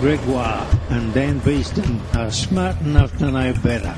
Gregoire 0.00 0.66
and 0.88 1.12
Dan 1.12 1.38
Beeston 1.40 2.00
are 2.16 2.30
smart 2.30 2.80
enough 2.80 3.16
to 3.18 3.30
know 3.30 3.52
better. 3.62 3.94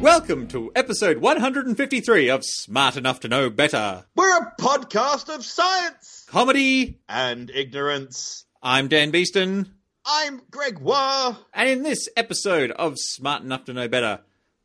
Welcome 0.00 0.48
to 0.48 0.72
episode 0.74 1.18
153 1.18 2.30
of 2.30 2.44
Smart 2.44 2.96
Enough 2.96 3.20
to 3.20 3.28
Know 3.28 3.50
Better. 3.50 4.04
We're 4.16 4.38
a 4.38 4.54
podcast 4.58 5.32
of 5.32 5.44
science 5.44 6.24
Comedy. 6.28 6.98
and 7.08 7.50
ignorance. 7.50 8.44
I'm 8.62 8.88
Dan 8.88 9.10
Beeston, 9.10 9.72
I'm 10.06 10.40
Gregoire. 10.50 11.36
and 11.52 11.68
in 11.68 11.82
this 11.82 12.08
episode 12.16 12.70
of 12.72 12.98
Smart 12.98 13.42
Enough 13.42 13.66
to 13.66 13.72
Know 13.74 13.88
Better, 13.88 14.20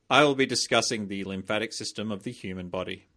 I 0.10 0.24
will 0.24 0.36
be 0.36 0.46
discussing 0.46 1.08
the 1.08 1.26
lymphatic 1.26 1.74
system 1.74 2.12
of 2.12 2.24
the 2.24 2.32
human 2.32 2.70
body. 2.70 3.08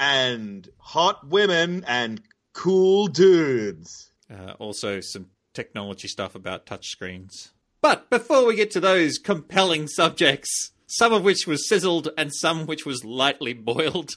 And 0.00 0.68
hot 0.78 1.28
women 1.28 1.84
and 1.86 2.22
cool 2.52 3.06
dudes. 3.06 4.10
Uh, 4.30 4.52
also, 4.58 5.00
some 5.00 5.26
technology 5.54 6.08
stuff 6.08 6.34
about 6.34 6.66
touchscreens. 6.66 7.50
But 7.80 8.10
before 8.10 8.44
we 8.46 8.56
get 8.56 8.72
to 8.72 8.80
those 8.80 9.18
compelling 9.18 9.86
subjects, 9.86 10.72
some 10.86 11.12
of 11.12 11.22
which 11.22 11.46
was 11.46 11.68
sizzled 11.68 12.08
and 12.18 12.34
some 12.34 12.66
which 12.66 12.84
was 12.84 13.04
lightly 13.04 13.52
boiled, 13.52 14.16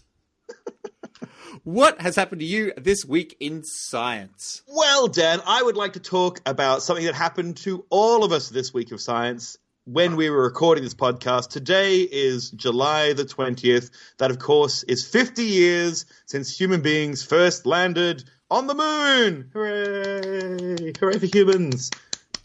what 1.64 2.02
has 2.02 2.16
happened 2.16 2.42
to 2.42 2.48
you 2.48 2.73
this 2.78 3.06
week 3.06 3.38
in 3.40 3.62
science? 3.64 4.64
Well, 4.67 5.08
Dan, 5.08 5.40
I 5.45 5.62
would 5.62 5.78
like 5.78 5.94
to 5.94 6.00
talk 6.00 6.42
about 6.48 6.81
something 6.81 7.06
that 7.06 7.16
happened 7.16 7.58
to 7.58 7.86
all 7.90 8.23
of 8.23 8.31
us 8.31 8.50
this 8.50 8.73
week 8.73 8.92
of 8.92 9.00
science 9.00 9.58
when 9.86 10.16
we 10.16 10.30
were 10.30 10.44
recording 10.44 10.84
this 10.84 10.94
podcast. 10.94 11.50
Today 11.50 12.02
is 12.02 12.52
July 12.52 13.14
the 13.14 13.23
20th. 13.26 13.90
That, 14.17 14.31
of 14.31 14.40
course, 14.40 14.84
is 14.84 15.08
50 15.08 15.44
years 15.44 16.06
since 16.26 16.56
human 16.58 16.81
beings 16.81 17.23
first 17.23 17.66
landed 17.66 18.23
on 18.52 18.68
the 18.68 18.76
moon. 18.76 19.50
Hooray! 19.53 20.94
Hooray 21.00 21.18
for 21.20 21.26
humans. 21.26 21.90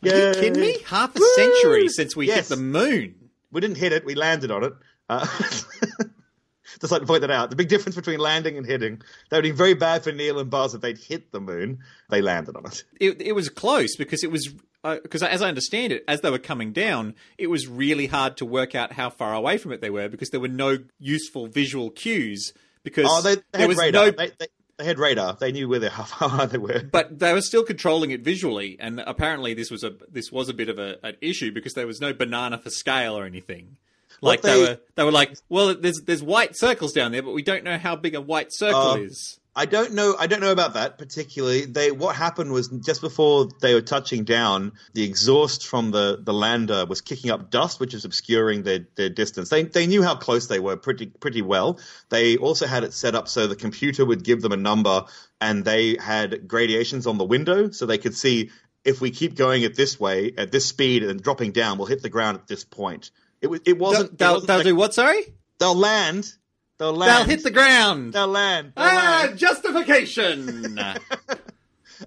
Are 0.03 0.08
you 0.08 0.33
kidding 0.34 0.61
me? 0.61 0.77
Half 0.86 1.17
a 1.17 1.19
Woo! 1.19 1.27
century 1.34 1.89
since 1.89 2.14
we 2.17 2.27
Yes. 2.28 2.48
hit 2.48 2.56
the 2.56 2.62
moon. 2.62 3.14
We 3.53 3.61
didn't 3.61 3.77
hit 3.78 3.92
it, 3.92 4.05
we 4.05 4.14
landed 4.14 4.51
on 4.51 4.64
it. 4.64 4.73
Uh, 5.08 5.27
just 6.80 6.91
like 6.91 7.01
to 7.03 7.06
point 7.06 7.20
that 7.23 7.30
out. 7.30 7.51
The 7.51 7.56
big 7.56 7.69
difference 7.69 7.95
between 7.97 8.19
landing 8.19 8.56
and 8.58 8.67
hitting. 8.67 9.01
That 9.30 9.36
would 9.39 9.42
be 9.42 9.51
very 9.51 9.75
bad 9.75 10.03
for 10.03 10.12
Neil 10.12 10.39
and 10.39 10.51
Buzz 10.51 10.75
if 10.75 10.80
they'd 10.80 10.98
hit 10.98 11.30
the 11.30 11.41
moon. 11.41 11.78
They 12.11 12.20
landed 12.23 12.56
on 12.56 12.67
it. 12.67 12.84
It, 13.01 13.20
it 13.23 13.33
was 13.33 13.48
close 13.48 13.97
because 13.97 14.25
it 14.25 14.30
was 14.30 14.53
because 15.02 15.22
as 15.22 15.42
I 15.42 15.48
understand 15.48 15.92
it, 15.92 16.04
as 16.06 16.20
they 16.20 16.30
were 16.30 16.38
coming 16.38 16.72
down, 16.72 17.14
it 17.38 17.48
was 17.48 17.66
really 17.66 18.06
hard 18.06 18.36
to 18.38 18.44
work 18.44 18.74
out 18.74 18.92
how 18.92 19.10
far 19.10 19.34
away 19.34 19.58
from 19.58 19.72
it 19.72 19.80
they 19.80 19.90
were 19.90 20.08
because 20.08 20.30
there 20.30 20.40
were 20.40 20.48
no 20.48 20.78
useful 20.98 21.46
visual 21.46 21.90
cues 21.90 22.52
because 22.82 23.06
Oh, 23.08 23.22
they, 23.22 23.36
they 23.36 23.42
there 23.52 23.60
had 23.62 23.68
was 23.68 23.78
radar. 23.78 24.05
no. 24.06 24.10
They, 24.12 24.30
they, 24.38 24.46
they 24.77 24.84
had 24.84 24.98
radar. 24.98 25.36
They 25.40 25.52
knew 25.52 25.68
where 25.68 25.78
they, 25.78 25.88
how 26.00 26.02
far 26.05 26.46
they 26.46 26.58
were. 26.58 26.82
but 26.82 27.18
they 27.18 27.32
were 27.32 27.40
still 27.40 27.64
controlling 27.64 28.10
it 28.10 28.20
visually, 28.22 28.77
and 28.80 29.00
apparently 29.06 29.55
this 29.55 29.70
was 29.70 29.84
a 29.84 29.92
this 30.10 30.30
was 30.30 30.48
a 30.48 30.55
bit 30.55 30.68
of 30.68 30.78
a, 30.78 30.98
an 31.02 31.16
issue 31.20 31.50
because 31.52 31.72
there 31.74 31.86
was 31.86 32.00
no 32.00 32.12
banana 32.12 32.58
for 32.58 32.70
scale 32.70 33.16
or 33.16 33.24
anything. 33.24 33.77
Like 34.20 34.42
they, 34.42 34.52
they- 34.55 34.60
were, 34.60 34.78
they 34.96 35.05
were 35.05 35.12
like, 35.12 35.36
well, 35.48 35.74
there's 35.74 36.00
there's 36.05 36.22
white 36.22 36.56
circles 36.56 36.92
down 36.92 37.12
there, 37.12 37.22
but 37.22 37.32
we 37.32 37.42
don't 37.42 37.64
know 37.64 37.78
how 37.78 37.96
big 37.96 38.14
a 38.14 38.20
white 38.20 38.48
circle 38.50 38.80
Uh, 38.92 38.96
is. 38.96 39.38
I 39.56 39.66
don't 39.66 39.92
know. 39.92 40.16
I 40.19 40.27
don't 40.27 40.41
know 40.41 40.50
about 40.50 40.74
that 40.74 40.98
particularly. 40.98 41.64
They 41.64 41.92
what 41.92 42.16
happened 42.16 42.50
was 42.50 42.69
just 42.69 43.00
before 43.00 43.48
they 43.61 43.74
were 43.74 43.80
touching 43.83 44.24
down, 44.24 44.72
the 44.94 45.05
exhaust 45.05 45.66
from 45.66 45.92
the, 45.92 46.19
the 46.20 46.33
lander 46.33 46.86
was 46.86 47.00
kicking 47.00 47.30
up 47.30 47.50
dust, 47.50 47.78
which 47.78 47.94
is 47.94 48.05
obscuring 48.05 48.64
their, 48.64 48.86
their 48.96 49.08
distance. 49.08 49.50
They 49.50 49.62
they 49.62 49.86
knew 49.86 50.02
how 50.02 50.16
close 50.16 50.48
they 50.48 50.58
were 50.58 50.77
pretty 50.77 51.06
pretty 51.06 51.42
well. 51.42 51.78
They 52.08 52.36
also 52.36 52.66
had 52.66 52.83
it 52.83 52.92
set 52.92 53.14
up 53.14 53.29
so 53.29 53.46
the 53.46 53.55
computer 53.56 54.05
would 54.05 54.24
give 54.24 54.42
them 54.42 54.52
a 54.52 54.56
number, 54.56 55.05
and 55.40 55.64
they 55.64 55.96
had 56.00 56.48
gradations 56.48 57.06
on 57.06 57.18
the 57.18 57.24
window, 57.24 57.70
so 57.70 57.86
they 57.86 57.98
could 57.98 58.17
see 58.17 58.50
if 58.84 59.00
we 59.00 59.11
keep 59.11 59.34
going 59.34 59.64
at 59.64 59.74
this 59.74 59.98
way 59.98 60.33
at 60.36 60.52
this 60.52 60.67
speed 60.67 61.02
and 61.05 61.23
dropping 61.23 61.52
down, 61.52 61.79
we'll 61.79 61.86
hit 61.86 62.02
the 62.02 62.11
ground 62.11 62.39
at 62.39 62.46
this 62.46 62.64
point. 62.64 63.11
It 63.40 63.46
was 63.46 63.61
it 63.64 63.79
wasn't. 63.79 64.18
they'll, 64.18 64.40
they'll 64.40 64.56
like- 64.56 64.64
do 64.64 64.77
what? 64.77 64.95
Sorry, 64.95 65.23
They'll 65.58 65.77
land. 65.77 66.33
They'll 66.79 66.92
land. 66.92 67.29
they'll 67.29 67.36
hit 67.36 67.45
the 67.45 67.51
ground. 67.51 68.12
They'll 68.12 68.27
land. 68.29 68.73
They'll 68.77 68.85
Ah, 68.86 69.23
land. 69.27 69.39
justification. 69.39 70.79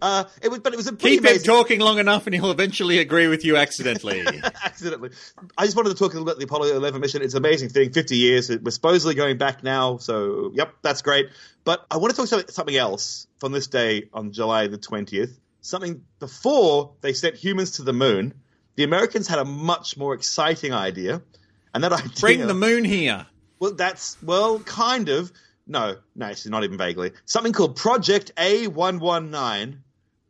Uh, 0.01 0.25
it 0.43 0.49
was, 0.49 0.59
but 0.59 0.73
it 0.73 0.75
was 0.75 0.85
a 0.87 0.95
Keep 0.95 1.25
him 1.25 1.39
talking 1.39 1.79
long 1.79 1.97
enough, 1.97 2.27
and 2.27 2.35
he'll 2.35 2.51
eventually 2.51 2.99
agree 2.99 3.27
with 3.27 3.45
you 3.45 3.55
accidentally. 3.57 4.21
accidentally. 4.63 5.11
I 5.57 5.65
just 5.65 5.75
wanted 5.75 5.89
to 5.89 5.95
talk 5.95 6.13
a 6.13 6.17
little 6.19 6.25
bit 6.25 6.33
about 6.33 6.39
the 6.39 6.45
Apollo 6.45 6.75
11 6.75 7.01
mission. 7.01 7.21
It's 7.21 7.33
an 7.33 7.39
amazing 7.39 7.69
thing. 7.69 7.91
50 7.93 8.15
years. 8.17 8.49
We're 8.49 8.69
supposedly 8.69 9.15
going 9.15 9.37
back 9.37 9.63
now. 9.63 9.97
So, 9.97 10.51
yep, 10.53 10.73
that's 10.83 11.01
great. 11.01 11.29
But 11.63 11.85
I 11.89 11.97
want 11.97 12.13
to 12.13 12.21
talk 12.21 12.31
about 12.31 12.51
something 12.51 12.75
else 12.75 13.27
from 13.39 13.53
this 13.53 13.67
day 13.67 14.09
on 14.13 14.33
July 14.33 14.67
the 14.67 14.77
20th. 14.77 15.35
Something 15.61 16.03
before 16.19 16.93
they 17.01 17.13
sent 17.13 17.35
humans 17.35 17.71
to 17.77 17.83
the 17.83 17.93
moon. 17.93 18.33
The 18.75 18.83
Americans 18.83 19.27
had 19.27 19.39
a 19.39 19.45
much 19.45 19.97
more 19.97 20.13
exciting 20.13 20.73
idea. 20.73 21.21
And 21.73 21.83
that 21.83 21.93
idea. 21.93 22.11
Bring 22.19 22.45
the 22.45 22.53
moon 22.53 22.83
here. 22.83 23.25
Well, 23.59 23.73
that's, 23.73 24.21
well, 24.21 24.59
kind 24.59 25.09
of. 25.09 25.31
No, 25.65 25.97
no, 26.15 26.25
actually, 26.25 26.51
not 26.51 26.63
even 26.63 26.77
vaguely. 26.77 27.11
Something 27.25 27.53
called 27.53 27.75
Project 27.75 28.31
A119. 28.37 29.79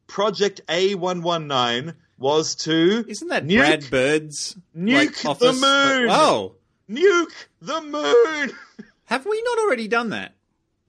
Project 0.07 0.61
A119 0.67 1.93
was 2.17 2.55
to. 2.55 3.05
Isn't 3.07 3.27
that 3.27 3.45
nuke, 3.45 3.57
Brad 3.57 3.89
Bird's 3.91 4.57
nuke 4.75 5.23
like, 5.23 5.39
the 5.39 5.53
moon! 5.53 6.07
Oh, 6.09 6.55
Nuke 6.89 7.33
the 7.61 7.81
moon! 7.81 8.57
have 9.05 9.25
we 9.25 9.41
not 9.43 9.59
already 9.59 9.87
done 9.87 10.09
that? 10.09 10.33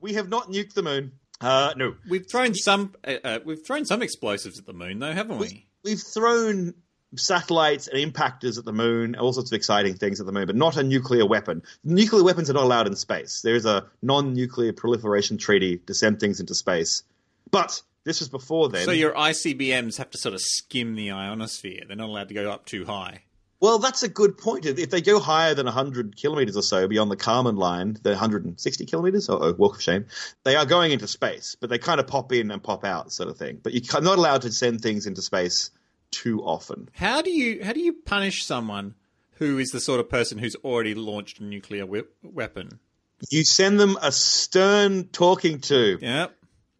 we 0.00 0.14
have 0.14 0.28
not 0.28 0.50
nuked 0.50 0.74
the 0.74 0.82
moon. 0.82 1.12
Uh, 1.40 1.72
no. 1.76 1.94
We've 2.08 2.28
thrown 2.28 2.54
some. 2.54 2.94
Uh, 3.04 3.14
uh, 3.22 3.38
we've 3.44 3.64
thrown 3.64 3.84
some 3.84 4.02
explosives 4.02 4.58
at 4.58 4.66
the 4.66 4.72
moon, 4.72 4.98
though, 4.98 5.12
haven't 5.12 5.38
we? 5.38 5.66
We've 5.84 6.00
thrown 6.00 6.74
satellites 7.16 7.88
and 7.88 7.98
impactors 7.98 8.58
at 8.58 8.64
the 8.64 8.72
moon, 8.72 9.16
all 9.16 9.32
sorts 9.32 9.50
of 9.50 9.56
exciting 9.56 9.94
things 9.94 10.20
at 10.20 10.26
the 10.26 10.32
moon, 10.32 10.46
but 10.46 10.56
not 10.56 10.76
a 10.76 10.82
nuclear 10.82 11.26
weapon. 11.26 11.62
Nuclear 11.84 12.22
weapons 12.22 12.50
are 12.50 12.54
not 12.54 12.64
allowed 12.64 12.86
in 12.86 12.96
space. 12.96 13.40
There 13.42 13.54
is 13.54 13.64
a 13.64 13.86
non 14.02 14.34
nuclear 14.34 14.72
proliferation 14.72 15.38
treaty 15.38 15.78
to 15.86 15.94
send 15.94 16.20
things 16.20 16.40
into 16.40 16.54
space. 16.54 17.02
But 17.50 17.82
this 18.04 18.20
was 18.20 18.28
before 18.28 18.68
then. 18.68 18.84
So 18.84 18.92
your 18.92 19.12
ICBMs 19.12 19.96
have 19.98 20.10
to 20.10 20.18
sort 20.18 20.34
of 20.34 20.40
skim 20.40 20.94
the 20.94 21.10
ionosphere. 21.10 21.82
They're 21.86 21.96
not 21.96 22.08
allowed 22.08 22.28
to 22.28 22.34
go 22.34 22.50
up 22.50 22.66
too 22.66 22.84
high. 22.84 23.22
Well, 23.60 23.80
that's 23.80 24.04
a 24.04 24.08
good 24.08 24.38
point. 24.38 24.66
If 24.66 24.90
they 24.90 25.00
go 25.00 25.18
higher 25.18 25.52
than 25.52 25.66
100 25.66 26.16
kilometers 26.16 26.56
or 26.56 26.62
so 26.62 26.86
beyond 26.86 27.10
the 27.10 27.16
Kármán 27.16 27.58
line, 27.58 27.98
the 28.02 28.10
160 28.10 28.86
kilometers, 28.86 29.28
or 29.28 29.42
oh, 29.42 29.52
walk 29.54 29.76
of 29.76 29.82
shame, 29.82 30.06
they 30.44 30.54
are 30.54 30.64
going 30.64 30.92
into 30.92 31.08
space, 31.08 31.56
but 31.60 31.68
they 31.68 31.78
kind 31.78 31.98
of 31.98 32.06
pop 32.06 32.32
in 32.32 32.52
and 32.52 32.62
pop 32.62 32.84
out, 32.84 33.12
sort 33.12 33.28
of 33.28 33.36
thing. 33.36 33.58
But 33.60 33.72
you're 33.74 34.00
not 34.00 34.18
allowed 34.18 34.42
to 34.42 34.52
send 34.52 34.80
things 34.80 35.06
into 35.06 35.22
space 35.22 35.72
too 36.10 36.42
often. 36.42 36.88
How 36.94 37.22
do 37.22 37.30
you 37.30 37.62
how 37.64 37.72
do 37.72 37.80
you 37.80 37.92
punish 37.92 38.44
someone 38.44 38.94
who 39.38 39.58
is 39.58 39.68
the 39.70 39.80
sort 39.80 40.00
of 40.00 40.08
person 40.08 40.38
who's 40.38 40.56
already 40.56 40.94
launched 40.94 41.38
a 41.40 41.44
nuclear 41.44 41.86
we- 41.86 42.02
weapon? 42.22 42.80
You 43.30 43.44
send 43.44 43.78
them 43.80 43.96
a 44.00 44.12
stern 44.12 45.08
talking 45.08 45.60
to 45.62 45.98
Yep. 46.00 46.34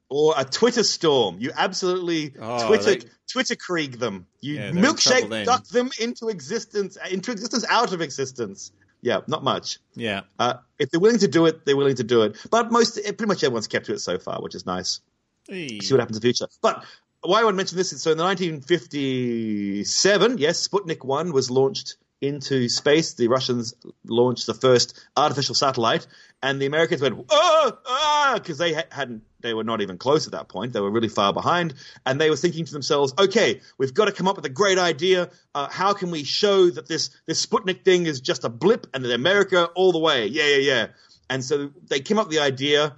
or 0.09 0.35
a 0.37 0.45
Twitter 0.45 0.85
storm. 0.85 1.39
You 1.41 1.51
absolutely 1.57 2.35
Oh, 2.41 2.67
Twitter 2.67 2.95
they- 2.97 3.09
Twitter 3.31 3.57
krieg 3.57 3.99
them. 3.99 4.27
You 4.41 4.55
Yeah, 4.55 4.61
they're 4.61 4.69
in 4.69 4.75
trouble 4.97 5.29
milkshake 5.29 5.45
duck 5.45 5.67
them 5.69 5.91
into 6.01 6.29
existence, 6.29 6.97
into 7.11 7.31
existence, 7.33 7.65
out 7.69 7.93
of 7.93 8.01
existence. 8.01 8.73
Yeah, 9.03 9.21
not 9.29 9.45
much. 9.45 9.79
Yeah. 9.95 10.23
Uh, 10.39 10.55
if 10.79 10.91
they're 10.91 10.99
willing 11.01 11.19
to 11.21 11.29
do 11.29 11.47
it, 11.47 11.65
they're 11.67 11.77
willing 11.77 11.97
to 11.97 12.05
do 12.05 12.23
it. 12.23 12.37
But 12.51 12.73
most, 12.73 12.95
pretty 12.95 13.27
much 13.27 13.45
everyone's 13.45 13.69
kept 13.69 13.87
to 13.87 13.93
it 13.93 14.01
so 14.01 14.19
far, 14.19 14.41
which 14.43 14.55
is 14.57 14.65
nice. 14.67 15.01
See 15.49 15.79
what 15.91 16.01
happens 16.01 16.17
in 16.17 16.21
the 16.21 16.27
future. 16.27 16.47
But 16.63 16.85
why 17.23 17.41
I 17.41 17.43
to 17.43 17.53
mention 17.53 17.77
this 17.77 17.93
is 17.93 18.03
so 18.03 18.13
in 18.13 18.19
the 18.19 18.25
1957, 18.25 20.39
yes, 20.39 20.69
Sputnik 20.69 21.05
1 21.05 21.33
was 21.33 21.51
launched 21.51 21.97
into 22.21 22.69
space. 22.69 23.15
The 23.15 23.29
Russians 23.29 23.75
launched 24.05 24.47
the 24.47 24.55
first 24.55 24.99
artificial 25.17 25.55
satellite, 25.55 26.07
and 26.43 26.61
the 26.61 26.67
Americans 26.67 27.01
went, 27.01 27.27
ah, 27.31 27.79
ah, 27.87 28.33
because 28.35 28.59
they 28.59 28.75
ha- 28.75 28.83
hadn't, 28.91 29.23
they 29.41 29.55
were 29.55 29.65
not 29.65 29.81
even 29.81 29.99
close 29.99 30.27
at 30.27 30.33
that 30.33 30.49
point. 30.49 30.73
They 30.73 30.81
were 30.81 30.91
really 30.91 31.09
far 31.09 31.33
behind, 31.33 31.75
and 32.07 32.21
they 32.21 32.31
were 32.31 32.37
thinking 32.37 32.65
to 32.65 32.73
themselves, 32.73 33.13
okay, 33.19 33.61
we've 33.79 33.95
got 33.95 34.07
to 34.07 34.13
come 34.13 34.29
up 34.29 34.37
with 34.37 34.45
a 34.45 34.51
great 34.51 34.79
idea. 34.79 35.31
Uh, 35.55 35.69
how 35.69 35.95
can 35.95 36.11
we 36.11 36.25
show 36.25 36.71
that 36.71 36.87
this, 36.87 37.11
this 37.27 37.45
Sputnik 37.45 37.85
thing 37.85 38.07
is 38.07 38.21
just 38.21 38.45
a 38.45 38.49
blip 38.49 38.87
and 38.95 39.05
that 39.05 39.13
America 39.13 39.67
all 39.75 39.93
the 39.93 39.99
way? 39.99 40.27
Yeah, 40.27 40.47
yeah, 40.47 40.57
yeah. 40.57 40.87
And 41.31 41.45
so 41.45 41.71
they 41.89 42.01
came 42.01 42.19
up 42.19 42.29
with 42.29 42.37
the 42.37 42.43
idea, 42.43 42.97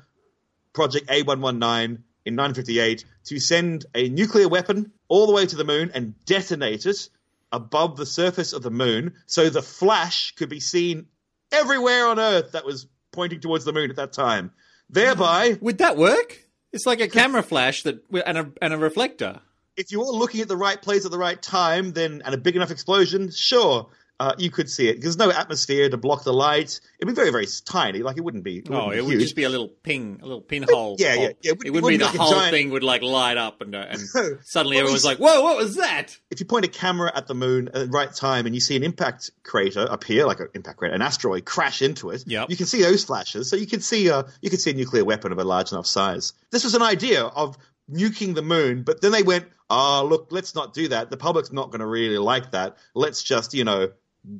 Project 0.72 1.08
A119 1.08 2.02
in 2.24 2.36
1958 2.36 3.04
to 3.24 3.38
send 3.40 3.86
a 3.94 4.08
nuclear 4.08 4.48
weapon 4.48 4.92
all 5.08 5.26
the 5.26 5.32
way 5.32 5.46
to 5.46 5.56
the 5.56 5.64
moon 5.64 5.90
and 5.94 6.14
detonate 6.24 6.86
it 6.86 7.08
above 7.52 7.96
the 7.96 8.06
surface 8.06 8.52
of 8.52 8.62
the 8.62 8.70
moon 8.70 9.14
so 9.26 9.48
the 9.50 9.62
flash 9.62 10.32
could 10.36 10.48
be 10.48 10.60
seen 10.60 11.06
everywhere 11.52 12.06
on 12.06 12.18
Earth 12.20 12.52
that 12.52 12.64
was 12.64 12.86
pointing 13.12 13.40
towards 13.40 13.64
the 13.64 13.72
moon 13.72 13.90
at 13.90 13.96
that 13.96 14.12
time. 14.12 14.52
Thereby, 14.88 15.58
Would 15.60 15.78
that 15.78 15.96
work? 15.96 16.44
It's 16.72 16.86
like 16.86 17.00
a 17.00 17.08
camera 17.08 17.42
flash 17.42 17.82
that 17.82 18.04
and 18.26 18.38
a 18.38 18.52
and 18.62 18.72
a 18.72 18.78
reflector. 18.78 19.40
if 19.76 19.90
you're 19.90 20.02
all 20.02 20.18
looking 20.18 20.40
at 20.40 20.48
the 20.48 20.56
right 20.56 20.80
place 20.80 21.04
at 21.04 21.10
the 21.10 21.18
right 21.18 21.40
time, 21.40 21.92
then 21.92 22.22
and 22.24 22.34
a 22.34 22.38
big 22.38 22.54
enough 22.54 22.70
explosion, 22.70 23.30
sure. 23.30 23.88
Uh, 24.20 24.34
you 24.38 24.50
could 24.50 24.70
see 24.70 24.86
it. 24.88 25.00
There's 25.00 25.16
no 25.16 25.32
atmosphere 25.32 25.88
to 25.88 25.96
block 25.96 26.22
the 26.24 26.32
light. 26.32 26.78
It'd 27.00 27.08
be 27.08 27.14
very, 27.14 27.30
very 27.32 27.46
tiny. 27.64 28.00
Like 28.00 28.18
it 28.18 28.20
wouldn't 28.20 28.44
be. 28.44 28.58
It 28.58 28.68
Oh, 28.70 28.74
wouldn't 28.74 28.92
be 28.92 28.98
it 28.98 29.02
would 29.04 29.10
huge. 29.12 29.22
just 29.22 29.34
be 29.34 29.44
a 29.44 29.48
little 29.48 29.68
ping, 29.68 30.20
a 30.22 30.26
little 30.26 30.42
pinhole. 30.42 30.96
Yeah, 30.98 31.14
yeah, 31.14 31.20
yeah. 31.20 31.26
It 31.52 31.58
It, 31.64 31.70
wouldn't- 31.70 31.72
wouldn't 31.74 31.74
be 31.74 31.80
the 31.80 31.82
wouldn't 31.82 31.98
be 31.98 32.04
like 32.04 32.14
a 32.14 32.18
whole 32.22 32.32
giant- 32.32 32.52
thing 32.54 32.70
would 32.70 32.84
like 32.84 33.02
light 33.02 33.38
up 33.38 33.60
and, 33.62 33.74
uh, 33.74 33.86
and 33.88 34.00
suddenly 34.44 34.76
everyone's 34.78 35.04
like, 35.04 35.18
"Whoa, 35.18 35.40
what 35.40 35.56
was 35.56 35.76
that?" 35.76 36.16
if 36.30 36.38
you 36.38 36.46
point 36.46 36.66
a 36.66 36.68
camera 36.68 37.10
at 37.14 37.26
the 37.26 37.34
moon 37.34 37.68
at 37.68 37.74
the 37.74 37.86
right 37.88 38.12
time 38.14 38.44
and 38.46 38.54
you 38.54 38.60
see 38.60 38.76
an 38.76 38.82
impact 38.84 39.30
crater 39.42 39.86
appear, 39.90 40.26
like 40.26 40.40
an 40.40 40.48
impact 40.54 40.76
crater, 40.78 40.94
an 40.94 41.02
asteroid 41.02 41.44
crash 41.46 41.80
into 41.82 42.10
it, 42.10 42.22
Yep. 42.26 42.50
you 42.50 42.56
can 42.56 42.66
see 42.66 42.82
those 42.82 43.02
flashes. 43.04 43.48
So 43.48 43.56
you 43.56 43.66
can 43.66 43.80
see 43.80 44.10
uh, 44.10 44.24
you 44.42 44.50
can 44.50 44.58
see 44.58 44.70
a 44.70 44.74
nuclear 44.74 45.04
weapon 45.04 45.32
of 45.32 45.38
a 45.38 45.44
large 45.44 45.72
enough 45.72 45.86
size. 45.86 46.34
This 46.50 46.62
was 46.64 46.74
an 46.74 46.82
idea 46.82 47.22
of 47.24 47.56
nuking 47.90 48.34
the 48.34 48.42
moon, 48.42 48.82
but 48.84 49.00
then 49.00 49.10
they 49.12 49.22
went, 49.22 49.46
"Oh, 49.68 50.06
look, 50.08 50.28
let's 50.30 50.54
not 50.54 50.74
do 50.74 50.88
that. 50.88 51.10
The 51.10 51.16
public's 51.16 51.50
not 51.52 51.70
going 51.70 51.80
to 51.80 51.86
really 51.86 52.18
like 52.18 52.52
that. 52.52 52.76
Let's 52.94 53.22
just, 53.22 53.52
you 53.54 53.64
know, 53.64 53.90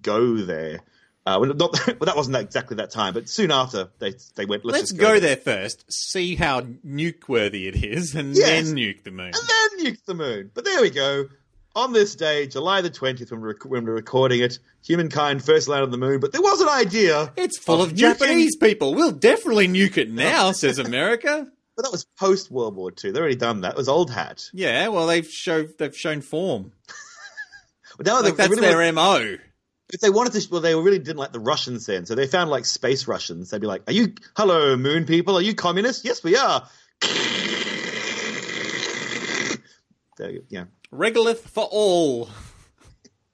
go 0.02 0.36
there." 0.36 0.80
Uh, 1.26 1.36
well, 1.40 1.52
not, 1.54 1.72
well, 1.86 2.06
that 2.06 2.16
wasn't 2.16 2.36
exactly 2.36 2.76
that 2.78 2.90
time, 2.90 3.12
but 3.14 3.28
soon 3.28 3.50
after 3.50 3.88
they 3.98 4.14
they 4.36 4.46
went, 4.46 4.64
"Let's, 4.64 4.78
Let's 4.78 4.90
just 4.92 5.00
go 5.00 5.20
there 5.20 5.36
first, 5.36 5.84
see 5.92 6.34
how 6.34 6.62
nuke 6.62 7.28
worthy 7.28 7.68
it 7.68 7.76
is, 7.84 8.14
and 8.14 8.34
Yes. 8.34 8.46
then 8.66 8.76
nuke 8.76 9.04
the 9.04 9.10
moon. 9.10 9.32
and 9.34 9.34
then 9.34 9.86
nuke 9.86 10.04
the 10.06 10.14
moon. 10.14 10.50
But 10.54 10.64
there 10.64 10.80
we 10.80 10.90
go. 10.90 11.26
On 11.76 11.92
this 11.92 12.16
day, 12.16 12.48
July 12.48 12.80
the 12.80 12.90
20th, 12.90 13.30
when 13.30 13.40
when 13.70 13.84
we're 13.84 13.94
recording 13.94 14.40
it, 14.40 14.58
humankind 14.84 15.44
first 15.44 15.68
landed 15.68 15.84
on 15.84 15.90
the 15.92 15.98
moon. 15.98 16.18
But 16.18 16.32
there 16.32 16.40
was 16.42 16.60
an 16.60 16.68
idea. 16.68 17.32
It's 17.36 17.58
full 17.58 17.80
of, 17.80 17.92
nuking- 17.92 17.96
Japanese 17.98 18.56
people. 18.56 18.94
We'll 18.94 19.12
definitely 19.12 19.68
nuke 19.68 19.96
it 19.98 20.10
now, 20.10 20.52
says 20.52 20.78
America. 20.78 21.46
But 21.76 21.84
that 21.84 21.92
was 21.92 22.04
post 22.18 22.50
World 22.50 22.76
War 22.76 22.90
II. 22.90 23.12
They've 23.12 23.20
already 23.20 23.36
done 23.36 23.62
that. 23.62 23.70
It 23.70 23.76
was 23.78 23.88
old 23.88 24.10
hat. 24.10 24.50
Yeah, 24.52 24.88
well, 24.88 25.06
they've 25.06 25.26
show 25.26 25.62
they've 25.62 25.96
shown 25.96 26.20
form. 26.20 26.72
Now 28.04 28.20
Like 28.22 28.36
that's 28.36 28.50
really 28.50 28.62
their 28.62 28.92
mo. 28.92 29.36
If 29.92 30.00
they 30.00 30.10
wanted 30.10 30.40
to, 30.40 30.48
well, 30.50 30.60
they 30.60 30.74
really 30.74 30.98
didn't 30.98 31.18
like 31.18 31.32
the 31.32 31.40
Russians 31.40 31.86
then. 31.86 32.06
So 32.06 32.14
they 32.14 32.26
found 32.26 32.50
like 32.50 32.64
space 32.64 33.06
Russians. 33.06 33.50
They'd 33.50 33.60
be 33.60 33.66
like, 33.66 33.82
"Are 33.88 33.92
you, 33.92 34.14
hello, 34.36 34.76
moon 34.76 35.04
people? 35.06 35.36
Are 35.36 35.42
you 35.42 35.54
communists? 35.54 36.04
Yes, 36.04 36.22
we 36.22 36.36
are." 36.36 36.68
There 40.16 40.30
you, 40.30 40.44
yeah. 40.50 40.64
Regolith 40.92 41.38
for 41.38 41.64
all. 41.64 42.28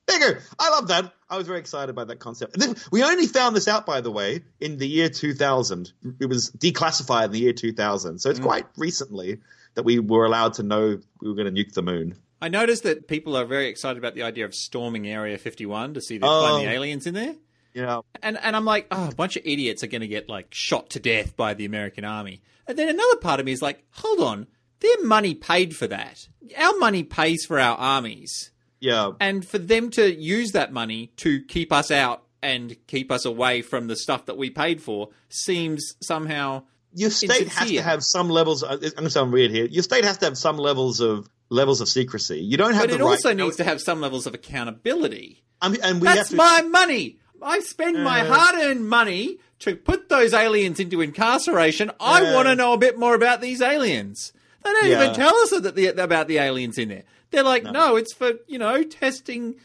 There 0.06 0.20
you 0.20 0.35
go. 0.35 0.41
I 0.58 0.70
love 0.70 0.88
that. 0.88 1.12
I 1.29 1.37
was 1.37 1.49
very 1.49 1.58
excited 1.58 1.97
by 1.97 2.05
that 2.05 2.20
concept. 2.20 2.56
We 2.93 3.03
only 3.03 3.26
found 3.26 3.56
this 3.56 3.67
out, 3.67 3.87
by 3.87 4.00
the 4.00 4.11
way, 4.12 4.44
in 4.61 4.79
the 4.79 4.87
year 4.87 5.08
2000. 5.08 5.93
It 6.20 6.26
was 6.26 6.50
declassified 6.53 7.26
in 7.26 7.31
the 7.32 7.41
year 7.41 7.53
2000. 7.53 8.20
So 8.20 8.31
it's 8.31 8.38
mm. 8.38 8.44
quite 8.44 8.67
recently 8.76 9.38
that 9.75 9.82
we 9.82 9.99
were 9.99 10.25
allowed 10.25 10.55
to 10.55 10.62
know 10.62 11.00
we 11.20 11.29
were 11.29 11.35
going 11.35 11.53
to 11.53 11.64
nuke 11.64 11.73
the 11.73 11.82
moon. 11.82 12.14
I 12.40 12.48
noticed 12.48 12.82
that 12.82 13.08
people 13.08 13.36
are 13.36 13.44
very 13.44 13.68
excited 13.68 13.98
about 13.98 14.14
the 14.14 14.22
idea 14.22 14.44
of 14.44 14.54
storming 14.54 15.06
Area 15.08 15.38
51 15.38 15.94
to 15.94 16.00
see 16.00 16.16
if 16.16 16.20
they 16.20 16.26
Oh. 16.28 16.42
find 16.56 16.66
the 16.66 16.70
oh. 16.70 16.74
aliens 16.74 17.06
in 17.06 17.14
there. 17.14 17.34
Yeah. 17.74 18.00
And 18.22 18.38
and 18.38 18.56
I'm 18.56 18.64
like, 18.64 18.86
oh, 18.90 19.08
a 19.10 19.14
bunch 19.14 19.36
of 19.36 19.42
idiots 19.44 19.82
are 19.82 19.86
going 19.88 20.00
to 20.00 20.06
get 20.08 20.28
like 20.28 20.48
shot 20.50 20.90
to 20.90 21.00
death 21.00 21.36
by 21.36 21.54
the 21.54 21.64
American 21.66 22.04
army. 22.04 22.42
And 22.66 22.78
then 22.78 22.88
another 22.88 23.16
part 23.16 23.38
of 23.40 23.46
me 23.46 23.52
is 23.52 23.62
like, 23.62 23.84
hold 23.90 24.20
on, 24.20 24.46
their 24.80 25.04
money 25.04 25.34
paid 25.34 25.76
for 25.76 25.86
that. 25.86 26.26
Our 26.58 26.76
money 26.78 27.02
pays 27.02 27.44
for 27.46 27.58
our 27.60 27.76
armies, 27.76 28.50
Yeah. 28.80 29.12
and 29.20 29.46
for 29.46 29.58
them 29.58 29.90
to 29.90 30.12
use 30.14 30.52
that 30.52 30.72
money 30.72 31.12
to 31.18 31.42
keep 31.44 31.72
us 31.72 31.90
out 31.90 32.22
and 32.42 32.76
keep 32.86 33.10
us 33.10 33.24
away 33.24 33.62
from 33.62 33.86
the 33.88 33.96
stuff 33.96 34.26
that 34.26 34.36
we 34.36 34.50
paid 34.50 34.80
for 34.82 35.08
seems 35.28 35.94
somehow 36.02 36.62
Your 36.94 37.10
state 37.10 37.48
has 37.48 37.70
to 37.70 37.82
have 37.82 38.02
some 38.04 38.28
levels. 38.30 38.62
I'm 38.62 38.78
going 38.80 38.92
to 38.92 39.10
sound 39.10 39.32
weird 39.32 39.50
here. 39.50 39.66
Your 39.66 39.82
state 39.82 40.04
has 40.04 40.18
to 40.18 40.26
have 40.26 40.38
some 40.38 40.56
levels 40.56 41.00
of 41.00 41.28
levels 41.48 41.81
of 41.81 41.88
secrecy. 41.88 42.38
You 42.40 42.56
don't 42.56 42.75
have 42.75 42.82
But 42.84 42.90
it 42.90 42.94
right. 43.00 43.02
also 43.02 43.32
needs 43.32 43.56
to 43.56 43.64
have 43.64 43.81
some 43.81 44.00
levels 44.00 44.26
of 44.26 44.34
accountability. 44.34 45.43
I 45.60 45.69
mean, 45.69 45.81
and 45.82 46.00
we 46.00 46.06
That's 46.06 46.19
have 46.19 46.28
to, 46.31 46.37
my 46.37 46.62
money. 46.62 47.19
I 47.43 47.60
spend 47.60 48.02
my 48.02 48.20
Uh. 48.22 48.34
hard-earned 48.34 48.88
money 48.88 49.38
to 49.60 49.76
put 49.76 50.08
those 50.08 50.34
aliens 50.34 50.81
into 50.81 51.00
incarceration. 51.00 51.90
I 52.00 52.22
Uh. 52.31 52.34
want 52.34 52.48
to 52.48 52.54
know 52.56 52.72
a 52.72 52.78
bit 52.78 52.98
more 52.98 53.14
about 53.14 53.40
these 53.40 53.60
aliens. 53.62 54.32
They 54.64 54.72
don't 54.72 54.87
Yeah. 54.88 55.02
even 55.02 55.14
tell 55.14 55.34
us 55.37 55.50
that 55.50 55.75
the, 55.76 55.88
about 56.02 56.28
the 56.28 56.38
aliens 56.38 56.76
in 56.78 56.88
there. 56.88 57.04
They're 57.31 57.43
like, 57.44 57.64
no. 57.64 57.96
it's 57.96 58.12
for 58.12 58.34
you 58.48 58.58
know 58.58 58.82
testing 58.82 59.56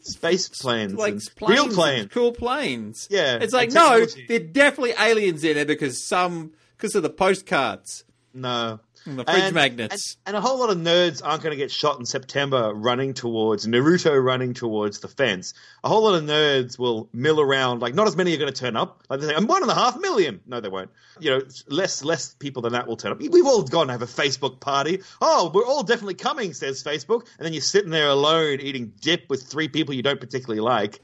space 0.00 0.48
planes, 0.48 0.92
like 0.94 1.18
planes, 1.36 1.58
real 1.58 1.68
planes. 1.68 2.08
cool 2.12 2.32
planes. 2.32 3.08
Yeah, 3.10 3.38
it's 3.40 3.52
like 3.54 3.72
no, 3.72 4.04
they're 4.28 4.38
definitely 4.38 4.94
aliens 4.98 5.42
in 5.44 5.54
there 5.54 5.64
because 5.64 6.02
some 6.02 6.52
because 6.76 6.94
of 6.94 7.02
the 7.02 7.10
postcards 7.10 8.04
No. 8.34 8.80
And 9.06 9.18
the 9.18 9.24
fridge 9.24 9.36
And- 9.42 9.54
magnets. 9.54 10.16
And, 10.26 10.34
and 10.34 10.44
a 10.44 10.46
whole 10.46 10.58
lot 10.58 10.70
of 10.70 10.78
nerds 10.78 11.20
aren't 11.24 11.42
going 11.42 11.52
to 11.52 11.56
get 11.56 11.70
shot 11.70 11.98
in 11.98 12.06
September 12.06 12.72
running 12.74 13.14
towards 13.14 13.66
Naruto 13.66 14.22
running 14.22 14.54
towards 14.54 15.00
the 15.00 15.08
fence. 15.08 15.54
A 15.82 15.88
whole 15.88 16.04
lot 16.04 16.14
of 16.14 16.24
nerds 16.24 16.78
will 16.78 17.08
mill 17.12 17.40
around. 17.40 17.80
Like, 17.80 17.94
not 17.94 18.06
as 18.06 18.16
many 18.16 18.34
are 18.34 18.38
going 18.38 18.52
to 18.52 18.58
turn 18.58 18.76
up. 18.76 19.02
Like, 19.08 19.20
they 19.20 19.28
say, 19.28 19.34
I'm 19.34 19.46
one 19.46 19.62
and 19.62 19.70
a 19.70 19.74
half 19.74 19.98
million. 19.98 20.40
No, 20.46 20.60
they 20.60 20.68
won't. 20.68 20.90
You 21.20 21.30
know, 21.30 21.42
less 21.68 22.02
less 22.02 22.34
people 22.34 22.62
than 22.62 22.72
that 22.72 22.86
will 22.86 22.96
turn 22.96 23.12
up. 23.12 23.18
We've 23.20 23.46
all 23.46 23.62
gone 23.62 23.86
to 23.88 23.92
have 23.92 24.02
a 24.02 24.06
Facebook 24.06 24.60
party. 24.60 25.02
Oh, 25.20 25.50
we're 25.54 25.66
all 25.66 25.82
definitely 25.82 26.14
coming, 26.14 26.52
says 26.52 26.82
Facebook. 26.82 27.26
And 27.38 27.44
then 27.46 27.52
you're 27.52 27.62
sitting 27.62 27.90
there 27.90 28.08
alone 28.08 28.60
eating 28.60 28.92
dip 29.00 29.28
with 29.28 29.42
three 29.44 29.68
people 29.68 29.94
you 29.94 30.02
don't 30.02 30.20
particularly 30.20 30.60
like. 30.60 31.00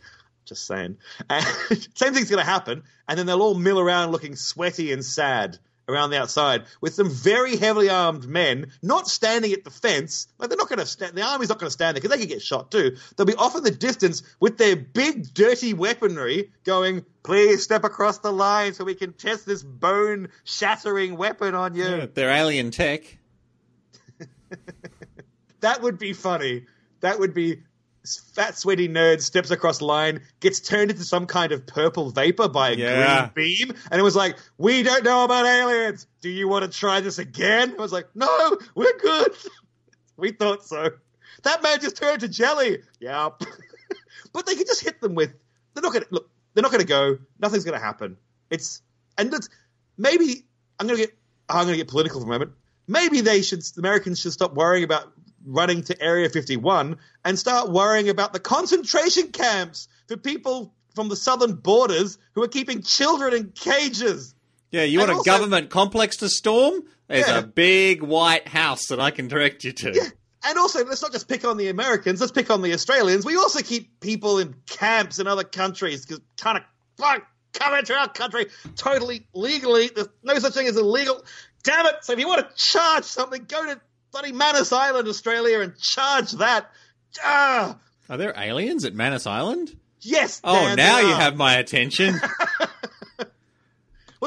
Just 0.47 0.67
saying. 0.67 0.97
And 1.29 1.45
same 1.95 2.13
thing's 2.15 2.31
going 2.31 2.43
to 2.45 2.51
happen. 2.51 2.83
And 3.07 3.19
then 3.19 3.27
they'll 3.27 3.43
all 3.43 3.55
mill 3.55 3.79
around 3.79 4.11
looking 4.11 4.35
sweaty 4.37 4.93
and 4.93 5.05
sad 5.05 5.59
around 5.91 6.11
the 6.11 6.21
outside 6.21 6.65
with 6.81 6.95
some 6.95 7.11
very 7.11 7.57
heavily 7.57 7.91
armed 7.91 8.27
men 8.27 8.73
not 8.83 9.09
standing 9.09 9.53
at 9.53 9.65
the 9.65 9.71
fence. 9.71 10.29
Like 10.39 10.49
they're 10.49 10.57
not 10.57 10.69
going 10.69 10.79
to 10.79 10.87
stand. 10.87 11.17
The 11.17 11.23
army's 11.23 11.49
not 11.49 11.59
going 11.59 11.69
to 11.69 11.73
stand 11.73 11.97
there 11.97 12.03
because 12.03 12.17
they 12.17 12.23
could 12.23 12.33
get 12.33 12.43
shot 12.43 12.71
too. 12.71 12.97
They'll 13.17 13.27
be 13.27 13.35
off 13.35 13.57
in 13.57 13.65
the 13.65 13.71
distance 13.71 14.23
with 14.39 14.59
their 14.59 14.77
big 14.77 15.33
dirty 15.35 15.75
weaponry, 15.75 16.53
going, 16.65 17.05
"Please 17.23 17.63
step 17.63 17.85
across 17.85 18.19
the 18.19 18.33
line 18.33 18.75
so 18.75 18.85
we 18.85 18.95
can 18.95 19.13
test 19.13 19.47
this 19.47 19.63
bone 19.63 20.29
shattering 20.45 21.17
weapon 21.17 21.55
on 21.55 21.75
you." 21.75 21.85
Yeah, 21.85 22.07
they're 22.13 22.31
alien 22.31 22.71
tech. 22.71 23.19
That 25.61 25.83
would 25.83 25.99
be 25.99 26.13
funny. 26.13 26.67
That 27.01 27.19
would 27.19 27.35
be 27.35 27.63
fat, 28.19 28.57
sweaty 28.59 28.89
nerd 28.89 29.21
steps 29.23 29.51
across 29.51 29.79
the 29.79 29.85
line, 29.85 30.21
gets 30.41 30.61
turned 30.61 30.91
into 30.91 31.05
some 31.05 31.27
kind 31.27 31.53
of 31.53 31.67
purple 31.67 32.11
vapor 32.11 32.49
by 32.49 32.71
a 32.71 32.75
Yeah. 32.75 33.31
green 33.35 33.69
beam, 33.69 33.77
and 33.91 34.01
it 34.01 34.03
was 34.03 34.17
like, 34.17 34.37
"We 34.59 34.83
don't 34.83 35.05
know 35.05 35.25
about 35.25 35.47
aliens. 35.47 36.07
Do 36.21 36.29
you 36.29 36.49
want 36.49 36.71
to 36.71 36.79
try 36.79 37.01
this 37.01 37.19
again?" 37.19 37.75
I 37.79 37.83
was 37.83 37.93
like, 37.93 38.09
"No, 38.15 38.59
we're 38.75 38.97
good. 38.99 39.33
we 40.17 40.33
thought 40.33 40.65
so." 40.65 40.91
That 41.43 41.63
man 41.63 41.81
just 41.81 41.97
turned 41.97 42.21
to 42.21 42.29
jelly. 42.29 42.83
Yep. 43.01 43.43
but 44.33 44.47
they 44.47 44.55
can 44.55 44.67
just 44.67 44.83
hit 44.83 45.01
them 45.01 45.15
with. 45.15 45.33
They're 45.75 45.83
not 45.83 45.93
gonna 45.93 46.07
look. 46.11 46.29
They're 46.55 46.63
not 46.63 46.73
gonna 46.73 46.85
go. 46.85 47.19
Nothing's 47.39 47.65
gonna 47.65 47.79
happen. 47.79 48.17
It's 48.51 48.83
and 49.17 49.33
it's 49.33 49.49
maybe 49.97 50.45
I'm 50.79 50.87
gonna 50.87 50.99
get. 50.99 51.17
I'm 51.49 51.65
gonna 51.65 51.77
get 51.77 51.89
political 51.89 52.21
for 52.21 52.27
a 52.27 52.29
moment. 52.31 52.53
Maybe 52.87 53.21
they 53.21 53.43
should. 53.43 53.63
The 53.63 53.81
Americans 53.81 54.21
should 54.21 54.33
stop 54.33 54.55
worrying 54.55 54.85
about 54.85 55.13
running 55.47 55.83
to 55.85 56.03
Area 56.03 56.29
51 56.29 56.97
and 57.25 57.39
start 57.39 57.71
worrying 57.71 58.09
about 58.09 58.33
the 58.33 58.41
concentration 58.41 59.29
camps 59.29 59.89
for 60.09 60.17
people 60.17 60.73
from 60.95 61.09
the 61.09 61.17
southern 61.17 61.55
borders 61.55 62.19
who 62.35 62.43
are 62.43 62.49
keeping 62.49 62.83
children 62.83 63.33
in 63.35 63.53
cages. 63.53 64.35
Yeah, 64.71 64.83
you 64.85 65.01
And 65.01 65.09
want 65.09 65.11
a 65.11 65.19
also- 65.19 65.31
government 65.31 65.71
complex 65.71 66.17
to 66.19 66.29
storm? 66.29 66.83
There's 67.09 67.27
Yeah. 67.27 67.39
a 67.39 67.43
big 67.43 68.03
white 68.03 68.47
house 68.49 68.87
that 68.89 69.01
I 69.01 69.11
can 69.11 69.29
direct 69.29 69.65
you 69.65 69.73
to. 69.73 69.93
Yeah. 69.95 70.09
And 70.45 70.59
also, 70.59 70.85
let's 70.85 71.03
not 71.03 71.13
just 71.13 71.29
pick 71.29 71.45
on 71.45 71.57
the 71.59 71.69
Americans. 71.69 72.21
Let's 72.21 72.33
pick 72.33 72.51
on 72.51 72.63
the 72.63 72.73
Australians. 72.73 73.25
We 73.27 73.37
also 73.37 73.61
keep 73.61 74.01
people 74.01 74.39
in 74.39 74.55
camps 74.69 75.19
in 75.19 75.27
other 75.27 75.45
countries 75.45 76.07
because 76.07 76.23
kind 76.39 76.57
of 76.59 76.65
fuck 76.99 77.23
come 77.53 77.75
into 77.75 77.95
our 77.95 78.09
country 78.09 78.47
totally 78.77 79.27
legally. 79.35 79.91
There's 79.95 80.09
no 80.23 80.39
such 80.39 80.55
thing 80.55 80.67
as 80.69 80.77
illegal. 80.77 81.25
Damn 81.63 81.85
it! 81.87 81.97
So 82.03 82.13
if 82.15 82.19
you 82.19 82.27
want 82.29 82.49
to 82.49 82.57
charge 82.57 83.05
something, 83.05 83.45
go 83.45 83.67
to 83.67 83.81
bloody 84.13 84.33
Manus 84.33 84.73
Island, 84.73 85.09
Australia, 85.09 85.61
and 85.61 85.79
charge 85.79 86.33
that. 86.33 86.71
Ah, 87.25 87.77
Are 88.09 88.17
there 88.17 88.35
aliens 88.37 88.85
at 88.85 88.95
Manus 88.95 89.27
Island? 89.27 89.77
yes. 90.01 90.41
Oh, 90.45 90.55
Dan, 90.69 90.77
now 90.77 90.99
you 91.01 91.15
have 91.15 91.37
my 91.37 91.57
attention. 91.57 92.15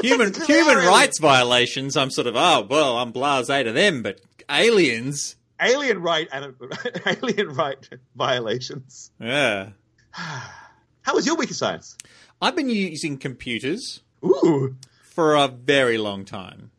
Human 0.02 0.34
human 0.34 0.78
rights 0.78 1.20
violations. 1.20 1.96
I'm 1.96 2.10
sort 2.10 2.26
of 2.26 2.36
oh 2.36 2.66
well, 2.68 2.98
I'm 2.98 3.14
blasé 3.14 3.64
to 3.64 3.72
them, 3.72 4.02
but 4.02 4.20
aliens. 4.50 5.36
alien 5.62 6.02
right 6.02 6.28
and 6.32 6.56
alien 7.06 7.50
right 7.54 7.88
violations. 8.16 9.12
Yeah, 9.20 9.70
How 10.12 11.14
was 11.14 11.28
your 11.28 11.36
week 11.36 11.52
of 11.52 11.56
science? 11.56 11.96
I've 12.42 12.56
been 12.56 12.70
using 12.70 13.18
computers 13.20 14.02
Ooh. 14.26 14.76
for 15.04 15.36
a 15.36 15.48
very 15.48 16.00
long 16.00 16.26
time. 16.26 16.72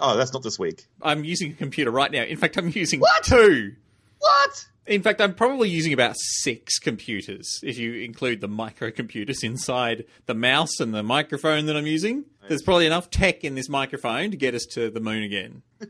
Oh, 0.00 0.16
that's 0.16 0.32
not 0.32 0.42
this 0.42 0.58
week. 0.58 0.86
I'm 1.02 1.24
using 1.24 1.52
a 1.52 1.54
computer 1.54 1.90
right 1.90 2.10
now. 2.10 2.22
In 2.22 2.36
fact, 2.36 2.56
I'm 2.56 2.70
using 2.70 3.00
What? 3.00 3.24
two. 3.24 3.74
What? 4.18 4.66
In 4.86 5.02
fact, 5.02 5.20
I'm 5.20 5.34
probably 5.34 5.68
using 5.70 5.92
about 5.92 6.14
six 6.16 6.78
computers 6.78 7.60
if 7.62 7.78
you 7.78 7.94
include 8.02 8.40
the 8.40 8.48
microcomputers 8.48 9.42
inside 9.42 10.04
the 10.26 10.34
mouse 10.34 10.78
and 10.80 10.94
the 10.94 11.02
microphone 11.02 11.66
that 11.66 11.76
I'm 11.76 11.86
using. 11.86 12.24
There's 12.48 12.62
probably 12.62 12.86
enough 12.86 13.10
tech 13.10 13.44
in 13.44 13.54
this 13.54 13.68
microphone 13.70 14.30
to 14.30 14.36
get 14.36 14.54
us 14.54 14.64
to 14.72 14.90
the 14.90 15.00
moon 15.00 15.22
again. 15.22 15.62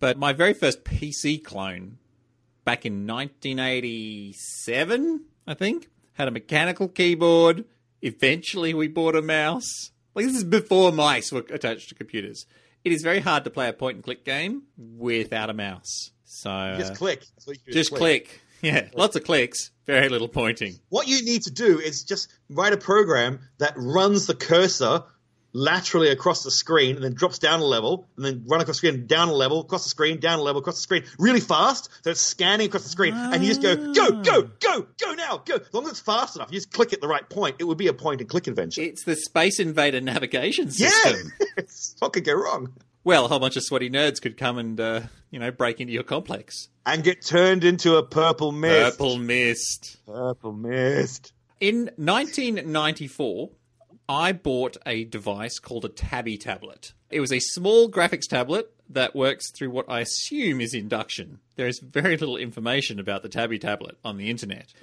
but 0.00 0.16
my 0.18 0.32
very 0.32 0.54
first 0.54 0.84
PC 0.84 1.42
clone 1.42 1.98
back 2.64 2.86
in 2.86 3.06
1987, 3.06 5.24
I 5.46 5.54
think, 5.54 5.88
had 6.14 6.28
a 6.28 6.30
mechanical 6.30 6.88
keyboard. 6.88 7.64
Eventually, 8.02 8.74
we 8.74 8.86
bought 8.88 9.16
a 9.16 9.22
mouse. 9.22 9.90
Like, 10.14 10.26
this 10.26 10.36
is 10.36 10.44
before 10.44 10.92
mice 10.92 11.32
were 11.32 11.44
attached 11.50 11.88
to 11.88 11.94
computers. 11.96 12.46
It 12.84 12.92
is 12.92 13.02
very 13.02 13.20
hard 13.20 13.44
to 13.44 13.50
play 13.50 13.68
a 13.68 13.72
point 13.72 13.96
and 13.96 14.04
click 14.04 14.24
game 14.24 14.64
without 14.76 15.50
a 15.50 15.54
mouse. 15.54 16.10
So, 16.24 16.50
uh, 16.50 16.78
Just 16.78 16.96
click. 16.96 17.20
That's 17.20 17.46
what 17.46 17.56
you 17.56 17.72
do, 17.72 17.72
just 17.72 17.94
click. 17.94 18.40
Yeah, 18.62 18.88
lots 18.94 19.14
of 19.14 19.24
clicks, 19.24 19.72
very 19.86 20.08
little 20.08 20.28
pointing. 20.28 20.78
What 20.88 21.06
you 21.06 21.22
need 21.22 21.42
to 21.42 21.50
do 21.50 21.78
is 21.78 22.02
just 22.02 22.32
write 22.48 22.72
a 22.72 22.78
program 22.78 23.40
that 23.58 23.74
runs 23.76 24.26
the 24.26 24.34
cursor 24.34 25.02
laterally 25.56 26.08
across 26.10 26.42
the 26.42 26.50
screen 26.50 26.96
and 26.96 27.04
then 27.04 27.14
drops 27.14 27.38
down 27.38 27.60
a 27.60 27.64
level 27.64 28.06
and 28.16 28.24
then 28.26 28.44
run 28.48 28.60
across 28.60 28.80
the 28.80 28.86
screen 28.88 29.06
down 29.06 29.28
a 29.28 29.32
level 29.32 29.60
across 29.60 29.84
the 29.84 29.88
screen 29.88 30.18
down 30.18 30.38
a 30.40 30.42
level 30.42 30.60
across 30.60 30.74
the 30.74 30.82
screen 30.82 31.04
really 31.18 31.38
fast 31.40 31.88
so 32.02 32.10
it's 32.10 32.20
scanning 32.20 32.66
across 32.66 32.82
the 32.82 32.88
screen 32.88 33.14
and 33.14 33.42
you 33.42 33.48
just 33.54 33.62
go 33.62 33.76
go 33.94 34.10
go 34.22 34.42
go 34.60 34.86
go 35.00 35.14
now 35.14 35.38
go 35.44 35.54
as 35.54 35.72
long 35.72 35.84
as 35.84 35.90
it's 35.92 36.00
fast 36.00 36.34
enough 36.36 36.48
you 36.50 36.58
just 36.58 36.72
click 36.72 36.92
at 36.92 37.00
the 37.00 37.06
right 37.08 37.28
point 37.30 37.54
it 37.60 37.64
would 37.64 37.78
be 37.78 37.86
a 37.86 37.92
point 37.94 38.20
and 38.20 38.28
click 38.28 38.48
adventure 38.48 38.82
It's 38.82 39.04
the 39.04 39.14
Space 39.16 39.60
Invader 39.60 40.00
navigation 40.00 40.70
system. 40.72 41.32
yeah 41.56 41.64
what 42.00 42.12
could 42.12 42.24
go 42.24 42.34
wrong 42.34 42.72
Well, 43.04 43.26
a 43.26 43.28
whole 43.28 43.38
bunch 43.38 43.56
of 43.56 43.62
sweaty 43.62 43.88
nerds 43.90 44.20
could 44.20 44.36
come 44.36 44.58
and, 44.58 44.80
uh, 44.80 45.00
you 45.30 45.38
know, 45.38 45.50
break 45.52 45.80
into 45.80 45.92
your 45.92 46.02
complex. 46.02 46.68
and 46.84 47.04
get 47.04 47.24
turned 47.24 47.62
into 47.62 47.94
a 47.96 48.02
purple 48.02 48.50
mist 48.50 48.98
Purple 48.98 49.18
mist. 49.18 49.96
purple 50.04 50.52
mist 50.52 51.32
In 51.60 51.90
1994, 51.96 53.50
I 54.08 54.32
bought 54.32 54.76
a 54.84 55.04
device 55.04 55.58
called 55.58 55.84
a 55.84 55.88
Tabby 55.88 56.36
tablet. 56.36 56.92
It 57.10 57.20
was 57.20 57.32
a 57.32 57.38
small 57.40 57.90
graphics 57.90 58.28
tablet 58.28 58.70
that 58.90 59.16
works 59.16 59.50
through 59.50 59.70
what 59.70 59.88
I 59.88 60.00
assume 60.00 60.60
is 60.60 60.74
induction. 60.74 61.40
There 61.56 61.66
is 61.66 61.78
very 61.78 62.16
little 62.16 62.36
information 62.36 63.00
about 63.00 63.22
the 63.22 63.28
Tabby 63.28 63.58
tablet 63.58 63.96
on 64.04 64.16
the 64.16 64.30
internet. 64.30 64.72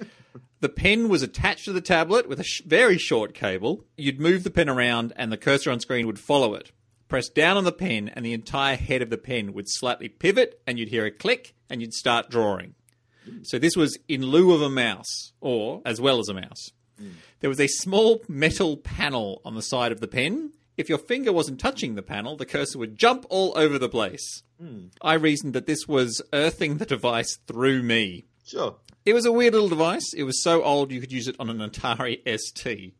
The 0.60 0.68
pen 0.68 1.08
was 1.08 1.24
attached 1.24 1.64
to 1.64 1.72
the 1.72 1.80
tablet 1.80 2.28
with 2.28 2.38
a 2.38 2.44
sh- 2.44 2.62
very 2.64 2.96
short 2.96 3.34
cable. 3.34 3.84
You'd 3.96 4.20
move 4.20 4.44
the 4.44 4.50
pen 4.50 4.68
around 4.68 5.12
and 5.16 5.32
the 5.32 5.36
cursor 5.36 5.72
on 5.72 5.80
screen 5.80 6.06
would 6.06 6.20
follow 6.20 6.54
it. 6.54 6.70
Press 7.08 7.28
down 7.28 7.56
on 7.56 7.64
the 7.64 7.72
pen 7.72 8.08
and 8.08 8.24
the 8.24 8.32
entire 8.32 8.76
head 8.76 9.02
of 9.02 9.10
the 9.10 9.18
pen 9.18 9.54
would 9.54 9.68
slightly 9.68 10.08
pivot 10.08 10.62
and 10.64 10.78
you'd 10.78 10.90
hear 10.90 11.04
a 11.04 11.10
click 11.10 11.56
and 11.68 11.80
you'd 11.80 11.92
start 11.92 12.30
drawing. 12.30 12.76
So 13.42 13.58
this 13.58 13.76
was 13.76 13.98
in 14.06 14.22
lieu 14.22 14.52
of 14.52 14.62
a 14.62 14.70
mouse, 14.70 15.32
or 15.40 15.82
as 15.84 16.00
well 16.00 16.20
as 16.20 16.28
a 16.28 16.34
mouse. 16.34 16.70
There 17.40 17.50
was 17.50 17.60
a 17.60 17.66
small 17.66 18.22
metal 18.28 18.76
panel 18.76 19.40
on 19.44 19.54
the 19.54 19.62
side 19.62 19.92
of 19.92 20.00
the 20.00 20.08
pen. 20.08 20.52
If 20.76 20.88
your 20.88 20.98
finger 20.98 21.32
wasn't 21.32 21.60
touching 21.60 21.94
the 21.94 22.02
panel, 22.02 22.36
the 22.36 22.46
cursor 22.46 22.78
would 22.78 22.96
jump 22.96 23.26
all 23.28 23.52
over 23.56 23.78
the 23.78 23.88
place. 23.88 24.42
I 25.00 25.14
reasoned 25.14 25.54
that 25.54 25.66
this 25.66 25.88
was 25.88 26.22
earthing 26.32 26.76
the 26.76 26.86
device 26.86 27.36
through 27.46 27.82
me. 27.82 28.26
sure 28.46 28.76
It 29.04 29.14
was 29.14 29.26
a 29.26 29.32
weird 29.32 29.54
little 29.54 29.68
device. 29.68 30.14
It 30.14 30.22
was 30.22 30.42
so 30.42 30.62
old 30.62 30.92
you 30.92 31.00
could 31.00 31.10
use 31.10 31.26
it 31.26 31.34
on 31.40 31.50
an 31.50 31.58
Atari 31.58 32.20
ST. 32.24 32.94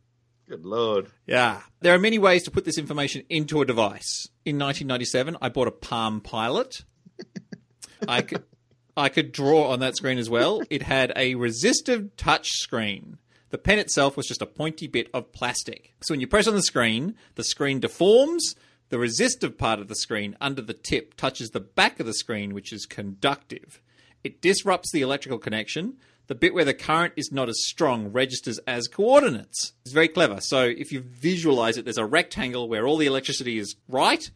good 0.49 0.67
lord 0.67 1.07
Yeah. 1.25 1.63
There 1.81 1.95
are 1.95 2.01
many 2.01 2.19
ways 2.19 2.43
to 2.45 2.51
put 2.51 2.65
this 2.65 2.79
information 2.79 3.23
into 3.29 3.63
a 3.63 3.65
device. 3.65 4.27
In 4.45 4.59
1997, 4.59 5.37
I 5.41 5.49
bought 5.49 5.69
a 5.69 5.73
Palm 5.73 6.21
Pilot. 6.21 6.85
I 8.09 8.23
could 8.23 8.43
I 8.97 9.09
could 9.09 9.33
draw 9.33 9.71
on 9.71 9.81
that 9.81 9.97
screen 9.97 10.19
as 10.19 10.29
well. 10.29 10.63
It 10.69 10.83
had 10.83 11.13
a 11.17 11.35
resistive 11.37 12.17
touch 12.17 12.49
screen. 12.51 13.19
The 13.53 13.59
pen 13.59 13.79
itself 13.79 14.17
was 14.17 14.27
just 14.27 14.41
a 14.41 14.47
pointy 14.47 14.87
bit 14.87 15.11
of 15.13 15.31
plastic. 15.31 15.93
So 16.01 16.15
when 16.15 16.21
you 16.21 16.27
press 16.27 16.49
on 16.49 16.55
the 16.55 16.63
screen, 16.63 17.15
the 17.35 17.45
screen 17.45 17.81
deforms. 17.81 18.57
The 18.89 18.99
resistive 18.99 19.59
part 19.59 19.79
of 19.79 19.89
the 19.89 19.95
screen 19.95 20.39
under 20.41 20.63
the 20.63 20.73
tip 20.73 21.15
touches 21.15 21.51
the 21.51 21.61
back 21.61 22.01
of 22.01 22.07
the 22.07 22.15
screen, 22.15 22.55
which 22.55 22.73
is 22.73 22.87
conductive. 22.87 23.83
It 24.25 24.41
disrupts 24.41 24.91
the 24.91 25.03
electrical 25.03 25.39
connection. 25.39 25.99
The 26.29 26.35
bit 26.35 26.55
where 26.55 26.65
the 26.65 26.73
current 26.73 27.13
is 27.15 27.31
not 27.31 27.51
as 27.51 27.63
strong 27.67 28.11
registers 28.11 28.59
as 28.67 28.89
coordinates. 28.89 29.75
It's 29.85 29.93
very 29.93 30.09
clever. 30.09 30.41
So 30.41 30.63
if 30.63 30.91
you 30.91 31.01
visualize 31.01 31.77
it, 31.77 31.85
there's 31.85 31.99
a 31.99 32.07
rectangle 32.07 32.71
where 32.71 32.87
all 32.87 32.97
the 32.97 33.07
electricity 33.07 33.59
is 33.59 33.77
right, 33.87 34.31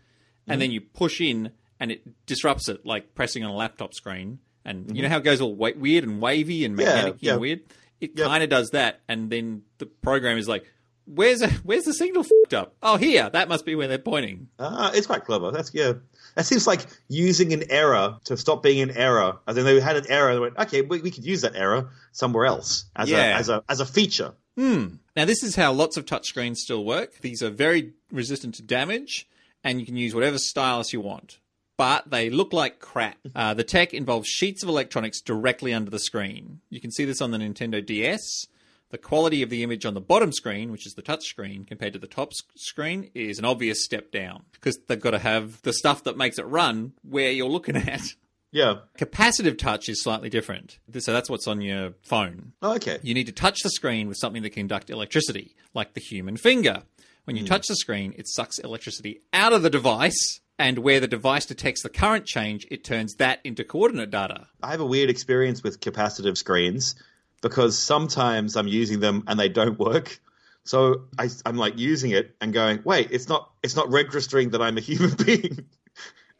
and 0.47 0.55
mm-hmm. 0.55 0.61
then 0.61 0.71
you 0.73 0.83
push 0.83 1.23
in 1.23 1.53
and 1.81 1.91
it 1.91 2.27
disrupts 2.27 2.69
it, 2.69 2.85
like 2.85 3.15
pressing 3.15 3.45
on 3.45 3.51
a 3.51 3.57
laptop 3.57 3.95
screen. 3.95 4.41
And 4.63 4.89
you 4.89 4.95
mm-hmm. 4.95 5.03
know 5.05 5.09
how 5.09 5.19
it 5.19 5.25
goes 5.25 5.41
all 5.41 5.55
weird 5.55 6.05
and 6.05 6.21
wavy 6.21 6.67
and 6.67 6.77
magnetic 6.77 7.17
yeah. 7.21 7.33
and 7.33 7.41
weird? 7.41 7.61
It 8.01 8.13
Yep. 8.17 8.27
kind 8.27 8.43
of 8.45 8.51
does 8.51 8.71
that, 8.71 9.01
and 9.09 9.31
then 9.31 9.63
the 9.79 9.87
program 9.87 10.37
is 10.39 10.47
like, 10.49 10.65
"Where's 11.07 11.41
a, 11.43 11.49
where's 11.65 11.85
the 11.85 11.95
signal 11.95 12.25
fucked 12.25 12.55
up? 12.55 12.75
Oh, 12.83 12.97
here. 12.97 13.31
That 13.31 13.49
must 13.49 13.65
be 13.65 13.75
where 13.75 13.89
they're 13.89 13.99
pointing." 13.99 14.49
Ah, 14.59 14.91
it's 14.95 15.07
quite 15.07 15.25
clever. 15.25 15.51
That's 15.51 15.73
yeah. 15.73 15.95
That 16.35 16.45
seems 16.45 16.67
like 16.67 16.87
using 17.09 17.53
an 17.55 17.65
error 17.71 18.19
to 18.25 18.37
stop 18.37 18.63
being 18.63 18.83
an 18.83 18.91
error. 18.97 19.39
As 19.47 19.57
in, 19.57 19.65
they 19.65 19.81
had 19.81 19.97
an 19.97 20.05
error. 20.11 20.35
They 20.35 20.41
went, 20.41 20.59
okay, 20.59 20.83
we, 20.83 21.01
we 21.01 21.11
could 21.11 21.25
use 21.25 21.41
that 21.41 21.57
error 21.57 21.89
somewhere 22.13 22.45
else 22.45 22.85
as 22.95 23.09
Yeah. 23.09 23.37
a 23.37 23.39
as 23.39 23.49
a 23.49 23.63
as 23.69 23.81
a 23.81 23.87
feature. 23.87 24.35
Hmm. 24.59 24.87
Now, 25.15 25.25
this 25.25 25.43
is 25.43 25.55
how 25.57 25.73
lots 25.73 25.97
of 25.97 26.05
touchscreens 26.05 26.57
still 26.57 26.85
work. 26.85 27.21
These 27.23 27.43
are 27.43 27.49
very 27.51 27.93
resistant 28.13 28.55
to 28.57 28.63
damage, 28.63 29.27
and 29.65 29.81
you 29.81 29.87
can 29.87 29.97
use 29.97 30.15
whatever 30.15 30.37
stylus 30.39 30.93
you 30.93 31.01
want. 31.01 31.39
But 31.77 32.11
they 32.11 32.31
look 32.31 32.53
like 32.53 32.79
crap. 32.81 33.19
Uh, 33.35 33.53
the 33.55 33.65
tech 33.65 33.93
involves 33.93 34.29
sheets 34.29 34.63
of 34.63 34.69
electronics 34.69 35.21
directly 35.21 35.75
under 35.75 35.91
the 35.91 35.99
screen. 35.99 36.61
You 36.71 36.81
can 36.81 36.91
see 36.91 37.05
this 37.05 37.21
on 37.21 37.33
the 37.33 37.39
Nintendo 37.39 37.85
DS. 37.85 38.47
The 38.91 38.99
quality 38.99 39.43
of 39.43 39.51
the 39.51 39.63
image 39.63 39.85
on 39.85 39.95
the 39.95 40.01
bottom 40.01 40.33
screen, 40.33 40.71
which 40.71 40.87
is 40.87 40.95
the 40.95 41.03
touch 41.03 41.25
screen, 41.27 41.65
compared 41.65 41.93
to 41.95 41.99
the 41.99 42.07
top 42.07 42.31
screen, 42.55 43.11
is 43.15 43.39
an 43.39 43.45
obvious 43.45 43.85
step 43.85 44.13
down 44.13 44.45
because 44.53 44.79
they've 44.87 45.01
got 45.01 45.11
to 45.11 45.19
have 45.19 45.61
the 45.63 45.73
stuff 45.73 46.05
that 46.05 46.17
makes 46.17 46.39
it 46.39 46.47
run 46.47 46.93
where 47.03 47.31
you're 47.31 47.49
looking 47.49 47.77
at. 47.77 48.03
Yeah. 48.53 48.77
Capacitive 48.97 49.59
touch 49.59 49.89
is 49.91 50.03
slightly 50.03 50.31
different. 50.31 50.79
So 50.99 51.13
that's 51.13 51.29
what's 51.29 51.47
on 51.47 51.61
your 51.61 51.93
phone. 52.03 52.53
Oh, 52.63 52.77
okay. 52.77 52.99
You 53.03 53.13
need 53.13 53.27
to 53.27 53.33
touch 53.33 53.61
the 53.63 53.69
screen 53.69 54.09
with 54.09 54.17
something 54.17 54.43
that 54.45 54.51
can 54.51 54.63
conduct 54.63 54.89
electricity, 54.89 55.55
like 55.75 55.93
the 55.93 56.01
human 56.01 56.39
finger. 56.39 56.85
When 57.25 57.37
you 57.37 57.45
touch 57.45 57.67
the 57.67 57.77
screen, 57.77 58.15
it 58.17 58.29
sucks 58.29 58.59
electricity 58.61 59.21
out 59.33 59.53
of 59.53 59.63
the 59.63 59.69
device, 59.69 60.41
and 60.59 60.79
where 60.79 61.01
the 61.01 61.09
device 61.09 61.47
detects 61.47 61.83
the 61.83 61.89
current 61.89 62.25
change, 62.25 62.67
it 62.71 62.85
turns 62.85 63.17
that 63.17 63.41
into 63.45 63.65
coordinate 63.65 64.11
data. 64.11 64.47
I 64.63 64.71
have 64.71 64.81
a 64.81 64.87
weird 64.87 65.11
experience 65.11 65.63
with 65.63 65.81
capacitive 65.81 66.37
screens 66.37 66.95
because 67.43 67.79
sometimes 67.79 68.57
I'm 68.57 68.69
using 68.69 69.01
them 69.01 69.25
and 69.27 69.39
they 69.39 69.49
don't 69.49 69.79
work. 69.79 70.19
So 70.65 71.05
I, 71.19 71.29
I'm 71.45 71.57
like 71.57 71.79
using 71.79 72.11
it 72.11 72.35
and 72.41 72.53
going, 72.53 72.81
wait, 72.85 73.09
it's 73.11 73.29
not 73.29 73.51
it's 73.63 73.77
not 73.77 73.91
registering 73.91 74.51
that 74.51 74.63
I'm 74.63 74.77
a 74.77 74.81
human 74.81 75.15
being. 75.25 75.67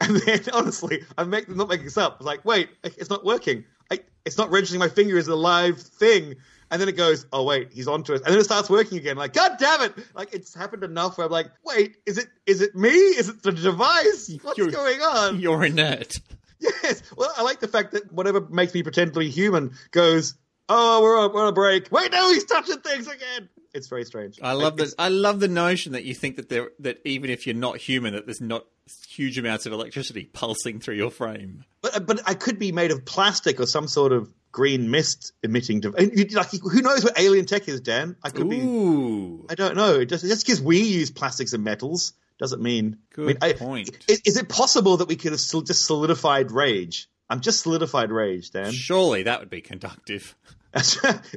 And 0.01 0.17
then 0.17 0.41
honestly, 0.53 1.03
I'm 1.17 1.29
make, 1.29 1.49
not 1.49 1.69
making 1.69 1.85
this 1.85 1.97
up. 1.97 2.17
It's 2.17 2.25
like, 2.25 2.43
wait, 2.43 2.69
it's 2.83 3.09
not 3.09 3.23
working. 3.23 3.65
I, 3.91 3.99
it's 4.25 4.37
not 4.37 4.51
registering 4.51 4.79
my 4.79 4.89
finger 4.89 5.17
as 5.17 5.27
a 5.27 5.35
live 5.35 5.79
thing. 5.79 6.35
And 6.69 6.81
then 6.81 6.89
it 6.89 6.97
goes, 6.97 7.25
oh 7.31 7.43
wait, 7.43 7.71
he's 7.73 7.87
onto 7.87 8.13
us. 8.13 8.21
And 8.21 8.33
then 8.33 8.39
it 8.39 8.43
starts 8.43 8.69
working 8.69 8.97
again. 8.97 9.15
Like, 9.17 9.33
god 9.33 9.53
damn 9.59 9.81
it! 9.83 9.93
Like 10.13 10.33
it's 10.33 10.53
happened 10.53 10.83
enough 10.83 11.17
where 11.17 11.25
I'm 11.25 11.31
like, 11.31 11.49
wait, 11.63 11.97
is 12.05 12.17
it 12.17 12.27
is 12.45 12.61
it 12.61 12.75
me? 12.75 12.89
Is 12.89 13.29
it 13.29 13.41
the 13.43 13.51
device? 13.51 14.29
What's 14.41 14.57
You're- 14.57 14.71
going 14.71 14.99
on? 15.01 15.39
You're 15.39 15.63
inert. 15.63 16.19
Yes. 16.59 17.03
Well, 17.15 17.31
I 17.37 17.43
like 17.43 17.59
the 17.59 17.67
fact 17.67 17.91
that 17.91 18.11
whatever 18.11 18.41
makes 18.41 18.73
me 18.73 18.81
pretend 18.83 19.13
to 19.13 19.19
be 19.19 19.29
human 19.29 19.73
goes, 19.91 20.33
oh, 20.67 21.01
we're 21.03 21.19
on, 21.19 21.31
we're 21.33 21.43
on 21.43 21.49
a 21.49 21.51
break. 21.53 21.91
Wait, 21.91 22.11
no, 22.11 22.29
he's 22.31 22.45
touching 22.45 22.79
things 22.79 23.07
again. 23.07 23.47
It's 23.73 23.87
very 23.87 24.05
strange. 24.05 24.39
I 24.41 24.53
love 24.53 24.73
Like, 24.73 24.75
this. 24.77 24.95
I 24.97 25.09
love 25.09 25.39
the 25.39 25.47
notion 25.47 25.91
that 25.91 26.03
you 26.03 26.15
think 26.15 26.37
that 26.37 26.49
there 26.49 26.71
that 26.79 26.97
even 27.05 27.29
if 27.29 27.45
you're 27.45 27.55
not 27.55 27.77
human, 27.77 28.13
that 28.15 28.25
there's 28.25 28.41
not 28.41 28.65
huge 29.07 29.37
amounts 29.37 29.65
of 29.67 29.73
electricity 29.73 30.25
pulsing 30.33 30.79
through 30.79 30.95
your 30.95 31.11
frame. 31.11 31.63
But, 31.81 32.07
but 32.07 32.21
I 32.25 32.33
could 32.33 32.57
be 32.57 32.71
made 32.71 32.89
of 32.91 33.05
plastic 33.05 33.59
or 33.59 33.67
some 33.67 33.87
sort 33.87 34.11
of 34.13 34.33
green 34.51 34.89
mist 34.91 35.33
emitting 35.43 35.79
device. 35.81 36.09
Like, 36.33 36.49
who 36.51 36.81
knows 36.81 37.03
what 37.03 37.19
alien 37.19 37.45
tech 37.45 37.67
is, 37.67 37.81
Dan? 37.81 38.15
I 38.23 38.29
could 38.29 38.49
be. 38.49 38.59
Ooh, 38.59 39.45
I 39.49 39.55
don't 39.55 39.75
know. 39.75 40.03
Just, 40.05 40.25
just 40.25 40.45
because 40.45 40.61
we 40.61 40.79
use 40.81 41.11
plastics 41.11 41.53
and 41.53 41.63
metals 41.63 42.13
doesn't 42.39 42.61
mean. 42.61 42.97
Good 43.13 43.23
I 43.23 43.27
mean, 43.27 43.37
I- 43.41 43.53
point. 43.53 43.89
Is, 44.07 44.21
is 44.25 44.37
it 44.37 44.49
possible 44.49 44.97
that 44.97 45.07
we 45.07 45.15
could 45.15 45.31
have 45.31 45.41
just 45.41 45.85
solidified 45.85 46.51
rage? 46.51 47.09
I'm 47.29 47.41
just 47.41 47.61
solidified 47.61 48.11
rage, 48.11 48.51
Dan. 48.51 48.71
surely 48.71 49.23
that 49.23 49.39
would 49.41 49.49
be 49.49 49.61
conductive. 49.61 50.35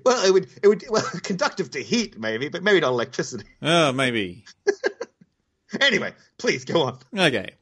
well, 0.05 0.25
it 0.27 0.33
would 0.33 0.49
it 0.63 0.69
would 0.69 0.85
well 0.91 1.03
conductive 1.23 1.71
to 1.71 1.83
heat 1.83 2.19
maybe, 2.19 2.49
but 2.49 2.63
maybe 2.63 2.81
not 2.81 2.91
electricity. 2.91 3.45
Oh, 3.63 3.93
maybe. 3.93 4.45
Anyway, 5.81 6.13
please 6.37 6.65
go 6.65 6.83
on. 6.83 6.99
Okay. 7.17 7.53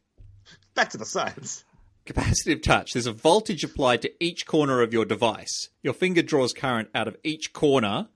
Back 0.75 0.90
to 0.90 0.99
the 0.99 1.05
science. 1.05 1.64
Capacitive 2.09 2.62
touch. 2.62 2.95
There's 2.95 3.07
a 3.07 3.12
voltage 3.12 3.62
applied 3.65 4.00
to 4.03 4.12
each 4.25 4.47
corner 4.47 4.81
of 4.81 4.95
your 4.95 5.05
device. 5.05 5.69
Your 5.83 5.93
finger 5.93 6.23
draws 6.23 6.55
current 6.55 6.88
out 6.95 7.07
of 7.07 7.17
each 7.23 7.53
corner, 7.53 8.09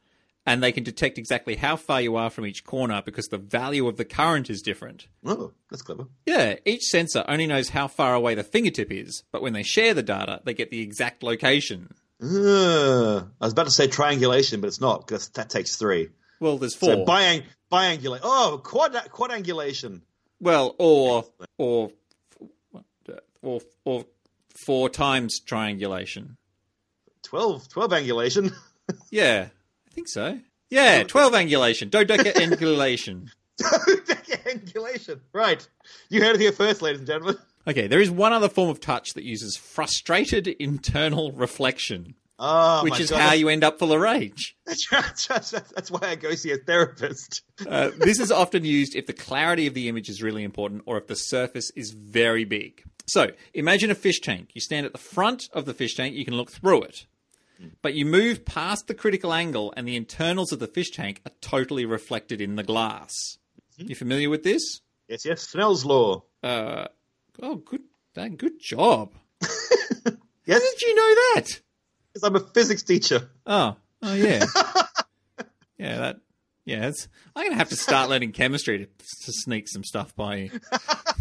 and 0.47 0.63
they 0.63 0.73
can 0.73 0.83
detect 0.83 1.19
exactly 1.19 1.57
how 1.57 1.77
far 1.77 2.01
you 2.01 2.17
are 2.17 2.31
from 2.31 2.47
each 2.47 2.65
corner 2.65 3.03
because 3.05 3.27
the 3.27 3.37
value 3.37 3.87
of 3.87 3.99
the 3.99 4.07
current 4.07 4.49
is 4.49 4.63
different. 4.63 5.09
Oh, 5.27 5.53
that's 5.71 5.83
clever. 5.83 6.07
Yeah, 6.25 6.55
each 6.65 6.85
sensor 6.85 7.23
only 7.29 7.47
knows 7.47 7.69
how 7.69 7.87
far 7.87 8.15
away 8.15 8.35
the 8.35 8.43
fingertip 8.43 8.91
is, 8.91 9.25
but 9.31 9.43
when 9.43 9.53
they 9.53 9.63
share 9.63 9.93
the 9.93 10.03
data, 10.03 10.41
they 10.45 10.55
get 10.55 10.71
the 10.71 10.81
exact 10.81 11.23
location. 11.23 11.91
Uh, 12.23 13.19
I 13.19 13.45
was 13.45 13.53
about 13.53 13.67
to 13.67 13.71
say 13.71 13.89
triangulation, 13.89 14.61
but 14.63 14.69
it's 14.69 14.81
not 14.81 15.07
because 15.07 15.29
that 15.31 15.51
takes 15.51 15.77
three. 15.77 16.09
Well, 16.41 16.57
there's 16.57 16.75
four. 16.75 16.89
So 16.89 17.05
biang 17.05 17.43
biangulate. 17.71 18.21
Oh, 18.23 18.61
quad 18.65 18.95
quadangulation. 19.11 20.01
well, 20.41 20.75
or 20.79 21.25
or 21.59 21.91
or 23.43 23.61
or 23.85 24.07
four 24.67 24.89
times 24.89 25.41
triangulation. 25.41 26.37
12, 27.25 27.69
12 27.69 27.91
angulation. 27.91 28.53
Yeah, 29.11 29.49
I 29.89 29.91
think 29.95 30.09
so. 30.09 30.39
Yeah, 30.69 31.05
12 31.05 31.33
angulation, 31.35 31.89
dodecaangulation. 31.89 33.29
Angulation. 33.61 35.21
Right. 35.33 35.67
You 36.09 36.21
heard 36.21 36.35
it 36.37 36.41
here 36.41 36.53
first, 36.53 36.83
ladies 36.83 37.01
and 37.01 37.07
gentlemen. 37.07 37.37
Okay, 37.67 37.87
there 37.87 38.01
is 38.01 38.11
one 38.11 38.33
other 38.33 38.49
form 38.49 38.69
of 38.69 38.81
touch 38.81 39.15
that 39.15 39.23
uses 39.25 39.57
frustrated 39.57 40.49
internal 40.49 41.31
reflection, 41.33 42.15
Oh, 42.39 42.83
which 42.83 42.99
is 42.99 43.11
God. 43.11 43.21
how 43.21 43.33
you 43.35 43.49
end 43.49 43.63
up 43.63 43.79
full 43.79 43.93
of 43.93 44.01
rage. 44.01 44.57
That's 44.67 45.91
why 45.91 46.01
I 46.03 46.15
go 46.17 46.35
see 46.35 46.51
a 46.51 46.57
therapist. 46.57 47.43
Uh, 47.67 47.93
this 47.97 48.19
is 48.19 48.33
often 48.33 48.65
used 48.65 48.97
if 48.97 49.07
the 49.07 49.13
clarity 49.13 49.69
of 49.69 49.75
the 49.75 49.89
image 49.89 50.09
is 50.09 50.23
really 50.23 50.43
important 50.43 50.83
or 50.87 50.99
if 50.99 51.07
the 51.07 51.15
surface 51.15 51.71
is 51.77 51.93
very 51.93 52.45
big. 52.45 52.83
So 53.07 53.31
imagine 53.55 53.91
a 53.91 53.95
fish 53.95 54.21
tank. 54.21 54.51
You 54.55 54.61
stand 54.61 54.87
at 54.87 54.93
the 54.93 54.99
front 54.99 55.49
of 55.53 55.65
the 55.65 55.75
fish 55.75 55.95
tank, 55.95 56.15
you 56.15 56.25
can 56.25 56.35
look 56.35 56.51
through 56.51 56.83
it. 56.83 57.07
But 57.81 57.95
you 57.95 58.05
move 58.05 58.45
past 58.45 58.89
the 58.89 58.95
critical 58.95 59.33
angle, 59.33 59.73
and 59.77 59.87
the 59.87 59.95
internals 59.95 60.51
of 60.53 60.59
the 60.59 60.67
fish 60.67 60.91
tank 60.91 61.21
are 61.25 61.31
totally 61.41 61.85
reflected 61.85 62.41
in 62.41 62.57
the 62.57 62.65
glass. 62.65 63.13
You 63.77 63.95
familiar 63.95 64.29
with 64.31 64.43
this? 64.43 64.81
Yes, 65.09 65.25
yes. 65.25 65.43
Snell's 65.43 65.85
law. 65.85 66.25
Uh, 66.43 66.87
oh, 67.41 67.57
good, 67.57 67.83
dang, 68.15 68.37
good 68.37 68.59
job. 68.61 69.15
Yes, 70.45 70.61
How 70.61 70.71
did 70.71 70.83
you 70.83 70.95
know 70.97 71.15
that? 71.15 71.61
because 72.13 72.25
I'm 72.25 72.35
a 72.35 72.41
physics 72.41 72.83
teacher. 72.83 73.31
Oh, 73.47 73.77
oh 74.03 74.15
yeah, 74.15 74.45
yeah. 75.79 75.99
That 75.99 76.17
yeah. 76.65 76.91
I'm 77.37 77.45
gonna 77.45 77.57
have 77.57 77.69
to 77.69 77.77
start 77.77 78.11
learning 78.11 78.33
chemistry 78.33 78.79
to, 78.79 78.87
to 78.87 79.33
sneak 79.33 79.69
some 79.69 79.85
stuff 79.85 80.15
by 80.17 80.35
you. 80.37 80.51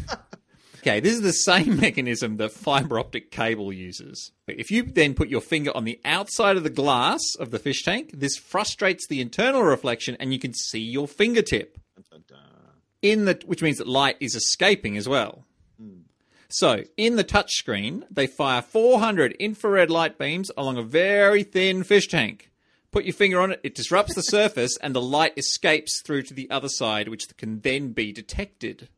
Okay, 0.81 0.99
this 0.99 1.13
is 1.13 1.21
the 1.21 1.31
same 1.31 1.77
mechanism 1.79 2.37
that 2.37 2.51
fiber 2.51 2.99
optic 2.99 3.29
cable 3.29 3.71
uses. 3.71 4.31
If 4.47 4.71
you 4.71 4.83
then 4.83 5.13
put 5.13 5.29
your 5.29 5.41
finger 5.41 5.75
on 5.75 5.83
the 5.83 5.99
outside 6.03 6.57
of 6.57 6.63
the 6.63 6.71
glass 6.71 7.21
of 7.39 7.51
the 7.51 7.59
fish 7.59 7.83
tank, 7.83 8.11
this 8.13 8.35
frustrates 8.35 9.05
the 9.07 9.21
internal 9.21 9.61
reflection, 9.61 10.17
and 10.19 10.33
you 10.33 10.39
can 10.39 10.53
see 10.53 10.79
your 10.79 11.07
fingertip 11.07 11.77
in 13.01 13.25
the 13.25 13.39
which 13.45 13.61
means 13.61 13.77
that 13.77 13.87
light 13.87 14.17
is 14.19 14.35
escaping 14.35 14.97
as 14.97 15.07
well. 15.07 15.45
So, 16.49 16.83
in 16.97 17.15
the 17.15 17.23
touchscreen, 17.23 18.03
they 18.11 18.27
fire 18.27 18.61
400 18.61 19.33
infrared 19.33 19.89
light 19.89 20.17
beams 20.17 20.51
along 20.57 20.77
a 20.77 20.83
very 20.83 21.43
thin 21.43 21.83
fish 21.83 22.07
tank. 22.07 22.51
Put 22.91 23.05
your 23.05 23.13
finger 23.13 23.39
on 23.39 23.53
it, 23.53 23.61
it 23.63 23.75
disrupts 23.75 24.15
the 24.15 24.21
surface, 24.37 24.77
and 24.81 24.93
the 24.93 25.01
light 25.01 25.37
escapes 25.37 26.01
through 26.03 26.23
to 26.23 26.33
the 26.33 26.49
other 26.49 26.67
side, 26.67 27.07
which 27.07 27.25
can 27.37 27.61
then 27.61 27.93
be 27.93 28.11
detected. 28.11 28.89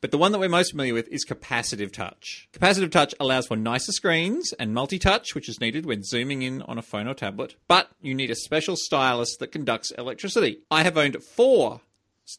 But 0.00 0.10
the 0.10 0.18
one 0.18 0.32
that 0.32 0.38
we're 0.38 0.48
most 0.48 0.70
familiar 0.70 0.94
with 0.94 1.08
is 1.08 1.24
capacitive 1.24 1.92
touch. 1.92 2.48
Capacitive 2.52 2.92
touch 2.92 3.14
allows 3.18 3.48
for 3.48 3.56
nicer 3.56 3.92
screens 3.92 4.52
and 4.58 4.72
multi 4.72 4.98
touch, 4.98 5.34
which 5.34 5.48
is 5.48 5.60
needed 5.60 5.86
when 5.86 6.04
zooming 6.04 6.42
in 6.42 6.62
on 6.62 6.78
a 6.78 6.82
phone 6.82 7.08
or 7.08 7.14
tablet, 7.14 7.56
but 7.66 7.90
you 8.00 8.14
need 8.14 8.30
a 8.30 8.36
special 8.36 8.76
stylus 8.76 9.36
that 9.38 9.52
conducts 9.52 9.90
electricity. 9.92 10.60
I 10.70 10.84
have 10.84 10.96
owned 10.96 11.22
four 11.22 11.80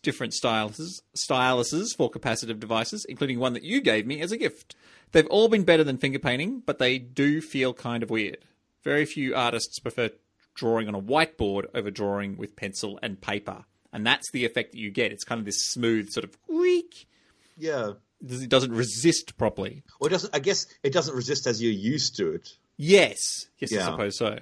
different 0.02 0.34
styluses, 0.34 1.02
styluses 1.16 1.96
for 1.96 2.10
capacitive 2.10 2.60
devices, 2.60 3.06
including 3.08 3.40
one 3.40 3.54
that 3.54 3.64
you 3.64 3.82
gave 3.82 4.08
me 4.08 4.22
as 4.22 4.32
a 4.32 4.38
gift. 4.38 4.76
They've 5.12 5.28
all 5.28 5.50
been 5.50 5.64
better 5.64 5.84
than 5.84 5.98
finger 5.98 6.20
painting, 6.20 6.64
but 6.66 6.80
they 6.80 6.98
do 6.98 7.42
feel 7.42 7.74
kind 7.74 8.04
of 8.04 8.10
weird. 8.10 8.40
Very 8.84 9.06
few 9.06 9.36
artists 9.36 9.80
prefer 9.80 10.10
drawing 10.56 10.88
on 10.88 10.96
a 10.96 11.02
whiteboard 11.02 11.66
over 11.74 11.92
drawing 11.92 12.38
with 12.38 12.56
pencil 12.56 12.98
and 13.04 13.20
paper. 13.20 13.66
And 13.96 14.06
that's 14.06 14.30
the 14.32 14.44
effect 14.44 14.74
that 14.74 14.78
you 14.78 14.92
get. 14.92 15.14
It's 15.14 15.24
kind 15.24 15.40
of 15.40 15.46
this 15.46 15.72
smooth 15.72 16.10
sort 16.10 16.26
of 16.26 16.38
weak. 16.50 17.08
Yeah. 17.58 17.94
It 18.22 18.50
doesn't 18.50 18.74
resist 18.74 19.38
properly. 19.38 19.84
Or 20.02 20.10
it 20.10 20.12
doesn't 20.12 20.36
I 20.36 20.40
guess 20.40 20.68
it 20.84 20.92
doesn't 20.92 21.16
resist 21.16 21.48
as 21.48 21.64
you're 21.64 21.72
used 21.72 22.18
to 22.18 22.34
it. 22.34 22.50
Yes. 22.76 23.18
Yes, 23.58 23.74
I 23.74 23.86
suppose 23.86 24.18
so. 24.18 24.40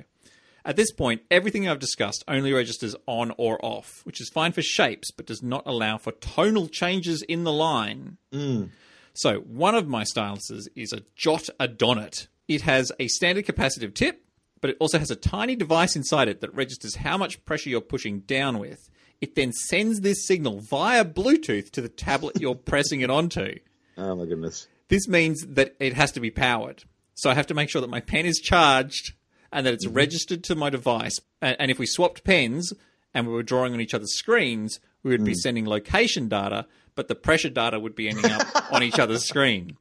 At 0.65 0.75
this 0.75 0.91
point, 0.91 1.21
everything 1.29 1.69
I've 1.69 1.77
discussed 1.77 2.23
only 2.27 2.51
registers 2.51 2.95
on 3.05 3.31
or 3.37 3.63
off, 3.63 4.01
which 4.05 4.19
is 4.19 4.29
fine 4.29 4.53
for 4.53 4.63
shapes, 4.63 5.11
but 5.11 5.27
does 5.27 5.43
not 5.43 5.61
allow 5.67 5.99
for 5.99 6.13
tonal 6.13 6.67
changes 6.67 7.21
in 7.21 7.43
the 7.43 7.53
line. 7.53 8.17
Mm. 8.31 8.69
So, 9.13 9.41
one 9.41 9.75
of 9.75 9.87
my 9.87 10.03
styluses 10.03 10.67
is 10.75 10.93
a 10.93 11.03
Jot 11.15 11.49
Adonit. 11.59 12.25
It 12.47 12.61
has 12.61 12.91
a 12.99 13.07
standard 13.07 13.45
capacitive 13.45 13.93
tip, 13.93 14.25
but 14.61 14.71
it 14.71 14.77
also 14.79 14.97
has 14.97 15.11
a 15.11 15.15
tiny 15.15 15.55
device 15.55 15.95
inside 15.95 16.27
it 16.27 16.41
that 16.41 16.55
registers 16.55 16.95
how 16.95 17.17
much 17.17 17.43
pressure 17.45 17.69
you're 17.69 17.81
pushing 17.81 18.21
down 18.21 18.57
with. 18.57 18.89
It 19.23 19.35
then 19.35 19.53
sends 19.53 20.01
this 20.01 20.27
signal 20.27 20.59
via 20.59 21.05
Bluetooth 21.05 21.71
to 21.71 21.81
the 21.81 21.87
tablet 21.87 22.41
you're 22.41 22.55
pressing 22.71 22.99
it 22.99 23.09
onto. 23.09 23.57
Oh 23.97 24.15
my 24.17 24.25
goodness. 24.25 24.67
This 24.89 25.07
means 25.07 25.45
that 25.47 25.77
it 25.79 25.93
has 25.93 26.11
to 26.11 26.19
be 26.19 26.29
powered. 26.29 26.83
So 27.13 27.29
I 27.29 27.33
have 27.33 27.47
to 27.47 27.53
make 27.53 27.69
sure 27.69 27.79
that 27.79 27.89
my 27.89 28.01
pen 28.01 28.25
is 28.25 28.39
charged 28.39 29.13
and 29.49 29.65
that 29.65 29.73
it's 29.73 29.85
mm-hmm. 29.85 29.95
registered 29.95 30.43
to 30.43 30.55
my 30.55 30.69
device. 30.69 31.21
And, 31.41 31.55
and 31.57 31.71
if 31.71 31.79
we 31.79 31.85
swapped 31.85 32.25
pens 32.25 32.73
and 33.13 33.25
we 33.25 33.31
were 33.31 33.43
drawing 33.43 33.73
on 33.73 33.79
each 33.79 33.93
other's 33.93 34.13
screens, 34.13 34.81
we 35.03 35.11
would 35.11 35.23
be 35.23 35.31
mm. 35.31 35.37
sending 35.37 35.65
location 35.65 36.27
data, 36.27 36.67
but 36.93 37.07
the 37.07 37.15
pressure 37.15 37.49
data 37.49 37.79
would 37.79 37.95
be 37.95 38.09
ending 38.09 38.29
up 38.29 38.73
on 38.73 38.83
each 38.83 38.99
other's 38.99 39.23
screen, 39.29 39.77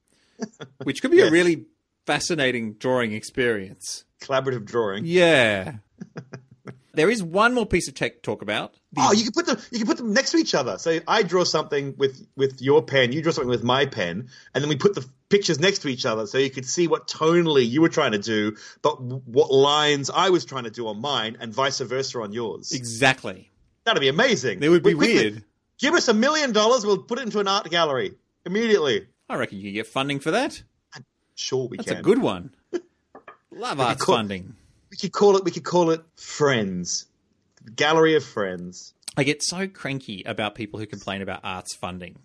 which 0.84 1.02
could 1.02 1.10
be 1.10 1.20
a 1.20 1.32
really 1.32 1.66
fascinating 2.06 2.74
drawing 2.74 3.12
experience. 3.12 4.04
Collaborative 4.20 4.66
drawing. 4.66 5.04
Yeah. 5.04 5.78
there 6.94 7.10
is 7.10 7.24
one 7.24 7.54
more 7.54 7.66
piece 7.66 7.88
of 7.88 7.94
tech 7.94 8.14
to 8.14 8.20
talk 8.20 8.40
about. 8.40 8.76
Oh, 8.96 9.12
you 9.12 9.24
can 9.24 9.32
put 9.32 9.46
them. 9.46 9.58
You 9.70 9.78
can 9.78 9.86
put 9.86 9.96
them 9.96 10.12
next 10.12 10.32
to 10.32 10.36
each 10.36 10.54
other. 10.54 10.76
So 10.78 11.00
I 11.08 11.22
draw 11.22 11.44
something 11.44 11.94
with 11.96 12.26
with 12.36 12.60
your 12.60 12.82
pen. 12.82 13.12
You 13.12 13.22
draw 13.22 13.32
something 13.32 13.48
with 13.48 13.62
my 13.62 13.86
pen, 13.86 14.28
and 14.54 14.62
then 14.62 14.68
we 14.68 14.76
put 14.76 14.94
the 14.94 15.06
pictures 15.30 15.58
next 15.58 15.78
to 15.80 15.88
each 15.88 16.04
other, 16.04 16.26
so 16.26 16.36
you 16.36 16.50
could 16.50 16.66
see 16.66 16.88
what 16.88 17.08
tonally 17.08 17.66
you 17.66 17.80
were 17.80 17.88
trying 17.88 18.12
to 18.12 18.18
do, 18.18 18.54
but 18.82 18.96
w- 18.96 19.22
what 19.24 19.50
lines 19.50 20.10
I 20.10 20.28
was 20.28 20.44
trying 20.44 20.64
to 20.64 20.70
do 20.70 20.88
on 20.88 21.00
mine, 21.00 21.38
and 21.40 21.54
vice 21.54 21.80
versa 21.80 22.20
on 22.20 22.32
yours. 22.32 22.72
exactly. 22.72 23.50
That'd 23.84 24.02
be 24.02 24.08
amazing. 24.08 24.62
It 24.62 24.68
would 24.68 24.82
be 24.82 24.94
quickly, 24.94 25.14
weird. 25.14 25.44
Give 25.78 25.94
us 25.94 26.08
a 26.08 26.14
million 26.14 26.52
dollars. 26.52 26.84
We'll 26.84 26.98
put 26.98 27.18
it 27.18 27.22
into 27.22 27.40
an 27.40 27.48
art 27.48 27.68
gallery 27.70 28.14
immediately. 28.44 29.06
I 29.28 29.36
reckon 29.36 29.58
you 29.58 29.72
get 29.72 29.86
funding 29.86 30.20
for 30.20 30.32
that. 30.32 30.62
Sure, 31.34 31.66
we 31.66 31.78
That's 31.78 31.88
can. 31.88 31.94
That's 31.96 32.00
a 32.00 32.04
good 32.04 32.18
one. 32.18 32.54
Love 33.50 33.80
arts 33.80 34.04
call- 34.04 34.16
funding. 34.16 34.54
We 34.90 34.98
could 34.98 35.12
call 35.12 35.38
it. 35.38 35.44
We 35.44 35.50
could 35.50 35.64
call 35.64 35.90
it 35.90 36.02
Friends. 36.16 37.06
Gallery 37.76 38.14
of 38.16 38.24
Friends. 38.24 38.94
I 39.16 39.24
get 39.24 39.42
so 39.42 39.68
cranky 39.68 40.22
about 40.24 40.54
people 40.54 40.80
who 40.80 40.86
complain 40.86 41.22
about 41.22 41.40
arts 41.44 41.74
funding. 41.74 42.18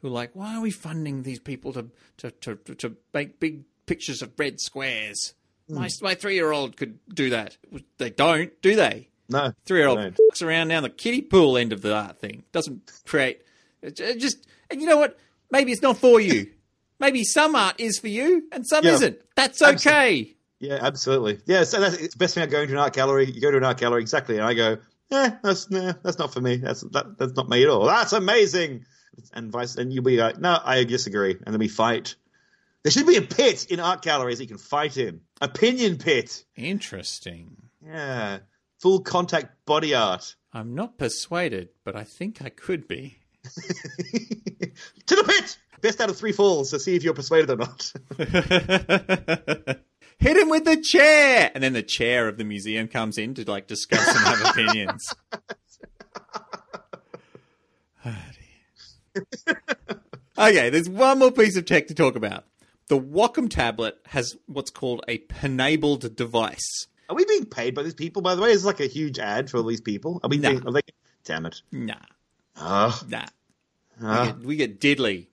Who 0.00 0.08
are 0.08 0.10
like, 0.10 0.30
why 0.34 0.56
are 0.56 0.60
we 0.60 0.70
funding 0.70 1.22
these 1.22 1.38
people 1.40 1.72
to 1.74 1.86
to, 2.18 2.30
to, 2.30 2.56
to 2.56 2.96
make 3.12 3.40
big 3.40 3.62
pictures 3.86 4.20
of 4.22 4.32
red 4.38 4.60
squares? 4.60 5.34
Hmm. 5.68 5.76
My, 5.76 5.88
my 6.02 6.14
three 6.14 6.34
year 6.34 6.50
old 6.52 6.76
could 6.76 6.98
do 7.12 7.30
that. 7.30 7.56
They 7.98 8.10
don't, 8.10 8.50
do 8.62 8.76
they? 8.76 9.08
No, 9.28 9.52
Three 9.64 9.78
year 9.78 9.88
old 9.88 9.98
fucks 9.98 10.42
around 10.42 10.68
down 10.68 10.82
the 10.82 10.90
kiddie 10.90 11.22
pool 11.22 11.56
end 11.56 11.72
of 11.72 11.80
the 11.80 11.94
art 11.94 12.18
thing. 12.18 12.44
Doesn't 12.52 12.90
create. 13.06 13.40
it 13.80 13.96
just. 13.96 14.46
And 14.70 14.82
you 14.82 14.86
know 14.86 14.98
what? 14.98 15.18
Maybe 15.50 15.72
it's 15.72 15.80
not 15.82 15.96
for 15.96 16.20
you. 16.20 16.50
Maybe 17.00 17.24
some 17.24 17.54
art 17.56 17.76
is 17.78 17.98
for 17.98 18.08
you 18.08 18.44
and 18.52 18.66
some 18.66 18.84
Yeah. 18.84 18.92
isn't. 18.92 19.20
That's 19.34 19.60
Absolutely. 19.62 20.36
Yeah, 20.64 20.78
absolutely. 20.80 21.40
Yeah, 21.44 21.64
so 21.64 21.80
that's 21.80 21.96
it's 21.96 22.14
the 22.14 22.18
best 22.18 22.34
thing 22.34 22.42
about 22.42 22.52
going 22.52 22.68
to 22.68 22.74
an 22.74 22.78
art 22.78 22.94
gallery. 22.94 23.30
You 23.30 23.40
go 23.40 23.50
to 23.50 23.58
an 23.58 23.64
art 23.64 23.78
gallery, 23.78 24.00
exactly, 24.00 24.36
and 24.36 24.44
I 24.44 24.54
go, 24.54 24.78
eh, 25.10 25.30
that's 25.42 25.70
nah, 25.70 25.92
that's 26.02 26.18
not 26.18 26.32
for 26.32 26.40
me. 26.40 26.56
That's 26.56 26.80
that, 26.92 27.18
that's 27.18 27.34
not 27.34 27.50
me 27.50 27.62
at 27.62 27.68
all. 27.68 27.84
That's 27.84 28.14
amazing. 28.14 28.86
And 29.34 29.52
vice, 29.52 29.76
and 29.76 29.92
you'll 29.92 30.04
be 30.04 30.16
like, 30.16 30.38
no, 30.38 30.58
I 30.64 30.84
disagree, 30.84 31.32
and 31.32 31.52
then 31.52 31.58
we 31.58 31.68
fight. 31.68 32.16
There 32.82 32.90
should 32.90 33.06
be 33.06 33.16
a 33.16 33.22
pit 33.22 33.66
in 33.70 33.78
art 33.78 34.02
galleries 34.02 34.38
that 34.38 34.44
you 34.44 34.48
can 34.48 34.58
fight 34.58 34.96
in. 34.96 35.20
Opinion 35.40 35.98
pit. 35.98 36.44
Interesting. 36.56 37.56
Yeah, 37.84 38.38
full 38.78 39.00
contact 39.00 39.66
body 39.66 39.94
art. 39.94 40.34
I'm 40.52 40.74
not 40.74 40.98
persuaded, 40.98 41.68
but 41.84 41.94
I 41.94 42.04
think 42.04 42.40
I 42.42 42.48
could 42.48 42.88
be. 42.88 43.18
to 43.44 45.14
the 45.14 45.24
pit. 45.26 45.58
Best 45.82 46.00
out 46.00 46.08
of 46.08 46.16
three 46.16 46.32
falls 46.32 46.70
to 46.70 46.80
see 46.80 46.96
if 46.96 47.04
you're 47.04 47.12
persuaded 47.12 47.50
or 47.50 47.56
not. 47.56 47.92
Hit 50.18 50.36
him 50.36 50.48
with 50.48 50.64
the 50.64 50.76
chair, 50.76 51.50
and 51.54 51.62
then 51.62 51.72
the 51.74 51.82
chair 51.82 52.28
of 52.28 52.38
the 52.38 52.44
museum 52.44 52.88
comes 52.88 53.18
in 53.18 53.34
to 53.34 53.50
like 53.50 53.66
discuss 53.66 54.06
and 54.06 54.18
have 54.26 54.50
opinions. 54.50 55.02
Okay, 60.36 60.68
there's 60.68 60.88
one 60.88 61.20
more 61.20 61.30
piece 61.30 61.56
of 61.56 61.64
tech 61.64 61.86
to 61.86 61.94
talk 61.94 62.16
about. 62.16 62.44
The 62.88 62.98
Wacom 62.98 63.48
tablet 63.48 63.96
has 64.06 64.36
what's 64.46 64.70
called 64.70 65.04
a 65.06 65.18
penabled 65.18 66.16
device. 66.16 66.88
Are 67.08 67.14
we 67.14 67.24
being 67.24 67.44
paid 67.46 67.74
by 67.74 67.84
these 67.84 67.94
people? 67.94 68.20
By 68.20 68.34
the 68.34 68.42
way, 68.42 68.50
is 68.50 68.62
this 68.62 68.66
like 68.66 68.80
a 68.80 68.86
huge 68.86 69.20
ad 69.20 69.48
for 69.48 69.58
all 69.58 69.62
these 69.62 69.80
people? 69.80 70.18
Are 70.24 70.28
we? 70.28 70.38
Being, 70.38 70.66
are 70.66 70.72
they? 70.72 70.80
Damn 71.24 71.46
it. 71.46 71.62
Nah, 71.70 71.94
Ah, 72.56 73.00
nah. 73.08 73.26
ah. 74.02 74.22
We, 74.24 74.26
get, 74.26 74.38
we 74.44 74.56
get 74.56 74.98
diddly. 74.98 75.28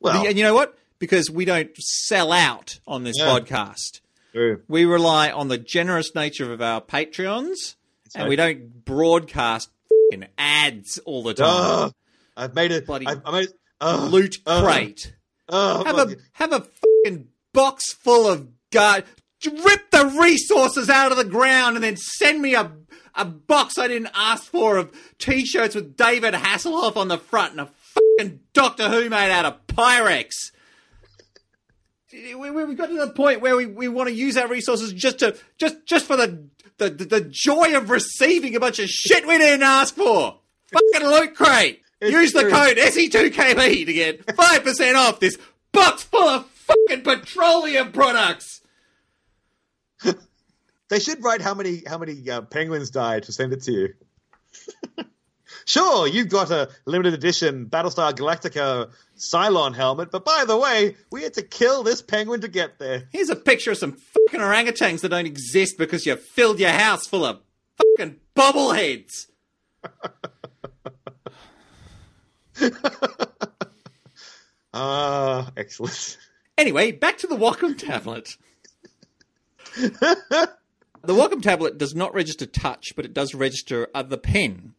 well, 0.00 0.26
and 0.26 0.36
you 0.36 0.42
know 0.42 0.54
what? 0.54 0.76
Because 0.98 1.30
we 1.30 1.44
don't 1.44 1.70
sell 1.78 2.32
out 2.32 2.80
on 2.86 3.04
this 3.04 3.16
Yeah. 3.18 3.26
podcast. 3.26 4.00
True. 4.32 4.62
We 4.68 4.84
rely 4.84 5.30
on 5.30 5.48
the 5.48 5.58
generous 5.58 6.14
nature 6.14 6.52
of 6.52 6.60
our 6.60 6.80
Patreons, 6.80 7.76
and 8.14 8.24
right. 8.24 8.28
we 8.28 8.36
don't 8.36 8.84
broadcast 8.84 9.70
fing 10.10 10.26
ads 10.38 10.98
all 10.98 11.22
the 11.22 11.34
time. 11.34 11.48
Ugh. 11.48 11.94
I've 12.36 12.54
made 12.54 12.72
a 12.72 12.82
Bloody 12.82 13.06
I've, 13.06 13.22
I 13.24 13.32
made. 13.32 13.48
Ugh. 13.80 14.12
Loot 14.12 14.38
Ugh. 14.46 14.64
crate. 14.64 15.14
Ugh. 15.48 15.86
Have 15.86 15.98
a 15.98 16.16
have 16.32 16.52
a 16.52 16.60
fucking 16.60 17.28
box 17.52 17.92
full 17.92 18.26
of 18.26 18.48
gar- 18.70 19.02
rip 19.44 19.90
the 19.90 20.18
resources 20.20 20.88
out 20.88 21.10
of 21.10 21.18
the 21.18 21.24
ground 21.24 21.76
and 21.76 21.84
then 21.84 21.96
send 21.96 22.40
me 22.40 22.54
a 22.54 22.72
a 23.14 23.24
box 23.24 23.78
I 23.78 23.88
didn't 23.88 24.10
ask 24.14 24.44
for 24.44 24.78
of 24.78 24.90
t-shirts 25.18 25.74
with 25.74 25.96
David 25.96 26.34
Hasselhoff 26.34 26.96
on 26.96 27.08
the 27.08 27.18
front 27.18 27.52
and 27.52 27.60
a 27.60 27.66
fucking 27.66 28.40
Doctor 28.54 28.88
Who 28.88 29.10
made 29.10 29.30
out 29.30 29.44
of 29.44 29.66
Pyrex. 29.66 30.51
We, 32.12 32.34
we, 32.34 32.50
we 32.50 32.74
got 32.74 32.88
to 32.88 32.96
the 32.96 33.10
point 33.10 33.40
where 33.40 33.56
we, 33.56 33.66
we 33.66 33.88
want 33.88 34.08
to 34.08 34.14
use 34.14 34.36
our 34.36 34.46
resources 34.46 34.92
just 34.92 35.20
to 35.20 35.36
just 35.56 35.86
just 35.86 36.06
for 36.06 36.16
the 36.16 36.44
the, 36.76 36.90
the, 36.90 37.20
joy 37.20 37.76
of 37.76 37.90
receiving 37.90 38.56
a 38.56 38.60
bunch 38.60 38.78
of 38.80 38.88
shit 38.88 39.26
we 39.26 39.38
didn't 39.38 39.62
ask 39.62 39.94
for. 39.94 40.38
Fucking 40.72 41.06
loot 41.06 41.34
crate. 41.34 41.80
It's 42.00 42.12
Use 42.12 42.32
the 42.32 42.50
code 42.50 42.76
SE2KB 42.76 43.86
to 43.86 43.92
get 43.92 44.34
five 44.34 44.64
percent 44.64 44.96
off 44.96 45.20
this 45.20 45.38
box 45.70 46.02
full 46.02 46.28
of 46.28 46.46
fucking 46.46 47.02
petroleum 47.02 47.92
products. 47.92 48.60
They 50.88 50.98
should 51.00 51.24
write 51.24 51.40
how 51.40 51.54
many 51.54 51.82
how 51.86 51.96
many 51.96 52.28
uh, 52.28 52.42
penguins 52.42 52.90
died 52.90 53.22
to 53.22 53.32
send 53.32 53.54
it 53.54 53.62
to 53.62 53.72
you. 53.72 53.94
sure, 55.66 56.06
you've 56.06 56.28
got 56.28 56.50
a 56.50 56.70
limited 56.86 57.14
edition 57.14 57.66
Battlestar 57.66 58.12
Galactica 58.12 58.90
Cylon 59.16 59.74
helmet, 59.74 60.10
but 60.10 60.24
by 60.24 60.44
the 60.46 60.56
way, 60.56 60.96
we 61.10 61.22
had 61.22 61.34
to 61.34 61.42
kill 61.42 61.82
this 61.82 62.02
penguin 62.02 62.40
to 62.40 62.48
get 62.48 62.78
there. 62.78 63.04
Here's 63.12 63.30
a 63.30 63.36
picture 63.36 63.72
of 63.72 63.78
some 63.78 63.92
fucking 63.92 64.40
orangutans 64.40 65.00
that 65.00 65.10
don't 65.10 65.26
exist 65.26 65.78
because 65.78 66.06
you 66.06 66.16
filled 66.16 66.58
your 66.60 66.70
house 66.70 67.06
full 67.06 67.24
of 67.24 67.40
fucking 67.76 68.16
bobbleheads. 68.36 69.26
Ah, 74.74 75.50
excellent. 75.56 76.16
Anyway, 76.56 76.92
back 76.92 77.18
to 77.18 77.26
the 77.26 77.36
Wacom 77.36 77.76
tablet. 77.76 78.36
the 79.76 80.48
Wacom 81.04 81.42
tablet 81.42 81.78
does 81.78 81.94
not 81.94 82.14
register 82.14 82.46
touch, 82.46 82.94
but 82.96 83.04
it 83.04 83.12
does 83.12 83.34
register 83.34 83.88
uh, 83.94 84.02
the 84.02 84.18
pen. 84.18 84.74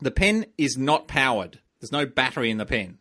The 0.00 0.10
pen 0.10 0.46
is 0.58 0.76
not 0.76 1.08
powered. 1.08 1.60
There's 1.80 1.92
no 1.92 2.06
battery 2.06 2.50
in 2.50 2.58
the 2.58 2.66
pen. 2.66 2.98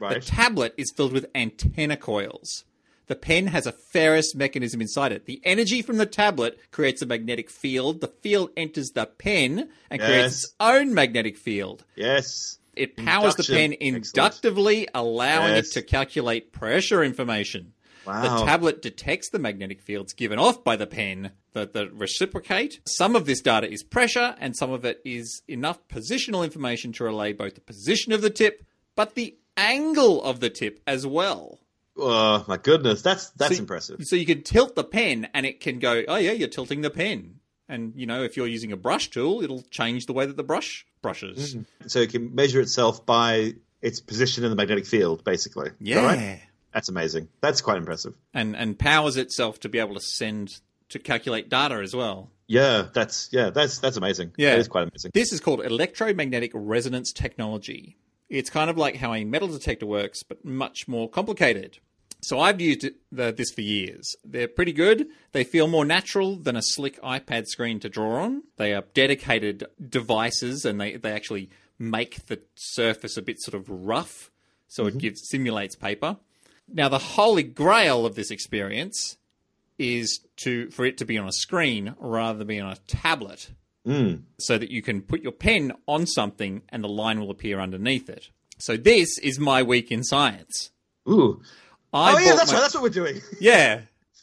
The 0.00 0.20
tablet 0.20 0.74
is 0.76 0.92
filled 0.96 1.12
with 1.12 1.26
antenna 1.34 1.96
coils. 1.96 2.64
The 3.06 3.16
pen 3.16 3.48
has 3.48 3.66
a 3.66 3.72
ferrous 3.72 4.34
mechanism 4.34 4.80
inside 4.80 5.12
it. 5.12 5.24
The 5.24 5.40
energy 5.44 5.82
from 5.82 5.96
the 5.96 6.06
tablet 6.06 6.58
creates 6.70 7.00
a 7.02 7.06
magnetic 7.06 7.50
field. 7.50 8.00
The 8.00 8.12
field 8.22 8.50
enters 8.56 8.90
the 8.90 9.06
pen 9.06 9.70
and 9.90 10.00
creates 10.00 10.44
its 10.44 10.54
own 10.60 10.94
magnetic 10.94 11.36
field. 11.36 11.84
yes. 11.96 12.58
It 12.76 12.96
powers 12.96 13.34
the 13.34 13.40
Induction. 13.42 13.54
pen 13.56 13.72
Excellent. 13.72 14.06
inductively, 14.06 14.88
allowing 14.94 15.52
Yes. 15.56 15.70
it 15.70 15.72
to 15.72 15.82
calculate 15.82 16.52
pressure 16.52 17.02
information. 17.02 17.72
Wow. 18.08 18.38
The 18.38 18.46
tablet 18.46 18.80
detects 18.80 19.28
the 19.28 19.38
magnetic 19.38 19.82
fields 19.82 20.14
given 20.14 20.38
off 20.38 20.64
by 20.64 20.76
the 20.76 20.86
pen 20.86 21.32
that, 21.52 21.74
that 21.74 21.92
reciprocate. 21.92 22.80
Some 22.86 23.14
of 23.14 23.26
this 23.26 23.42
data 23.42 23.70
is 23.70 23.82
pressure, 23.82 24.34
and 24.40 24.56
some 24.56 24.72
of 24.72 24.84
it 24.86 25.02
is 25.04 25.42
enough 25.46 25.86
positional 25.88 26.42
information 26.42 26.92
to 26.94 27.04
relay 27.04 27.34
both 27.34 27.54
the 27.54 27.60
position 27.60 28.12
of 28.12 28.22
the 28.22 28.30
tip, 28.30 28.64
but 28.96 29.14
the 29.14 29.36
angle 29.58 30.22
of 30.22 30.40
the 30.40 30.48
tip 30.48 30.80
as 30.86 31.06
well. 31.06 31.58
Oh 31.98 32.44
my 32.48 32.56
goodness, 32.56 33.02
that's 33.02 33.28
that's 33.30 33.56
So- 33.56 33.60
impressive. 33.60 34.00
So 34.04 34.16
you 34.16 34.24
can 34.24 34.42
tilt 34.42 34.74
the 34.74 34.84
pen, 34.84 35.28
and 35.34 35.44
it 35.44 35.60
can 35.60 35.78
go, 35.78 36.02
oh 36.08 36.16
yeah, 36.16 36.32
you're 36.32 36.48
tilting 36.48 36.80
the 36.80 36.90
pen. 36.90 37.40
And 37.68 37.92
you 37.94 38.06
know, 38.06 38.22
if 38.22 38.36
you're 38.38 38.46
using 38.46 38.72
a 38.72 38.76
brush 38.78 39.10
tool, 39.10 39.42
it'll 39.42 39.62
change 39.70 40.06
the 40.06 40.14
way 40.14 40.24
that 40.24 40.36
the 40.38 40.42
brush 40.42 40.86
brushes. 41.02 41.54
Mm-hmm. 41.54 41.88
So 41.88 41.98
it 42.00 42.10
can 42.10 42.34
measure 42.34 42.60
itself 42.60 43.04
by 43.04 43.54
its 43.82 44.00
position 44.00 44.44
in 44.44 44.50
the 44.50 44.56
magnetic 44.56 44.86
field, 44.86 45.22
basically. 45.24 45.70
Yeah. 45.78 46.04
right? 46.04 46.40
That's 46.72 46.88
amazing. 46.88 47.28
That's 47.40 47.60
quite 47.60 47.76
impressive. 47.76 48.14
and 48.34 48.56
and 48.56 48.78
powers 48.78 49.16
itself 49.16 49.60
to 49.60 49.68
be 49.68 49.78
able 49.78 49.94
to 49.94 50.00
send 50.00 50.60
to 50.90 50.98
calculate 50.98 51.48
data 51.48 51.76
as 51.76 51.94
well. 51.94 52.30
Yeah, 52.46 52.88
that's 52.92 53.28
yeah, 53.32 53.50
that's 53.50 53.78
that's 53.78 53.96
amazing. 53.96 54.32
Yeah. 54.36 54.54
it 54.54 54.60
is 54.60 54.68
quite 54.68 54.88
amazing. 54.88 55.10
This 55.14 55.32
is 55.32 55.40
called 55.40 55.64
electromagnetic 55.64 56.50
resonance 56.54 57.12
technology. 57.12 57.96
It's 58.28 58.50
kind 58.50 58.68
of 58.68 58.76
like 58.76 58.96
how 58.96 59.14
a 59.14 59.24
metal 59.24 59.48
detector 59.48 59.86
works, 59.86 60.22
but 60.22 60.44
much 60.44 60.88
more 60.88 61.08
complicated. 61.08 61.78
So 62.20 62.40
I've 62.40 62.60
used 62.60 62.84
it, 62.84 62.96
the, 63.12 63.32
this 63.32 63.52
for 63.52 63.60
years. 63.60 64.16
They're 64.24 64.48
pretty 64.48 64.72
good. 64.72 65.06
They 65.32 65.44
feel 65.44 65.68
more 65.68 65.84
natural 65.84 66.36
than 66.36 66.56
a 66.56 66.62
slick 66.62 67.00
iPad 67.00 67.46
screen 67.46 67.78
to 67.80 67.88
draw 67.88 68.24
on. 68.24 68.42
They 68.56 68.74
are 68.74 68.84
dedicated 68.92 69.66
devices, 69.88 70.64
and 70.64 70.80
they, 70.80 70.96
they 70.96 71.12
actually 71.12 71.48
make 71.78 72.26
the 72.26 72.40
surface 72.56 73.16
a 73.16 73.22
bit 73.22 73.40
sort 73.40 73.54
of 73.54 73.70
rough, 73.70 74.30
so 74.66 74.86
it 74.86 74.90
mm-hmm. 74.90 74.98
gives 74.98 75.28
simulates 75.28 75.76
paper. 75.76 76.16
Now 76.72 76.88
the 76.88 76.98
holy 76.98 77.42
grail 77.42 78.04
of 78.06 78.14
this 78.14 78.30
experience 78.30 79.16
is 79.78 80.20
to 80.38 80.70
for 80.70 80.84
it 80.84 80.98
to 80.98 81.04
be 81.04 81.16
on 81.18 81.28
a 81.28 81.32
screen 81.32 81.94
rather 81.98 82.38
than 82.38 82.46
be 82.46 82.60
on 82.60 82.72
a 82.72 82.76
tablet 82.86 83.50
so 84.38 84.58
that 84.58 84.70
you 84.70 84.82
can 84.82 85.00
put 85.00 85.22
your 85.22 85.32
pen 85.32 85.72
on 85.86 86.04
something 86.06 86.60
and 86.68 86.84
the 86.84 86.88
line 86.88 87.18
will 87.20 87.30
appear 87.30 87.58
underneath 87.58 88.10
it. 88.10 88.28
So 88.58 88.76
this 88.76 89.16
is 89.18 89.38
my 89.38 89.62
week 89.62 89.90
in 89.90 90.04
science. 90.04 90.70
Ooh. 91.08 91.40
I 91.90 92.12
oh 92.14 92.18
yeah, 92.18 92.34
that's 92.36 92.48
my- 92.52 92.58
right. 92.58 92.60
That's 92.60 92.74
what 92.74 92.82
we're 92.82 92.88
doing. 92.90 93.22
yeah. 93.40 93.80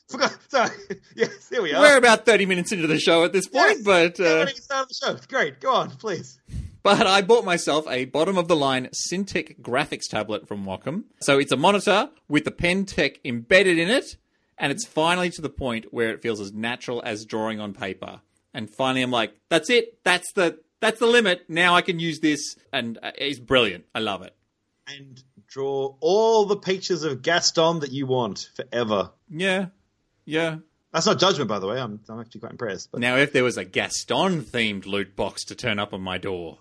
Forgot. 0.08 0.38
Sorry. 0.49 0.69
yes, 1.15 1.49
here 1.49 1.63
we 1.63 1.73
are. 1.73 1.81
We're 1.81 1.97
about 1.97 2.27
30 2.27 2.45
minutes 2.45 2.71
into 2.73 2.86
the 2.86 2.99
show 2.99 3.23
at 3.23 3.34
this 3.34 3.47
point, 3.47 3.77
Yes. 3.77 3.81
but 3.84 4.19
Yeah, 4.19 4.25
uh, 4.27 4.45
started 4.49 4.89
the 4.89 4.93
show. 5.03 5.17
Great. 5.27 5.60
Go 5.62 5.73
on, 5.73 5.89
please. 5.89 6.39
But 6.85 7.07
I 7.07 7.23
bought 7.23 7.45
myself 7.45 7.87
a 7.89 8.05
bottom 8.05 8.37
of 8.37 8.47
the 8.47 8.55
line 8.55 8.89
Cintiq 9.09 9.59
graphics 9.59 10.07
tablet 10.07 10.47
from 10.47 10.65
Wacom. 10.65 11.05
So 11.19 11.39
it's 11.39 11.51
a 11.51 11.57
monitor 11.57 12.11
with 12.27 12.45
the 12.45 12.51
pen 12.51 12.85
tech 12.85 13.13
embedded 13.25 13.79
in 13.79 13.89
it, 13.89 14.17
and 14.59 14.71
it's 14.71 14.85
finally 14.85 15.31
to 15.31 15.41
the 15.41 15.49
point 15.49 15.87
where 15.91 16.11
it 16.11 16.21
feels 16.21 16.39
as 16.39 16.53
natural 16.53 17.01
as 17.03 17.25
drawing 17.25 17.59
on 17.59 17.73
paper. 17.73 18.21
And 18.53 18.69
finally, 18.69 19.01
I'm 19.01 19.09
like, 19.09 19.33
that's 19.49 19.71
it. 19.71 19.97
That's 20.03 20.31
the 20.33 20.59
that's 20.79 20.99
the 20.99 21.07
limit. 21.07 21.45
Now 21.49 21.73
I 21.73 21.81
can 21.81 21.97
use 21.97 22.19
this, 22.19 22.55
and 22.71 22.99
uh, 23.01 23.13
it's 23.17 23.39
brilliant. 23.39 23.85
I 23.95 23.99
love 23.99 24.21
it. 24.21 24.35
And 24.87 25.23
draw 25.47 25.95
all 26.01 26.45
the 26.45 26.55
pictures 26.55 27.01
of 27.01 27.23
Gaston 27.23 27.79
that 27.79 27.93
you 27.93 28.05
want 28.05 28.51
forever. 28.55 29.09
Yeah, 29.27 29.69
yeah. 30.23 30.57
That's 30.93 31.07
not 31.07 31.17
judgment, 31.19 31.49
by 31.49 31.57
the 31.57 31.65
way. 31.65 31.81
I'm, 31.81 31.99
I'm 32.07 32.19
actually 32.21 32.41
quite 32.41 32.51
impressed. 32.51 32.91
But 32.91 33.01
Now, 33.01 33.17
if 33.17 33.33
there 33.33 33.43
was 33.43 33.57
a 33.57 33.65
Gaston 33.65 34.43
themed 34.43 34.85
loot 34.85 35.15
box 35.15 35.43
to 35.45 35.55
turn 35.55 35.79
up 35.79 35.91
on 35.91 36.01
my 36.01 36.19
door, 36.19 36.59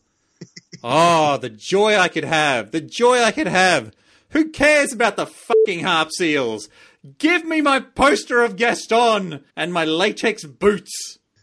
oh, 0.83 1.37
the 1.39 1.51
joy 1.51 1.97
I 1.97 2.09
could 2.09 2.25
have! 2.25 2.71
The 2.71 2.81
joy 2.81 3.23
I 3.23 3.33
could 3.33 3.49
have! 3.49 3.93
Who 4.31 4.51
cares 4.51 4.93
about 4.93 5.17
the 5.17 5.27
fucking 5.27 5.81
harp 5.85 6.11
seals? 6.11 6.69
Give 7.19 7.45
me 7.45 7.61
my 7.61 7.81
poster 7.81 8.43
of 8.43 8.57
Gaston 8.57 9.45
and 9.57 9.73
my 9.73 9.85
latex 9.85 10.45
boots. 10.45 11.19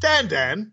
Dan, 0.00 0.28
Dan, 0.28 0.72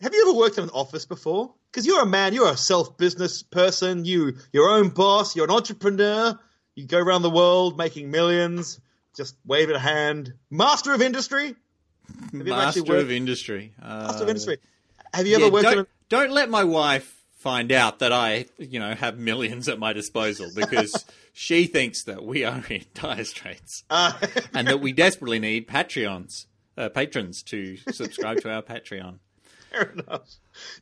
have 0.00 0.14
you 0.14 0.28
ever 0.28 0.38
worked 0.38 0.58
in 0.58 0.64
an 0.64 0.70
office 0.70 1.06
before? 1.06 1.54
Because 1.70 1.86
you're 1.86 2.02
a 2.02 2.06
man, 2.06 2.34
you're 2.34 2.50
a 2.50 2.56
self 2.56 2.96
business 2.96 3.42
person, 3.42 4.04
you 4.04 4.36
your 4.52 4.68
own 4.68 4.90
boss, 4.90 5.34
you're 5.34 5.46
an 5.46 5.50
entrepreneur. 5.50 6.38
You 6.76 6.86
go 6.86 6.98
around 7.00 7.22
the 7.22 7.30
world 7.30 7.76
making 7.76 8.10
millions, 8.10 8.80
just 9.16 9.34
wave 9.44 9.70
a 9.70 9.78
hand. 9.78 10.34
Master 10.50 10.92
of 10.92 11.02
industry. 11.02 11.56
Have 12.08 12.34
you 12.34 12.40
ever 12.40 12.50
Master 12.50 12.82
worked- 12.84 13.02
of 13.02 13.10
industry. 13.10 13.72
Master 13.80 14.22
of 14.22 14.28
Uh, 14.28 14.30
industry. 14.30 14.58
Have 15.12 15.26
you 15.26 15.38
yeah, 15.38 15.44
ever 15.46 15.52
worked 15.52 15.64
don't, 15.64 15.78
A, 15.78 15.86
don't 16.08 16.30
let 16.32 16.50
my 16.50 16.64
wife 16.64 17.14
find 17.38 17.70
out 17.72 17.98
that 18.00 18.12
I, 18.12 18.46
you 18.58 18.80
know, 18.80 18.94
have 18.94 19.18
millions 19.18 19.68
at 19.68 19.78
my 19.78 19.92
disposal 19.92 20.48
because 20.54 21.04
she 21.32 21.66
thinks 21.66 22.04
that 22.04 22.24
we 22.24 22.44
are 22.44 22.64
in 22.68 22.84
dire 22.94 23.24
straits. 23.24 23.84
uh, 23.90 24.12
and 24.54 24.66
that 24.68 24.80
we 24.80 24.92
desperately 24.92 25.38
need 25.38 25.68
Patreons, 25.68 26.46
uh, 26.76 26.88
patrons 26.88 27.42
to 27.44 27.76
subscribe 27.92 28.40
to 28.40 28.50
our 28.50 28.62
Patreon. 28.62 29.18
fair 29.70 29.92
enough. 29.92 30.22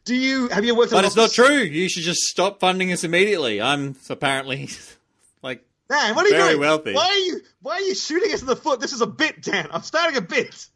Do 0.05 0.15
you 0.15 0.49
have 0.49 0.65
you 0.65 0.75
worked? 0.75 0.93
But 0.93 1.05
it's 1.05 1.17
not 1.17 1.33
true. 1.33 1.59
You 1.59 1.89
should 1.89 2.03
just 2.05 2.21
stop 2.23 2.61
funding 2.61 2.93
us 2.93 3.05
immediately. 3.05 3.61
I'm 3.61 3.97
apparently 4.09 4.69
like 5.43 5.65
Dan, 5.91 6.15
what 6.15 6.25
are 6.27 6.29
you 6.29 6.35
Very 6.37 6.49
doing? 6.51 6.61
wealthy. 6.61 6.93
Why 6.95 7.07
are 7.09 7.17
you 7.17 7.41
why 7.61 7.73
are 7.75 7.81
you 7.81 7.95
shooting 7.95 8.33
us 8.33 8.41
in 8.41 8.47
the 8.47 8.57
foot? 8.57 8.81
This 8.81 8.93
is 8.93 9.01
a 9.01 9.07
bit, 9.07 9.43
Dan. 9.43 9.69
I'm 9.73 9.83
starting 9.83 10.17
a 10.17 10.21
bit. 10.23 10.67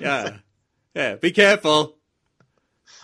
Goodness. 0.00 0.40
yeah, 0.94 1.10
yeah. 1.10 1.14
Be 1.16 1.30
careful. 1.32 1.96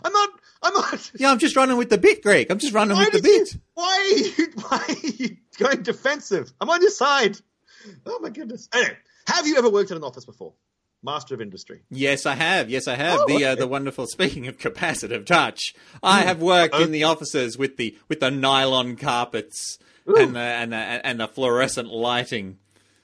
I'm 0.04 0.12
not. 0.12 0.28
I'm 0.62 0.74
not. 0.74 1.10
Yeah, 1.18 1.30
I'm 1.30 1.38
just 1.38 1.56
running 1.56 1.76
with 1.76 1.90
the 1.90 1.98
bit, 1.98 2.22
Greg. 2.22 2.50
I'm 2.50 2.58
just 2.58 2.74
running 2.74 2.96
Why 2.96 3.04
with 3.04 3.12
the 3.14 3.20
did 3.22 3.26
you- 3.32 3.44
bit. 3.54 3.60
why 3.74 4.12
are 4.12 4.18
you? 4.18 4.46
Why 4.68 4.84
are 4.88 5.06
you 5.06 5.36
going 5.58 5.82
defensive? 5.82 6.52
I'm 6.60 6.68
on 6.70 6.80
your 6.82 6.90
side. 6.90 7.38
Oh 8.06 8.18
my 8.20 8.28
goodness. 8.30 8.68
Anyway, 8.74 8.96
have 9.26 9.46
you 9.46 9.56
ever 9.56 9.70
worked 9.70 9.90
in 9.90 9.96
an 9.96 10.04
office 10.04 10.24
before? 10.24 10.52
Master 11.02 11.34
of 11.34 11.40
industry. 11.40 11.80
Yes, 11.88 12.26
I 12.26 12.34
have. 12.34 12.68
Yes, 12.68 12.86
I 12.86 12.94
have. 12.94 13.20
Oh, 13.22 13.26
the 13.26 13.42
uh, 13.46 13.54
the 13.54 13.66
wonderful. 13.66 14.06
Speaking 14.06 14.46
of 14.48 14.58
capacitive 14.58 15.24
touch, 15.24 15.74
I 16.02 16.20
have 16.22 16.42
worked 16.42 16.74
in 16.74 16.92
the 16.92 17.04
offices 17.04 17.56
with 17.56 17.78
the 17.78 17.96
with 18.08 18.20
the 18.20 18.30
nylon 18.30 18.96
carpets 18.96 19.78
and 20.06 20.36
the 20.36 20.40
and 20.40 20.72
the 20.72 20.76
and 20.76 21.18
the 21.20 21.26
fluorescent 21.28 21.88
lighting. 21.88 22.58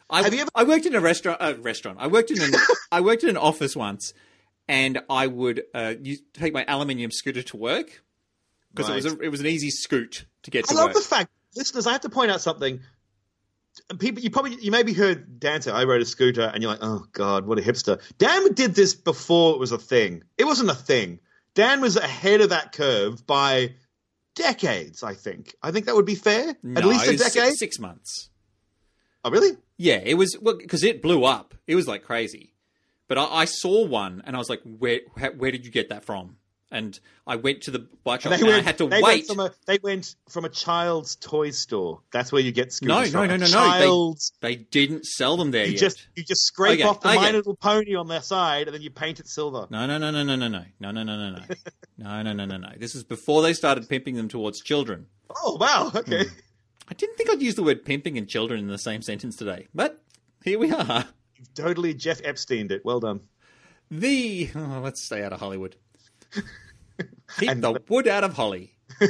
I, 0.09 0.23
Have 0.23 0.35
you 0.35 0.41
ever- 0.43 0.51
I 0.55 0.65
worked 0.65 0.87
in 0.87 0.95
a 0.95 1.01
restaurant. 1.01 1.41
Uh, 1.41 1.55
restaurant. 1.59 1.99
I 2.01 2.07
worked 2.07 2.31
in 2.31 2.41
an 2.41 2.53
I 2.93 3.01
worked 3.01 3.25
in 3.25 3.31
an 3.31 3.37
office 3.37 3.75
once, 3.75 4.15
and 4.69 5.01
I 5.11 5.27
would 5.27 5.65
uh, 5.75 5.95
use, 6.01 6.21
take 6.33 6.53
my 6.53 6.65
aluminium 6.67 7.11
scooter 7.11 7.43
to 7.43 7.57
work 7.57 8.03
because 8.73 8.91
it 8.91 8.95
was 8.95 9.07
a, 9.07 9.21
it 9.21 9.29
was 9.31 9.41
an 9.41 9.47
easy 9.47 9.71
scoot 9.71 10.27
to 10.45 10.51
get 10.51 10.67
to 10.67 10.75
work. 10.75 10.79
I 10.79 10.83
to 10.83 10.87
love 10.87 10.95
work. 10.95 11.03
the 11.03 11.09
fact, 11.09 11.31
listeners. 11.57 11.87
I 11.87 11.93
have 11.93 12.03
to 12.03 12.09
point 12.09 12.31
out 12.31 12.41
something. 12.41 12.81
people, 13.99 14.23
you 14.23 14.31
probably 14.31 14.57
you 14.61 14.71
maybe 14.71 14.93
heard 14.93 15.41
Dan 15.41 15.61
say, 15.63 15.73
"I 15.73 15.85
rode 15.85 16.03
a 16.03 16.07
scooter," 16.07 16.51
and 16.53 16.63
you're 16.63 16.71
like, 16.71 16.83
"Oh 16.83 17.07
God, 17.13 17.47
what 17.47 17.59
a 17.59 17.63
hipster." 17.63 18.01
Dan 18.19 18.53
did 18.53 18.75
this 18.75 18.95
before 18.95 19.55
it 19.55 19.59
was 19.59 19.73
a 19.73 19.79
thing. 19.79 20.23
It 20.39 20.45
wasn't 20.45 20.71
a 20.71 20.75
thing. 20.75 21.19
Dan 21.55 21.81
was 21.81 21.97
ahead 21.97 22.43
of 22.43 22.51
that 22.51 22.73
curve 22.73 23.27
by 23.27 23.75
decades. 24.37 25.03
I 25.03 25.15
think. 25.15 25.55
I 25.63 25.73
think 25.73 25.87
that 25.87 25.97
would 25.97 26.07
be 26.07 26.15
fair. 26.15 26.55
No, 26.63 26.81
At 26.81 26.87
least 26.87 27.09
a 27.09 27.17
decade. 27.17 27.33
Six, 27.49 27.59
six 27.59 27.79
months. 27.81 28.31
Oh, 29.27 29.31
really? 29.31 29.57
Yeah, 29.77 30.01
it 30.05 30.15
was 30.15 30.37
well 30.41 30.57
because 30.57 30.85
it 30.85 31.03
blew 31.03 31.25
up. 31.25 31.55
It 31.67 31.75
was 31.75 31.87
like 31.89 32.05
crazy. 32.05 32.53
But 33.09 33.19
I, 33.19 33.25
I 33.25 33.45
saw 33.45 33.85
one 33.85 34.23
and 34.25 34.37
I 34.37 34.39
was 34.39 34.49
like, 34.49 34.63
"Where? 34.63 35.01
Where, 35.37 35.51
did 35.51 35.65
you 35.65 35.71
get 35.73 35.89
that 35.91 36.05
from?" 36.05 36.37
And 36.71 36.99
I 37.27 37.37
went 37.37 37.63
to 37.63 37.71
the 37.71 37.87
bike 38.03 38.23
shop 38.23 38.33
They 38.39 38.41
and 38.45 38.51
I 38.57 38.61
had 38.61 38.79
to 38.79 38.89
they 38.89 39.01
wait. 39.01 39.27
Went 39.29 39.41
a, 39.41 39.55
they 39.67 39.79
went 39.83 40.17
from 40.29 40.45
a 40.45 40.49
child's 40.49 41.15
toy 41.17 41.51
store. 41.51 42.01
That's 42.13 42.33
where 42.33 42.43
you 42.43 42.51
get 42.51 42.67
No, 42.83 43.05
scooters 43.05 43.13
no, 43.13 43.21
from. 43.21 43.29
no, 43.29 43.37
no, 43.37 43.47
no. 43.47 43.53
Child's. 43.53 44.33
They 44.41 44.57
didn't 44.57 45.05
sell 45.07 45.37
them 45.37 45.53
there 45.53 45.65
You 45.67 45.73
yet. 45.73 45.81
just 45.81 46.09
you 46.17 46.25
just 46.25 46.43
scrape 46.45 46.81
Okay, 46.81 46.83
off 46.89 47.01
the 47.01 47.09
okay. 47.11 47.17
My 47.19 47.31
Little 47.31 47.55
Pony 47.55 47.95
on 47.95 48.09
their 48.09 48.23
side, 48.23 48.67
and 48.67 48.75
then 48.75 48.83
you 48.83 48.91
paint 48.91 49.21
it 49.21 49.29
silver. 49.29 49.69
No, 49.71 49.87
no, 49.87 49.99
no, 49.99 50.11
no, 50.11 50.25
no, 50.25 50.35
no, 50.35 50.49
no, 50.49 50.65
no, 50.81 50.91
no, 50.91 51.03
no, 51.03 51.17
no, 51.17 51.31
no, 51.31 51.39
no, 51.99 52.23
no, 52.23 52.33
no, 52.33 52.45
no, 52.45 52.57
no. 52.57 52.69
This 52.79 52.95
is 52.97 53.05
before 53.05 53.43
they 53.43 53.53
started 53.53 53.89
pimping 53.89 54.17
them 54.17 54.29
towards 54.29 54.61
children. 54.61 55.07
Oh 55.45 55.57
wow, 55.61 55.93
okay. 55.95 56.25
Hmm. 56.25 56.31
I 56.89 56.95
didn't 56.95 57.17
think 57.17 57.31
I'd 57.31 57.43
use 57.43 57.55
the 57.57 57.63
word 57.63 57.85
pimping 57.85 58.17
and 58.19 58.29
children 58.29 58.61
in 58.61 58.69
the 58.69 58.79
same 58.79 59.03
sentence 59.03 59.37
today, 59.37 59.67
but 59.75 60.01
here 60.45 60.59
we 60.59 60.71
are. 60.73 61.05
You've 61.37 61.55
totally 61.55 61.95
Jeff 61.95 62.23
Epsteined 62.23 62.71
it. 62.71 62.85
Well 62.85 63.01
done. 63.01 63.21
The 63.91 64.51
oh, 64.55 64.81
let's 64.83 65.03
stay 65.03 65.23
out 65.23 65.33
of 65.33 65.41
Hollywood. 65.41 65.77
Keep 67.39 67.51
And- 67.51 67.63
the 67.63 67.81
wood 67.89 68.09
out 68.09 68.25
of 68.25 68.35
Holly. 68.35 68.73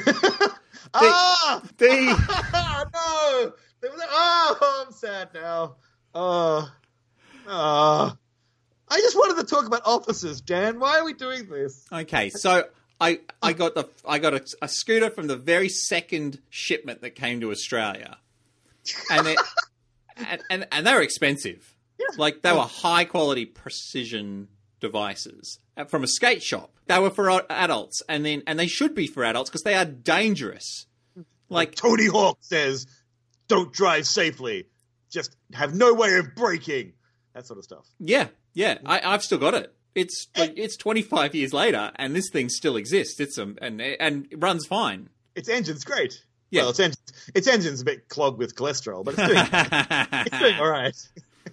ah, 0.94 1.62
The 1.76 1.88
no! 2.94 3.52
Oh, 4.10 4.84
I'm 4.86 4.92
sad 4.92 5.30
now. 5.34 5.76
Oh, 6.14 6.70
oh. 7.46 8.16
I 8.88 8.96
just 9.00 9.16
wanted 9.16 9.40
to 9.40 9.46
talk 9.54 9.66
about 9.66 9.82
officers, 9.84 10.40
Dan. 10.40 10.78
Why 10.80 10.98
are 10.98 11.04
we 11.04 11.12
doing 11.12 11.48
this? 11.48 11.84
okay, 11.92 12.30
so 12.30 12.64
I 13.00 13.20
I 13.42 13.52
got 13.52 13.74
the 13.74 13.88
I 14.06 14.18
got 14.18 14.34
a, 14.34 14.44
a 14.62 14.68
scooter 14.68 15.10
from 15.10 15.26
the 15.26 15.36
very 15.36 15.68
second 15.68 16.40
shipment 16.50 17.02
that 17.02 17.10
came 17.10 17.40
to 17.40 17.50
Australia, 17.50 18.18
and 19.10 19.26
it, 19.26 19.38
and, 20.16 20.42
and 20.50 20.66
and 20.72 20.86
they 20.86 20.94
were 20.94 21.02
expensive. 21.02 21.74
Yeah. 21.98 22.06
Like 22.16 22.42
they 22.42 22.52
were 22.52 22.60
high 22.60 23.04
quality 23.04 23.46
precision 23.46 24.48
devices 24.80 25.58
uh, 25.76 25.84
from 25.84 26.04
a 26.04 26.06
skate 26.06 26.42
shop. 26.42 26.72
They 26.86 26.98
were 26.98 27.10
for 27.10 27.42
adults, 27.50 28.02
and 28.08 28.24
then 28.24 28.42
and 28.46 28.58
they 28.58 28.66
should 28.66 28.94
be 28.94 29.06
for 29.06 29.24
adults 29.24 29.50
because 29.50 29.62
they 29.62 29.74
are 29.74 29.84
dangerous. 29.84 30.86
Like 31.48 31.74
Tony 31.74 32.06
Hawk 32.06 32.38
says, 32.40 32.86
"Don't 33.48 33.72
drive 33.72 34.06
safely. 34.06 34.66
Just 35.10 35.36
have 35.52 35.74
no 35.74 35.94
way 35.94 36.16
of 36.16 36.34
braking." 36.34 36.92
That 37.34 37.46
sort 37.46 37.58
of 37.58 37.64
stuff. 37.64 37.86
yeah, 37.98 38.28
yeah, 38.54 38.78
I, 38.86 39.00
I've 39.00 39.22
still 39.22 39.36
got 39.36 39.52
it. 39.52 39.75
It's 39.96 40.28
like 40.36 40.52
it's 40.56 40.76
25 40.76 41.34
years 41.34 41.52
later, 41.52 41.90
and 41.96 42.14
this 42.14 42.28
thing 42.30 42.48
still 42.50 42.76
exists. 42.76 43.18
It's 43.18 43.38
um, 43.38 43.56
and 43.62 43.80
and 43.80 44.28
it 44.30 44.40
runs 44.40 44.66
fine. 44.66 45.08
Its 45.34 45.48
engine's 45.48 45.84
great. 45.84 46.22
Yeah. 46.50 46.62
Well, 46.62 46.70
its, 46.70 46.80
engine, 46.80 47.00
its 47.34 47.46
engine's 47.48 47.80
a 47.80 47.84
bit 47.84 48.08
clogged 48.08 48.38
with 48.38 48.54
cholesterol, 48.54 49.04
but 49.04 49.14
it's 49.18 49.26
doing, 49.26 49.46
it's 50.26 50.38
doing 50.38 50.60
all 50.60 50.68
right. 50.68 50.94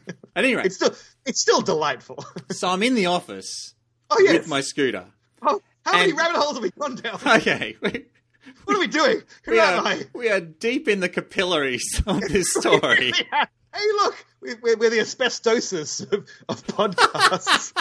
At 0.07 0.15
any 0.43 0.55
rate, 0.55 0.65
It's 0.67 0.75
still 0.75 0.93
it's 1.25 1.41
still 1.41 1.61
delightful. 1.61 2.23
so 2.51 2.67
I'm 2.69 2.83
in 2.83 2.95
the 2.95 3.05
office 3.07 3.73
oh 4.09 4.19
yes. 4.19 4.33
with 4.33 4.47
my 4.49 4.61
scooter. 4.61 5.05
oh, 5.41 5.61
how 5.85 5.93
many 5.93 6.13
rabbit 6.13 6.37
holes 6.37 6.55
have 6.55 6.63
we 6.63 6.71
gone 6.71 6.95
down? 6.95 7.19
Okay, 7.25 7.77
What 8.65 8.75
are 8.75 8.79
we 8.79 8.87
doing? 8.87 9.21
Who 9.45 9.51
we 9.53 9.59
am 9.59 9.85
are, 9.85 9.87
I? 9.87 10.01
we 10.13 10.29
are 10.29 10.41
deep 10.41 10.87
in 10.89 10.99
the 10.99 11.09
capillaries 11.09 12.01
of 12.05 12.19
this 12.21 12.53
story. 12.53 13.13
hey, 13.13 13.87
look, 13.97 14.25
we- 14.41 14.55
we're, 14.61 14.77
we're 14.77 14.89
the 14.89 14.99
asbestosis 14.99 16.01
of, 16.11 16.27
of 16.49 16.65
podcasts. 16.67 17.71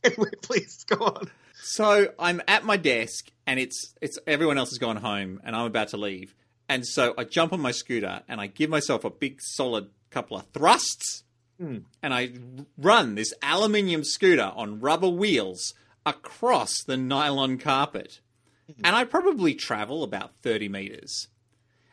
anyway, 0.04 0.30
please 0.42 0.84
go 0.84 1.04
on. 1.04 1.30
So 1.62 2.12
I'm 2.18 2.40
at 2.48 2.64
my 2.64 2.76
desk, 2.76 3.30
and 3.46 3.60
it's 3.60 3.94
it's 4.00 4.18
everyone 4.26 4.58
else 4.58 4.70
has 4.70 4.78
gone 4.78 4.96
home, 4.96 5.40
and 5.44 5.54
I'm 5.54 5.66
about 5.66 5.88
to 5.88 5.96
leave. 5.96 6.34
And 6.68 6.86
so 6.86 7.14
I 7.18 7.24
jump 7.24 7.52
on 7.52 7.60
my 7.60 7.72
scooter, 7.72 8.22
and 8.28 8.40
I 8.40 8.46
give 8.46 8.70
myself 8.70 9.04
a 9.04 9.10
big 9.10 9.40
solid 9.40 9.90
couple 10.10 10.36
of 10.36 10.46
thrusts, 10.52 11.24
hmm. 11.58 11.78
and 12.02 12.14
I 12.14 12.32
run 12.78 13.14
this 13.14 13.32
aluminium 13.42 14.04
scooter 14.04 14.52
on 14.54 14.80
rubber 14.80 15.08
wheels 15.08 15.74
across 16.06 16.82
the 16.82 16.96
nylon 16.96 17.58
carpet. 17.58 18.20
Hmm. 18.66 18.80
And 18.84 18.96
I 18.96 19.04
probably 19.04 19.54
travel 19.54 20.02
about 20.02 20.32
30 20.42 20.68
meters. 20.68 21.28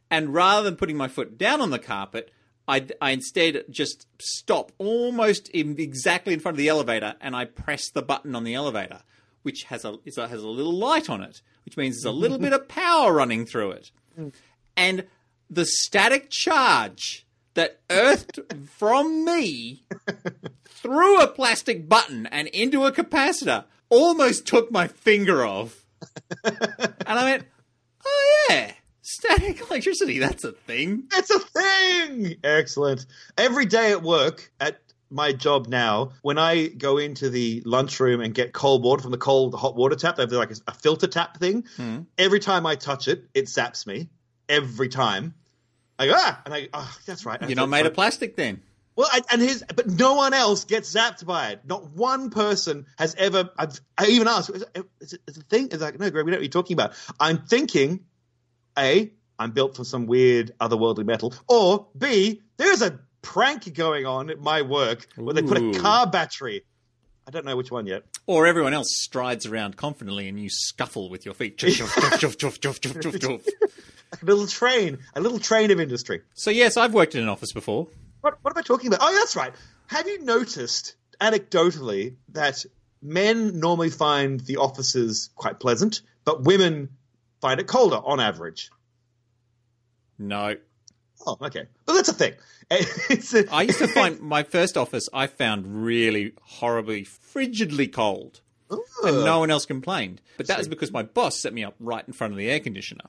And 0.09 0.33
rather 0.33 0.63
than 0.63 0.77
putting 0.77 0.95
my 0.95 1.09
foot 1.09 1.37
down 1.37 1.59
on 1.59 1.69
the 1.69 1.79
carpet, 1.79 2.31
I, 2.67 2.85
I 3.01 3.11
instead 3.11 3.63
just 3.69 4.07
stop 4.19 4.71
almost 4.77 5.47
in, 5.49 5.79
exactly 5.79 6.33
in 6.33 6.39
front 6.39 6.55
of 6.55 6.59
the 6.59 6.67
elevator 6.67 7.15
and 7.21 7.35
I 7.35 7.45
press 7.45 7.89
the 7.89 8.01
button 8.01 8.35
on 8.35 8.43
the 8.43 8.55
elevator, 8.55 9.01
which 9.43 9.63
has 9.63 9.85
a, 9.85 9.97
has 10.05 10.43
a 10.43 10.47
little 10.47 10.73
light 10.73 11.09
on 11.09 11.21
it, 11.21 11.41
which 11.65 11.77
means 11.77 11.95
there's 11.95 12.13
a 12.13 12.17
little 12.17 12.37
bit 12.37 12.53
of 12.53 12.67
power 12.69 13.13
running 13.13 13.45
through 13.45 13.71
it. 13.71 13.91
And 14.75 15.05
the 15.49 15.65
static 15.65 16.29
charge 16.29 17.25
that 17.53 17.79
earthed 17.89 18.39
from 18.77 19.25
me 19.25 19.83
through 20.65 21.21
a 21.21 21.27
plastic 21.27 21.87
button 21.87 22.27
and 22.27 22.47
into 22.49 22.85
a 22.85 22.91
capacitor 22.91 23.65
almost 23.89 24.45
took 24.45 24.71
my 24.71 24.87
finger 24.87 25.45
off. 25.45 25.85
and 26.43 26.93
I 27.07 27.23
went, 27.23 27.45
oh 28.05 28.45
yeah, 28.49 28.73
static 29.07 29.61
electricity, 29.61 30.19
that's 30.19 30.43
a 30.43 30.51
thing. 30.51 31.03
It's 31.13 31.29
a 31.29 31.39
thing. 31.39 32.35
Excellent. 32.43 33.05
Every 33.37 33.65
day 33.65 33.91
at 33.91 34.03
work, 34.03 34.51
at 34.59 34.79
my 35.09 35.31
job 35.31 35.67
now, 35.67 36.11
when 36.21 36.37
I 36.37 36.67
go 36.67 36.97
into 36.97 37.29
the 37.29 37.63
lunchroom 37.65 38.19
and 38.19 38.33
get 38.33 38.51
cold 38.51 38.83
water 38.83 39.01
from 39.01 39.11
the 39.11 39.17
cold 39.17 39.55
hot 39.55 39.75
water 39.75 39.95
tap, 39.95 40.17
they 40.17 40.23
have 40.23 40.31
like 40.33 40.51
a, 40.67 40.73
filter 40.73 41.07
tap 41.07 41.37
thing. 41.37 41.65
Every 42.17 42.39
time 42.39 42.65
I 42.65 42.75
touch 42.75 43.07
it, 43.07 43.25
it 43.33 43.45
zaps 43.45 43.87
me. 43.87 44.09
Every 44.49 44.89
time. 44.89 45.33
I 45.97 46.07
go, 46.07 46.13
ah, 46.15 46.41
and 46.45 46.53
I, 46.53 46.69
oh, 46.73 46.97
that's 47.05 47.25
right. 47.25 47.41
You're 47.41 47.55
not 47.55 47.69
made 47.69 47.85
of 47.85 47.93
plastic 47.93 48.35
then. 48.35 48.61
Well, 48.95 49.07
I, 49.11 49.21
and 49.31 49.41
his, 49.41 49.63
but 49.75 49.87
no 49.87 50.15
one 50.15 50.33
else 50.33 50.65
gets 50.65 50.93
zapped 50.93 51.25
by 51.25 51.51
it. 51.51 51.61
Not 51.65 51.91
one 51.91 52.29
person 52.29 52.85
has 52.97 53.15
ever. 53.15 53.49
I've, 53.57 53.79
I 53.97 54.07
even 54.07 54.27
asked, 54.27 54.49
is 54.49 54.65
it, 54.75 54.85
is 54.99 55.13
it, 55.13 55.21
a 55.37 55.41
thing? 55.41 55.69
It's 55.71 55.81
like, 55.81 55.99
no, 55.99 56.09
Greg, 56.11 56.25
we 56.25 56.31
know 56.31 56.37
what 56.37 56.43
you're 56.43 56.49
talking 56.49 56.75
about. 56.75 56.93
I'm 57.19 57.45
thinking, 57.45 58.01
A, 58.77 59.11
I'm 59.39 59.51
built 59.51 59.75
from 59.75 59.85
some 59.85 60.07
weird 60.07 60.51
otherworldly 60.59 61.05
metal, 61.05 61.33
or 61.47 61.87
B, 61.97 62.41
there's 62.57 62.81
a 62.81 62.99
prank 63.21 63.73
going 63.73 64.05
on 64.05 64.29
at 64.29 64.39
my 64.39 64.61
work 64.61 65.07
where 65.15 65.33
they 65.33 65.41
put 65.41 65.57
a 65.57 65.79
car 65.79 66.07
battery. 66.07 66.63
I 67.27 67.31
don't 67.31 67.45
know 67.45 67.57
which 67.57 67.71
one 67.71 67.87
yet. 67.87 68.03
Or 68.25 68.47
everyone 68.47 68.73
else 68.73 68.97
strides 68.97 69.45
around 69.45 69.75
confidently 69.75 70.29
and 70.29 70.39
you 70.39 70.49
scuffle 70.49 71.09
with 71.09 71.25
your 71.25 71.33
feet. 71.33 71.61
A 71.61 71.65
little 74.21 74.47
train, 74.47 74.99
a 75.13 75.19
little 75.19 75.39
train 75.39 75.71
of 75.71 75.81
industry. 75.81 76.21
So 76.33 76.49
yes, 76.49 76.77
I've 76.77 76.93
worked 76.93 77.15
in 77.15 77.21
an 77.21 77.27
office 77.27 77.51
before. 77.51 77.89
What, 78.21 78.37
what 78.41 78.55
am 78.55 78.57
I 78.57 78.61
talking 78.61 78.87
about? 78.87 78.99
Oh, 79.01 79.13
that's 79.13 79.35
right. 79.35 79.53
Have 79.87 80.07
you 80.07 80.23
noticed, 80.23 80.95
anecdotally, 81.19 82.15
that 82.29 82.63
men 83.01 83.59
normally 83.59 83.89
find 83.89 84.39
the 84.39 84.55
offices 84.57 85.29
quite 85.35 85.59
pleasant, 85.59 86.01
but 86.23 86.43
women 86.43 86.89
find 87.41 87.59
it 87.59 87.67
colder 87.67 87.97
on 87.97 88.19
average? 88.19 88.69
No. 90.17 90.55
Oh, 91.25 91.37
okay. 91.41 91.65
Well, 91.85 91.95
that's 91.95 92.09
a 92.09 92.13
thing. 92.13 92.33
A, 92.71 92.83
I 93.49 93.61
used 93.61 93.79
to 93.79 93.87
find 93.87 94.19
my 94.21 94.43
first 94.43 94.75
office 94.75 95.07
I 95.13 95.27
found 95.27 95.85
really 95.85 96.33
horribly 96.41 97.05
frigidly 97.05 97.87
cold. 97.91 98.41
And 98.69 99.23
no 99.23 99.39
one 99.39 99.49
else 99.49 99.65
complained. 99.65 100.19
But 100.35 100.47
that 100.47 100.57
was 100.57 100.67
because 100.67 100.91
my 100.91 101.03
boss 101.03 101.39
set 101.39 101.53
me 101.53 101.63
up 101.63 101.75
right 101.79 102.03
in 102.05 102.11
front 102.11 102.33
of 102.33 102.37
the 102.37 102.49
air 102.49 102.59
conditioner. 102.59 103.05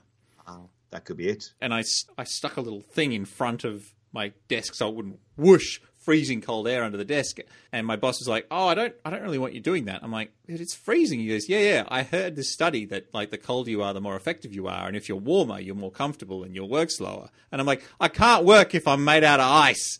Oh, 0.47 0.69
that 0.91 1.03
could 1.03 1.17
be 1.17 1.27
it. 1.27 1.51
and 1.59 1.73
I, 1.73 1.83
I 2.17 2.23
stuck 2.23 2.55
a 2.55 2.61
little 2.61 2.79
thing 2.81 3.11
in 3.11 3.25
front 3.25 3.65
of 3.65 3.93
my 4.13 4.31
desk 4.47 4.75
so 4.75 4.87
it 4.87 4.95
wouldn't 4.95 5.19
whoosh 5.35 5.81
freezing 5.99 6.41
cold 6.41 6.67
air 6.67 6.83
under 6.83 6.97
the 6.97 7.05
desk. 7.05 7.37
And 7.71 7.85
my 7.85 7.95
boss 7.95 8.19
was 8.19 8.27
like, 8.27 8.47
"Oh, 8.49 8.67
I 8.67 8.75
don't, 8.75 8.93
I 9.05 9.09
don't 9.09 9.21
really 9.21 9.37
want 9.37 9.53
you 9.53 9.59
doing 9.59 9.85
that." 9.85 10.01
I'm 10.03 10.11
like, 10.11 10.31
"It's 10.47 10.73
freezing." 10.73 11.19
He 11.19 11.27
goes, 11.27 11.47
"Yeah, 11.47 11.59
yeah. 11.59 11.83
I 11.87 12.03
heard 12.03 12.35
this 12.35 12.51
study 12.51 12.85
that 12.85 13.13
like 13.13 13.31
the 13.31 13.37
colder 13.37 13.69
you 13.69 13.83
are, 13.83 13.93
the 13.93 14.01
more 14.01 14.15
effective 14.15 14.53
you 14.53 14.67
are, 14.67 14.87
and 14.87 14.95
if 14.95 15.07
you're 15.07 15.17
warmer, 15.17 15.59
you're 15.59 15.75
more 15.75 15.91
comfortable 15.91 16.43
and 16.43 16.55
you'll 16.55 16.69
work 16.69 16.91
slower." 16.91 17.29
And 17.51 17.61
I'm 17.61 17.67
like, 17.67 17.83
"I 17.99 18.07
can't 18.07 18.45
work 18.45 18.73
if 18.73 18.87
I'm 18.87 19.03
made 19.03 19.23
out 19.23 19.39
of 19.39 19.49
ice." 19.49 19.99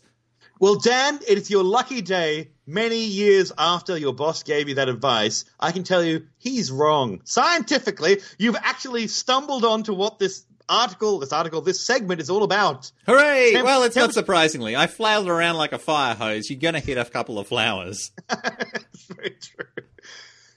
Well, 0.60 0.74
Dan, 0.74 1.20
it 1.26 1.38
is 1.38 1.50
your 1.50 1.64
lucky 1.64 2.02
day. 2.02 2.50
Many 2.66 3.02
years 3.02 3.50
after 3.56 3.96
your 3.96 4.12
boss 4.12 4.42
gave 4.42 4.68
you 4.68 4.74
that 4.74 4.90
advice, 4.90 5.46
I 5.58 5.72
can 5.72 5.84
tell 5.84 6.04
you 6.04 6.26
he's 6.36 6.70
wrong. 6.70 7.22
Scientifically, 7.24 8.20
you've 8.38 8.56
actually 8.56 9.06
stumbled 9.08 9.64
onto 9.64 9.94
what 9.94 10.18
this 10.18 10.44
article, 10.70 11.18
this 11.18 11.32
article, 11.32 11.60
this 11.60 11.84
segment 11.84 12.20
is 12.20 12.30
all 12.30 12.42
about. 12.42 12.90
Hooray! 13.06 13.52
Temp- 13.52 13.64
well, 13.64 13.82
it's 13.82 13.96
not 13.96 14.14
surprisingly. 14.14 14.76
I 14.76 14.86
flailed 14.86 15.28
around 15.28 15.56
like 15.56 15.72
a 15.72 15.78
fire 15.78 16.14
hose. 16.14 16.48
You're 16.48 16.60
gonna 16.60 16.80
hit 16.80 16.96
a 16.96 17.04
couple 17.04 17.38
of 17.38 17.48
flowers. 17.48 18.12
That's 18.28 19.04
very 19.04 19.36
true. 19.40 19.84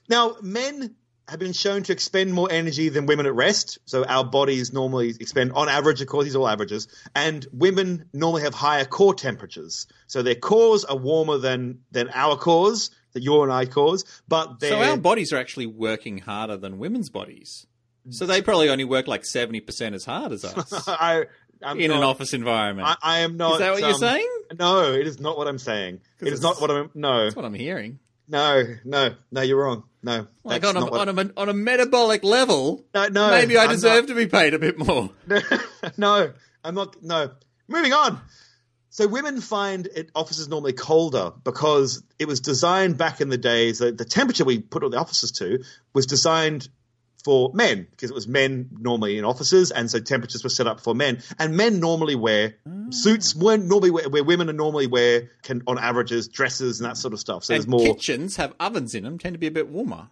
Now, 0.08 0.36
men 0.40 0.94
have 1.28 1.38
been 1.40 1.54
shown 1.54 1.82
to 1.84 1.92
expend 1.92 2.34
more 2.34 2.48
energy 2.50 2.90
than 2.90 3.06
women 3.06 3.24
at 3.26 3.34
rest. 3.34 3.78
So 3.86 4.04
our 4.04 4.24
bodies 4.24 4.72
normally 4.72 5.14
expend, 5.18 5.52
on 5.52 5.68
average, 5.70 6.02
of 6.02 6.08
course, 6.08 6.24
these 6.24 6.36
are 6.36 6.40
all 6.40 6.48
averages, 6.48 6.86
and 7.14 7.46
women 7.52 8.10
normally 8.12 8.42
have 8.42 8.54
higher 8.54 8.84
core 8.84 9.14
temperatures. 9.14 9.86
So 10.06 10.22
their 10.22 10.34
cores 10.34 10.84
are 10.84 10.96
warmer 10.96 11.38
than 11.38 11.80
than 11.90 12.10
our 12.12 12.36
cores, 12.36 12.90
that 13.14 13.22
your 13.22 13.44
and 13.44 13.52
I 13.52 13.64
cores, 13.64 14.04
but 14.28 14.60
So 14.60 14.80
our 14.82 14.96
bodies 14.98 15.32
are 15.32 15.38
actually 15.38 15.66
working 15.66 16.18
harder 16.18 16.56
than 16.56 16.78
women's 16.78 17.08
bodies. 17.08 17.66
So 18.10 18.26
they 18.26 18.42
probably 18.42 18.68
only 18.68 18.84
work 18.84 19.06
like 19.06 19.22
70% 19.22 19.94
as 19.94 20.04
hard 20.04 20.32
as 20.32 20.44
us 20.44 20.88
I, 20.88 21.24
I'm 21.62 21.80
in 21.80 21.90
an 21.90 22.02
office 22.02 22.34
environment. 22.34 22.86
I, 22.88 22.96
I 23.02 23.18
am 23.20 23.36
not. 23.36 23.54
Is 23.54 23.58
that 23.60 23.72
what 23.72 23.80
you're 23.80 23.90
um, 23.90 23.98
saying? 23.98 24.28
No, 24.58 24.92
it 24.92 25.06
is 25.06 25.20
not 25.20 25.38
what 25.38 25.48
I'm 25.48 25.58
saying. 25.58 26.00
It 26.20 26.32
is 26.32 26.42
not 26.42 26.60
what 26.60 26.70
I'm. 26.70 26.90
No, 26.94 27.24
That's 27.24 27.36
what 27.36 27.44
I'm 27.44 27.54
hearing. 27.54 27.98
no, 28.28 28.62
no, 28.84 29.14
no. 29.30 29.40
You're 29.40 29.62
wrong. 29.62 29.84
No, 30.02 30.26
Like 30.42 30.66
on 30.66 30.76
a, 30.76 30.84
what- 30.84 31.08
on, 31.08 31.18
a, 31.18 31.30
on 31.34 31.48
a 31.48 31.54
metabolic 31.54 32.24
level, 32.24 32.84
no, 32.94 33.08
no. 33.08 33.30
maybe 33.30 33.56
I 33.56 33.64
I'm 33.64 33.70
deserve 33.70 34.02
not- 34.04 34.08
to 34.08 34.14
be 34.14 34.26
paid 34.26 34.52
a 34.52 34.58
bit 34.58 34.78
more. 34.78 35.08
no, 35.96 36.32
I'm 36.62 36.74
not. 36.74 37.02
No. 37.02 37.30
Moving 37.68 37.94
on. 37.94 38.20
So 38.90 39.08
women 39.08 39.40
find 39.40 39.86
it 39.86 40.10
offices 40.14 40.46
normally 40.46 40.74
colder 40.74 41.32
because 41.42 42.02
it 42.18 42.28
was 42.28 42.40
designed 42.40 42.96
back 42.98 43.20
in 43.20 43.28
the 43.30 43.38
days. 43.38 43.78
The, 43.78 43.90
the 43.92 44.04
temperature 44.04 44.44
we 44.44 44.60
put 44.60 44.84
all 44.84 44.90
the 44.90 44.98
offices 45.00 45.32
to 45.32 45.64
was 45.94 46.06
designed 46.06 46.68
for 47.24 47.50
men 47.54 47.86
because 47.90 48.10
it 48.10 48.14
was 48.14 48.28
men 48.28 48.68
normally 48.78 49.18
in 49.18 49.24
offices, 49.24 49.70
and 49.70 49.90
so 49.90 49.98
temperatures 49.98 50.44
were 50.44 50.50
set 50.50 50.66
up 50.66 50.80
for 50.80 50.94
men. 50.94 51.22
And 51.38 51.56
men 51.56 51.80
normally 51.80 52.14
wear 52.14 52.56
mm. 52.68 52.92
suits. 52.92 53.34
Weren't 53.34 53.64
normally 53.64 53.90
wear, 53.90 54.08
where 54.08 54.22
women 54.22 54.50
are 54.50 54.54
normally 54.54 54.86
wear 54.86 55.30
can 55.42 55.62
on 55.66 55.78
averages 55.78 56.28
dresses 56.28 56.80
and 56.80 56.88
that 56.88 56.96
sort 56.96 57.14
of 57.14 57.20
stuff. 57.20 57.44
So 57.44 57.54
and 57.54 57.62
there's 57.62 57.68
more. 57.68 57.80
kitchens 57.80 58.36
have 58.36 58.54
ovens 58.60 58.94
in 58.94 59.04
them, 59.04 59.18
tend 59.18 59.34
to 59.34 59.38
be 59.38 59.46
a 59.46 59.50
bit 59.50 59.68
warmer. 59.68 60.08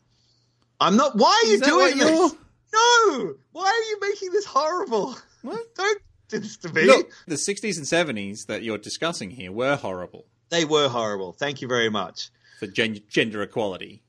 I'm 0.80 0.96
not. 0.96 1.14
Why 1.14 1.42
are 1.44 1.48
you 1.48 1.60
doing 1.60 1.98
this? 1.98 2.34
No. 2.74 3.34
Why 3.52 3.66
are 3.66 3.90
you 3.90 3.98
making 4.00 4.32
this 4.32 4.46
horrible? 4.46 5.16
What? 5.42 5.74
Don't 5.76 6.02
do 6.28 6.38
this 6.38 6.56
to 6.58 6.72
me. 6.72 6.84
Look, 6.84 7.10
the 7.26 7.34
60s 7.34 7.76
and 7.76 8.16
70s 8.16 8.46
that 8.46 8.62
you're 8.62 8.78
discussing 8.78 9.30
here 9.30 9.52
were 9.52 9.76
horrible 9.76 10.24
They 10.48 10.64
were 10.64 10.88
horrible. 10.88 11.32
Thank 11.32 11.60
you 11.60 11.68
very 11.68 11.90
much. 11.90 12.30
for 12.58 12.66
gen- 12.66 13.00
gender 13.08 13.42
equality, 13.42 14.02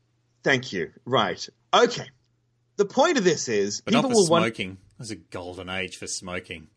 Thank 0.44 0.74
you. 0.74 0.92
Right. 1.06 1.48
Okay. 1.74 2.06
The 2.76 2.86
point 2.86 3.18
of 3.18 3.24
this 3.24 3.48
is 3.50 3.82
but 3.82 3.94
people 3.94 4.10
not 4.10 4.16
will 4.16 4.26
for 4.26 4.32
want. 4.32 4.44
smoking. 4.46 4.78
There's 4.98 5.12
a 5.12 5.16
golden 5.16 5.70
age 5.70 5.98
for 5.98 6.08
smoking. 6.08 6.68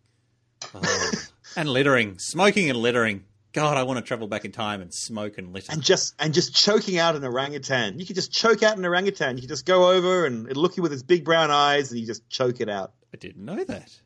Oh. 0.75 1.13
and 1.57 1.69
littering. 1.69 2.19
Smoking 2.19 2.71
and 2.71 2.79
littering. 2.79 3.25
God, 3.53 3.79
I 3.79 3.85
want 3.85 3.99
to 3.99 4.03
travel 4.03 4.29
back 4.29 4.45
in 4.45 4.53
time 4.53 4.83
and 4.83 4.93
smoke 4.93 5.39
and 5.39 5.53
litter. 5.55 5.73
And 5.73 5.83
just 5.83 6.15
and 6.19 6.35
just 6.35 6.55
choking 6.55 6.99
out 6.99 7.17
an 7.17 7.25
orangutan. 7.25 7.99
You 7.99 8.05
could 8.05 8.17
just 8.17 8.31
choke 8.31 8.63
out 8.63 8.77
an 8.77 8.85
orangutan. 8.85 9.37
You 9.37 9.43
could 9.43 9.49
just 9.49 9.65
go 9.65 9.93
over 9.93 10.27
and 10.27 10.55
look 10.55 10.77
you 10.77 10.83
with 10.83 10.93
his 10.93 11.03
big 11.03 11.25
brown 11.25 11.51
eyes, 11.51 11.91
and 11.91 11.99
you 11.99 12.07
just 12.07 12.29
choke 12.29 12.61
it 12.61 12.69
out. 12.69 12.93
I 13.15 13.17
didn't 13.17 13.45
know 13.45 13.65
that. 13.65 13.99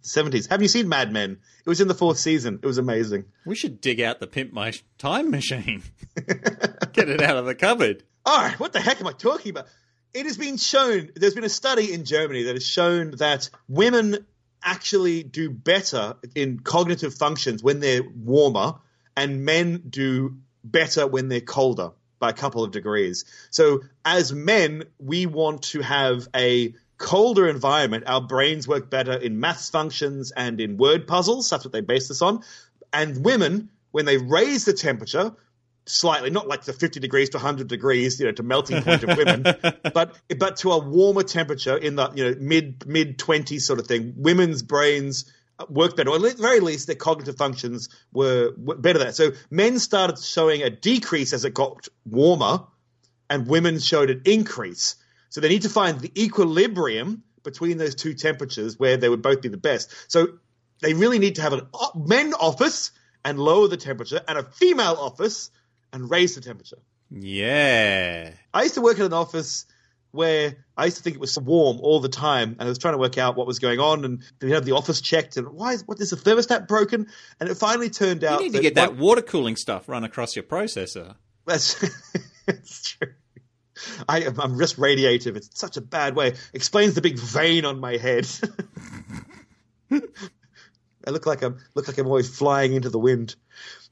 Seventies. 0.00 0.48
Have 0.48 0.60
you 0.60 0.68
seen 0.68 0.88
Mad 0.88 1.12
Men? 1.12 1.38
It 1.64 1.68
was 1.68 1.80
in 1.80 1.86
the 1.88 1.94
fourth 1.94 2.18
season. 2.18 2.58
It 2.62 2.66
was 2.66 2.78
amazing. 2.78 3.26
We 3.46 3.54
should 3.54 3.80
dig 3.80 4.00
out 4.00 4.18
the 4.18 4.26
Pimp 4.26 4.52
My 4.52 4.72
Time 4.98 5.30
machine. 5.30 5.82
Get 6.92 7.08
it 7.08 7.22
out 7.22 7.36
of 7.36 7.46
the 7.46 7.54
cupboard. 7.54 8.02
All 8.26 8.38
right, 8.38 8.58
what 8.58 8.72
the 8.72 8.80
heck 8.80 9.00
am 9.00 9.06
I 9.06 9.12
talking 9.12 9.50
about? 9.50 9.66
It 10.14 10.26
has 10.26 10.36
been 10.36 10.58
shown, 10.58 11.10
there's 11.14 11.34
been 11.34 11.44
a 11.44 11.48
study 11.48 11.92
in 11.92 12.04
Germany 12.04 12.44
that 12.44 12.54
has 12.54 12.66
shown 12.66 13.12
that 13.12 13.48
women 13.68 14.26
actually 14.62 15.22
do 15.22 15.50
better 15.50 16.16
in 16.34 16.60
cognitive 16.60 17.14
functions 17.14 17.62
when 17.62 17.80
they're 17.80 18.02
warmer, 18.02 18.74
and 19.16 19.44
men 19.44 19.82
do 19.88 20.36
better 20.64 21.06
when 21.06 21.28
they're 21.28 21.40
colder 21.40 21.90
by 22.18 22.30
a 22.30 22.32
couple 22.32 22.62
of 22.62 22.70
degrees. 22.70 23.24
So, 23.50 23.80
as 24.04 24.32
men, 24.32 24.84
we 24.98 25.26
want 25.26 25.62
to 25.62 25.80
have 25.80 26.28
a 26.36 26.74
colder 26.98 27.48
environment. 27.48 28.04
Our 28.06 28.20
brains 28.20 28.68
work 28.68 28.88
better 28.90 29.14
in 29.14 29.40
maths 29.40 29.70
functions 29.70 30.30
and 30.30 30.60
in 30.60 30.76
word 30.76 31.06
puzzles. 31.06 31.50
That's 31.50 31.64
what 31.64 31.72
they 31.72 31.80
base 31.80 32.08
this 32.08 32.22
on. 32.22 32.42
And 32.92 33.24
women, 33.24 33.70
when 33.90 34.04
they 34.04 34.18
raise 34.18 34.64
the 34.64 34.72
temperature, 34.72 35.32
slightly, 35.86 36.30
not 36.30 36.48
like 36.48 36.64
the 36.64 36.72
50 36.72 37.00
degrees 37.00 37.30
to 37.30 37.38
100 37.38 37.68
degrees, 37.68 38.20
you 38.20 38.26
know, 38.26 38.32
to 38.32 38.42
melting 38.42 38.82
point 38.82 39.02
of 39.02 39.16
women, 39.16 39.42
but 39.94 40.16
but 40.38 40.56
to 40.58 40.72
a 40.72 40.78
warmer 40.78 41.22
temperature 41.22 41.76
in 41.76 41.96
the 41.96 42.10
you 42.14 42.24
know 42.24 42.36
mid 42.40 42.86
mid 42.86 43.18
20s 43.18 43.60
sort 43.62 43.78
of 43.78 43.86
thing. 43.86 44.14
Women's 44.16 44.62
brains 44.62 45.30
uh, 45.58 45.66
work 45.68 45.96
better, 45.96 46.10
or 46.10 46.16
at 46.16 46.22
the 46.36 46.42
very 46.42 46.60
least 46.60 46.86
their 46.86 46.96
cognitive 46.96 47.36
functions 47.36 47.88
were, 48.12 48.52
were 48.56 48.76
better 48.76 48.98
there. 48.98 49.12
So 49.12 49.32
men 49.50 49.78
started 49.78 50.18
showing 50.18 50.62
a 50.62 50.70
decrease 50.70 51.32
as 51.32 51.44
it 51.44 51.54
got 51.54 51.88
warmer, 52.04 52.64
and 53.28 53.46
women 53.46 53.78
showed 53.78 54.10
an 54.10 54.22
increase. 54.24 54.96
So 55.30 55.40
they 55.40 55.48
need 55.48 55.62
to 55.62 55.70
find 55.70 56.00
the 56.00 56.12
equilibrium 56.22 57.22
between 57.42 57.78
those 57.78 57.94
two 57.94 58.14
temperatures 58.14 58.78
where 58.78 58.96
they 58.96 59.08
would 59.08 59.22
both 59.22 59.42
be 59.42 59.48
the 59.48 59.56
best. 59.56 59.92
So 60.06 60.38
they 60.80 60.94
really 60.94 61.18
need 61.18 61.36
to 61.36 61.42
have 61.42 61.52
a 61.54 61.66
men 61.96 62.34
office 62.34 62.92
and 63.24 63.38
lower 63.38 63.68
the 63.68 63.76
temperature, 63.76 64.20
and 64.26 64.38
a 64.38 64.42
female 64.42 64.96
office 64.98 65.50
and 65.92 66.10
raise 66.10 66.34
the 66.34 66.40
temperature. 66.40 66.78
Yeah. 67.10 68.30
I 68.54 68.62
used 68.62 68.74
to 68.74 68.80
work 68.80 68.98
in 68.98 69.04
an 69.04 69.12
office 69.12 69.66
where 70.12 70.56
I 70.76 70.84
used 70.86 70.98
to 70.98 71.02
think 71.02 71.16
it 71.16 71.20
was 71.20 71.38
warm 71.38 71.78
all 71.80 72.00
the 72.00 72.08
time, 72.08 72.50
and 72.58 72.62
I 72.62 72.66
was 72.66 72.78
trying 72.78 72.94
to 72.94 72.98
work 72.98 73.16
out 73.18 73.34
what 73.36 73.46
was 73.46 73.58
going 73.58 73.80
on, 73.80 74.04
and 74.04 74.22
we 74.42 74.50
have 74.52 74.64
the 74.64 74.72
office 74.72 75.00
checked, 75.00 75.36
and 75.38 75.48
why 75.48 75.72
is 75.72 75.86
what 75.86 75.98
is 76.00 76.10
the 76.10 76.16
thermostat 76.16 76.68
broken? 76.68 77.06
And 77.40 77.48
it 77.48 77.54
finally 77.56 77.88
turned 77.90 78.22
out 78.24 78.40
You 78.40 78.46
need 78.50 78.56
to 78.56 78.62
get 78.62 78.74
that 78.74 78.90
one- 78.92 79.00
water 79.00 79.22
cooling 79.22 79.56
stuff 79.56 79.88
run 79.88 80.04
across 80.04 80.36
your 80.36 80.42
processor. 80.42 81.14
That's, 81.46 81.74
that's 82.46 82.90
true. 82.90 83.12
I, 84.08 84.20
am- 84.20 84.38
I'm 84.40 84.58
just 84.58 84.76
radiative. 84.78 85.36
It's 85.36 85.48
such 85.58 85.76
a 85.76 85.80
bad 85.80 86.14
way. 86.14 86.34
Explains 86.52 86.94
the 86.94 87.00
big 87.00 87.18
vein 87.18 87.64
on 87.64 87.80
my 87.80 87.96
head. 87.96 88.28
I 89.90 91.10
look 91.10 91.26
like 91.26 91.42
I'm 91.42 91.58
look 91.74 91.88
like 91.88 91.98
I'm 91.98 92.06
always 92.06 92.28
flying 92.34 92.74
into 92.74 92.90
the 92.90 92.98
wind. 92.98 93.34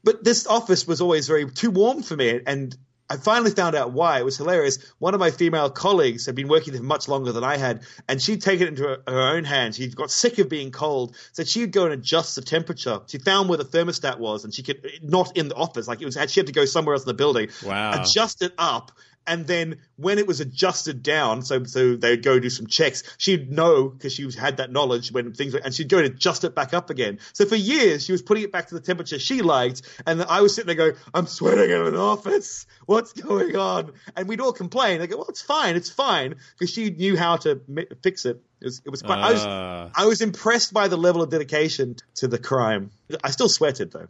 But 0.03 0.23
this 0.23 0.47
office 0.47 0.87
was 0.87 1.01
always 1.01 1.27
very 1.27 1.49
too 1.49 1.71
warm 1.71 2.01
for 2.03 2.15
me, 2.15 2.41
and 2.45 2.75
I 3.09 3.17
finally 3.17 3.51
found 3.51 3.75
out 3.75 3.91
why. 3.91 4.19
It 4.19 4.25
was 4.25 4.37
hilarious. 4.37 4.79
One 4.97 5.13
of 5.13 5.19
my 5.19 5.31
female 5.31 5.69
colleagues 5.69 6.25
had 6.25 6.33
been 6.33 6.47
working 6.47 6.71
there 6.73 6.81
much 6.81 7.09
longer 7.09 7.33
than 7.33 7.43
I 7.43 7.57
had, 7.57 7.81
and 8.07 8.21
she'd 8.21 8.41
taken 8.41 8.67
it 8.67 8.69
into 8.69 8.83
her, 8.83 9.03
her 9.05 9.35
own 9.35 9.43
hands. 9.43 9.75
She'd 9.75 9.95
got 9.95 10.09
sick 10.09 10.39
of 10.39 10.47
being 10.47 10.71
cold, 10.71 11.15
so 11.33 11.43
she'd 11.43 11.73
go 11.73 11.83
and 11.83 11.93
adjust 11.93 12.35
the 12.35 12.41
temperature. 12.41 13.01
She 13.07 13.17
found 13.19 13.49
where 13.49 13.57
the 13.57 13.65
thermostat 13.65 14.17
was, 14.17 14.45
and 14.45 14.53
she 14.53 14.63
could 14.63 14.87
not 15.03 15.35
in 15.35 15.49
the 15.49 15.55
office. 15.55 15.89
Like 15.89 16.01
it 16.01 16.05
was, 16.05 16.13
she 16.31 16.39
had 16.39 16.47
to 16.47 16.53
go 16.53 16.63
somewhere 16.65 16.95
else 16.95 17.03
in 17.03 17.07
the 17.07 17.13
building, 17.13 17.49
Wow. 17.65 18.01
adjust 18.01 18.41
it 18.41 18.53
up, 18.57 18.93
and 19.27 19.45
then 19.45 19.77
when 19.97 20.17
it 20.17 20.27
was 20.27 20.39
adjusted 20.39 21.03
down, 21.03 21.43
so 21.43 21.63
so 21.63 21.95
they'd 21.95 22.23
go 22.23 22.39
do 22.39 22.49
some 22.49 22.67
checks. 22.67 23.03
She'd 23.17 23.51
know 23.51 23.89
because 23.89 24.13
she 24.13 24.29
had 24.31 24.57
that 24.57 24.71
knowledge 24.71 25.11
when 25.11 25.33
things, 25.33 25.53
were, 25.53 25.59
and 25.63 25.73
she'd 25.73 25.89
go 25.89 25.97
and 25.97 26.07
adjust 26.07 26.43
it 26.43 26.55
back 26.55 26.73
up 26.73 26.89
again. 26.89 27.19
So 27.33 27.45
for 27.45 27.55
years, 27.55 28.05
she 28.05 28.11
was 28.11 28.21
putting 28.21 28.43
it 28.43 28.51
back 28.51 28.67
to 28.69 28.75
the 28.75 28.81
temperature 28.81 29.19
she 29.19 29.41
liked, 29.41 29.83
and 30.05 30.23
I 30.23 30.41
was 30.41 30.55
sitting 30.55 30.67
there 30.67 30.75
going, 30.75 30.99
"I'm 31.13 31.27
sweating 31.27 31.69
in 31.69 31.81
an 31.81 31.95
office. 31.95 32.65
What's 32.85 33.13
going 33.13 33.55
on?" 33.55 33.93
And 34.15 34.27
we'd 34.27 34.41
all 34.41 34.53
complain. 34.53 35.01
I 35.01 35.05
go, 35.05 35.17
"Well, 35.17 35.27
it's 35.29 35.41
fine. 35.41 35.75
It's 35.75 35.89
fine," 35.89 36.35
because 36.57 36.73
she 36.73 36.89
knew 36.89 37.15
how 37.15 37.37
to 37.37 37.61
mi- 37.67 37.87
fix 38.03 38.25
it. 38.25 38.41
It 38.59 38.65
was, 38.65 38.81
it 38.85 38.89
was 38.89 39.01
quite. 39.01 39.19
I 39.19 39.31
was 39.33 39.41
Ah. 39.45 39.89
I 39.95 40.05
was 40.05 40.21
impressed 40.21 40.73
by 40.73 40.87
the 40.87 40.97
level 40.97 41.21
of 41.21 41.29
dedication 41.29 41.95
to 42.15 42.27
the 42.27 42.37
crime. 42.37 42.91
I 43.23 43.31
still 43.31 43.49
sweated 43.49 43.91
though. 43.91 44.07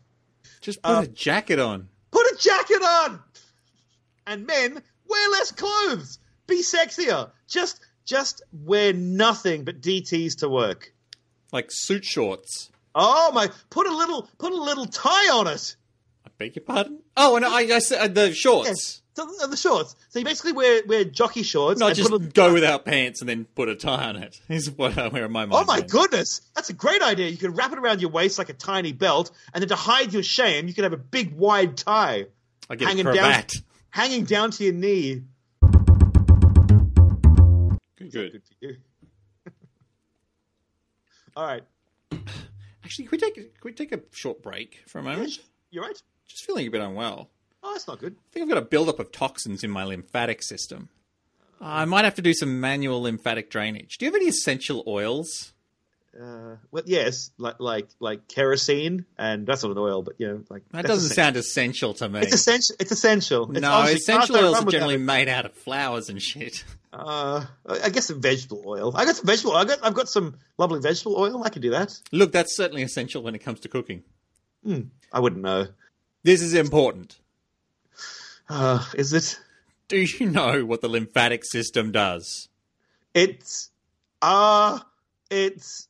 Just 0.61 0.81
put 0.81 1.03
a 1.03 1.07
jacket 1.07 1.59
on. 1.59 1.89
Put 2.11 2.25
a 2.31 2.35
jacket 2.37 2.81
on. 2.83 3.19
And 4.27 4.45
men, 4.45 4.83
wear 5.11 5.29
less 5.29 5.51
clothes. 5.51 6.19
Be 6.47 6.61
sexier. 6.63 7.31
Just 7.47 7.79
just 8.05 8.41
wear 8.51 8.93
nothing 8.93 9.63
but 9.63 9.81
DTs 9.81 10.39
to 10.39 10.49
work. 10.49 10.93
Like 11.51 11.67
suit 11.69 12.05
shorts. 12.05 12.71
Oh 12.93 13.31
my! 13.33 13.49
Put 13.69 13.87
a 13.87 13.95
little 13.95 14.27
put 14.37 14.51
a 14.51 14.61
little 14.61 14.85
tie 14.85 15.29
on 15.29 15.47
it. 15.47 15.75
I 16.25 16.29
beg 16.37 16.55
your 16.55 16.65
pardon? 16.65 16.99
Oh, 17.15 17.35
and 17.35 17.45
I, 17.45 17.75
I 17.75 17.79
said 17.79 17.99
uh, 17.99 18.07
the 18.07 18.33
shorts. 18.33 18.67
Yes, 18.67 19.01
so, 19.13 19.43
uh, 19.43 19.47
the 19.47 19.57
shorts. 19.57 19.95
So 20.09 20.19
you 20.19 20.25
basically 20.25 20.53
wear 20.53 20.81
wear 20.85 21.03
jockey 21.03 21.43
shorts. 21.43 21.79
Not 21.79 21.87
and 21.87 21.95
just 21.95 22.11
a, 22.11 22.19
go 22.19 22.53
without 22.53 22.85
pants 22.85 23.21
and 23.21 23.29
then 23.29 23.45
put 23.55 23.69
a 23.69 23.75
tie 23.75 24.09
on 24.09 24.15
it. 24.17 24.39
Is 24.49 24.71
what 24.71 24.97
I 24.97 25.07
wear 25.07 25.25
in 25.25 25.31
my 25.31 25.45
mind. 25.45 25.53
Oh 25.61 25.65
my 25.65 25.79
then. 25.79 25.87
goodness, 25.87 26.41
that's 26.55 26.69
a 26.69 26.73
great 26.73 27.01
idea. 27.01 27.27
You 27.27 27.37
could 27.37 27.55
wrap 27.57 27.71
it 27.71 27.79
around 27.79 28.01
your 28.01 28.11
waist 28.11 28.37
like 28.37 28.49
a 28.49 28.53
tiny 28.53 28.91
belt, 28.91 29.31
and 29.53 29.61
then 29.61 29.69
to 29.69 29.75
hide 29.75 30.13
your 30.13 30.23
shame, 30.23 30.67
you 30.67 30.73
could 30.73 30.83
have 30.83 30.93
a 30.93 30.97
big 30.97 31.33
wide 31.33 31.77
tie 31.77 32.25
I 32.69 32.75
get 32.75 32.87
hanging 32.87 33.05
down. 33.05 33.45
Hanging 33.91 34.23
down 34.25 34.51
to 34.51 34.63
your 34.63 34.73
knee. 34.73 35.23
Good, 37.97 38.41
good. 38.61 38.77
All 41.35 41.45
right, 41.45 41.63
Actually, 42.83 43.05
can 43.05 43.11
we 43.11 43.17
take 43.19 43.35
can 43.35 43.45
we 43.63 43.71
take 43.71 43.93
a 43.93 44.01
short 44.11 44.41
break 44.43 44.83
for 44.87 44.99
a 44.99 45.03
moment? 45.03 45.39
you're 45.69 45.83
right. 45.83 46.01
Just 46.27 46.45
feeling 46.45 46.67
a 46.67 46.69
bit 46.71 46.81
unwell. 46.81 47.29
Oh, 47.63 47.71
that's 47.73 47.87
not 47.87 47.99
good. 47.99 48.13
I 48.17 48.33
think 48.33 48.43
I've 48.43 48.49
got 48.49 48.57
a 48.57 48.65
buildup 48.65 48.99
of 48.99 49.11
toxins 49.13 49.63
in 49.63 49.69
my 49.71 49.83
lymphatic 49.85 50.41
system. 50.43 50.89
I 51.61 51.85
might 51.85 52.03
have 52.05 52.15
to 52.15 52.21
do 52.21 52.33
some 52.33 52.59
manual 52.59 53.01
lymphatic 53.03 53.49
drainage. 53.49 53.97
Do 53.97 54.05
you 54.05 54.11
have 54.11 54.19
any 54.19 54.27
essential 54.27 54.83
oils? 54.87 55.53
Uh, 56.19 56.57
well, 56.71 56.83
yes, 56.85 57.31
like 57.37 57.55
like 57.59 57.87
like 57.99 58.27
kerosene, 58.27 59.05
and 59.17 59.47
that's 59.47 59.63
not 59.63 59.71
an 59.71 59.77
oil, 59.77 60.01
but 60.01 60.15
you 60.17 60.27
know, 60.27 60.43
like 60.49 60.63
That 60.71 60.85
doesn't 60.85 61.11
essential. 61.11 61.23
sound 61.23 61.37
essential 61.37 61.93
to 61.93 62.09
me. 62.09 62.19
It's 62.19 62.33
essential. 62.33 62.75
It's 62.79 62.91
essential. 62.91 63.49
It's 63.51 63.61
no, 63.61 63.83
essential 63.83 64.35
oils 64.35 64.61
are 64.61 64.65
generally 64.65 64.97
made 64.97 65.29
out 65.29 65.45
of 65.45 65.53
flowers 65.53 66.09
and 66.09 66.21
shit. 66.21 66.65
Uh, 66.91 67.45
I 67.65 67.89
guess 67.89 68.07
some 68.07 68.21
vegetable 68.21 68.61
oil. 68.67 68.91
I 68.93 69.05
got 69.05 69.15
some 69.15 69.25
vegetable. 69.25 69.55
I 69.55 69.63
got. 69.63 69.79
I've 69.81 69.93
got 69.93 70.09
some 70.09 70.35
lovely 70.57 70.81
vegetable 70.81 71.15
oil. 71.17 71.43
I 71.45 71.49
can 71.49 71.61
do 71.61 71.69
that. 71.69 71.97
Look, 72.11 72.33
that's 72.33 72.57
certainly 72.57 72.83
essential 72.83 73.23
when 73.23 73.33
it 73.33 73.39
comes 73.39 73.61
to 73.61 73.69
cooking. 73.69 74.03
I 75.13 75.19
wouldn't 75.19 75.41
know. 75.41 75.67
This 76.23 76.41
is 76.41 76.53
important. 76.53 77.17
Uh, 78.49 78.83
is 78.95 79.13
it? 79.13 79.39
Do 79.87 79.97
you 79.97 80.25
know 80.29 80.65
what 80.65 80.81
the 80.81 80.89
lymphatic 80.89 81.45
system 81.45 81.91
does? 81.93 82.49
It's 83.13 83.69
uh 84.21 84.79
it's 85.29 85.87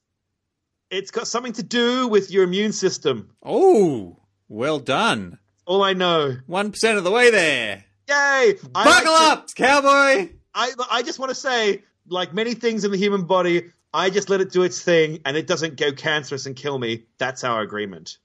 it's 0.91 1.09
got 1.09 1.27
something 1.27 1.53
to 1.53 1.63
do 1.63 2.07
with 2.07 2.29
your 2.29 2.43
immune 2.43 2.73
system. 2.73 3.31
Oh, 3.43 4.17
well 4.49 4.77
done. 4.79 5.39
All 5.65 5.83
I 5.83 5.93
know. 5.93 6.37
1% 6.47 6.97
of 6.97 7.03
the 7.03 7.11
way 7.11 7.31
there. 7.31 7.85
Yay! 8.09 8.53
Buckle 8.71 8.91
like 8.91 9.03
to- 9.03 9.09
up, 9.09 9.55
cowboy. 9.55 10.29
I 10.53 10.71
I 10.91 11.01
just 11.01 11.17
want 11.17 11.29
to 11.29 11.35
say, 11.35 11.83
like 12.09 12.33
many 12.33 12.53
things 12.53 12.83
in 12.83 12.91
the 12.91 12.97
human 12.97 13.23
body, 13.23 13.71
I 13.93 14.09
just 14.09 14.29
let 14.29 14.41
it 14.41 14.51
do 14.51 14.63
its 14.63 14.81
thing, 14.81 15.19
and 15.23 15.37
it 15.37 15.47
doesn't 15.47 15.77
go 15.77 15.93
cancerous 15.93 16.45
and 16.45 16.55
kill 16.57 16.77
me. 16.77 17.05
That's 17.17 17.45
our 17.45 17.61
agreement. 17.61 18.17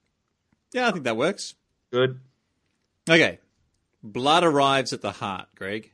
Yeah, 0.73 0.89
I 0.89 0.91
think 0.91 1.05
that 1.05 1.17
works. 1.17 1.55
Good. 1.93 2.19
Okay. 3.09 3.39
Blood 4.03 4.43
arrives 4.43 4.93
at 4.93 5.03
the 5.03 5.13
heart, 5.13 5.47
Greg. 5.55 5.93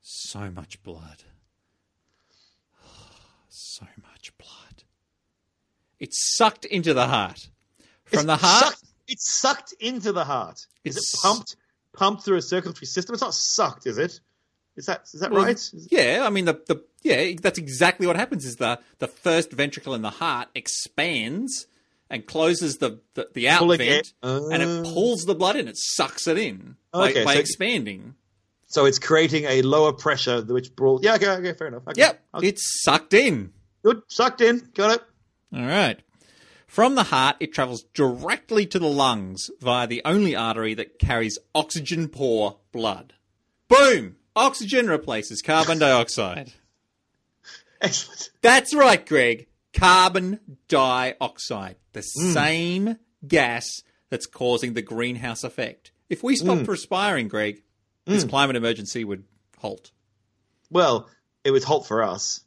So 0.00 0.50
much 0.52 0.80
blood. 0.84 1.24
So 3.48 3.86
much 4.02 4.36
blood. 4.38 4.84
It's 6.02 6.36
sucked 6.36 6.64
into 6.64 6.92
the 6.94 7.06
heart. 7.06 7.38
From 8.06 8.18
It's 8.20 8.26
the 8.26 8.36
heart, 8.36 8.64
sucked, 8.64 8.84
it's 9.06 9.30
sucked 9.40 9.72
into 9.80 10.10
the 10.12 10.24
heart. 10.24 10.66
Is 10.84 10.96
It's- 10.96 11.14
it 11.14 11.20
pumped 11.22 11.56
pumped 11.94 12.24
through 12.24 12.38
a 12.38 12.42
circulatory 12.42 12.86
system? 12.86 13.12
It's 13.14 13.22
not 13.22 13.34
sucked, 13.34 13.86
is 13.86 13.98
it? 13.98 14.18
Is 14.76 14.86
that 14.86 15.02
is 15.14 15.20
that 15.20 15.30
Well, 15.30 15.44
right? 15.44 15.56
Is- 15.56 15.88
Yeah, 15.90 16.24
I 16.26 16.30
mean 16.30 16.46
the 16.46 16.54
the 16.66 16.82
yeah, 17.02 17.34
that's 17.40 17.58
exactly 17.58 18.06
what 18.08 18.16
happens. 18.16 18.44
Is 18.44 18.56
the 18.56 18.80
the 18.98 19.06
first 19.08 19.52
ventricle 19.52 19.94
in 19.94 20.02
the 20.02 20.10
heart 20.10 20.48
expands 20.54 21.66
and 22.10 22.26
closes 22.26 22.78
the 22.78 22.98
the, 23.14 23.28
the 23.34 23.48
out 23.48 23.68
vent, 23.68 23.80
it- 23.82 24.12
and 24.22 24.62
it 24.62 24.68
Uh. 24.68 24.82
pulls 24.82 25.22
the 25.24 25.34
blood 25.34 25.56
in. 25.56 25.68
It 25.68 25.76
sucks 25.78 26.26
it 26.26 26.36
in 26.38 26.76
by, 26.90 27.10
Okay, 27.10 27.24
by 27.24 27.34
so- 27.34 27.40
expanding. 27.40 28.14
So 28.66 28.86
it's 28.86 28.98
creating 28.98 29.44
a 29.44 29.60
lower 29.62 29.92
pressure, 29.92 30.40
which 30.42 30.74
brought. 30.74 31.02
Yeah, 31.04 31.14
okay, 31.16 31.28
okay, 31.28 31.52
fair 31.52 31.68
enough. 31.68 31.82
Okay. 31.88 32.00
Yep, 32.00 32.24
Okay. 32.36 32.46
it's 32.48 32.82
sucked 32.82 33.12
in. 33.14 33.52
Good, 33.84 34.00
sucked 34.08 34.40
in. 34.40 34.70
Got 34.74 34.90
it. 34.96 35.02
All 35.54 35.66
right. 35.66 36.00
From 36.66 36.94
the 36.94 37.02
heart, 37.02 37.36
it 37.38 37.52
travels 37.52 37.84
directly 37.92 38.64
to 38.66 38.78
the 38.78 38.88
lungs 38.88 39.50
via 39.60 39.86
the 39.86 40.00
only 40.04 40.34
artery 40.34 40.72
that 40.74 40.98
carries 40.98 41.38
oxygen 41.54 42.08
poor 42.08 42.56
blood. 42.72 43.12
Boom! 43.68 44.16
Oxygen 44.34 44.88
replaces 44.88 45.42
carbon 45.42 45.78
dioxide. 45.78 46.52
Excellent. 47.82 48.30
That's 48.40 48.74
right, 48.74 49.04
Greg. 49.04 49.48
Carbon 49.74 50.40
dioxide. 50.68 51.76
The 51.92 52.00
hmm. 52.00 52.32
same 52.32 52.98
gas 53.26 53.82
that's 54.08 54.26
causing 54.26 54.72
the 54.72 54.82
greenhouse 54.82 55.44
effect. 55.44 55.92
If 56.08 56.22
we 56.22 56.36
stopped 56.36 56.62
hmm. 56.62 56.70
respiring, 56.70 57.28
Greg, 57.28 57.62
this 58.06 58.22
hmm. 58.22 58.30
climate 58.30 58.56
emergency 58.56 59.04
would 59.04 59.24
halt. 59.58 59.90
Well, 60.70 61.08
it 61.44 61.50
was 61.50 61.64
halt 61.64 61.86
for 61.86 62.02
us 62.02 62.40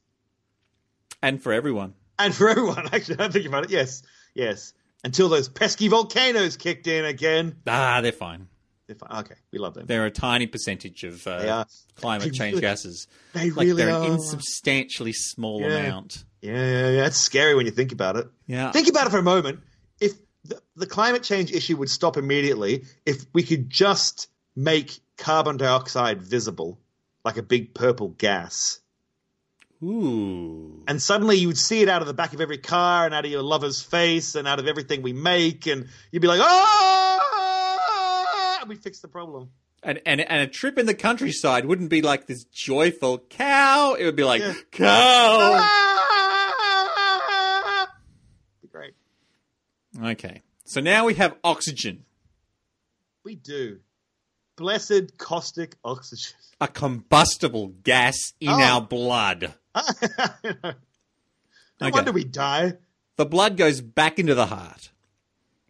And 1.22 1.42
for 1.42 1.54
everyone. 1.54 1.94
And 2.20 2.34
for 2.34 2.50
everyone. 2.50 2.88
Actually, 2.94 3.20
I'm 3.20 3.32
thinking 3.32 3.50
about 3.52 3.66
it. 3.66 3.70
Yes, 3.72 4.04
yes. 4.34 4.74
Until 5.04 5.30
those 5.30 5.48
pesky 5.50 5.88
volcanoes 5.88 6.58
kicked 6.58 6.88
in 6.88 7.06
again. 7.06 7.58
Ah, 7.68 8.02
they're 8.02 8.12
fine. 8.12 8.48
They're 8.88 8.96
fine. 8.96 9.20
Okay, 9.22 9.36
we 9.52 9.60
love 9.60 9.74
them. 9.76 9.86
They're 9.88 10.06
a 10.06 10.12
tiny 10.12 10.48
percentage 10.48 11.04
of 11.04 11.26
uh, 11.28 11.66
climate 11.96 12.24
They 12.32 12.38
change 12.38 12.54
really- 12.54 12.62
gases. 12.62 13.08
They 13.34 13.50
Like 13.52 13.68
really 13.68 13.84
they're 13.84 13.94
are. 13.96 14.06
an 14.06 14.14
insubstantially 14.14 15.14
small 15.14 15.62
Yeah. 15.62 15.68
amount. 15.78 16.24
Yeah, 16.42 16.54
yeah, 16.54 16.90
yeah. 16.90 17.06
It's 17.08 17.18
scary 17.18 17.56
when 17.56 17.66
you 17.66 17.72
think 17.72 17.92
about 17.92 18.16
it. 18.18 18.28
Yeah. 18.48 18.72
Think 18.72 18.88
about 18.88 19.08
it 19.08 19.10
for 19.10 19.18
a 19.18 19.24
moment. 19.24 19.60
If 20.00 20.14
the, 20.44 20.62
the 20.76 20.86
climate 20.86 21.24
change 21.24 21.52
issue 21.52 21.78
would 21.78 21.90
stop 21.90 22.18
immediately 22.18 22.86
if 23.06 23.26
we 23.34 23.42
could 23.44 23.70
just 23.70 24.28
make 24.56 25.00
carbon 25.18 25.58
dioxide 25.58 26.22
visible, 26.22 26.80
like 27.24 27.38
a 27.38 27.44
big 27.44 27.74
purple 27.74 28.10
gas. 28.10 28.80
Ooh. 29.86 30.82
and 30.88 31.02
suddenly 31.02 31.38
you 31.38 31.48
would 31.48 31.58
see 31.58 31.82
it 31.82 31.90
out 31.90 32.02
of 32.02 32.08
the 32.08 32.14
back 32.14 32.34
of 32.34 32.42
every 32.42 32.58
car 32.58 33.06
and 33.06 33.14
out 33.14 33.24
of 33.26 33.32
your 33.32 33.44
lover's 33.44 33.82
face 33.82 34.36
and 34.36 34.48
out 34.48 34.60
of 34.60 34.68
everything 34.68 35.02
we 35.04 35.14
make, 35.14 35.68
and 35.68 35.88
you'd 36.12 36.22
be 36.22 36.28
like, 36.28 36.40
"Oh!" 36.42 38.58
And 38.62 38.70
we 38.70 38.76
fix 38.76 39.00
the 39.00 39.08
problem. 39.08 39.50
And, 39.84 40.02
and 40.06 40.22
and 40.22 40.42
a 40.42 40.48
trip 40.48 40.80
in 40.80 40.88
the 40.88 40.96
countryside 40.96 41.66
wouldn't 41.66 41.90
be 41.92 42.02
like 42.02 42.26
this 42.26 42.44
joyful 42.46 43.20
cow. 43.30 43.96
It 44.00 44.06
would 44.06 44.16
be 44.16 44.24
like 44.24 44.42
Yeah. 44.42 44.54
cow. 44.72 45.62
Ah! 46.58 47.88
Be 48.62 48.68
great. 48.68 48.94
Okay. 50.02 50.42
So 50.66 50.82
now 50.82 51.06
we 51.06 51.14
have 51.16 51.36
oxygen, 51.44 52.06
We 53.24 53.36
do. 53.36 53.80
Blessed 54.56 55.18
caustic 55.18 55.76
oxygen. 55.84 56.34
a 56.60 56.68
combustible 56.68 57.68
gas 57.84 58.16
in 58.40 58.50
Oh. 58.50 58.62
our 58.62 58.82
blood. 58.82 59.54
no 60.44 60.74
Okay. 61.82 61.92
wonder 61.92 62.12
we 62.12 62.24
die. 62.24 62.74
The 63.18 63.26
blood 63.26 63.58
goes 63.58 63.82
back 63.82 64.20
into 64.20 64.36
the 64.36 64.48
heart, 64.48 64.92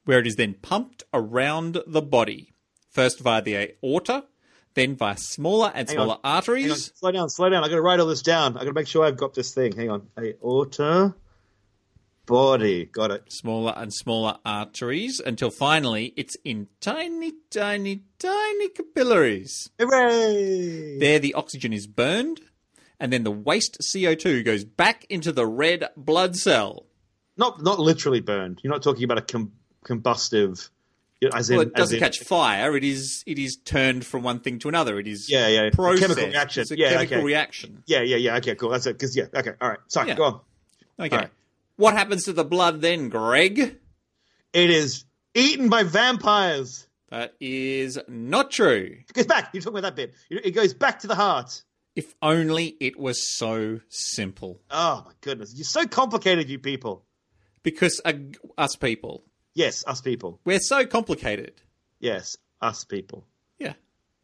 where 0.05 0.19
it 0.19 0.27
is 0.27 0.35
then 0.35 0.53
pumped 0.55 1.03
around 1.13 1.77
the 1.87 2.01
body, 2.01 2.53
first 2.89 3.19
via 3.19 3.41
the 3.41 3.55
aorta, 3.83 4.25
then 4.73 4.95
via 4.95 5.15
smaller 5.17 5.71
and 5.73 5.87
Hang 5.87 5.95
smaller 5.97 6.13
on, 6.15 6.19
arteries. 6.23 6.91
slow 6.95 7.11
down, 7.11 7.29
slow 7.29 7.49
down. 7.49 7.63
I've 7.63 7.69
got 7.69 7.77
to 7.77 7.81
write 7.81 7.99
all 7.99 8.07
this 8.07 8.21
down. 8.21 8.53
I've 8.57 8.63
got 8.63 8.69
to 8.69 8.73
make 8.73 8.87
sure 8.87 9.05
I've 9.05 9.17
got 9.17 9.33
this 9.33 9.53
thing. 9.53 9.71
Hang 9.75 9.89
on. 9.89 10.07
Aorta, 10.17 11.15
body. 12.25 12.85
Got 12.85 13.11
it. 13.11 13.31
smaller 13.31 13.73
and 13.77 13.93
smaller 13.93 14.37
arteries 14.43 15.19
until 15.19 15.49
finally 15.51 16.13
it's 16.17 16.35
in 16.43 16.67
tiny, 16.81 17.33
tiny, 17.51 18.03
tiny 18.19 18.69
capillaries. 18.69 19.69
Hooray! 19.79 20.97
There, 20.99 21.19
the 21.19 21.35
oxygen 21.35 21.71
is 21.73 21.87
burned, 21.87 22.41
and 22.99 23.11
then 23.13 23.23
the 23.23 23.31
waste 23.31 23.77
CO2 23.81 24.43
goes 24.45 24.63
back 24.63 25.05
into 25.09 25.31
the 25.31 25.45
red 25.45 25.89
blood 25.97 26.35
cell. 26.35 26.85
Not 27.37 27.61
not 27.61 27.79
literally 27.79 28.21
burned. 28.21 28.61
You're 28.63 28.71
not 28.73 28.83
talking 28.83 29.03
about 29.03 29.17
a 29.17 29.21
com- 29.21 29.51
combustive. 29.85 30.69
As 31.33 31.49
in, 31.49 31.57
Well, 31.57 31.65
it 31.65 31.73
doesn't 31.73 31.95
in- 31.95 32.03
catch 32.03 32.19
fire. 32.19 32.75
It 32.77 32.83
is 32.83 33.23
it 33.25 33.39
is 33.39 33.57
turned 33.57 34.05
from 34.05 34.21
one 34.21 34.41
thing 34.41 34.59
to 34.59 34.69
another. 34.69 34.99
It 34.99 35.07
is 35.07 35.29
Yeah, 35.29 35.47
yeah. 35.47 35.69
processed. 35.71 36.01
Chemical 36.01 36.27
reaction. 36.27 36.61
It's 36.61 36.71
a 36.71 36.77
Yeah, 36.77 36.89
chemical 36.91 37.17
okay. 37.17 37.25
reaction. 37.25 37.83
Yeah, 37.87 38.01
yeah, 38.01 38.17
yeah. 38.17 38.37
Okay, 38.37 38.53
cool. 38.55 38.69
That's 38.69 38.85
it. 38.85 38.93
Because 38.93 39.15
yeah, 39.17 39.25
okay, 39.33 39.53
all 39.59 39.69
right. 39.69 39.79
Sorry, 39.87 40.09
Yeah. 40.09 40.15
go 40.15 40.23
on. 40.25 40.39
Okay. 40.99 41.15
Alright. 41.15 41.31
What 41.77 41.93
happens 41.95 42.25
to 42.25 42.33
the 42.33 42.43
blood 42.45 42.81
then, 42.81 43.09
Greg? 43.09 43.77
It 44.53 44.69
is 44.69 45.03
eaten 45.33 45.67
by 45.67 45.83
vampires. 45.83 46.85
That 47.09 47.33
is 47.39 47.97
not 48.07 48.51
true. 48.51 48.97
It 49.07 49.13
goes 49.13 49.25
back. 49.25 49.49
You're 49.53 49.61
talking 49.61 49.79
about 49.79 49.95
that 49.95 49.95
bit. 49.95 50.13
It 50.29 50.51
goes 50.51 50.73
back 50.73 50.99
to 50.99 51.07
the 51.07 51.15
heart. 51.15 51.63
If 51.95 52.13
only 52.21 52.75
it 52.79 52.99
was 52.99 53.35
so 53.37 53.79
simple. 53.89 54.59
Oh 54.69 55.03
my 55.05 55.11
goodness, 55.21 55.53
you're 55.55 55.63
so 55.63 55.85
complicated, 55.87 56.49
you 56.49 56.59
people. 56.59 57.05
Because 57.63 58.01
uh, 58.05 58.13
us 58.57 58.75
people, 58.75 59.23
Yes, 59.53 59.83
us 59.87 60.01
people. 60.01 60.39
we're 60.45 60.59
so 60.59 60.85
complicated. 60.85 61.61
Yes, 61.99 62.35
us 62.61 62.83
people. 62.83 63.25
Yeah. 63.57 63.73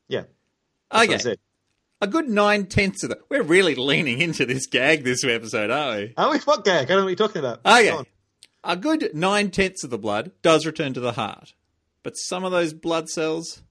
Yeah. 0.10 0.24
That's 0.92 1.08
what 1.08 1.26
Okay. 1.28 1.36
A 2.02 2.08
good 2.08 2.28
nine 2.28 2.66
tenths 2.66 3.04
of 3.04 3.12
the. 3.12 3.20
We're 3.30 3.44
really 3.44 3.76
leaning 3.76 4.20
into 4.22 4.46
this 4.46 4.66
gag 4.66 5.04
this 5.04 5.24
episode, 5.24 5.70
aren't 5.70 6.02
we? 6.02 6.14
Oh, 6.18 6.32
we 6.32 6.40
fuck 6.40 6.66
gag. 6.66 6.86
I 6.86 6.88
don't 6.90 6.98
know 6.98 7.04
what 7.06 7.10
you're 7.10 7.28
talking 7.28 7.40
about. 7.40 7.60
Okay. 7.66 7.96
A 8.64 8.76
good 8.76 9.12
nine 9.14 9.50
tenths 9.52 9.84
of 9.84 9.90
the 9.92 9.98
blood 9.98 10.32
does 10.42 10.66
return 10.66 10.94
to 10.94 11.00
the 11.00 11.14
heart, 11.14 11.54
but 12.04 12.18
some 12.18 12.44
of 12.44 12.52
those 12.52 12.74
blood 12.74 13.08
cells, 13.10 13.62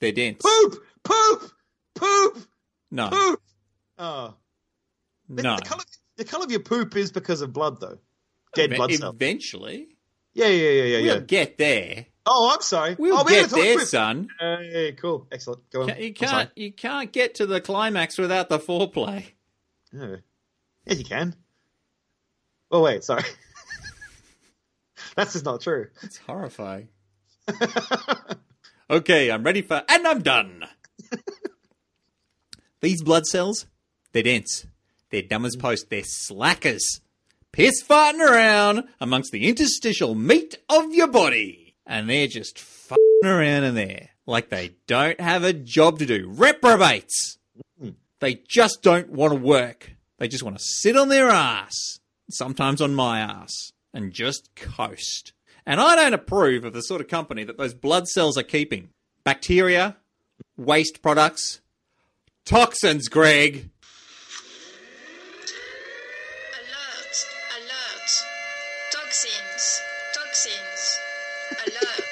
they're 0.00 0.12
dense. 0.12 0.42
Poop! 0.42 0.84
Poop! 1.04 1.52
Poop! 1.94 2.38
No, 2.90 3.08
Poop! 3.10 3.42
Oh. 3.98 4.34
No. 5.28 5.56
the, 5.56 5.62
color, 5.62 5.82
the 6.16 6.24
color 6.24 6.44
of 6.44 6.50
your 6.50 6.60
poop 6.60 6.94
is 6.96 7.10
because 7.10 7.40
of 7.40 7.52
blood, 7.52 7.80
though. 7.80 7.98
Dead 8.54 8.70
Eve- 8.72 8.76
blood 8.76 8.92
cells. 8.92 9.14
Eventually, 9.14 9.88
Yeah, 10.34 10.48
yeah, 10.48 10.70
yeah, 10.70 10.82
yeah, 10.82 10.98
yeah. 10.98 11.12
we'll 11.14 11.20
get 11.22 11.56
there. 11.56 12.06
Oh, 12.26 12.52
I'm 12.52 12.60
sorry. 12.60 12.94
We'll 12.98 13.18
oh, 13.18 13.24
get 13.24 13.48
there, 13.50 13.78
poop. 13.78 13.86
son. 13.86 14.28
Hey, 14.38 14.94
cool. 14.98 15.26
Excellent. 15.32 15.68
Go 15.70 15.82
on. 15.82 15.96
You 15.98 16.12
can't. 16.12 16.50
You 16.56 16.72
can't 16.72 17.10
get 17.10 17.36
to 17.36 17.46
the 17.46 17.60
climax 17.60 18.18
without 18.18 18.48
the 18.48 18.58
foreplay. 18.58 19.24
Oh. 19.98 20.16
Yes, 20.84 20.98
you 20.98 21.04
can. 21.04 21.34
Oh, 22.70 22.82
wait, 22.82 23.02
sorry. 23.04 23.22
That's 25.16 25.32
just 25.32 25.44
not 25.44 25.60
true. 25.62 25.88
It's 26.02 26.18
horrifying. 26.18 26.88
okay, 28.90 29.30
I'm 29.30 29.42
ready 29.44 29.62
for, 29.62 29.82
and 29.88 30.06
I'm 30.06 30.20
done. 30.22 30.64
These 32.80 33.02
blood 33.02 33.26
cells, 33.26 33.66
they're 34.12 34.22
dense. 34.22 34.66
They're 35.10 35.22
dumb 35.22 35.44
as 35.44 35.56
post. 35.56 35.88
They're 35.90 36.02
slackers. 36.04 37.00
piss 37.52 37.82
farting 37.82 38.20
around 38.20 38.84
amongst 39.00 39.32
the 39.32 39.46
interstitial 39.46 40.14
meat 40.14 40.58
of 40.68 40.94
your 40.94 41.06
body. 41.06 41.74
And 41.86 42.10
they're 42.10 42.26
just 42.26 42.56
farting 42.56 43.24
around 43.24 43.64
in 43.64 43.74
there 43.74 44.10
like 44.26 44.50
they 44.50 44.76
don't 44.86 45.20
have 45.20 45.44
a 45.44 45.52
job 45.52 45.98
to 46.00 46.06
do. 46.06 46.28
Reprobates! 46.28 47.38
Hmm. 47.80 47.90
They 48.20 48.42
just 48.48 48.82
don't 48.82 49.10
want 49.10 49.32
to 49.32 49.38
work. 49.38 49.92
They 50.18 50.28
just 50.28 50.42
want 50.42 50.58
to 50.58 50.64
sit 50.64 50.96
on 50.96 51.08
their 51.08 51.28
ass, 51.28 52.00
sometimes 52.30 52.80
on 52.80 52.94
my 52.94 53.20
ass, 53.20 53.72
and 53.94 54.12
just 54.12 54.54
coast. 54.56 55.32
And 55.64 55.80
I 55.80 55.94
don't 55.94 56.14
approve 56.14 56.64
of 56.64 56.72
the 56.72 56.80
sort 56.80 57.00
of 57.00 57.08
company 57.08 57.44
that 57.44 57.58
those 57.58 57.74
blood 57.74 58.08
cells 58.08 58.38
are 58.38 58.42
keeping. 58.42 58.90
Bacteria, 59.24 59.96
waste 60.56 61.02
products, 61.02 61.60
toxins, 62.46 63.08
Greg. 63.08 63.68
Alert! 66.54 67.26
Alert! 67.58 68.10
Toxins! 68.92 69.80
Toxins! 70.14 70.98
Alert! 71.66 72.04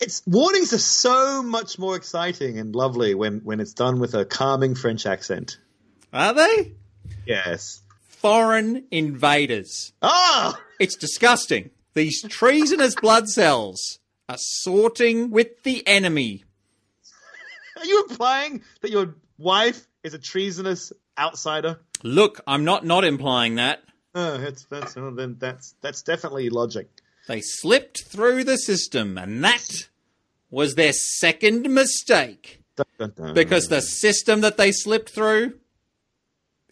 It's 0.00 0.22
warnings 0.26 0.72
are 0.72 0.78
so 0.78 1.42
much 1.42 1.78
more 1.78 1.94
exciting 1.96 2.58
and 2.58 2.74
lovely 2.74 3.14
when 3.14 3.40
when 3.44 3.60
it's 3.60 3.74
done 3.74 4.00
with 4.00 4.14
a 4.14 4.24
calming 4.24 4.74
French 4.74 5.04
accent. 5.04 5.58
Are 6.12 6.32
they? 6.32 6.72
Yes. 7.26 7.82
Foreign 8.08 8.86
invaders. 8.90 9.92
Ah, 10.02 10.58
It's 10.78 10.96
disgusting. 10.96 11.70
These 11.94 12.22
treasonous 12.28 12.94
blood 12.94 13.28
cells 13.28 13.98
are 14.28 14.36
sorting 14.38 15.30
with 15.30 15.62
the 15.64 15.86
enemy. 15.86 16.44
Are 17.80 17.86
you 17.86 18.06
implying 18.08 18.62
that 18.82 18.90
your 18.90 19.14
wife 19.38 19.86
is 20.02 20.14
a 20.14 20.18
treasonous 20.18 20.92
outsider? 21.18 21.80
Look, 22.02 22.40
I'm 22.46 22.64
not 22.64 22.84
not 22.84 23.04
implying 23.04 23.56
that. 23.56 23.82
Oh, 24.14 24.38
that's 24.38 24.64
that's 24.64 24.94
then 24.94 25.36
that's 25.38 25.74
that's 25.80 26.02
definitely 26.02 26.50
logic. 26.50 26.88
They 27.28 27.40
slipped 27.40 28.04
through 28.06 28.44
the 28.44 28.56
system, 28.56 29.16
and 29.16 29.42
that 29.44 29.88
was 30.50 30.74
their 30.74 30.92
second 30.92 31.72
mistake. 31.72 32.62
Dun, 32.76 32.86
dun, 32.98 33.12
dun. 33.16 33.34
Because 33.34 33.68
the 33.68 33.80
system 33.80 34.40
that 34.40 34.56
they 34.56 34.72
slipped 34.72 35.10
through 35.10 35.54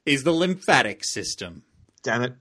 is 0.05 0.25
the 0.25 0.33
lymphatic 0.33 1.05
system. 1.05 1.63
damn 2.03 2.23
it, 2.23 2.35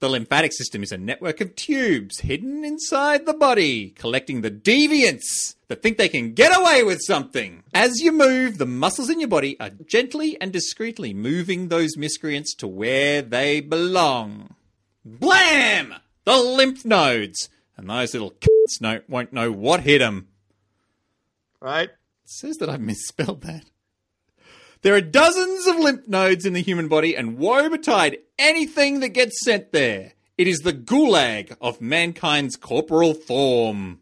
The 0.00 0.08
lymphatic 0.08 0.52
system 0.52 0.84
is 0.84 0.92
a 0.92 0.96
network 0.96 1.40
of 1.40 1.56
tubes 1.56 2.20
hidden 2.20 2.64
inside 2.64 3.26
the 3.26 3.34
body, 3.34 3.90
collecting 3.90 4.42
the 4.42 4.50
deviants 4.50 5.56
that 5.66 5.82
think 5.82 5.98
they 5.98 6.08
can 6.08 6.34
get 6.34 6.56
away 6.56 6.84
with 6.84 7.00
something. 7.02 7.64
As 7.74 8.00
you 8.00 8.12
move, 8.12 8.58
the 8.58 8.66
muscles 8.66 9.10
in 9.10 9.18
your 9.18 9.28
body 9.28 9.58
are 9.58 9.70
gently 9.70 10.40
and 10.40 10.52
discreetly 10.52 11.12
moving 11.12 11.66
those 11.66 11.96
miscreants 11.96 12.54
to 12.56 12.68
where 12.68 13.22
they 13.22 13.60
belong. 13.60 14.54
Blam! 15.04 15.94
The 16.24 16.36
lymph 16.38 16.84
nodes! 16.84 17.48
And 17.76 17.90
those 17.90 18.12
little 18.12 18.32
cunts 18.32 19.02
won't 19.08 19.32
know 19.32 19.50
what 19.50 19.80
hit 19.80 19.98
them. 19.98 20.28
right? 21.60 21.88
It 21.88 22.30
says 22.30 22.56
that 22.58 22.70
I 22.70 22.76
misspelled 22.76 23.42
that. 23.42 23.64
There 24.82 24.94
are 24.94 25.00
dozens 25.00 25.66
of 25.66 25.76
lymph 25.76 26.06
nodes 26.06 26.46
in 26.46 26.52
the 26.52 26.62
human 26.62 26.88
body, 26.88 27.16
and 27.16 27.38
woe 27.38 27.68
betide 27.68 28.18
anything 28.38 29.00
that 29.00 29.08
gets 29.10 29.44
sent 29.44 29.72
there. 29.72 30.12
It 30.36 30.46
is 30.46 30.60
the 30.60 30.72
gulag 30.72 31.56
of 31.60 31.80
mankind's 31.80 32.56
corporal 32.56 33.14
form. 33.14 34.00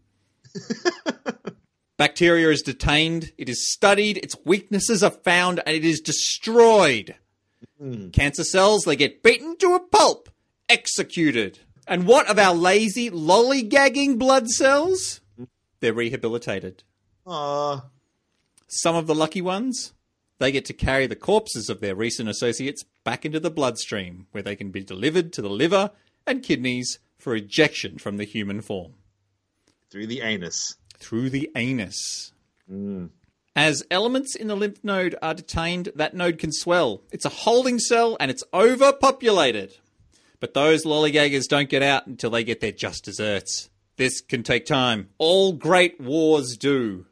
Bacteria 1.97 2.51
is 2.51 2.61
detained, 2.61 3.33
it 3.39 3.49
is 3.49 3.73
studied, 3.73 4.19
its 4.19 4.37
weaknesses 4.45 5.03
are 5.03 5.11
found, 5.11 5.63
and 5.65 5.75
it 5.75 5.85
is 5.85 6.01
destroyed. 6.01 7.15
Hmm. 7.81 8.11
Cancer 8.11 8.45
cells, 8.45 8.85
they 8.85 8.97
get 8.97 9.23
beaten 9.23 9.57
to 9.59 9.75
a 9.75 9.81
pulp, 9.81 10.29
executed. 10.69 11.61
And 11.89 12.07
what 12.07 12.27
of 12.29 12.39
our 12.39 12.55
lazy, 12.55 13.11
lollygagging 13.11 14.19
blood 14.19 14.49
cells? 14.49 15.23
Hmm. 15.39 15.45
They're 15.81 15.95
rehabilitated. 15.95 16.83
Aw, 17.25 17.83
Some 18.69 18.95
of 18.95 19.07
the 19.07 19.15
lucky 19.15 19.41
ones, 19.41 19.95
they 20.39 20.53
get 20.53 20.65
to 20.67 20.73
carry 20.73 21.07
the 21.07 21.17
corpses 21.17 21.71
of 21.71 21.81
their 21.81 21.95
recent 21.95 22.29
associates 22.29 22.85
back 23.05 23.25
into 23.25 23.41
the 23.41 23.51
bloodstream, 23.51 24.27
where 24.33 24.43
they 24.43 24.57
can 24.57 24.71
be 24.71 24.83
delivered 24.83 25.33
to 25.35 25.43
the 25.43 25.51
liver 25.51 25.91
and 26.27 26.43
kidneys 26.43 26.99
for 27.19 27.35
ejection 27.35 27.99
from 27.99 28.17
the 28.17 28.25
human 28.25 28.61
form 28.61 28.95
through 29.91 30.07
the 30.07 30.21
anus. 30.21 30.77
through 30.99 31.31
the 31.31 31.51
anus. 31.57 32.33
Mm. 32.71 33.11
As 33.55 33.83
elements 33.91 34.35
in 34.35 34.49
the 34.49 34.57
lymph 34.57 34.85
node 34.85 35.17
are 35.23 35.33
detained, 35.33 35.91
that 35.95 36.15
node 36.15 36.39
can 36.39 36.53
swell. 36.53 37.03
It's 37.11 37.25
a 37.25 37.31
holding 37.31 37.79
cell 37.79 38.17
and 38.21 38.31
it's 38.31 38.45
overpopulated. 38.53 39.77
But 40.41 40.53
those 40.53 40.85
lollygaggers 40.85 41.49
don't 41.49 41.71
get 41.71 41.83
out 41.83 42.07
until 42.07 42.31
they 42.31 42.45
get 42.45 42.61
their 42.61 42.73
just 42.73 43.05
desserts. 43.05 43.71
This 43.97 44.21
can 44.21 44.43
take 44.43 44.67
time. 44.67 45.09
All 45.17 45.55
great 45.55 45.99
wars 45.99 46.59
do. 46.59 47.07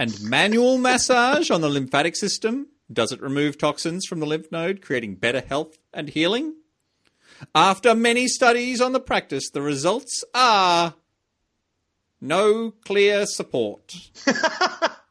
And 0.00 0.18
manual 0.22 0.78
massage 0.78 1.50
on 1.50 1.60
the 1.60 1.68
lymphatic 1.68 2.16
system 2.16 2.68
does 2.90 3.12
it 3.12 3.20
remove 3.20 3.58
toxins 3.58 4.06
from 4.06 4.18
the 4.18 4.24
lymph 4.24 4.50
node, 4.50 4.80
creating 4.80 5.16
better 5.16 5.42
health 5.42 5.76
and 5.92 6.08
healing? 6.08 6.54
After 7.54 7.94
many 7.94 8.26
studies 8.26 8.80
on 8.80 8.92
the 8.92 9.00
practice, 9.00 9.50
the 9.50 9.60
results 9.60 10.24
are 10.34 10.94
no 12.18 12.70
clear 12.86 13.26
support. 13.26 13.94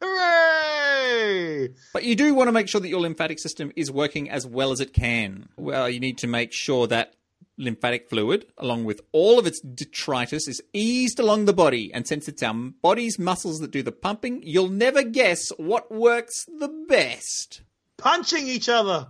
Hooray! 0.01 1.69
But 1.93 2.03
you 2.03 2.15
do 2.15 2.33
want 2.33 2.47
to 2.47 2.51
make 2.51 2.67
sure 2.67 2.81
that 2.81 2.89
your 2.89 3.01
lymphatic 3.01 3.37
system 3.37 3.71
is 3.75 3.91
working 3.91 4.27
as 4.27 4.47
well 4.47 4.71
as 4.71 4.79
it 4.79 4.91
can. 4.91 5.49
Well, 5.55 5.87
you 5.87 5.99
need 5.99 6.17
to 6.17 6.27
make 6.27 6.51
sure 6.51 6.87
that 6.87 7.13
lymphatic 7.60 8.10
fluid, 8.10 8.47
along 8.57 8.86
with 8.86 9.01
all 9.12 9.38
of 9.38 9.45
its 9.45 9.60
detritus, 9.62 10.47
is 10.47 10.62
eased 10.74 11.20
along 11.20 11.45
the 11.45 11.53
body. 11.53 11.93
And 11.93 12.07
since 12.07 12.28
it's 12.28 12.41
our 12.41 12.53
body's 12.53 13.20
muscles 13.20 13.60
that 13.60 13.70
do 13.72 13.84
the 13.84 13.91
pumping, 13.91 14.41
you'll 14.43 14.70
never 14.70 15.03
guess 15.03 15.49
what 15.57 15.91
works 15.91 16.45
the 16.45 16.70
best. 16.88 17.62
Punching 17.97 18.47
each 18.47 18.70
other. 18.70 19.07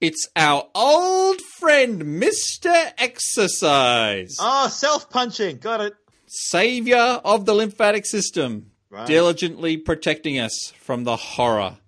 It's 0.00 0.28
our 0.36 0.68
old 0.76 1.40
friend, 1.58 2.02
Mr. 2.22 2.92
Exercise, 2.98 4.36
Ah, 4.38 4.68
self 4.68 5.10
punching. 5.10 5.58
Got 5.58 5.80
it. 5.80 5.94
savior 6.26 7.20
of 7.24 7.46
the 7.46 7.54
lymphatic 7.54 8.04
system, 8.06 8.70
Right. 8.90 9.06
diligently 9.06 9.76
protecting 9.78 10.38
us 10.38 10.72
from 10.78 11.04
the 11.04 11.16
horror, 11.16 11.78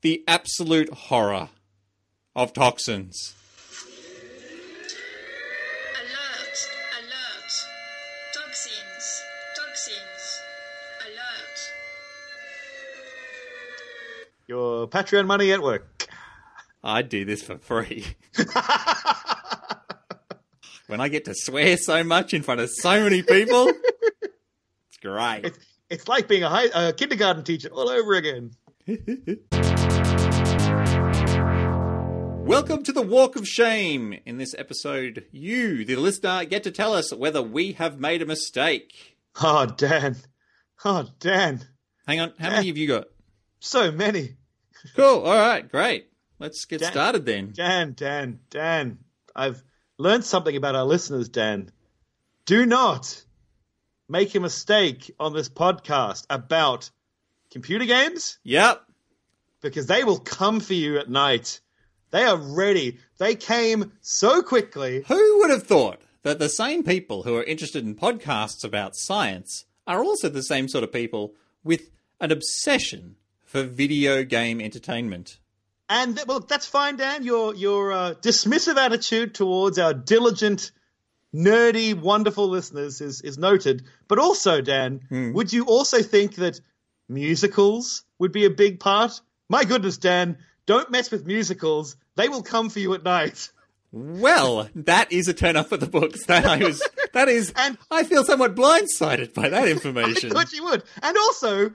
the 0.00 0.24
absolute 0.26 0.88
horror 0.90 1.50
of 2.34 2.52
toxins. 2.54 3.34
Your 14.52 14.86
Patreon 14.86 15.24
money 15.24 15.50
at 15.50 15.62
work. 15.62 16.06
I'd 16.84 17.08
do 17.08 17.24
this 17.24 17.42
for 17.42 17.56
free. 17.56 18.04
when 20.88 21.00
I 21.00 21.08
get 21.08 21.24
to 21.24 21.34
swear 21.34 21.78
so 21.78 22.04
much 22.04 22.34
in 22.34 22.42
front 22.42 22.60
of 22.60 22.68
so 22.68 23.02
many 23.02 23.22
people, 23.22 23.68
it's 24.20 24.98
great. 25.00 25.40
It's, 25.44 25.58
it's 25.88 26.06
like 26.06 26.28
being 26.28 26.42
a, 26.42 26.50
high, 26.50 26.68
a 26.74 26.92
kindergarten 26.92 27.44
teacher 27.44 27.70
all 27.70 27.88
over 27.88 28.12
again. 28.12 28.50
Welcome 32.44 32.82
to 32.82 32.92
the 32.92 33.06
Walk 33.08 33.36
of 33.36 33.48
Shame. 33.48 34.20
In 34.26 34.36
this 34.36 34.54
episode, 34.58 35.24
you, 35.32 35.86
the 35.86 35.96
listener, 35.96 36.44
get 36.44 36.62
to 36.64 36.70
tell 36.70 36.92
us 36.92 37.10
whether 37.10 37.40
we 37.40 37.72
have 37.72 37.98
made 37.98 38.20
a 38.20 38.26
mistake. 38.26 39.16
Oh, 39.42 39.64
Dan. 39.64 40.16
Oh, 40.84 41.08
Dan. 41.20 41.66
Hang 42.06 42.20
on, 42.20 42.34
how 42.38 42.50
many 42.50 42.66
eh. 42.66 42.70
have 42.70 42.76
you 42.76 42.88
got? 42.88 43.06
So 43.60 43.90
many. 43.90 44.36
Cool, 44.96 45.20
all 45.22 45.36
right, 45.36 45.68
great. 45.70 46.08
Let's 46.38 46.64
get 46.64 46.80
Dan- 46.80 46.92
started 46.92 47.24
then. 47.26 47.52
Dan, 47.54 47.92
Dan, 47.96 48.40
Dan. 48.50 48.98
I've 49.34 49.62
learned 49.98 50.24
something 50.24 50.56
about 50.56 50.74
our 50.74 50.84
listeners, 50.84 51.28
Dan. 51.28 51.70
Do 52.46 52.66
not 52.66 53.22
make 54.08 54.34
a 54.34 54.40
mistake 54.40 55.14
on 55.20 55.32
this 55.32 55.48
podcast 55.48 56.26
about 56.28 56.90
computer 57.50 57.84
games 57.84 58.38
Yep. 58.44 58.82
because 59.60 59.86
they 59.86 60.04
will 60.04 60.18
come 60.18 60.60
for 60.60 60.74
you 60.74 60.98
at 60.98 61.08
night. 61.08 61.60
They 62.10 62.24
are 62.24 62.36
ready. 62.36 62.98
They 63.18 63.36
came 63.36 63.92
so 64.00 64.42
quickly. 64.42 65.04
Who 65.08 65.38
would 65.38 65.50
have 65.50 65.62
thought 65.62 66.00
that 66.24 66.38
the 66.38 66.48
same 66.48 66.82
people 66.82 67.22
who 67.22 67.36
are 67.36 67.44
interested 67.44 67.84
in 67.84 67.94
podcasts 67.94 68.64
about 68.64 68.96
science 68.96 69.64
are 69.86 70.02
also 70.02 70.28
the 70.28 70.42
same 70.42 70.68
sort 70.68 70.84
of 70.84 70.92
people 70.92 71.34
with 71.64 71.90
an 72.20 72.32
obsession 72.32 73.16
for 73.52 73.62
video 73.62 74.24
game 74.24 74.60
entertainment? 74.60 75.38
And 75.88 76.18
well, 76.26 76.40
that's 76.40 76.66
fine, 76.66 76.96
Dan. 76.96 77.22
Your 77.22 77.54
your 77.54 77.92
uh, 77.92 78.14
dismissive 78.14 78.76
attitude 78.78 79.34
towards 79.34 79.78
our 79.78 79.92
diligent, 79.92 80.72
nerdy, 81.34 81.94
wonderful 81.94 82.48
listeners 82.48 83.00
is 83.02 83.20
is 83.20 83.36
noted. 83.36 83.84
But 84.08 84.18
also, 84.18 84.60
Dan, 84.62 85.00
would 85.34 85.52
you 85.52 85.64
also 85.66 86.02
think 86.02 86.36
that 86.36 86.60
musicals 87.08 88.04
would 88.18 88.32
be 88.32 88.44
a 88.46 88.50
big 88.50 88.80
part? 88.80 89.20
My 89.48 89.64
goodness, 89.64 89.98
Dan, 89.98 90.38
don't 90.66 90.90
mess 90.90 91.10
with 91.10 91.26
musicals. 91.26 91.96
They 92.16 92.28
will 92.28 92.42
come 92.42 92.70
for 92.70 92.78
you 92.78 92.94
at 92.94 93.04
night. 93.04 93.50
Well, 93.92 94.70
that 94.74 95.12
is 95.12 95.28
a 95.28 95.34
turn 95.34 95.56
up 95.56 95.68
for 95.68 95.76
the 95.76 95.86
books. 95.86 96.24
That 96.26 96.46
I 96.46 96.56
was. 96.64 96.82
That 97.12 97.28
is. 97.28 97.52
And- 97.56 97.76
I 97.90 98.04
feel 98.04 98.24
somewhat 98.24 98.54
blindsided 98.54 99.34
by 99.34 99.50
that 99.50 99.64
I 99.68 99.70
information. 99.70 100.30
thought 100.30 100.52
you 100.54 100.64
would. 100.64 100.82
And 101.02 101.16
also, 101.18 101.72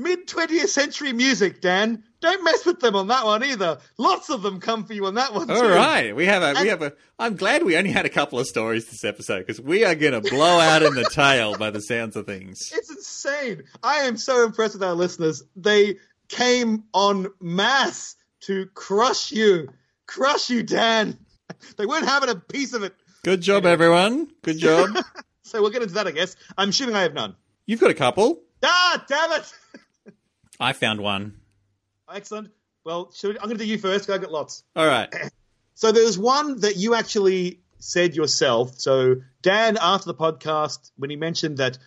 mid 0.00 0.26
20th 0.26 0.68
century 0.68 1.12
music, 1.12 1.60
Dan. 1.60 2.02
Don't 2.20 2.44
mess 2.44 2.66
with 2.66 2.80
them 2.80 2.96
on 2.96 3.08
that 3.08 3.24
one 3.24 3.42
either. 3.44 3.78
Lots 3.96 4.28
of 4.28 4.42
them 4.42 4.60
come 4.60 4.84
for 4.84 4.92
you 4.92 5.06
on 5.06 5.14
that 5.14 5.32
one 5.32 5.46
too. 5.48 5.54
All 5.54 5.68
right, 5.68 6.14
we 6.14 6.26
have 6.26 6.42
a, 6.42 6.60
we 6.60 6.68
have 6.68 6.82
a. 6.82 6.92
I'm 7.18 7.36
glad 7.36 7.62
we 7.62 7.76
only 7.76 7.90
had 7.90 8.04
a 8.04 8.10
couple 8.10 8.38
of 8.38 8.46
stories 8.46 8.86
this 8.86 9.04
episode 9.04 9.40
because 9.40 9.60
we 9.60 9.84
are 9.84 9.94
going 9.94 10.20
to 10.20 10.20
blow 10.20 10.58
out 10.60 10.82
in 10.82 10.94
the 10.94 11.08
tail 11.12 11.56
by 11.56 11.70
the 11.70 11.80
sounds 11.80 12.16
of 12.16 12.26
things. 12.26 12.72
It's 12.74 12.90
insane. 12.90 13.62
I 13.82 14.00
am 14.00 14.16
so 14.16 14.44
impressed 14.44 14.74
with 14.74 14.82
our 14.82 14.94
listeners. 14.94 15.42
They 15.56 15.96
came 16.28 16.84
en 16.94 17.26
masse 17.40 18.16
to 18.40 18.66
crush 18.74 19.32
you. 19.32 19.68
Crush 20.06 20.50
you, 20.50 20.62
Dan. 20.62 21.18
They 21.76 21.84
weren't 21.84 22.06
having 22.06 22.28
a 22.28 22.36
piece 22.36 22.74
of 22.74 22.84
it. 22.84 22.94
Good 23.24 23.40
job, 23.40 23.66
everyone. 23.66 24.28
Good 24.42 24.58
job. 24.58 24.96
So 25.42 25.60
we'll 25.60 25.72
get 25.72 25.82
into 25.82 25.94
that, 25.94 26.06
I 26.06 26.12
guess. 26.12 26.36
I'm 26.56 26.68
assuming 26.68 26.94
I 26.94 27.02
have 27.02 27.12
none. 27.12 27.34
You've 27.66 27.80
got 27.80 27.90
a 27.90 27.94
couple. 27.94 28.40
Ah, 28.62 29.04
damn 29.08 29.32
it. 29.32 29.52
I 30.60 30.72
found 30.74 31.00
one. 31.00 31.34
Excellent. 32.12 32.50
Well, 32.84 33.10
should 33.12 33.36
I'm 33.38 33.46
going 33.46 33.58
to 33.58 33.64
do 33.64 33.70
you 33.70 33.78
first 33.78 34.06
'cause 34.06 34.14
I've 34.14 34.22
got 34.22 34.30
lots. 34.32 34.62
All 34.76 34.86
right. 34.86 35.08
So 35.76 35.92
there's 35.92 36.18
one 36.18 36.60
that 36.60 36.76
you 36.76 36.94
actually 36.94 37.60
said 37.78 38.14
yourself. 38.14 38.78
So 38.78 39.22
Dan, 39.40 39.78
after 39.80 40.08
the 40.12 40.14
podcast, 40.14 40.90
when 40.98 41.08
he 41.08 41.16
mentioned 41.16 41.56
that 41.56 41.78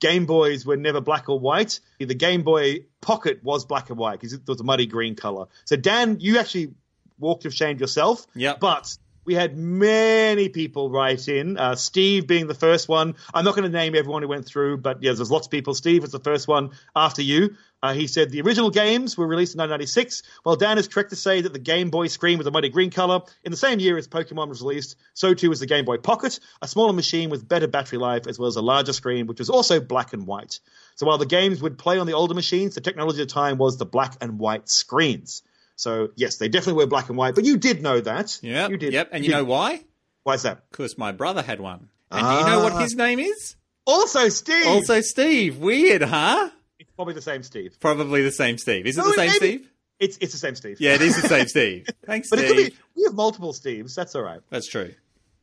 Game 0.00 0.24
Boys 0.24 0.64
were 0.64 0.78
never 0.78 1.02
black 1.02 1.28
or 1.28 1.38
white, 1.38 1.80
the 1.98 2.14
Game 2.14 2.42
Boy 2.42 2.86
Pocket 3.02 3.44
was 3.44 3.66
black 3.66 3.90
and 3.90 3.98
white 3.98 4.18
because 4.18 4.32
it 4.32 4.48
was 4.48 4.60
a 4.60 4.64
muddy 4.64 4.86
green 4.86 5.14
color. 5.14 5.48
So 5.66 5.76
Dan, 5.76 6.20
you 6.20 6.38
actually 6.38 6.72
walked 7.18 7.44
of 7.44 7.52
shame 7.52 7.76
yourself. 7.76 8.26
Yeah. 8.34 8.54
But 8.58 8.96
we 9.24 9.34
had 9.34 9.56
many 9.56 10.48
people 10.48 10.90
write 10.90 11.28
in. 11.28 11.56
Uh, 11.56 11.74
Steve 11.74 12.26
being 12.26 12.46
the 12.46 12.54
first 12.54 12.88
one. 12.88 13.14
I'm 13.32 13.44
not 13.44 13.56
going 13.56 13.70
to 13.70 13.76
name 13.76 13.94
everyone 13.94 14.22
who 14.22 14.28
went 14.28 14.46
through, 14.46 14.78
but 14.78 15.02
yeah, 15.02 15.12
there's 15.12 15.30
lots 15.30 15.46
of 15.46 15.50
people. 15.50 15.74
Steve 15.74 16.02
was 16.02 16.12
the 16.12 16.20
first 16.20 16.46
one 16.46 16.70
after 16.94 17.22
you. 17.22 17.56
Uh, 17.82 17.92
he 17.92 18.06
said 18.06 18.30
the 18.30 18.40
original 18.40 18.70
games 18.70 19.16
were 19.16 19.26
released 19.26 19.54
in 19.54 19.58
1996. 19.58 20.22
Well, 20.42 20.56
Dan 20.56 20.78
is 20.78 20.88
correct 20.88 21.10
to 21.10 21.16
say 21.16 21.42
that 21.42 21.52
the 21.52 21.58
Game 21.58 21.90
Boy 21.90 22.06
screen 22.06 22.38
was 22.38 22.46
a 22.46 22.50
muddy 22.50 22.70
green 22.70 22.90
color. 22.90 23.20
In 23.44 23.50
the 23.50 23.58
same 23.58 23.78
year 23.78 23.98
as 23.98 24.08
Pokemon 24.08 24.48
was 24.48 24.62
released, 24.62 24.96
so 25.12 25.34
too 25.34 25.50
was 25.50 25.60
the 25.60 25.66
Game 25.66 25.84
Boy 25.84 25.98
Pocket, 25.98 26.40
a 26.62 26.68
smaller 26.68 26.94
machine 26.94 27.28
with 27.28 27.46
better 27.46 27.66
battery 27.66 27.98
life, 27.98 28.26
as 28.26 28.38
well 28.38 28.48
as 28.48 28.56
a 28.56 28.62
larger 28.62 28.94
screen, 28.94 29.26
which 29.26 29.38
was 29.38 29.50
also 29.50 29.80
black 29.80 30.14
and 30.14 30.26
white. 30.26 30.60
So 30.96 31.06
while 31.06 31.18
the 31.18 31.26
games 31.26 31.60
would 31.60 31.76
play 31.76 31.98
on 31.98 32.06
the 32.06 32.14
older 32.14 32.34
machines, 32.34 32.74
the 32.74 32.80
technology 32.80 33.20
at 33.20 33.28
the 33.28 33.34
time 33.34 33.58
was 33.58 33.76
the 33.76 33.84
black 33.84 34.16
and 34.20 34.38
white 34.38 34.70
screens. 34.70 35.42
So 35.76 36.10
yes, 36.16 36.38
they 36.38 36.48
definitely 36.48 36.82
were 36.84 36.86
black 36.88 37.08
and 37.08 37.18
white. 37.18 37.34
But 37.34 37.44
you 37.44 37.56
did 37.56 37.82
know 37.82 38.00
that. 38.00 38.38
Yeah, 38.42 38.68
You 38.68 38.76
did. 38.76 38.92
Yep. 38.92 39.08
And 39.12 39.24
you 39.24 39.30
did. 39.30 39.36
know 39.38 39.44
why? 39.44 39.80
why 40.22 40.34
is 40.34 40.42
that? 40.42 40.70
Because 40.70 40.96
my 40.96 41.12
brother 41.12 41.42
had 41.42 41.60
one. 41.60 41.88
And 42.10 42.20
do 42.26 42.32
you 42.34 42.46
know 42.56 42.62
what 42.62 42.72
Ah. 42.74 42.78
his 42.80 42.94
name 42.94 43.18
is? 43.18 43.56
Also, 43.86 44.28
Steve. 44.28 44.66
Also, 44.66 45.00
Steve. 45.00 45.58
Weird, 45.58 46.02
huh? 46.02 46.50
it's 46.78 46.90
probably 46.96 47.14
the 47.14 47.20
same 47.22 47.42
Steve. 47.42 47.76
Probably 47.80 48.22
the 48.22 48.32
same 48.32 48.56
Steve. 48.56 48.86
Is 48.86 48.96
it 48.96 49.00
No, 49.02 49.08
the 49.08 49.14
same 49.14 49.30
Steve? 49.30 49.70
It's 50.00 50.16
it's 50.20 50.32
the 50.32 50.38
same 50.38 50.54
Steve. 50.54 50.80
Yeah, 50.80 50.94
it 50.94 51.02
is 51.02 51.20
the 51.20 51.28
same 51.28 51.46
Steve. 51.54 51.86
Thanks, 52.06 52.30
But 52.30 52.38
it 52.40 52.48
could 52.48 52.56
be. 52.56 52.76
We 52.96 53.04
have 53.04 53.14
multiple 53.14 53.52
Steves. 53.52 53.94
That's 53.94 54.14
all 54.14 54.22
right. 54.22 54.40
That's 54.50 54.68
true. 54.68 54.94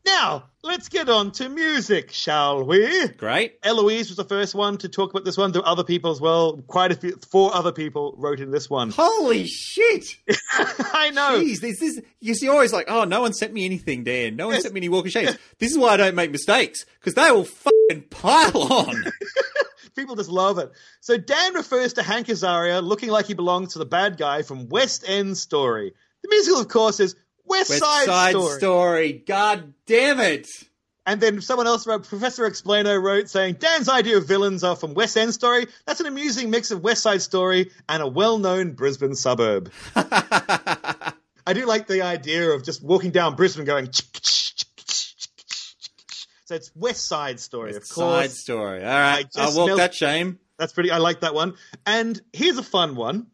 Now 0.05 0.45
let's 0.63 0.89
get 0.89 1.09
on 1.09 1.31
to 1.33 1.47
music, 1.49 2.11
shall 2.11 2.63
we? 2.65 3.07
Great. 3.09 3.59
Eloise 3.63 4.09
was 4.09 4.17
the 4.17 4.23
first 4.25 4.55
one 4.55 4.77
to 4.79 4.89
talk 4.89 5.11
about 5.11 5.25
this 5.25 5.37
one. 5.37 5.51
There 5.51 5.61
were 5.61 5.67
other 5.67 5.83
people 5.83 6.11
as 6.11 6.19
well. 6.19 6.57
Quite 6.67 6.91
a 6.91 6.95
few, 6.95 7.17
four 7.29 7.53
other 7.55 7.71
people 7.71 8.15
wrote 8.17 8.39
in 8.39 8.51
this 8.51 8.69
one. 8.69 8.89
Holy 8.89 9.45
shit! 9.45 10.05
I 10.53 11.11
know. 11.11 11.39
Jeez, 11.41 11.59
this 11.61 11.81
is 11.81 12.01
you're 12.19 12.53
always 12.53 12.73
like, 12.73 12.85
oh, 12.89 13.03
no 13.03 13.21
one 13.21 13.33
sent 13.33 13.53
me 13.53 13.63
anything, 13.65 14.03
Dan. 14.03 14.35
No 14.35 14.47
one 14.47 14.55
Yes. 14.55 14.63
sent 14.63 14.73
me 14.73 14.79
any 14.79 14.89
Walk 14.89 15.05
of 15.05 15.11
Shapes. 15.11 15.37
This 15.59 15.71
is 15.71 15.77
why 15.77 15.89
I 15.89 15.97
don't 15.97 16.15
make 16.15 16.31
mistakes 16.31 16.85
because 16.99 17.13
they 17.13 17.31
will 17.31 17.45
fucking 17.45 18.03
pile 18.09 18.57
on. 18.73 19.03
People 19.95 20.15
just 20.15 20.29
love 20.29 20.57
it. 20.57 20.71
So 21.01 21.17
Dan 21.17 21.53
refers 21.53 21.93
to 21.93 22.03
Hank 22.03 22.27
Azaria 22.27 22.81
looking 22.81 23.09
like 23.09 23.25
he 23.27 23.33
belongs 23.33 23.73
to 23.73 23.79
the 23.79 23.85
bad 23.85 24.17
guy 24.17 24.41
from 24.41 24.69
West 24.69 25.03
End 25.05 25.37
Story. 25.37 25.93
The 26.23 26.29
musical, 26.29 26.61
of 26.61 26.67
course, 26.69 26.99
is 26.99 27.15
West, 27.45 27.69
West 27.69 27.83
Side, 27.83 28.05
Side 28.05 28.31
Story. 28.31 28.57
Story. 28.57 29.13
God 29.25 29.73
damn 29.85 30.19
it! 30.19 30.47
And 31.05 31.19
then 31.19 31.41
someone 31.41 31.65
else 31.67 31.87
wrote, 31.87 32.07
Professor 32.07 32.45
Explainer 32.45 33.01
wrote 33.01 33.27
saying, 33.27 33.55
Dan's 33.55 33.89
idea 33.89 34.17
of 34.17 34.27
villains 34.27 34.63
are 34.63 34.75
from 34.75 34.93
West 34.93 35.17
End 35.17 35.33
Story. 35.33 35.65
That's 35.85 35.99
an 35.99 36.05
amusing 36.05 36.51
mix 36.51 36.69
of 36.69 36.83
West 36.83 37.01
Side 37.01 37.23
Story 37.23 37.71
and 37.89 38.03
a 38.03 38.07
well-known 38.07 38.73
Brisbane 38.73 39.15
suburb. 39.15 39.71
I 39.95 41.53
do 41.53 41.65
like 41.65 41.87
the 41.87 42.03
idea 42.03 42.51
of 42.51 42.63
just 42.63 42.83
walking 42.83 43.09
down 43.09 43.35
Brisbane 43.35 43.65
going. 43.65 43.91
So 46.45 46.55
it's 46.55 46.71
West 46.75 47.07
Side 47.07 47.39
Story, 47.39 47.73
West 47.73 47.89
of 47.91 47.95
course. 47.95 48.21
Side 48.21 48.31
Story. 48.31 48.83
All 48.83 48.89
right, 48.89 49.25
I'll 49.35 49.57
walk 49.57 49.77
that 49.77 49.95
shame. 49.95 50.37
That's 50.57 50.73
pretty. 50.73 50.91
I 50.91 50.99
like 50.99 51.21
that 51.21 51.33
one. 51.33 51.55
And 51.85 52.21
here's 52.31 52.57
a 52.57 52.63
fun 52.63 52.95
one. 52.95 53.27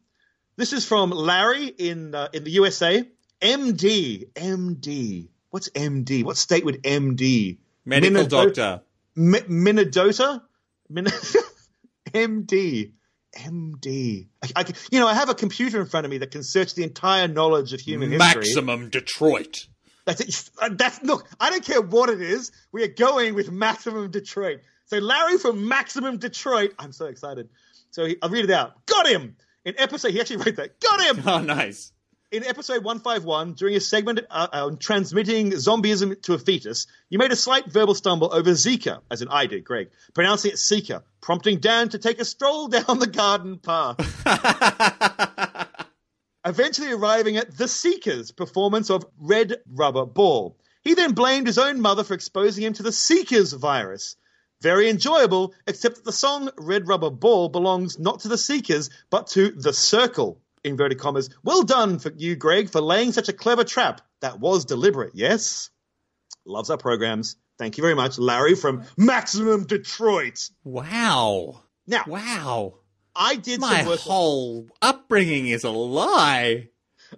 This 0.56 0.72
is 0.72 0.86
from 0.86 1.10
Larry 1.10 1.66
in 1.68 2.16
uh, 2.16 2.30
in 2.32 2.46
the 2.46 2.52
USA. 2.52 3.06
MD, 3.42 4.32
MD. 4.34 5.28
What's 5.50 5.70
MD? 5.70 6.24
What 6.24 6.38
state 6.38 6.66
would 6.66 6.84
MD? 6.84 7.58
Medical 7.86 8.14
Minnesota- 8.14 8.48
doctor. 8.48 8.82
Mi- 9.16 9.48
Minnesota? 9.48 10.44
Min- 10.90 11.06
MD. 12.14 12.92
MD. 13.36 14.28
I, 14.44 14.48
I, 14.56 14.66
you 14.92 15.00
know, 15.00 15.08
I 15.08 15.14
have 15.14 15.30
a 15.30 15.36
computer 15.36 15.80
in 15.80 15.88
front 15.88 16.06
of 16.06 16.12
me 16.12 16.20
that 16.20 16.32
can 16.32 16.44
search 16.44 16.74
the 16.74 16.84
entire 16.84 17.28
knowledge 17.28 17.74
of 17.74 17.80
human 17.80 18.12
history. 18.12 18.18
Maximum 18.42 18.90
Detroit. 18.90 19.68
That's 20.06 20.22
it. 20.22 20.50
Uh, 20.60 20.70
That's 20.72 21.04
look. 21.04 21.28
I 21.40 21.50
don't 21.50 21.64
care 21.64 21.82
what 21.82 22.10
it 22.10 22.22
is. 22.22 22.52
We 22.72 22.84
are 22.84 22.88
going 22.88 23.36
with 23.36 23.52
Maximum 23.52 24.10
Detroit. 24.10 24.62
So 24.86 24.98
Larry 24.98 25.38
from 25.38 25.68
Maximum 25.68 26.18
Detroit. 26.18 26.74
I'm 26.80 26.94
so 26.94 27.06
excited. 27.06 27.50
So 27.92 28.06
he, 28.06 28.16
I'll 28.22 28.30
read 28.30 28.46
it 28.46 28.52
out. 28.52 28.86
Got 28.86 29.08
him 29.08 29.36
in 29.66 29.76
episode. 29.78 30.12
He 30.12 30.20
actually 30.22 30.38
wrote 30.38 30.56
that. 30.56 30.80
Got 30.80 31.02
him 31.18 31.24
Oh, 31.28 31.42
nice. 31.42 31.92
In 32.30 32.44
episode 32.44 32.84
151, 32.84 33.54
during 33.54 33.78
a 33.78 33.80
segment 33.80 34.20
uh, 34.30 34.50
on 34.52 34.80
transmitting 34.80 35.52
zombieism 35.52 36.22
to 36.24 36.34
a 36.34 36.38
fetus, 36.38 36.86
you 37.10 37.20
made 37.20 37.32
a 37.32 37.38
slight 37.38 37.68
verbal 37.68 37.96
stumble 37.96 38.34
over 38.34 38.52
Zika, 38.52 39.00
as 39.10 39.22
in 39.22 39.30
I 39.30 39.46
did, 39.46 39.64
Greg, 39.64 39.92
pronouncing 40.14 40.52
it 40.52 40.58
Zika, 40.58 41.04
prompting 41.22 41.62
Dan 41.62 41.88
to 41.88 41.98
take 41.98 42.20
a 42.20 42.26
stroll 42.26 42.68
down 42.68 43.00
the 43.00 43.08
garden 43.08 43.60
path. 43.60 43.96
Eventually 46.46 46.92
arriving 46.92 47.38
at 47.38 47.56
The 47.56 47.70
Seekers' 47.70 48.32
performance 48.32 48.90
of 48.90 49.06
Red 49.18 49.62
Rubber 49.66 50.06
Ball. 50.06 50.58
He 50.82 50.96
then 50.96 51.14
blamed 51.14 51.48
his 51.48 51.58
own 51.58 51.80
mother 51.80 52.04
for 52.04 52.14
exposing 52.14 52.66
him 52.66 52.74
to 52.74 52.84
the 52.84 52.92
Seekers 52.92 53.54
virus. 53.54 54.18
Very 54.62 54.90
enjoyable, 54.90 55.54
except 55.66 55.96
that 55.96 56.04
the 56.04 56.12
song 56.12 56.50
Red 56.58 56.90
Rubber 56.90 57.10
Ball 57.10 57.48
belongs 57.48 57.98
not 57.98 58.20
to 58.22 58.28
the 58.28 58.38
Seekers, 58.38 58.90
but 59.10 59.28
to 59.28 59.52
The 59.52 59.72
Cyrkle. 59.72 60.40
Inverted 60.68 61.00
commas. 61.00 61.30
Well 61.44 61.64
done 61.64 62.00
for 62.00 62.12
you, 62.16 62.36
Greg, 62.36 62.70
for 62.70 62.82
laying 62.82 63.12
such 63.12 63.30
a 63.30 63.34
clever 63.34 63.64
trap. 63.64 64.02
That 64.22 64.40
was 64.40 64.66
deliberate, 64.66 65.12
yes? 65.16 65.70
Loves 66.46 66.70
our 66.70 66.78
programs. 66.78 67.36
Thank 67.58 67.78
you 67.78 67.82
very 67.82 67.96
much, 67.96 68.18
Larry 68.20 68.56
from 68.56 68.84
Maximum 68.98 69.66
Detroit. 69.66 70.50
Wow. 70.64 71.62
Now, 71.88 72.04
Wow. 72.08 72.76
I 73.16 73.36
did 73.36 73.60
My 73.62 73.80
some 73.80 73.88
work. 73.88 74.00
whole 74.00 74.68
upbringing 74.82 75.48
is 75.48 75.64
a 75.64 75.72
lie. 75.72 76.70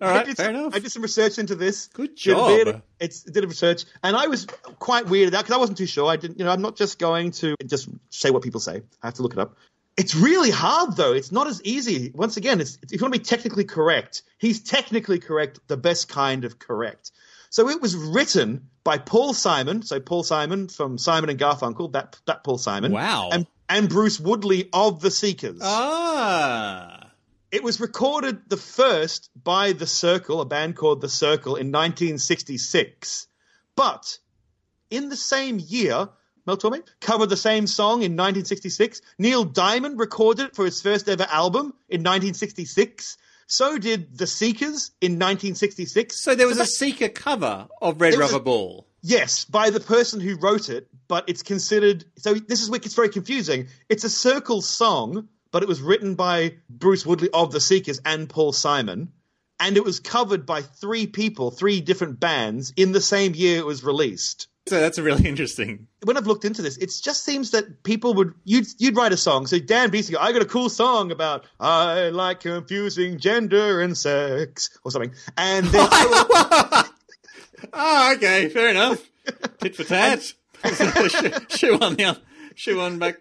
All 0.02 0.08
I 0.08 0.24
did, 0.24 0.38
fair 0.38 0.46
some, 0.46 0.56
enough. 0.56 0.76
I 0.76 0.80
did 0.80 0.92
some 0.92 1.02
research 1.02 1.40
into 1.40 1.56
this. 1.56 1.88
Good 1.88 2.16
Did 2.16 2.38
a 2.38 2.46
bit- 2.46 2.68
job. 2.68 2.82
it's 3.00 3.24
did 3.24 3.44
a 3.44 3.48
research, 3.48 3.86
and 4.04 4.16
I 4.16 4.28
was 4.28 4.46
quite 4.78 5.08
weirded 5.08 5.34
out 5.34 5.44
because 5.44 5.52
I 5.56 5.58
wasn't 5.58 5.78
too 5.80 5.88
sure. 5.88 6.08
I 6.10 6.16
didn't, 6.16 6.38
you 6.40 6.46
know, 6.46 6.52
I'm 6.52 6.62
not 6.62 6.76
just 6.78 7.00
going 7.00 7.32
to 7.32 7.56
just 7.66 7.90
say 8.12 8.30
what 8.30 8.44
people 8.44 8.60
say. 8.62 8.84
I 9.02 9.08
have 9.08 9.16
to 9.16 9.24
look 9.24 9.34
it 9.34 9.40
up. 9.40 9.58
It's 10.00 10.16
really 10.16 10.50
hard 10.50 10.96
though. 10.96 11.12
It's 11.12 11.32
not 11.32 11.48
as 11.48 11.62
easy. 11.64 12.12
Once 12.16 12.38
again, 12.38 12.62
it's, 12.62 12.78
if 12.82 12.94
you 12.94 13.00
want 13.02 13.14
to 13.14 13.20
be 13.20 13.26
technically 13.26 13.66
correct, 13.66 14.24
he's 14.38 14.64
technically 14.64 15.20
correct, 15.20 15.60
the 15.68 15.76
best 15.76 16.08
kind 16.08 16.46
of 16.46 16.58
correct. 16.58 17.12
So 17.50 17.68
it 17.68 17.82
was 17.82 17.96
written 17.96 18.70
by 18.86 18.98
Paul 18.98 19.34
Simon. 19.34 19.82
So 19.82 20.00
Paul 20.00 20.24
Simon 20.24 20.70
from 20.70 20.98
Simon 20.98 21.30
and 21.30 21.38
Garfunkel, 21.38 21.92
that 21.92 22.18
that 22.28 22.46
Paul 22.46 22.58
Simon. 22.58 22.94
Wow. 22.94 23.30
And 23.32 23.46
and 23.68 23.90
Bruce 23.90 24.20
Woodley 24.20 24.70
of 24.72 25.02
the 25.02 25.12
Seekers. 25.12 25.60
Ah. 25.62 27.12
It 27.52 27.64
was 27.64 27.82
recorded 27.82 28.48
the 28.48 28.58
first 28.58 29.30
by 29.36 29.74
The 29.74 29.86
Cyrkle, 29.86 30.42
a 30.42 30.46
band 30.46 30.76
called 30.76 31.02
The 31.02 31.08
Cyrkle, 31.08 31.60
in 31.60 31.72
1966. 31.72 33.28
But 33.76 34.20
in 34.90 35.10
the 35.10 35.16
same 35.16 35.60
year, 35.60 36.10
Mel 36.50 36.58
Torme 36.58 36.82
covered 37.00 37.30
the 37.30 37.38
same 37.38 37.68
song 37.68 37.98
in 38.02 38.14
1966. 38.14 39.02
Neil 39.20 39.44
Diamond 39.44 40.00
recorded 40.00 40.48
it 40.48 40.56
for 40.56 40.66
his 40.66 40.82
first 40.82 41.08
ever 41.08 41.28
album 41.30 41.76
in 41.88 42.02
1966. 42.02 43.18
So 43.46 43.78
did 43.78 44.18
The 44.18 44.26
Seekers 44.26 44.90
in 45.00 45.20
1966. 45.20 46.20
So 46.20 46.34
there 46.34 46.48
was 46.48 46.58
a 46.58 46.62
that- 46.62 46.70
Seeker 46.70 47.10
cover 47.10 47.68
of 47.80 48.02
Red 48.02 48.16
Rubber 48.16 48.40
Ball. 48.40 48.88
Yes, 49.04 49.46
by 49.46 49.70
the 49.70 49.80
person 49.80 50.20
who 50.20 50.38
wrote 50.38 50.70
it, 50.70 50.88
but 51.08 51.26
it's 51.30 51.44
considered. 51.44 52.04
So 52.18 52.34
this 52.34 52.64
is 52.64 52.70
where 52.72 52.78
it 52.78 52.84
gets 52.84 52.96
very 52.96 53.10
confusing. 53.10 53.68
It's 53.88 54.04
a 54.04 54.08
Cyrkle 54.08 54.64
song, 54.64 55.30
but 55.52 55.62
it 55.62 55.70
was 55.70 55.82
written 55.82 56.16
by 56.16 56.56
Bruce 56.68 57.06
Woodley 57.06 57.30
of 57.32 57.52
The 57.52 57.62
Seekers 57.62 58.02
and 58.04 58.28
Paul 58.28 58.54
Simon. 58.54 59.12
and 59.62 59.76
it 59.76 59.84
was 59.84 60.00
covered 60.00 60.46
by 60.46 60.62
three 60.62 61.06
people, 61.06 61.52
three 61.52 61.82
different 61.82 62.18
bands 62.18 62.72
in 62.78 62.94
the 62.94 63.02
same 63.02 63.36
year 63.36 63.58
it 63.58 63.66
was 63.66 63.84
released. 63.84 64.48
So 64.70 64.80
that's 64.80 65.00
really 65.00 65.26
interesting. 65.28 65.88
When 66.04 66.16
I've 66.16 66.28
looked 66.28 66.46
into 66.46 66.62
this, 66.62 66.78
it 66.78 66.92
just 67.02 67.26
seems 67.26 67.52
that 67.52 67.82
people 67.84 68.14
would 68.14 68.34
you'd 68.44 68.68
you'd 68.78 68.96
write 68.96 69.12
a 69.12 69.18
song. 69.18 69.48
So 69.48 69.58
Dan 69.58 69.90
Beasley, 69.90 70.16
I 70.16 70.32
got 70.32 70.44
a 70.44 70.46
cool 70.46 70.70
song 70.70 71.12
about 71.12 71.46
I 71.60 72.10
like 72.10 72.42
confusing 72.42 73.18
gender 73.18 73.82
and 73.82 73.98
sex 73.98 74.70
or 74.84 74.92
something, 74.92 75.14
and 75.36 75.66
then 75.66 75.88
Oh, 77.74 78.14
okay, 78.16 78.50
fair 78.50 78.70
enough. 78.70 79.04
Tit 79.60 79.76
for 79.76 79.84
tat. 79.84 80.22
shoe, 81.50 81.78
on 81.80 81.96
the 81.96 82.06
other, 82.10 82.20
shoe 82.54 82.82
on 82.82 83.00
back 83.00 83.16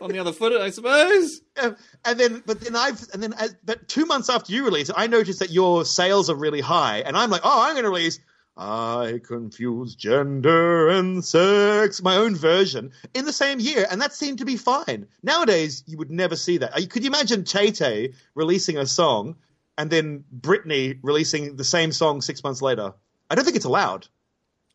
on 0.00 0.10
the 0.10 0.18
other 0.18 0.32
foot, 0.32 0.52
I 0.52 0.70
suppose. 0.70 1.40
Yeah, 1.56 1.72
and 2.04 2.20
then 2.20 2.42
but 2.46 2.60
then 2.60 2.76
I've 2.76 3.04
and 3.12 3.22
then 3.22 3.34
as, 3.34 3.54
but 3.64 3.88
two 3.88 4.06
months 4.06 4.30
after 4.30 4.52
you 4.52 4.64
release 4.64 4.90
I 4.94 5.08
noticed 5.08 5.40
that 5.40 5.50
your 5.50 5.84
sales 5.84 6.30
are 6.30 6.36
really 6.36 6.60
high, 6.60 7.00
and 7.00 7.16
I'm 7.16 7.28
like, 7.28 7.42
oh, 7.44 7.64
I'm 7.66 7.74
going 7.74 7.84
to 7.84 7.90
release. 7.90 8.18
I 8.56 9.20
confuse 9.22 9.94
gender 9.94 10.88
and 10.88 11.22
sex, 11.22 12.02
my 12.02 12.16
own 12.16 12.34
version, 12.34 12.92
in 13.12 13.26
the 13.26 13.32
same 13.32 13.60
year, 13.60 13.86
and 13.90 14.00
that 14.00 14.14
seemed 14.14 14.38
to 14.38 14.46
be 14.46 14.56
fine. 14.56 15.06
Nowadays, 15.22 15.84
you 15.86 15.98
would 15.98 16.10
never 16.10 16.36
see 16.36 16.58
that. 16.58 16.72
Could 16.88 17.04
you 17.04 17.10
imagine 17.10 17.44
Tay 17.44 17.70
Tay 17.70 18.14
releasing 18.34 18.78
a 18.78 18.86
song 18.86 19.36
and 19.76 19.90
then 19.90 20.24
Britney 20.40 20.98
releasing 21.02 21.56
the 21.56 21.64
same 21.64 21.92
song 21.92 22.22
six 22.22 22.42
months 22.42 22.62
later? 22.62 22.94
I 23.30 23.34
don't 23.34 23.44
think 23.44 23.56
it's 23.56 23.66
allowed. 23.66 24.08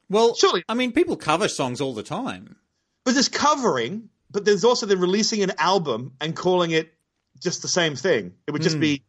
Well, 0.09 0.35
Surely- 0.35 0.63
I 0.69 0.75
mean, 0.75 0.91
people 0.91 1.15
cover 1.15 1.47
songs 1.47 1.81
all 1.81 1.95
the 1.95 2.03
time. 2.03 2.57
But 3.03 3.15
there's 3.15 3.29
covering, 3.29 4.09
but 4.29 4.45
there's 4.45 4.63
also 4.63 4.85
then 4.85 4.99
releasing 4.99 5.41
an 5.41 5.53
album 5.57 6.13
and 6.21 6.35
calling 6.35 6.69
it 6.69 6.93
just 7.39 7.63
the 7.63 7.67
same 7.67 7.95
thing. 7.95 8.33
It 8.45 8.51
would 8.51 8.61
just 8.61 8.75
hmm. 8.75 8.81
be. 8.81 9.03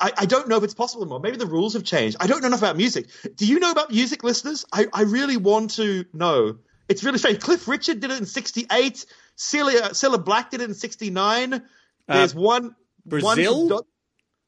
I, 0.00 0.12
I 0.18 0.26
don't 0.26 0.48
know 0.48 0.56
if 0.56 0.64
it's 0.64 0.74
possible 0.74 1.02
anymore. 1.02 1.20
Maybe 1.20 1.36
the 1.36 1.46
rules 1.46 1.74
have 1.74 1.84
changed. 1.84 2.16
I 2.20 2.26
don't 2.26 2.40
know 2.40 2.48
enough 2.48 2.60
about 2.60 2.76
music. 2.76 3.06
Do 3.36 3.46
you 3.46 3.58
know 3.58 3.70
about 3.70 3.90
music, 3.90 4.24
listeners? 4.24 4.64
I, 4.72 4.86
I 4.92 5.02
really 5.02 5.36
want 5.36 5.72
to 5.76 6.04
know. 6.12 6.58
It's 6.88 7.04
really 7.04 7.18
strange. 7.18 7.40
Cliff 7.40 7.66
Richard 7.68 8.00
did 8.00 8.10
it 8.10 8.18
in 8.18 8.26
'68. 8.26 9.06
Celia, 9.36 9.80
Cilla 9.90 10.22
Black 10.22 10.50
did 10.50 10.60
it 10.60 10.64
in 10.64 10.74
'69. 10.74 11.62
There's 12.08 12.34
one. 12.34 12.74
Brazil? 13.04 13.68
One 13.68 13.82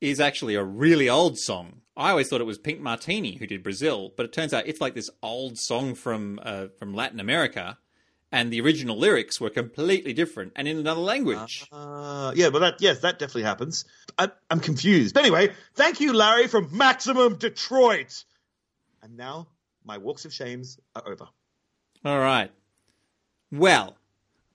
Is 0.01 0.21
actually 0.21 0.55
a 0.55 0.65
really 0.65 1.09
old 1.09 1.39
song. 1.39 1.81
I 1.97 2.11
always 2.11 2.29
thought 2.29 2.41
it 2.41 2.45
was 2.45 2.59
Pink 2.59 2.81
Martini 2.81 3.37
who 3.37 3.47
did 3.47 3.63
Brazil, 3.63 4.13
but 4.17 4.27
it 4.27 4.33
turns 4.33 4.53
out 4.53 4.67
it's 4.67 4.81
like 4.81 4.95
this 4.95 5.11
old 5.23 5.59
song 5.59 5.95
from 5.95 6.41
uh, 6.43 6.67
from 6.79 6.93
Latin 6.93 7.21
America, 7.21 7.79
and 8.35 8.53
the 8.53 8.61
original 8.61 8.99
lyrics 8.99 9.41
were 9.41 9.49
completely 9.51 10.13
different 10.13 10.53
and 10.57 10.67
in 10.67 10.77
another 10.77 11.01
language. 11.01 11.67
Uh, 11.71 12.33
yeah, 12.35 12.51
but 12.51 12.59
that 12.59 12.75
yes, 12.81 12.99
that 13.01 13.19
definitely 13.21 13.45
happens. 13.45 13.85
I, 14.19 14.31
I'm 14.51 14.61
confused. 14.61 15.15
But 15.15 15.23
anyway, 15.25 15.53
thank 15.75 16.01
you, 16.01 16.13
Larry, 16.13 16.49
from 16.49 16.69
Maximum 16.77 17.37
Detroit. 17.37 18.25
And 19.03 19.17
now 19.17 19.47
my 19.85 19.99
walks 19.99 20.25
of 20.25 20.33
shames 20.33 20.79
are 20.97 21.07
over. 21.07 21.29
All 22.05 22.19
right. 22.19 22.51
Well, 23.53 23.97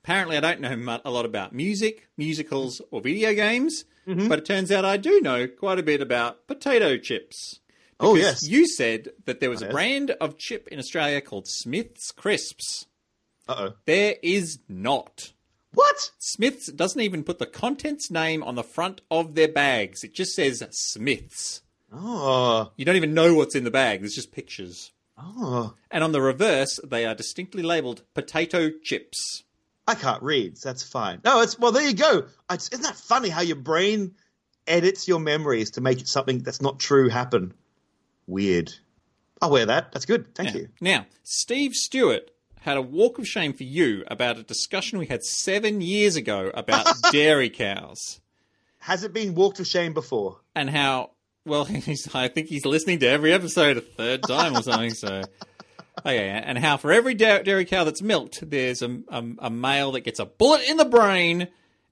apparently 0.03 0.36
I 0.38 0.41
don't 0.41 0.59
know 0.61 0.99
a 1.05 1.09
lot 1.11 1.25
about 1.25 1.53
music, 1.53 2.09
musicals, 2.17 2.82
or 2.91 3.01
video 3.01 3.34
games, 3.34 3.86
Mm-hmm. 4.07 4.27
but 4.27 4.39
it 4.39 4.45
turns 4.45 4.71
out 4.71 4.86
I 4.86 4.97
do 4.97 5.21
know 5.21 5.47
quite 5.47 5.77
a 5.77 5.84
bit 5.84 6.01
about 6.01 6.47
potato 6.47 6.97
chips. 6.97 7.59
Oh 7.99 8.15
yes. 8.15 8.47
You 8.47 8.65
said 8.67 9.09
that 9.25 9.39
there 9.39 9.51
was 9.51 9.61
a 9.61 9.65
Yes. 9.65 9.71
brand 9.71 10.11
of 10.19 10.36
chip 10.36 10.67
in 10.71 10.80
Australia 10.80 11.21
called 11.21 11.47
Smith's 11.47 12.11
Crisps. 12.11 12.88
Uh 13.49 13.55
oh. 13.57 13.73
There 13.85 14.15
is 14.21 14.59
not. 14.69 15.33
What? 15.73 16.11
Smith's 16.19 16.71
doesn't 16.71 17.01
even 17.01 17.23
put 17.23 17.39
the 17.39 17.45
contents 17.47 18.09
name 18.11 18.43
on 18.43 18.55
the 18.55 18.63
front 18.63 19.01
of 19.09 19.33
their 19.35 19.47
bags. 19.47 20.03
It 20.03 20.13
just 20.13 20.33
says 20.33 20.63
Smith's. 20.71 21.61
Oh. 21.91 22.71
You 22.77 22.85
don't 22.85 22.95
even 22.95 23.13
know 23.15 23.33
what's 23.33 23.55
in 23.55 23.63
the 23.63 23.71
bag. 23.71 24.01
There's 24.01 24.13
just 24.15 24.31
pictures. 24.31 24.91
Oh. 25.17 25.73
And 25.91 26.03
on 26.03 26.11
the 26.11 26.21
reverse, 26.21 26.79
they 26.83 27.05
are 27.05 27.15
distinctly 27.15 27.63
labeled 27.63 28.03
potato 28.13 28.69
chips. 28.83 29.43
I 29.87 29.95
can't 29.95 30.21
read. 30.21 30.57
So 30.59 30.69
that's 30.69 30.83
fine. 30.83 31.19
No, 31.25 31.41
it's 31.41 31.57
well. 31.57 31.71
There 31.71 31.87
you 31.87 31.95
go. 31.95 32.25
It's, 32.51 32.69
isn't 32.69 32.83
that 32.83 32.95
funny 32.95 33.29
how 33.29 33.41
your 33.41 33.55
brain 33.55 34.13
edits 34.67 35.07
your 35.07 35.19
memories 35.19 35.71
to 35.71 35.81
make 35.81 36.05
something 36.07 36.39
that's 36.39 36.61
not 36.61 36.79
true 36.79 37.09
happen? 37.09 37.53
Weird. 38.27 38.71
I'll 39.41 39.49
wear 39.49 39.65
that. 39.65 39.91
That's 39.91 40.05
good. 40.05 40.35
Thank 40.35 40.53
Now, 40.53 40.59
you. 40.59 40.67
now, 40.81 41.05
Steve 41.23 41.73
Stewart 41.73 42.29
had 42.60 42.78
a 42.78 42.82
walk 42.82 43.18
of 43.20 43.28
shame 43.28 43.53
for 43.53 43.64
you 43.64 44.03
about 44.07 44.38
a 44.38 44.43
discussion 44.43 44.99
we 44.99 45.05
had 45.07 45.24
seven 45.24 45.82
years 45.82 46.16
ago 46.16 46.51
about 46.53 46.86
dairy 47.12 47.49
cows 47.49 48.20
Has 48.80 49.03
it 49.03 49.14
been 49.14 49.36
walked 49.36 49.60
of 49.60 49.68
shame 49.68 49.93
before? 49.93 50.39
and 50.55 50.70
how. 50.70 51.12
Well, 51.45 51.66
he's, 51.66 52.14
I 52.14 52.28
think 52.28 52.47
he's 52.47 52.66
listening 52.66 52.99
to 52.99 53.07
every 53.07 53.34
episode 53.34 53.78
a 53.78 53.82
third 53.82 54.24
time 54.24 54.55
or 54.55 54.62
something. 54.62 54.91
So, 54.91 55.22
okay, 55.99 56.30
and 56.30 56.57
how 56.57 56.78
for 56.78 56.91
every 56.91 57.14
dairy 57.16 57.66
cow 57.66 57.86
that's 57.86 58.01
milked, 58.01 58.47
there's 58.47 58.82
a, 58.82 58.99
a, 59.07 59.24
a 59.39 59.49
male 59.49 59.93
that 59.93 60.01
gets 60.01 60.20
a 60.20 60.26
bullet 60.26 60.62
in 60.70 60.78
the 60.78 60.86
brain 60.86 61.47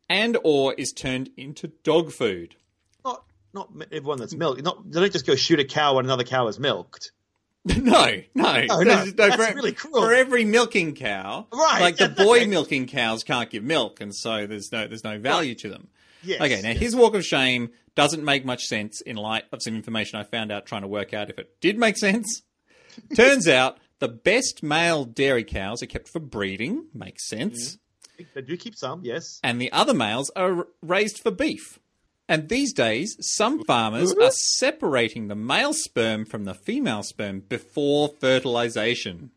and 0.09 0.37
or 0.43 0.73
is 0.73 0.91
turned 0.91 1.29
into 1.37 1.67
dog 1.83 2.11
food. 2.11 2.55
Not 3.03 3.23
not 3.53 3.69
everyone 3.91 4.19
that's 4.19 4.35
milked. 4.35 4.61
Not 4.63 4.91
they 4.91 4.99
don't 4.99 5.11
just 5.13 5.25
go 5.25 5.35
shoot 5.35 5.59
a 5.59 5.63
cow 5.65 5.95
when 5.95 6.05
another 6.05 6.23
cow 6.25 6.47
is 6.47 6.59
milked. 6.59 7.11
No, 7.77 8.21
no, 8.35 8.65
no, 8.65 8.83
There's- 8.83 9.13
that's 9.13 9.35
for, 9.35 9.55
really 9.55 9.71
cruel. 9.73 10.01
For 10.01 10.13
every 10.13 10.45
milking 10.45 10.95
cow, 10.95 11.47
Right, 11.51 11.81
Like 11.81 11.97
the 11.97 12.09
boy 12.09 12.45
milking 12.47 12.87
cows 12.87 13.23
can't 13.23 13.49
give 13.49 13.63
milk, 13.63 14.01
and 14.01 14.15
so 14.15 14.45
there's 14.47 14.71
no 14.71 14.87
there's 14.87 15.03
no 15.03 15.17
value 15.19 15.55
to 15.55 15.69
them. 15.69 15.87
Yes, 16.23 16.41
Okay, 16.41 16.61
now 16.61 16.69
yes. 16.69 16.79
his 16.79 16.95
walk 16.95 17.13
of 17.15 17.23
shame 17.23 17.69
doesn't 17.95 18.23
make 18.23 18.45
much 18.45 18.63
sense 18.63 19.01
in 19.01 19.15
light 19.15 19.43
of 19.51 19.61
some 19.61 19.75
information 19.75 20.19
I 20.19 20.23
found 20.23 20.51
out 20.51 20.65
trying 20.65 20.81
to 20.81 20.87
work 20.87 21.13
out 21.13 21.29
if 21.29 21.37
it 21.39 21.59
did 21.61 21.77
make 21.77 21.97
sense. 21.97 22.43
Turns 23.15 23.47
out 23.47 23.77
the 23.99 24.07
best 24.07 24.61
male 24.63 25.05
dairy 25.05 25.43
cows 25.43 25.81
are 25.83 25.87
kept 25.87 26.07
for 26.09 26.19
breeding, 26.19 26.87
makes 26.93 27.27
sense, 27.27 27.75
mm-hmm. 27.75 28.23
They 28.33 28.41
do 28.41 28.57
keep 28.57 28.75
some. 28.75 29.01
Yes. 29.03 29.39
and 29.43 29.61
the 29.61 29.71
other 29.71 29.93
males 29.93 30.31
are 30.35 30.65
raised 30.81 31.19
for 31.19 31.29
beef. 31.29 31.77
And 32.29 32.49
these 32.49 32.73
days, 32.73 33.15
some 33.21 33.63
farmers 33.63 34.13
are 34.13 34.31
separating 34.31 35.27
the 35.27 35.35
male 35.35 35.73
sperm 35.73 36.25
from 36.25 36.43
the 36.43 36.53
female 36.53 37.03
sperm 37.03 37.39
before 37.39 38.09
fertilization. 38.19 39.31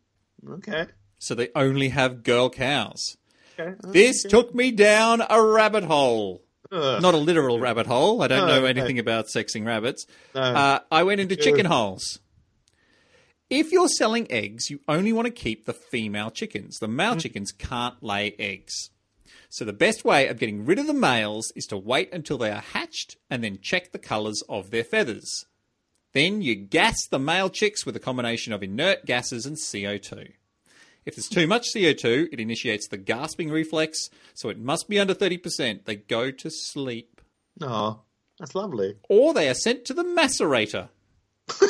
Okay. 0.47 0.87
So 1.17 1.33
they 1.35 1.49
only 1.55 1.89
have 1.89 2.23
girl 2.23 2.49
cows. 2.49 3.15
Okay. 3.59 3.75
This 3.83 4.23
took 4.23 4.53
me 4.53 4.71
down 4.71 5.21
a 5.29 5.41
rabbit 5.41 5.83
hole. 5.85 6.43
Ugh. 6.71 7.01
Not 7.01 7.13
a 7.13 7.17
literal 7.17 7.59
rabbit 7.59 7.85
hole. 7.87 8.21
I 8.21 8.27
don't 8.27 8.47
No, 8.47 8.55
know 8.55 8.61
no. 8.61 8.65
anything 8.65 8.97
about 8.99 9.27
sexing 9.27 9.65
rabbits. 9.65 10.05
No. 10.33 10.41
Uh, 10.41 10.79
I 10.91 11.03
went 11.03 11.21
into 11.21 11.35
chicken 11.35 11.65
holes. 11.65 12.19
If 13.49 13.71
you're 13.73 13.89
selling 13.89 14.31
eggs, 14.31 14.69
you 14.69 14.79
only 14.87 15.11
want 15.11 15.25
to 15.25 15.31
keep 15.31 15.65
the 15.65 15.73
female 15.73 16.31
chickens. 16.31 16.79
The 16.79 16.87
male 16.87 17.17
chickens 17.17 17.51
can't 17.51 18.01
lay 18.01 18.33
eggs. 18.39 18.90
So 19.53 19.65
the 19.65 19.73
best 19.73 20.05
way 20.05 20.27
of 20.29 20.39
getting 20.39 20.63
rid 20.65 20.79
of 20.79 20.87
the 20.87 20.93
males 20.93 21.51
is 21.57 21.65
to 21.67 21.77
wait 21.77 22.13
until 22.13 22.37
they 22.37 22.51
are 22.51 22.61
hatched 22.61 23.17
and 23.29 23.43
then 23.43 23.59
check 23.61 23.91
the 23.91 23.99
colours 23.99 24.41
of 24.47 24.71
their 24.71 24.85
feathers. 24.85 25.45
Then 26.13 26.41
you 26.41 26.55
gas 26.55 26.95
the 27.09 27.19
male 27.19 27.49
chicks 27.49 27.85
with 27.85 27.95
a 27.97 27.99
combination 27.99 28.53
of 28.53 28.63
inert 28.63 29.05
gases 29.05 29.45
and 29.45 29.57
CO2. 29.57 30.31
If 31.05 31.15
there's 31.15 31.27
too 31.27 31.47
much 31.47 31.73
CO2, 31.75 32.29
it 32.31 32.39
initiates 32.39 32.87
the 32.87 32.95
gasping 32.95 33.49
reflex, 33.49 34.09
so 34.33 34.47
it 34.47 34.57
must 34.57 34.87
be 34.87 34.97
under 34.99 35.13
30%. 35.13 35.83
They 35.83 35.97
go 35.97 36.31
to 36.31 36.49
sleep. 36.49 37.19
Oh, 37.59 38.03
that's 38.39 38.55
lovely. 38.55 38.95
Or 39.09 39.33
they 39.33 39.49
are 39.49 39.53
sent 39.53 39.83
to 39.85 39.93
the 39.93 40.03
macerator, 40.05 40.87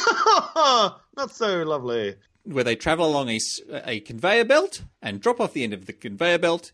Not 1.18 1.32
so 1.32 1.64
lovely. 1.64 2.16
where 2.44 2.64
they 2.64 2.76
travel 2.76 3.08
along 3.08 3.36
a 3.72 4.00
conveyor 4.02 4.46
belt 4.46 4.84
and 5.02 5.20
drop 5.20 5.40
off 5.42 5.54
the 5.54 5.64
end 5.64 5.74
of 5.74 5.88
the 5.88 5.94
conveyor 5.94 6.38
belt 6.38 6.74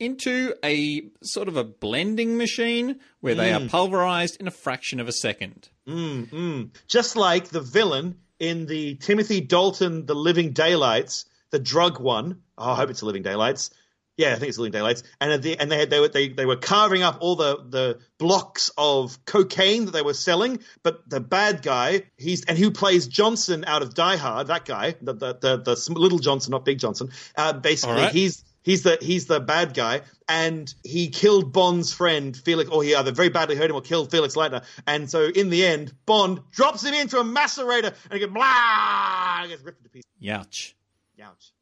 into 0.00 0.54
a 0.64 1.02
sort 1.22 1.48
of 1.48 1.56
a 1.56 1.64
blending 1.64 2.36
machine 2.36 2.98
where 3.20 3.34
they 3.34 3.52
are 3.52 3.60
mm. 3.60 3.70
pulverized 3.70 4.40
in 4.40 4.48
a 4.48 4.50
fraction 4.50 4.98
of 4.98 5.08
a 5.08 5.12
second. 5.12 5.68
Mm, 5.86 6.30
mm. 6.30 6.70
Just 6.88 7.16
like 7.16 7.48
the 7.48 7.60
villain 7.60 8.16
in 8.38 8.66
the 8.66 8.96
Timothy 8.96 9.40
Dalton 9.40 10.06
The 10.06 10.14
Living 10.14 10.52
Daylights, 10.52 11.26
the 11.50 11.58
drug 11.58 12.00
one. 12.00 12.42
Oh, 12.58 12.72
I 12.72 12.76
hope 12.76 12.90
it's 12.90 13.00
The 13.00 13.06
Living 13.06 13.22
Daylights. 13.22 13.70
Yeah, 14.16 14.32
I 14.32 14.36
think 14.36 14.48
it's 14.48 14.56
The 14.56 14.62
Living 14.62 14.72
Daylights. 14.72 15.02
And 15.20 15.32
at 15.32 15.42
the, 15.42 15.58
and 15.58 15.70
they 15.70 15.78
had 15.78 15.90
they 15.90 16.00
were 16.00 16.08
they, 16.08 16.28
they 16.28 16.46
were 16.46 16.56
carving 16.56 17.02
up 17.02 17.18
all 17.20 17.36
the 17.36 17.58
the 17.68 18.00
blocks 18.18 18.70
of 18.76 19.24
cocaine 19.24 19.86
that 19.86 19.92
they 19.92 20.02
were 20.02 20.14
selling. 20.14 20.60
But 20.82 21.08
the 21.08 21.20
bad 21.20 21.62
guy, 21.62 22.02
he's 22.16 22.44
and 22.44 22.58
who 22.58 22.70
plays 22.70 23.06
Johnson 23.06 23.64
out 23.66 23.82
of 23.82 23.94
Die 23.94 24.16
Hard, 24.16 24.48
that 24.48 24.64
guy, 24.64 24.94
the 25.00 25.14
the 25.14 25.34
the, 25.34 25.56
the 25.58 25.92
little 25.98 26.18
Johnson, 26.18 26.50
not 26.50 26.64
Big 26.64 26.78
Johnson. 26.78 27.10
Uh, 27.36 27.52
basically, 27.52 27.96
All 27.96 28.02
right. 28.02 28.12
he's 28.12 28.44
He's 28.62 28.82
the 28.82 28.98
he's 29.00 29.26
the 29.26 29.40
bad 29.40 29.72
guy, 29.74 30.02
and 30.28 30.72
he 30.84 31.08
killed 31.08 31.52
Bond's 31.52 31.92
friend 31.92 32.36
Felix, 32.36 32.70
or 32.70 32.82
he 32.82 32.94
either 32.94 33.10
very 33.12 33.30
badly 33.30 33.56
hurt 33.56 33.70
him 33.70 33.76
or 33.76 33.80
killed 33.80 34.10
Felix 34.10 34.36
Leiter. 34.36 34.62
And 34.86 35.10
so 35.10 35.24
in 35.24 35.48
the 35.50 35.64
end, 35.64 35.94
Bond 36.04 36.40
drops 36.52 36.84
him 36.84 36.92
into 36.94 37.18
a 37.18 37.24
macerator, 37.24 37.94
and 38.04 38.12
he 38.12 38.18
goes 38.20 38.30
blah, 38.30 39.38
and 39.40 39.50
gets 39.50 39.62
ripped 39.62 39.82
to 39.84 39.88
pieces. 39.88 40.10
Youch. 40.22 40.74
Ouch. 41.22 41.52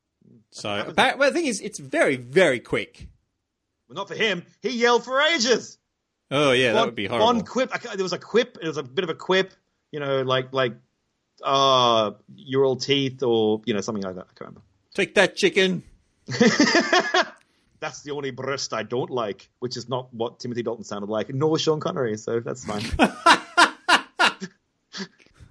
So, 0.50 0.92
well, 0.96 1.16
the 1.18 1.30
thing 1.32 1.46
is, 1.46 1.60
it's 1.60 1.78
very, 1.78 2.16
very 2.16 2.58
quick. 2.60 3.06
Well, 3.88 3.94
not 3.94 4.08
for 4.08 4.14
him. 4.14 4.44
He 4.60 4.70
yelled 4.70 5.04
for 5.04 5.20
ages. 5.20 5.78
Oh, 6.30 6.52
yeah, 6.52 6.72
that 6.72 6.84
would 6.84 6.94
be 6.94 7.06
horrible. 7.06 7.26
Bond 7.26 7.46
quip. 7.46 7.72
There 7.82 8.02
was 8.02 8.12
a 8.12 8.18
quip. 8.18 8.58
It 8.60 8.66
was 8.66 8.76
a 8.76 8.82
bit 8.82 9.04
of 9.04 9.10
a 9.10 9.14
quip. 9.14 9.52
you 9.90 10.00
know, 10.00 10.22
like 10.22 10.52
like 10.52 10.74
uh 11.42 12.12
Ural 12.34 12.76
teeth 12.76 13.22
or 13.22 13.62
you 13.64 13.74
know 13.74 13.80
something 13.80 14.02
like 14.02 14.16
that. 14.16 14.22
I 14.24 14.32
can't 14.34 14.40
remember. 14.40 14.62
Take 14.94 15.14
that, 15.14 15.36
chicken. 15.36 15.82
That's 17.80 18.02
the 18.02 18.10
only 18.10 18.30
breast 18.30 18.72
I 18.72 18.82
don't 18.82 19.10
like, 19.10 19.48
which 19.60 19.76
is 19.76 19.88
not 19.88 20.12
what 20.12 20.40
Timothy 20.40 20.62
Dalton 20.62 20.84
sounded 20.84 21.08
like, 21.08 21.32
nor 21.32 21.58
Sean 21.58 21.78
Connery, 21.78 22.16
so 22.16 22.40
that's 22.40 22.64
fine. 22.64 22.82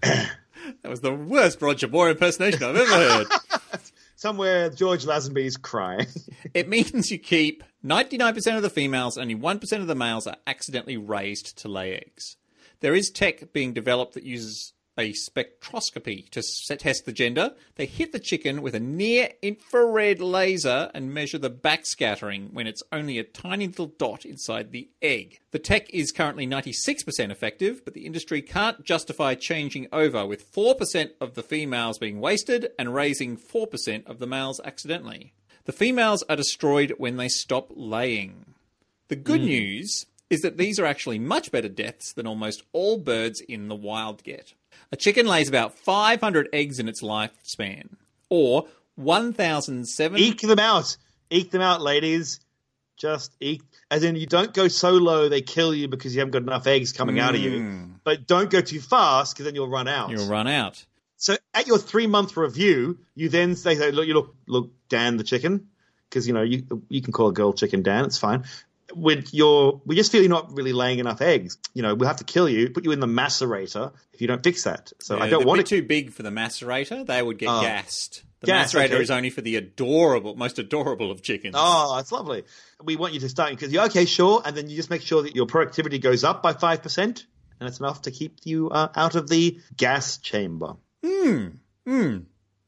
That 0.82 0.89
was 0.89 1.01
the 1.01 1.13
worst 1.13 1.61
Roger 1.61 1.88
Moore 1.88 2.09
impersonation 2.09 2.63
I've 2.63 2.75
ever 2.75 2.93
heard. 2.93 3.28
Somewhere 4.15 4.69
George 4.69 5.05
Lazenby's 5.05 5.57
crying. 5.57 6.07
It 6.53 6.69
means 6.69 7.11
you 7.11 7.19
keep 7.19 7.63
99% 7.86 8.55
of 8.55 8.61
the 8.61 8.69
females, 8.69 9.17
only 9.17 9.36
1% 9.36 9.71
of 9.80 9.88
the 9.88 9.95
males 9.95 10.28
are 10.28 10.38
accidentally 10.47 10.97
raised 10.97 11.57
to 11.59 11.67
lay 11.67 11.95
eggs. 11.95 12.38
There 12.80 12.95
is 12.95 13.09
tech 13.09 13.51
being 13.53 13.73
developed 13.73 14.13
that 14.13 14.23
uses 14.23 14.73
a 14.97 15.13
spectroscopy 15.13 16.29
to 16.29 16.41
test 16.77 17.05
the 17.05 17.11
gender. 17.11 17.53
They 17.75 17.85
hit 17.85 18.11
the 18.11 18.19
chicken 18.19 18.61
with 18.61 18.75
a 18.75 18.79
near 18.79 19.29
infrared 19.41 20.19
laser 20.19 20.89
and 20.93 21.13
measure 21.13 21.37
the 21.37 21.51
backscattering 21.51 22.53
when 22.53 22.67
it's 22.67 22.83
only 22.91 23.19
a 23.19 23.23
tiny 23.23 23.67
little 23.67 23.93
dot 23.97 24.25
inside 24.25 24.71
the 24.71 24.89
egg. 25.01 25.39
The 25.51 25.59
tech 25.59 25.89
is 25.91 26.11
currently 26.11 26.47
96% 26.47 27.31
effective, 27.31 27.83
but 27.85 27.93
the 27.93 28.05
industry 28.05 28.41
can't 28.41 28.83
justify 28.83 29.35
changing 29.35 29.87
over 29.91 30.25
with 30.25 30.51
4% 30.51 31.11
of 31.21 31.35
the 31.35 31.43
females 31.43 31.97
being 31.97 32.19
wasted 32.19 32.71
and 32.77 32.93
raising 32.93 33.37
4% 33.37 34.05
of 34.07 34.19
the 34.19 34.27
males 34.27 34.59
accidentally. 34.63 35.33
The 35.65 35.73
females 35.73 36.23
are 36.29 36.35
destroyed 36.35 36.93
when 36.97 37.17
they 37.17 37.27
stop 37.27 37.67
laying. 37.75 38.53
The 39.09 39.15
good 39.15 39.41
hmm. 39.41 39.47
news 39.47 40.05
is 40.29 40.41
that 40.41 40.57
these 40.57 40.79
are 40.79 40.85
actually 40.85 41.19
much 41.19 41.51
better 41.51 41.69
deaths 41.69 42.13
than 42.13 42.27
almost 42.27 42.63
all 42.73 42.97
birds 42.97 43.41
in 43.41 43.67
the 43.67 43.75
wild 43.75 44.23
get. 44.23 44.53
A 44.91 44.95
chicken 44.95 45.27
lays 45.27 45.49
about 45.49 45.77
500 45.77 46.49
eggs 46.53 46.79
in 46.79 46.88
its 46.88 47.01
lifespan, 47.01 47.89
or 48.29 48.67
1,007. 48.95 50.17
eke 50.19 50.41
them 50.41 50.59
out. 50.59 50.97
Eke 51.29 51.51
them 51.51 51.61
out, 51.61 51.81
ladies. 51.81 52.39
Just 52.95 53.31
eke. 53.39 53.61
As 53.91 54.03
in, 54.03 54.15
you 54.15 54.25
don't 54.25 54.53
go 54.53 54.67
so 54.67 54.91
low 54.91 55.29
they 55.29 55.41
kill 55.41 55.73
you 55.73 55.88
because 55.88 56.15
you 56.15 56.19
haven't 56.19 56.31
got 56.31 56.41
enough 56.41 56.67
eggs 56.67 56.93
coming 56.93 57.19
out 57.19 57.35
of 57.35 57.41
you. 57.41 57.59
Hmm. 57.59 57.83
But 58.03 58.27
don't 58.27 58.49
go 58.49 58.61
too 58.61 58.81
fast 58.81 59.33
because 59.33 59.45
then 59.45 59.55
you'll 59.55 59.69
run 59.69 59.88
out. 59.88 60.09
You'll 60.09 60.27
run 60.27 60.47
out. 60.47 60.83
So 61.17 61.35
at 61.53 61.67
your 61.67 61.77
three 61.77 62.07
month 62.07 62.38
review, 62.38 62.99
you 63.15 63.29
then 63.29 63.55
say, 63.55 63.75
say, 63.75 63.91
look, 63.91 64.07
you 64.07 64.13
look, 64.13 64.35
look, 64.47 64.71
Dan 64.89 65.17
the 65.17 65.23
chicken, 65.23 65.67
because 66.09 66.27
you 66.27 66.33
know 66.33 66.43
you 66.43 66.83
you 66.89 67.01
can 67.01 67.11
call 67.11 67.27
a 67.27 67.33
girl 67.33 67.53
chicken 67.53 67.81
Dan, 67.83 68.05
it's 68.05 68.17
fine. 68.17 68.45
With 68.95 69.33
your, 69.33 69.81
we 69.85 69.95
just 69.95 70.11
feel 70.11 70.21
you're 70.21 70.29
not 70.29 70.55
really 70.55 70.71
laying 70.73 70.99
enough 70.99 71.21
eggs. 71.21 71.57
You 71.73 71.81
know, 71.83 71.93
we'll 71.93 72.07
have 72.07 72.17
to 72.17 72.23
kill 72.23 72.47
you, 72.47 72.69
put 72.69 72.85
you 72.85 72.91
in 72.91 72.99
the 72.99 73.07
macerator 73.07 73.91
if 74.13 74.21
you 74.21 74.27
don't 74.27 74.41
fix 74.43 74.63
that. 74.63 74.93
So 74.99 75.19
I 75.19 75.29
don't 75.29 75.45
want 75.45 75.59
it. 75.59 75.63
bit 75.69 75.81
too 75.81 75.83
big 75.83 76.11
for 76.13 76.23
the 76.23 76.29
macerator. 76.29 77.05
They 77.05 77.21
would 77.21 77.38
get 77.38 77.49
Oh. 77.49 77.61
gassed. 77.61 78.23
The 78.39 78.47
Gas, 78.47 78.73
macerator 78.73 78.85
okay. 78.93 79.01
is 79.01 79.09
only 79.11 79.29
for 79.31 79.41
the 79.41 79.55
adorable, 79.55 80.35
most 80.35 80.59
adorable 80.59 81.09
of 81.09 81.23
chickens. 81.23 81.55
Oh, 81.57 81.97
it's 81.97 82.11
lovely. 82.11 82.43
We 82.83 82.95
want 82.95 83.15
you 83.15 83.19
to 83.21 83.29
start 83.29 83.49
because 83.49 83.73
you're 83.73 83.85
okay, 83.85 84.05
sure, 84.05 84.43
and 84.45 84.55
then 84.55 84.69
you 84.69 84.75
just 84.75 84.91
make 84.91 85.01
sure 85.01 85.23
that 85.23 85.35
your 85.35 85.47
productivity 85.47 85.97
goes 85.97 86.23
up 86.23 86.43
by 86.43 86.53
five 86.53 86.83
percent, 86.83 87.25
and 87.59 87.67
it's 87.67 87.79
enough 87.79 88.03
to 88.03 88.11
keep 88.11 88.38
you 88.43 88.69
uh, 88.69 88.89
out 88.95 89.15
of 89.15 89.27
the 89.27 89.59
gas 89.75 90.17
chamber. 90.19 90.75
Hmm. 91.03 92.17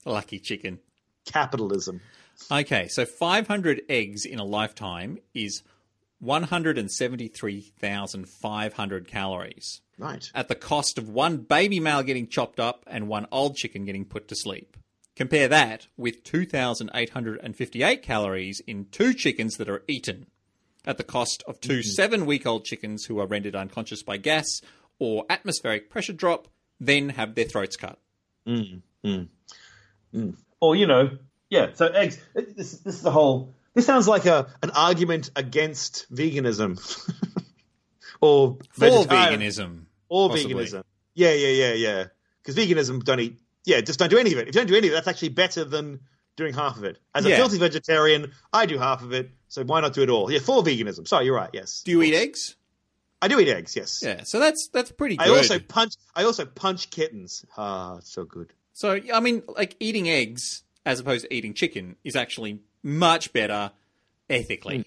Lucky 0.06 0.40
chicken. 0.40 0.80
Capitalism. 1.26 2.02
Okay, 2.52 2.88
so 2.88 3.06
500 3.06 3.82
eggs 3.90 4.26
in 4.26 4.40
a 4.40 4.44
lifetime 4.46 5.20
is 5.34 5.62
173,500 6.20 9.08
calories 9.08 9.82
Right. 9.98 10.26
at 10.34 10.48
the 10.48 10.56
cost 10.56 10.98
of 10.98 11.10
one 11.10 11.38
baby 11.38 11.80
male 11.80 12.04
getting 12.04 12.28
chopped 12.28 12.60
up 12.60 12.84
and 12.88 13.08
one 13.08 13.28
old 13.32 13.56
chicken 13.56 13.86
getting 13.86 14.06
put 14.06 14.28
to 14.30 14.36
sleep. 14.36 14.78
Compare 15.16 15.48
that 15.50 15.88
with 15.98 16.24
2,858 16.24 18.02
calories 18.02 18.62
in 18.66 18.86
two 18.86 19.14
chickens 19.14 19.58
that 19.58 19.68
are 19.68 19.84
eaten 19.88 20.28
at 20.86 20.98
the 20.98 21.04
cost 21.04 21.44
of 21.46 21.60
2 21.60 21.74
mm-hmm. 21.74 21.90
seven 21.90 22.26
week 22.26 22.46
old 22.46 22.64
chickens 22.64 23.06
who 23.06 23.20
are 23.20 23.28
rendered 23.28 23.56
unconscious 23.56 24.02
by 24.02 24.16
gas 24.16 24.62
or 24.98 25.26
atmospheric 25.30 25.90
pressure 25.90 26.14
drop, 26.14 26.48
then 26.80 27.10
have 27.10 27.36
their 27.36 27.46
throats 27.46 27.76
cut. 27.76 28.00
Mm-hmm. 28.48 29.08
Mm-hmm. 29.08 30.30
Or 30.60 30.76
you 30.76 30.88
know, 30.88 31.12
yeah. 31.50 31.68
So 31.74 31.88
eggs. 31.88 32.20
This, 32.34 32.78
this 32.78 32.96
is 32.96 33.02
the 33.02 33.12
whole. 33.12 33.54
This 33.74 33.86
sounds 33.86 34.08
like 34.08 34.26
a 34.26 34.48
an 34.64 34.72
argument 34.72 35.30
against 35.36 36.06
veganism, 36.14 36.78
or 38.22 38.58
For 38.72 38.86
veganism. 39.06 39.84
or 40.10 40.30
possibly. 40.30 40.54
veganism. 40.66 40.84
Yeah, 41.14 41.34
yeah, 41.34 41.48
yeah, 41.50 41.74
yeah. 41.74 42.06
Because 42.42 42.56
veganism 42.56 43.04
don't 43.04 43.20
eat. 43.20 43.40
Yeah, 43.66 43.82
just 43.82 44.00
don't 44.00 44.10
do 44.10 44.18
any 44.18 44.32
of 44.34 44.40
it. 44.40 44.48
If 44.48 44.56
you 44.56 44.62
don't 44.62 44.68
do 44.68 44.76
any 44.76 44.88
of 44.88 44.94
it, 44.94 44.96
that's 44.96 45.08
actually 45.08 45.30
better 45.30 45.64
than 45.64 46.00
doing 46.36 46.54
half 46.54 46.78
of 46.78 46.84
it. 46.86 46.98
As 47.14 47.26
a 47.26 47.30
Yeah. 47.30 47.36
filthy 47.38 47.58
vegetarian, 47.58 48.32
I 48.54 48.66
do 48.66 48.78
half 48.78 49.04
of 49.04 49.12
it, 49.14 49.30
so 49.50 49.64
why 49.64 49.82
not 49.82 49.94
do 49.94 50.02
it 50.02 50.10
all? 50.10 50.32
Yeah, 50.32 50.40
for 50.40 50.64
veganism. 50.64 51.08
Sorry, 51.08 51.26
you're 51.26 51.36
right. 51.36 51.50
Yes, 51.54 51.82
Do 51.84 51.92
you 51.92 52.02
eat 52.02 52.16
eggs? 52.16 52.56
I 53.22 53.28
do 53.28 53.38
eat 53.40 53.50
eggs. 53.50 53.76
Yes. 53.76 54.00
Yeah, 54.02 54.24
so 54.24 54.40
that's 54.40 54.70
that's 54.74 54.92
pretty 54.92 55.18
good. 55.18 55.28
I 55.28 55.30
also 55.38 55.60
punch. 55.60 55.96
I 56.16 56.24
also 56.24 56.46
punch 56.46 56.90
kittens. 56.90 57.46
Ah, 57.58 58.00
so 58.02 58.24
good. 58.24 58.54
So 58.74 58.98
I 59.14 59.20
mean, 59.20 59.44
like 59.48 59.76
eating 59.82 60.10
eggs 60.10 60.64
as 60.86 61.02
opposed 61.02 61.26
to 61.26 61.34
eating 61.34 61.54
chicken 61.54 61.98
is 62.06 62.16
actually 62.16 62.62
much 62.84 63.34
better 63.34 63.72
ethically. 64.30 64.78
Hmm. 64.78 64.82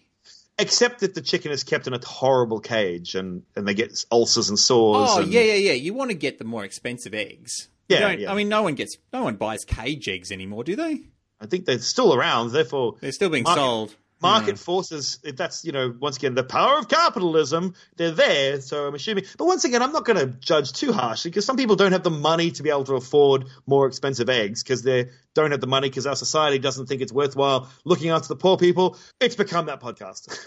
Except 0.58 1.00
that 1.00 1.14
the 1.14 1.22
chicken 1.22 1.50
is 1.50 1.64
kept 1.64 1.86
in 1.86 1.94
a 1.94 2.04
horrible 2.04 2.60
cage, 2.60 3.14
and 3.14 3.42
and 3.56 3.66
they 3.66 3.74
get 3.74 4.04
ulcers 4.12 4.48
and 4.50 4.58
sores. 4.58 5.08
Oh 5.10 5.22
and, 5.22 5.32
yeah, 5.32 5.40
yeah, 5.40 5.54
yeah. 5.54 5.72
You 5.72 5.94
want 5.94 6.10
to 6.10 6.16
get 6.16 6.38
the 6.38 6.44
more 6.44 6.64
expensive 6.64 7.14
eggs. 7.14 7.68
Yeah, 7.88 8.10
yeah. 8.12 8.30
I 8.30 8.34
mean, 8.34 8.48
no 8.48 8.62
one 8.62 8.74
gets, 8.74 8.96
no 9.12 9.24
one 9.24 9.36
buys 9.36 9.64
cage 9.64 10.08
eggs 10.08 10.30
anymore, 10.30 10.64
do 10.64 10.76
they? 10.76 11.00
I 11.40 11.46
think 11.46 11.64
they're 11.66 11.78
still 11.78 12.14
around. 12.14 12.52
Therefore, 12.52 12.96
They're 13.00 13.12
still 13.12 13.28
being 13.28 13.44
Market- 13.44 13.60
sold. 13.60 13.94
Market 14.22 14.54
mm. 14.54 14.58
forces 14.58 15.18
if 15.24 15.36
that's 15.36 15.64
you 15.64 15.72
know 15.72 15.94
once 16.00 16.16
again 16.16 16.34
the 16.34 16.44
power 16.44 16.78
of 16.78 16.88
capitalism 16.88 17.74
they're 17.96 18.12
there 18.12 18.60
so 18.60 18.86
i'm 18.86 18.94
assuming 18.94 19.24
but 19.36 19.44
once 19.44 19.64
again 19.64 19.82
i'm 19.82 19.92
not 19.92 20.04
going 20.04 20.18
to 20.18 20.26
judge 20.38 20.72
too 20.72 20.92
harshly 20.92 21.30
because 21.30 21.44
some 21.44 21.56
people 21.56 21.76
don't 21.76 21.92
have 21.92 22.02
the 22.02 22.10
money 22.10 22.50
to 22.50 22.62
be 22.62 22.70
able 22.70 22.84
to 22.84 22.94
afford 22.94 23.44
more 23.66 23.86
expensive 23.86 24.30
eggs 24.30 24.62
because 24.62 24.82
they 24.82 25.08
don't 25.34 25.50
have 25.50 25.60
the 25.60 25.66
money 25.66 25.88
because 25.88 26.06
our 26.06 26.16
society 26.16 26.58
doesn't 26.58 26.86
think 26.86 27.02
it's 27.02 27.12
worthwhile 27.12 27.68
looking 27.84 28.10
after 28.10 28.28
the 28.28 28.36
poor 28.36 28.56
people 28.56 28.96
it's 29.20 29.36
become 29.36 29.66
that 29.66 29.80
podcast 29.80 30.38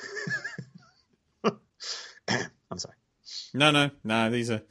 i'm 2.72 2.80
sorry 2.80 2.96
No, 3.54 3.72
no, 3.72 3.90
no. 4.04 4.30
These 4.30 4.52
are, 4.52 4.62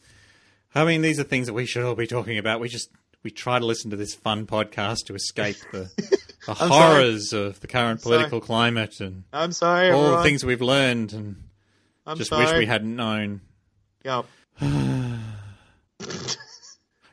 I 0.75 0.85
mean, 0.85 1.03
these 1.03 1.19
are 1.19 1.25
things 1.25 1.47
that 1.47 1.55
we 1.55 1.67
should 1.67 1.85
all 1.85 1.95
be 1.95 2.07
talking 2.07 2.39
about. 2.39 2.61
We 2.61 2.69
just 2.69 2.91
we 3.23 3.31
try 3.31 3.59
to 3.59 3.65
listen 3.65 3.91
to 3.91 3.97
this 3.97 4.15
fun 4.15 4.47
podcast 4.47 5.07
to 5.07 5.15
escape 5.15 5.57
the, 5.73 5.91
the 6.47 6.55
sorry. 6.55 6.71
horrors 6.71 7.33
of 7.33 7.61
the 7.61 7.67
current 7.67 8.01
sorry. 8.01 8.17
political 8.17 8.41
climate 8.41 9.01
and 9.01 9.25
i'm 9.33 9.53
sorry 9.53 9.91
all 9.91 10.17
the 10.17 10.23
things 10.23 10.45
we've 10.45 10.63
learned 10.63 11.13
and 11.13 11.37
i'm 12.07 12.17
just 12.17 12.31
sorry 12.31 12.45
wish 12.45 12.55
we 12.59 12.67
hadn't 12.67 12.95
known. 12.97 13.41
yeah. 14.05 14.23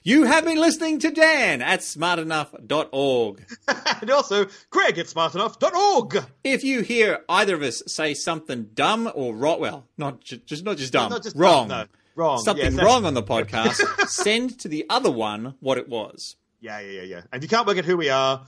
You 0.03 0.23
have 0.23 0.45
been 0.45 0.57
listening 0.59 0.97
to 0.99 1.11
Dan 1.11 1.61
at 1.61 1.81
smartenough.org. 1.81 3.45
and 4.01 4.09
also 4.09 4.47
greg 4.71 4.97
at 4.97 5.05
smartenough.org 5.05 6.23
If 6.43 6.63
you 6.63 6.81
hear 6.81 7.19
either 7.29 7.53
of 7.53 7.61
us 7.61 7.83
say 7.85 8.15
something 8.15 8.69
dumb 8.73 9.11
or 9.13 9.35
wrong, 9.35 9.59
well, 9.59 9.85
not 9.99 10.21
ju- 10.21 10.37
just 10.37 10.63
not 10.65 10.77
just 10.77 10.91
dumb, 10.91 11.11
Not 11.11 11.21
just 11.21 11.35
wrong, 11.35 11.67
dumb, 11.67 11.81
no. 11.81 11.85
Wrong, 12.15 12.39
something 12.39 12.71
that's- 12.75 12.83
wrong 12.83 13.05
on 13.05 13.13
the 13.13 13.21
podcast, 13.21 13.75
send 14.09 14.59
to 14.61 14.67
the 14.67 14.87
other 14.89 15.11
one 15.11 15.53
what 15.59 15.77
it 15.77 15.87
was. 15.87 16.35
yeah 16.61 16.79
yeah 16.79 17.01
yeah 17.01 17.03
yeah 17.03 17.21
and 17.31 17.43
if 17.43 17.43
you 17.43 17.55
can't 17.55 17.67
work 17.67 17.77
out 17.77 17.85
who 17.85 17.95
we 17.95 18.09
are 18.09 18.41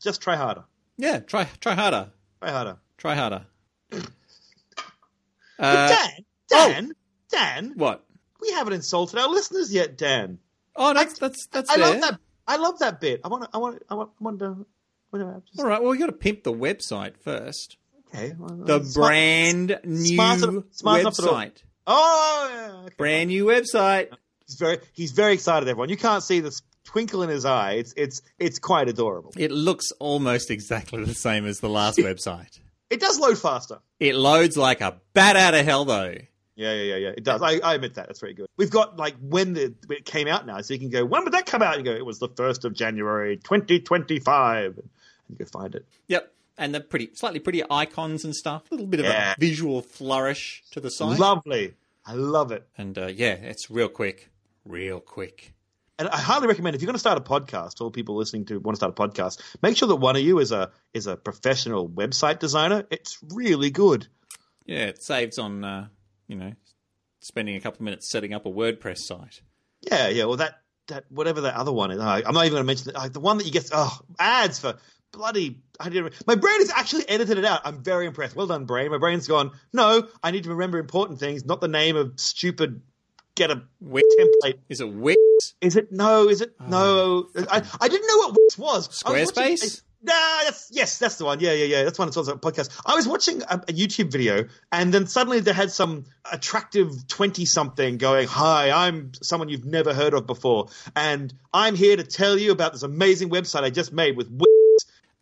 just 0.00 0.20
try 0.20 0.36
harder 0.36 0.64
Yeah, 0.96 1.18
try 1.20 1.44
try 1.60 1.74
harder, 1.74 2.10
try 2.40 2.50
harder 2.50 2.76
try 2.96 3.14
harder. 3.14 3.46
Uh, 5.58 5.88
Dan, 5.88 6.24
Dan, 6.48 6.92
Dan, 7.30 7.72
what? 7.76 8.04
we 8.40 8.52
haven't 8.52 8.74
insulted 8.74 9.18
our 9.18 9.28
listeners 9.28 9.74
yet, 9.74 9.98
Dan. 9.98 10.38
Oh, 10.76 10.94
that's 10.94 11.18
that's 11.18 11.46
that's 11.48 11.68
I 11.68 11.74
fair. 11.74 11.84
love 11.90 12.00
that. 12.02 12.20
I 12.46 12.56
love 12.56 12.78
that 12.78 13.00
bit. 13.00 13.20
I 13.24 13.28
want 13.28 13.42
to. 13.42 13.50
I 13.52 13.58
want. 13.58 13.82
I 13.90 13.94
want. 13.94 14.10
I 14.20 14.22
want 14.22 14.38
to. 14.38 14.66
just, 15.48 15.58
All 15.58 15.66
right, 15.66 15.82
well, 15.82 15.90
we 15.90 15.98
got 15.98 16.06
to 16.06 16.12
pimp 16.12 16.44
the 16.44 16.52
website 16.52 17.16
first. 17.16 17.76
okay. 18.14 18.34
well, 18.38 18.50
The 18.56 18.84
smart- 18.84 19.08
brand 19.08 19.80
new 19.82 20.14
smart- 20.14 20.76
smart 20.76 21.00
enough 21.00 21.16
to 21.16 21.22
do 21.22 21.28
it. 21.28 21.32
website. 21.32 21.62
Oh, 21.88 22.50
yeah. 22.52 22.72
okay. 22.84 22.94
Brand 22.96 23.28
new 23.30 23.46
website. 23.46 24.10
He's 24.46 24.54
very. 24.54 24.78
He's 24.92 25.10
very 25.10 25.32
excited. 25.34 25.68
Everyone, 25.68 25.88
you 25.88 25.96
can't 25.96 26.22
see 26.22 26.38
the 26.38 26.52
twinkle 26.88 27.22
in 27.22 27.28
his 27.28 27.44
eye. 27.44 27.72
It's. 27.74 27.94
It's. 27.96 28.22
It's 28.38 28.58
quite 28.58 28.88
adorable. 28.88 29.32
It 29.36 29.50
looks 29.52 29.92
almost 30.00 30.50
exactly 30.50 31.04
the 31.04 31.14
same 31.14 31.46
as 31.46 31.60
the 31.60 31.68
last 31.68 31.98
website. 31.98 32.58
It 32.90 33.00
does 33.00 33.18
load 33.20 33.38
faster. 33.38 33.78
It 34.00 34.14
loads 34.14 34.56
like 34.56 34.80
a 34.80 34.96
bat 35.12 35.36
out 35.36 35.54
of 35.54 35.64
hell, 35.64 35.84
though. 35.84 36.14
Yeah, 36.56 36.72
yeah, 36.72 36.82
yeah, 36.82 36.96
yeah. 36.96 37.08
It 37.16 37.22
does. 37.22 37.40
I, 37.42 37.58
I 37.58 37.74
admit 37.74 37.94
that. 37.94 38.06
That's 38.08 38.18
very 38.20 38.34
good. 38.34 38.48
We've 38.56 38.70
got 38.70 38.96
like 38.96 39.14
when 39.20 39.52
the 39.52 39.74
when 39.86 39.98
it 39.98 40.04
came 40.04 40.26
out 40.26 40.46
now, 40.46 40.60
so 40.62 40.74
you 40.74 40.80
can 40.80 40.90
go. 40.90 41.04
When 41.04 41.22
would 41.24 41.34
that 41.34 41.46
come 41.46 41.62
out? 41.62 41.76
You 41.78 41.84
go. 41.84 41.92
It 41.92 42.04
was 42.06 42.18
the 42.18 42.28
first 42.30 42.64
of 42.64 42.72
January, 42.74 43.36
twenty 43.36 43.78
twenty 43.80 44.18
five. 44.18 44.76
And 44.78 44.88
you 45.28 45.36
go 45.36 45.44
find 45.44 45.74
it. 45.74 45.84
Yep. 46.08 46.32
And 46.60 46.74
the 46.74 46.80
pretty, 46.80 47.10
slightly 47.14 47.38
pretty 47.38 47.62
icons 47.70 48.24
and 48.24 48.34
stuff. 48.34 48.62
A 48.72 48.74
little 48.74 48.88
bit 48.88 48.98
of 49.00 49.06
Yeah. 49.06 49.34
a 49.36 49.36
visual 49.38 49.80
flourish 49.82 50.64
to 50.72 50.80
the 50.80 50.90
site. 50.90 51.18
Lovely. 51.20 51.74
I 52.04 52.14
love 52.14 52.50
it. 52.50 52.66
and 52.76 52.98
uh, 52.98 53.06
yeah, 53.06 53.34
it's 53.34 53.70
real 53.70 53.88
quick, 53.88 54.28
real 54.64 54.98
quick. 54.98 55.52
And 55.98 56.08
I 56.08 56.18
highly 56.18 56.46
recommend 56.46 56.76
if 56.76 56.82
you're 56.82 56.86
going 56.86 56.94
to 56.94 57.00
start 57.00 57.18
a 57.18 57.20
podcast, 57.20 57.80
all 57.80 57.90
people 57.90 58.16
listening 58.16 58.44
to 58.46 58.60
want 58.60 58.74
to 58.74 58.78
start 58.78 58.96
a 58.96 59.02
podcast, 59.02 59.40
make 59.62 59.76
sure 59.76 59.88
that 59.88 59.96
one 59.96 60.14
of 60.14 60.22
you 60.22 60.38
is 60.38 60.52
a 60.52 60.70
is 60.94 61.06
a 61.08 61.16
professional 61.16 61.88
website 61.88 62.38
designer. 62.38 62.84
It's 62.90 63.18
really 63.34 63.70
good. 63.70 64.06
Yeah, 64.64 64.84
it 64.86 65.02
saves 65.02 65.38
on, 65.38 65.64
uh, 65.64 65.88
you 66.28 66.36
know, 66.36 66.52
spending 67.20 67.56
a 67.56 67.60
couple 67.60 67.78
of 67.78 67.82
minutes 67.82 68.10
setting 68.10 68.32
up 68.32 68.46
a 68.46 68.50
WordPress 68.50 68.98
site. 68.98 69.40
Yeah, 69.80 70.08
yeah. 70.08 70.26
Well, 70.26 70.36
that 70.36 70.60
that 70.86 71.04
whatever 71.10 71.40
that 71.42 71.54
other 71.54 71.72
one 71.72 71.90
is, 71.90 71.98
uh, 71.98 72.22
I'm 72.24 72.34
not 72.34 72.44
even 72.44 72.52
going 72.52 72.62
to 72.62 72.66
mention 72.66 72.90
it. 72.90 72.96
Uh, 72.96 73.08
the 73.08 73.20
one 73.20 73.38
that 73.38 73.44
you 73.46 73.52
get 73.52 73.70
oh 73.72 73.98
ads 74.20 74.60
for 74.60 74.76
bloody. 75.12 75.60
I 75.80 75.88
didn't. 75.88 76.14
My 76.26 76.36
brain 76.36 76.60
has 76.60 76.70
actually 76.70 77.08
edited 77.08 77.38
it 77.38 77.44
out. 77.44 77.62
I'm 77.64 77.82
very 77.82 78.06
impressed. 78.06 78.36
Well 78.36 78.46
done, 78.46 78.66
brain. 78.66 78.90
My 78.90 78.98
brain's 78.98 79.26
gone. 79.26 79.50
No, 79.72 80.06
I 80.22 80.30
need 80.30 80.44
to 80.44 80.50
remember 80.50 80.78
important 80.78 81.18
things, 81.18 81.44
not 81.44 81.60
the 81.60 81.68
name 81.68 81.96
of 81.96 82.12
stupid. 82.20 82.82
Get 83.34 83.50
a 83.50 83.62
Wix. 83.80 84.06
template. 84.18 84.58
Is 84.68 84.80
it 84.80 84.92
Wix? 84.92 85.20
Is 85.60 85.76
it 85.76 85.92
no? 85.92 86.28
Is 86.28 86.40
it 86.40 86.54
no? 86.60 87.28
Oh, 87.34 87.44
I, 87.50 87.62
I 87.80 87.88
didn't 87.88 88.06
know 88.06 88.16
what 88.18 88.36
Wix 88.36 88.58
was. 88.58 89.02
I 89.04 89.12
was 89.12 89.32
watching- 89.34 89.56
Squarespace? 89.56 89.82
Nah, 90.00 90.12
that's 90.44 90.68
yes, 90.70 90.98
that's 91.00 91.16
the 91.16 91.24
one. 91.24 91.40
Yeah, 91.40 91.52
yeah, 91.52 91.64
yeah. 91.64 91.82
That's 91.82 91.98
one. 91.98 92.06
It's 92.06 92.16
also 92.16 92.34
a 92.34 92.38
podcast. 92.38 92.70
I 92.86 92.94
was 92.94 93.08
watching 93.08 93.42
a, 93.42 93.54
a 93.56 93.72
YouTube 93.72 94.12
video, 94.12 94.44
and 94.70 94.94
then 94.94 95.08
suddenly 95.08 95.40
they 95.40 95.52
had 95.52 95.72
some 95.72 96.04
attractive 96.30 97.08
twenty-something 97.08 97.98
going, 97.98 98.28
"Hi, 98.28 98.70
I'm 98.70 99.10
someone 99.22 99.48
you've 99.48 99.64
never 99.64 99.92
heard 99.92 100.14
of 100.14 100.24
before, 100.24 100.68
and 100.94 101.34
I'm 101.52 101.74
here 101.74 101.96
to 101.96 102.04
tell 102.04 102.38
you 102.38 102.52
about 102.52 102.74
this 102.74 102.84
amazing 102.84 103.30
website 103.30 103.64
I 103.64 103.70
just 103.70 103.92
made 103.92 104.16
with." 104.16 104.30
Wix." 104.30 104.52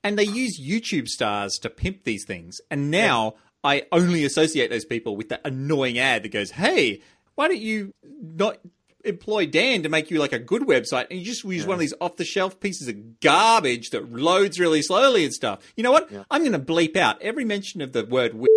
And 0.04 0.18
they 0.18 0.24
use 0.24 0.60
YouTube 0.60 1.08
stars 1.08 1.58
to 1.60 1.70
pimp 1.70 2.04
these 2.04 2.24
things. 2.24 2.60
And 2.70 2.90
now 2.90 3.36
I 3.64 3.84
only 3.90 4.24
associate 4.24 4.68
those 4.70 4.84
people 4.84 5.16
with 5.16 5.30
that 5.30 5.40
annoying 5.44 5.98
ad 5.98 6.22
that 6.22 6.30
goes, 6.30 6.52
hey, 6.52 7.00
why 7.34 7.48
don't 7.48 7.58
you 7.58 7.92
not 8.04 8.58
employ 9.06 9.46
Dan 9.46 9.82
to 9.82 9.88
make 9.88 10.10
you 10.10 10.18
like 10.18 10.32
a 10.32 10.38
good 10.38 10.62
website 10.62 11.06
and 11.10 11.18
you 11.18 11.24
just 11.24 11.44
use 11.44 11.66
one 11.66 11.74
of 11.74 11.80
these 11.80 11.94
off 12.00 12.16
the 12.16 12.24
shelf 12.24 12.60
pieces 12.60 12.88
of 12.88 13.20
garbage 13.20 13.90
that 13.90 14.12
loads 14.12 14.58
really 14.58 14.82
slowly 14.82 15.24
and 15.24 15.32
stuff. 15.32 15.60
You 15.76 15.82
know 15.82 15.92
what? 15.92 16.10
I'm 16.30 16.42
going 16.42 16.52
to 16.52 16.58
bleep 16.58 16.96
out 16.96 17.20
every 17.22 17.44
mention 17.44 17.80
of 17.80 17.92
the 17.92 18.04
word 18.04 18.34
Wix. 18.34 18.52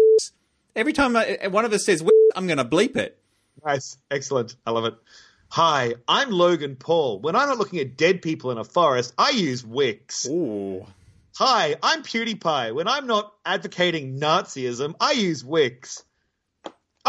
Every 0.76 0.93
time 0.93 1.16
I, 1.16 1.26
eh, 1.26 1.47
one 1.47 1.66
of 1.66 1.74
us 1.74 1.86
says 1.86 2.02
Wix, 2.02 2.16
I'm 2.36 2.47
going 2.47 2.58
to 2.58 2.66
bleep 2.66 2.95
it. 2.95 3.18
Nice, 3.66 3.97
excellent. 4.10 4.56
I 4.66 4.72
love 4.72 4.86
it. 4.86 4.95
Hi, 5.50 5.95
I'm 6.08 6.30
Logan 6.30 6.76
Paul. 6.76 7.20
When 7.20 7.36
I'm 7.36 7.50
not 7.50 7.58
looking 7.58 7.80
at 7.80 7.97
dead 7.97 8.22
people 8.22 8.52
in 8.52 8.58
a 8.58 8.64
forest, 8.64 9.14
I 9.18 9.32
use 9.32 9.66
Wix. 9.66 10.28
Ooh. 10.28 10.86
Hi, 11.38 11.76
I'm 11.82 12.04
PewDiePie. 12.04 12.76
When 12.76 12.88
I'm 12.88 13.08
not 13.08 13.34
advocating 13.45 14.20
Nazism, 14.20 14.93
I 15.00 15.14
use 15.14 15.43
Wix. 15.43 16.04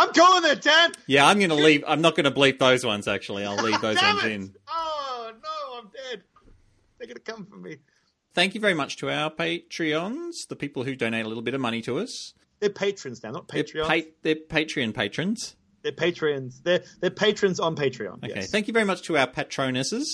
I'm 0.00 0.12
going 0.12 0.42
there, 0.42 0.54
Dan. 0.56 0.92
Yeah, 1.06 1.26
I'm 1.26 1.38
going 1.38 1.50
to 1.50 1.56
leave. 1.56 1.84
I'm 1.86 2.00
not 2.00 2.16
going 2.16 2.24
to 2.24 2.30
bleep 2.30 2.58
those 2.58 2.84
ones, 2.84 3.06
actually. 3.06 3.44
I'll 3.44 3.56
leave 3.62 3.80
those 3.82 4.00
ones 4.00 4.24
it. 4.24 4.32
in. 4.32 4.54
Oh 4.68 5.32
no, 5.42 5.78
I'm 5.78 5.90
dead. 6.10 6.22
They're 6.98 7.06
gonna 7.08 7.20
come 7.20 7.46
for 7.46 7.56
me. 7.56 7.76
Thank 8.34 8.54
you 8.54 8.60
very 8.60 8.74
much 8.74 8.96
to 8.98 9.10
our 9.10 9.30
Patreons, 9.30 10.46
the 10.48 10.56
people 10.56 10.84
who 10.84 10.94
donate 10.94 11.24
a 11.24 11.28
little 11.28 11.42
bit 11.42 11.54
of 11.54 11.60
money 11.60 11.82
to 11.82 11.98
us. 11.98 12.34
They're 12.60 12.68
patrons 12.70 13.22
now, 13.22 13.30
not 13.32 13.48
They're, 13.48 13.64
pa- 13.64 14.08
they're 14.22 14.34
Patreon 14.36 14.92
patrons. 14.94 15.56
they're 15.82 15.92
patrons. 15.92 16.60
They're 16.62 16.82
they're 17.00 17.10
patrons 17.10 17.58
on 17.58 17.74
Patreon. 17.74 18.22
Okay, 18.24 18.32
yes. 18.36 18.50
thank 18.50 18.66
you 18.68 18.72
very 18.74 18.84
much 18.84 19.02
to 19.02 19.16
our 19.18 19.26
patronesses. 19.26 20.04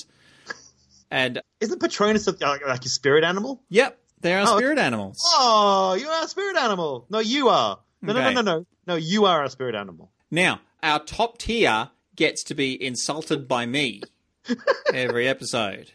And 1.11 1.41
Isn't 1.61 1.81
Patronus 1.81 2.27
a, 2.27 2.33
like, 2.45 2.67
like 2.67 2.85
a 2.85 2.89
spirit 2.89 3.23
animal? 3.25 3.63
yep, 3.69 3.99
they're 4.21 4.39
our 4.41 4.47
Oh. 4.49 4.57
spirit 4.57 4.79
animals. 4.79 5.19
Oh, 5.37 5.95
you 5.95 6.09
are 6.09 6.25
a 6.25 6.29
spirit 6.29 6.57
animal. 6.57 7.07
No, 7.11 7.19
you 7.21 7.49
are. 7.49 7.79
No, 8.03 8.13
Okay. 8.13 8.23
no, 8.23 8.31
no, 8.31 8.43
no, 8.43 8.59
no. 8.59 8.67
No, 8.87 8.95
you 8.97 9.25
are 9.25 9.43
a 9.45 9.51
spirit 9.51 9.75
animal. 9.75 10.11
Now, 10.31 10.61
our 10.83 11.03
top 11.03 11.39
tier 11.39 11.91
gets 12.15 12.43
to 12.45 12.55
be 12.55 12.81
insulted 12.83 13.49
by 13.49 13.67
me 13.67 14.03
every 14.95 15.27
episode, 15.29 15.93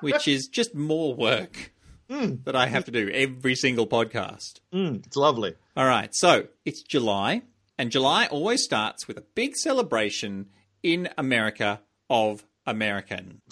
which 0.00 0.26
is 0.28 0.46
just 0.48 0.74
more 0.74 1.14
work 1.14 1.72
that 2.08 2.54
I 2.54 2.66
have 2.66 2.84
to 2.84 2.90
do 2.90 3.08
every 3.10 3.54
single 3.54 3.86
podcast. 3.86 4.60
Mm, 4.72 5.06
it's 5.06 5.16
lovely. 5.16 5.54
All 5.76 5.86
right, 5.86 6.14
so 6.14 6.48
it's 6.66 6.82
July, 6.82 7.42
and 7.78 7.90
July 7.90 8.26
always 8.26 8.62
starts 8.62 9.08
with 9.08 9.16
a 9.16 9.24
big 9.34 9.56
celebration 9.56 10.50
in 10.82 11.08
America 11.16 11.80
of 12.10 12.44
American. 12.66 13.40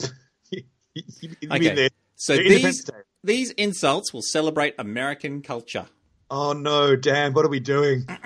Okay, 1.50 1.88
so 2.16 2.36
these 2.36 2.84
these 3.22 3.50
insults 3.52 4.12
will 4.12 4.22
celebrate 4.22 4.74
American 4.78 5.40
culture. 5.40 5.86
Oh 6.32 6.52
no, 6.52 6.94
Dan, 6.94 7.32
what 7.32 7.44
are 7.44 7.48
we 7.48 7.58
doing? 7.58 8.06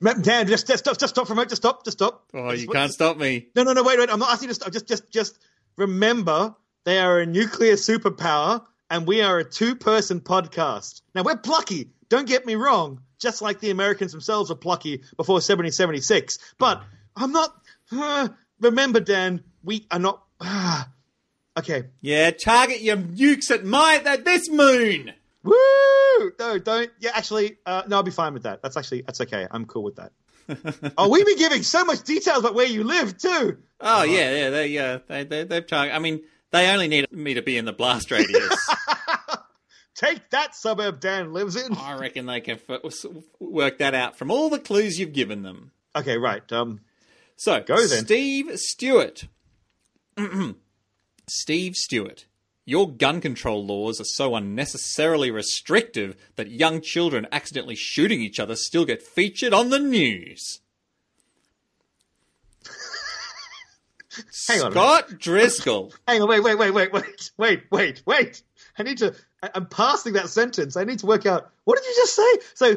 Dan, 0.00 0.46
just, 0.46 0.66
just 0.66 0.78
stop, 0.78 0.96
just 0.96 1.14
stop 1.14 1.26
for 1.26 1.34
a 1.34 1.36
moment. 1.36 1.50
Just 1.50 1.60
stop, 1.60 1.84
just 1.84 1.98
stop. 1.98 2.24
Oh, 2.32 2.52
you 2.52 2.66
can't 2.66 2.90
stop 2.90 3.18
me. 3.18 3.48
No, 3.54 3.62
no, 3.62 3.74
no, 3.74 3.82
wait, 3.82 3.98
wait. 3.98 4.08
I'm 4.10 4.18
not 4.18 4.32
asking 4.32 4.48
you 4.48 4.54
to 4.54 4.60
stop. 4.60 4.72
Just, 4.72 4.88
just, 4.88 5.10
just 5.10 5.38
remember 5.76 6.54
they 6.84 6.98
are 6.98 7.20
a 7.20 7.26
nuclear 7.26 7.74
superpower 7.74 8.64
and 8.88 9.06
we 9.06 9.20
are 9.20 9.38
a 9.38 9.44
two 9.44 9.76
person 9.76 10.20
podcast. 10.20 11.02
Now, 11.14 11.24
we're 11.24 11.36
plucky. 11.36 11.90
Don't 12.08 12.26
get 12.26 12.46
me 12.46 12.54
wrong. 12.54 13.02
Just 13.18 13.42
like 13.42 13.60
the 13.60 13.70
Americans 13.70 14.12
themselves 14.12 14.48
were 14.48 14.56
plucky 14.56 15.02
before 15.18 15.34
1776. 15.34 16.38
But 16.56 16.82
I'm 17.14 17.32
not. 17.32 17.54
uh, 17.92 18.28
remember, 18.60 19.00
Dan, 19.00 19.42
we 19.62 19.86
are 19.90 19.98
not. 19.98 20.22
okay. 21.58 21.84
Yeah, 22.00 22.30
target 22.30 22.80
your 22.80 22.96
nukes 22.96 23.50
at 23.50 23.62
my 23.62 24.00
at 24.06 24.24
this 24.24 24.48
moon. 24.48 25.12
Woo! 25.42 25.54
No, 26.38 26.58
don't. 26.58 26.90
Yeah, 27.00 27.10
actually, 27.14 27.56
uh, 27.66 27.82
no, 27.88 27.96
I'll 27.96 28.02
be 28.02 28.10
fine 28.10 28.32
with 28.34 28.44
that. 28.44 28.62
That's 28.62 28.76
actually, 28.76 29.02
that's 29.02 29.20
okay. 29.22 29.46
I'm 29.50 29.64
cool 29.66 29.82
with 29.82 29.96
that. 29.96 30.12
oh, 30.98 31.08
we've 31.08 31.26
been 31.26 31.38
giving 31.38 31.62
so 31.62 31.84
much 31.84 32.02
details 32.02 32.38
about 32.38 32.54
where 32.54 32.66
you 32.66 32.84
live, 32.84 33.18
too. 33.18 33.58
Oh 33.80 34.04
yeah, 34.04 34.30
yeah, 34.34 34.50
they 34.50 34.78
uh, 34.78 34.98
they 35.08 35.24
they 35.24 35.44
they've 35.44 35.66
tried. 35.66 35.90
I 35.90 35.98
mean, 35.98 36.22
they 36.50 36.70
only 36.70 36.88
need 36.88 37.10
me 37.12 37.34
to 37.34 37.42
be 37.42 37.56
in 37.58 37.64
the 37.64 37.72
blast 37.72 38.10
radius. 38.10 38.56
Take 39.94 40.28
that 40.30 40.54
suburb 40.54 41.00
Dan 41.00 41.32
lives 41.32 41.56
in. 41.56 41.74
I 41.74 41.98
reckon 41.98 42.26
they 42.26 42.40
can 42.40 42.58
f- 42.68 43.04
work 43.40 43.78
that 43.78 43.94
out 43.94 44.16
from 44.16 44.30
all 44.30 44.50
the 44.50 44.58
clues 44.58 44.98
you've 44.98 45.14
given 45.14 45.42
them. 45.42 45.72
Okay, 45.96 46.18
right. 46.18 46.50
Um, 46.52 46.80
So, 47.36 47.60
Go 47.60 47.76
then. 47.86 48.04
Steve 48.04 48.50
Stewart. 48.58 49.24
Steve 51.28 51.74
Stewart. 51.74 52.26
Your 52.68 52.90
gun 52.90 53.20
control 53.20 53.64
laws 53.64 54.00
are 54.00 54.04
so 54.04 54.34
unnecessarily 54.34 55.30
restrictive 55.30 56.16
that 56.34 56.50
young 56.50 56.80
children 56.80 57.28
accidentally 57.30 57.76
shooting 57.76 58.20
each 58.20 58.40
other 58.40 58.56
still 58.56 58.84
get 58.84 59.02
featured 59.04 59.54
on 59.54 59.70
the 59.70 59.78
news. 59.78 60.60
Hang 64.48 64.62
on 64.62 64.72
Scott 64.72 65.18
Driscoll. 65.18 65.92
hang 66.08 66.22
on, 66.22 66.28
wait, 66.28 66.40
wait, 66.42 66.56
wait, 66.58 66.70
wait, 66.72 66.92
wait, 66.92 67.30
wait, 67.36 67.62
wait, 67.70 68.02
wait. 68.06 68.42
I 68.78 68.82
need 68.82 68.98
to. 68.98 69.14
I'm 69.54 69.66
passing 69.66 70.14
that 70.14 70.28
sentence. 70.28 70.76
I 70.76 70.84
need 70.84 71.00
to 71.00 71.06
work 71.06 71.26
out 71.26 71.50
what 71.64 71.76
did 71.78 71.86
you 71.86 71.94
just 71.96 72.16
say. 72.16 72.38
So 72.54 72.76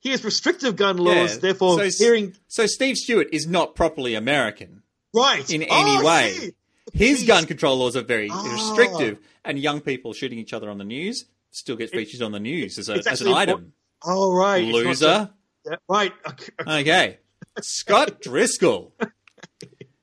he 0.00 0.10
has 0.10 0.24
restrictive 0.24 0.76
gun 0.76 0.96
laws, 0.96 1.34
Yeah, 1.34 1.40
therefore 1.40 1.90
so, 1.90 2.04
hearing 2.04 2.34
So 2.48 2.66
Steve 2.66 2.96
Stewart 2.96 3.28
is 3.32 3.46
not 3.46 3.74
properly 3.74 4.14
American. 4.14 4.82
right 5.14 5.48
in 5.50 5.62
Oh, 5.62 5.66
any 5.70 6.04
way. 6.06 6.32
see. 6.32 6.52
His 6.94 7.24
gun 7.24 7.46
control 7.46 7.76
laws 7.78 7.96
are 7.96 8.02
very 8.02 8.28
Ah. 8.32 8.42
restrictive, 8.52 9.18
and 9.44 9.58
young 9.58 9.80
people 9.80 10.12
shooting 10.12 10.38
each 10.38 10.52
other 10.52 10.70
on 10.70 10.78
the 10.78 10.84
news 10.84 11.24
still 11.50 11.76
get 11.76 11.90
featured 11.90 12.22
on 12.22 12.32
the 12.32 12.40
news 12.40 12.78
as, 12.78 12.88
a, 12.88 12.94
as 13.10 13.20
an 13.22 13.28
item. 13.32 13.72
Oh 14.04 14.32
right, 14.34 14.64
Loser. 14.64 15.30
yeah, 15.66 15.76
right. 15.88 16.12
Okay. 16.26 16.52
Okay. 16.80 17.18
Scott 17.60 18.20
Driscoll, 18.22 18.94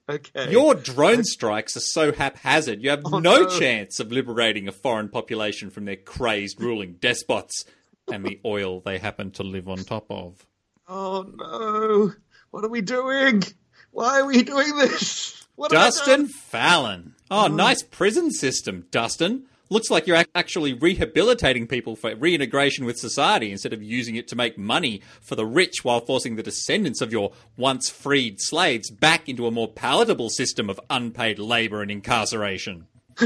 okay. 0.09 0.51
your 0.51 0.75
drone 0.75 1.23
strikes 1.23 1.77
are 1.77 1.81
so 1.81 2.11
haphazard, 2.11 2.81
you 2.81 2.89
have 2.89 3.01
Oh, 3.05 3.19
no, 3.19 3.43
no. 3.43 3.59
chance 3.59 3.99
of 3.99 4.11
liberating 4.11 4.67
a 4.67 4.71
foreign 4.71 5.07
population 5.09 5.69
from 5.69 5.85
their 5.85 5.95
crazed 5.95 6.59
ruling 6.61 6.93
despots 6.99 7.63
and 8.11 8.25
the 8.25 8.39
oil 8.45 8.81
they 8.81 8.97
happen 8.97 9.31
to 9.31 9.43
live 9.43 9.67
on 9.69 9.77
top 9.77 10.05
of. 10.09 10.45
Oh 10.87 11.25
no! 11.35 12.11
What 12.51 12.63
are 12.65 12.69
we 12.69 12.81
doing? 12.81 13.43
Why 13.91 14.19
are 14.19 14.25
we 14.25 14.43
doing 14.43 14.75
this? 14.77 15.44
What 15.55 15.71
Dustin? 15.71 16.21
Um, 16.21 16.27
Fallon. 16.27 17.15
Oh, 17.31 17.47
hmm. 17.47 17.55
nice 17.55 17.81
prison 17.83 18.31
system, 18.31 18.85
Dustin. 18.91 19.45
Looks 19.69 19.89
like 19.89 20.05
you're 20.05 20.23
actually 20.35 20.73
rehabilitating 20.73 21.65
people 21.65 21.95
for 21.95 22.15
reintegration 22.15 22.85
with 22.85 22.97
society 22.97 23.51
instead 23.51 23.73
of 23.73 23.81
using 23.81 24.15
it 24.15 24.27
to 24.27 24.35
make 24.35 24.59
money 24.59 25.01
for 25.21 25.33
the 25.35 25.45
rich 25.45 25.83
while 25.83 26.01
forcing 26.01 26.35
the 26.35 26.43
descendants 26.43 27.01
of 27.01 27.11
your 27.11 27.31
once 27.57 27.89
freed 27.89 28.35
slaves 28.39 28.91
back 28.91 29.27
into 29.27 29.47
a 29.47 29.51
more 29.51 29.67
palatable 29.67 30.29
system 30.29 30.69
of 30.69 30.79
unpaid 30.91 31.39
labor 31.39 31.81
and 31.81 31.89
incarceration. 31.89 32.85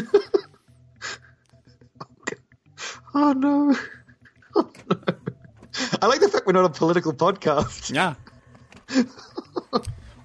Oh 3.14 3.34
no! 3.34 3.76
Oh, 4.56 4.68
no. 4.90 4.98
I 6.02 6.08
like 6.08 6.20
the 6.22 6.28
fact 6.28 6.48
we're 6.48 6.54
not 6.54 6.66
a 6.66 6.70
political 6.70 7.14
podcast. 7.14 7.94
Yeah. 7.94 8.16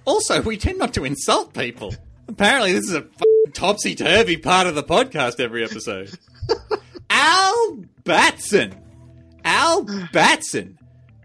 also, 0.04 0.42
we 0.42 0.56
tend 0.56 0.78
not 0.78 0.94
to 0.94 1.04
insult 1.04 1.54
people. 1.54 1.94
Apparently, 2.28 2.72
this 2.72 2.84
is 2.84 2.94
a 2.94 3.06
topsy 3.52 3.94
turvy 3.94 4.36
part 4.36 4.66
of 4.66 4.74
the 4.74 4.82
podcast 4.82 5.40
every 5.40 5.64
episode. 5.64 6.10
Al 7.10 7.78
Batson. 8.04 8.74
Al 9.44 9.86
Batson. 10.12 10.78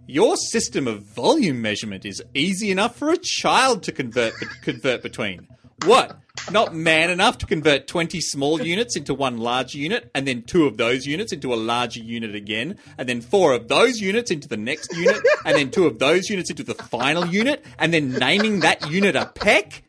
Your 0.08 0.38
system 0.38 0.88
of 0.88 1.04
volume 1.04 1.62
measurement 1.62 2.06
is 2.06 2.22
easy 2.34 2.72
enough 2.72 2.96
for 2.96 3.12
a 3.12 3.18
child 3.18 3.84
to 3.84 3.92
convert 3.92 4.34
convert 4.62 5.04
between. 5.04 5.48
What? 5.86 6.20
Not 6.52 6.74
man 6.74 7.10
enough 7.10 7.38
to 7.40 7.46
convert 7.46 7.88
20 7.88 8.22
small 8.22 8.62
units 8.62 8.96
into 8.96 9.14
one 9.14 9.38
large 9.38 9.76
unit, 9.76 10.10
and 10.16 10.28
then 10.28 10.44
two 10.44 10.66
of 10.66 10.78
those 10.78 11.06
units 11.06 11.32
into 11.32 11.54
a 11.54 11.56
larger 11.56 12.00
unit 12.02 12.34
again, 12.36 12.78
and 12.98 13.08
then 13.08 13.22
four 13.22 13.54
of 13.54 13.68
those 13.68 14.00
units 14.00 14.32
into 14.32 14.48
the 14.48 14.58
next 14.58 14.96
unit, 14.96 15.22
and 15.46 15.56
then 15.56 15.70
two 15.70 15.86
of 15.86 16.00
those 16.00 16.30
units 16.30 16.50
into 16.50 16.64
the 16.64 16.74
final 16.74 17.26
unit, 17.26 17.66
and 17.78 17.94
then 17.94 18.12
naming 18.12 18.62
that 18.62 18.90
unit 18.90 19.16
a 19.16 19.28
peck? 19.28 19.84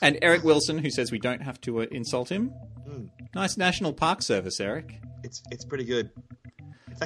And 0.00 0.18
Eric 0.22 0.44
Wilson, 0.44 0.78
who 0.78 0.90
says 0.90 1.10
we 1.10 1.18
don't 1.18 1.42
have 1.42 1.60
to 1.62 1.80
uh, 1.80 1.86
insult 1.90 2.30
him. 2.30 2.52
Nice 3.34 3.56
National 3.56 3.92
Park 3.92 4.22
Service, 4.22 4.60
Eric. 4.60 5.00
It's 5.24 5.42
it's 5.50 5.64
pretty 5.64 5.84
good. 5.84 6.10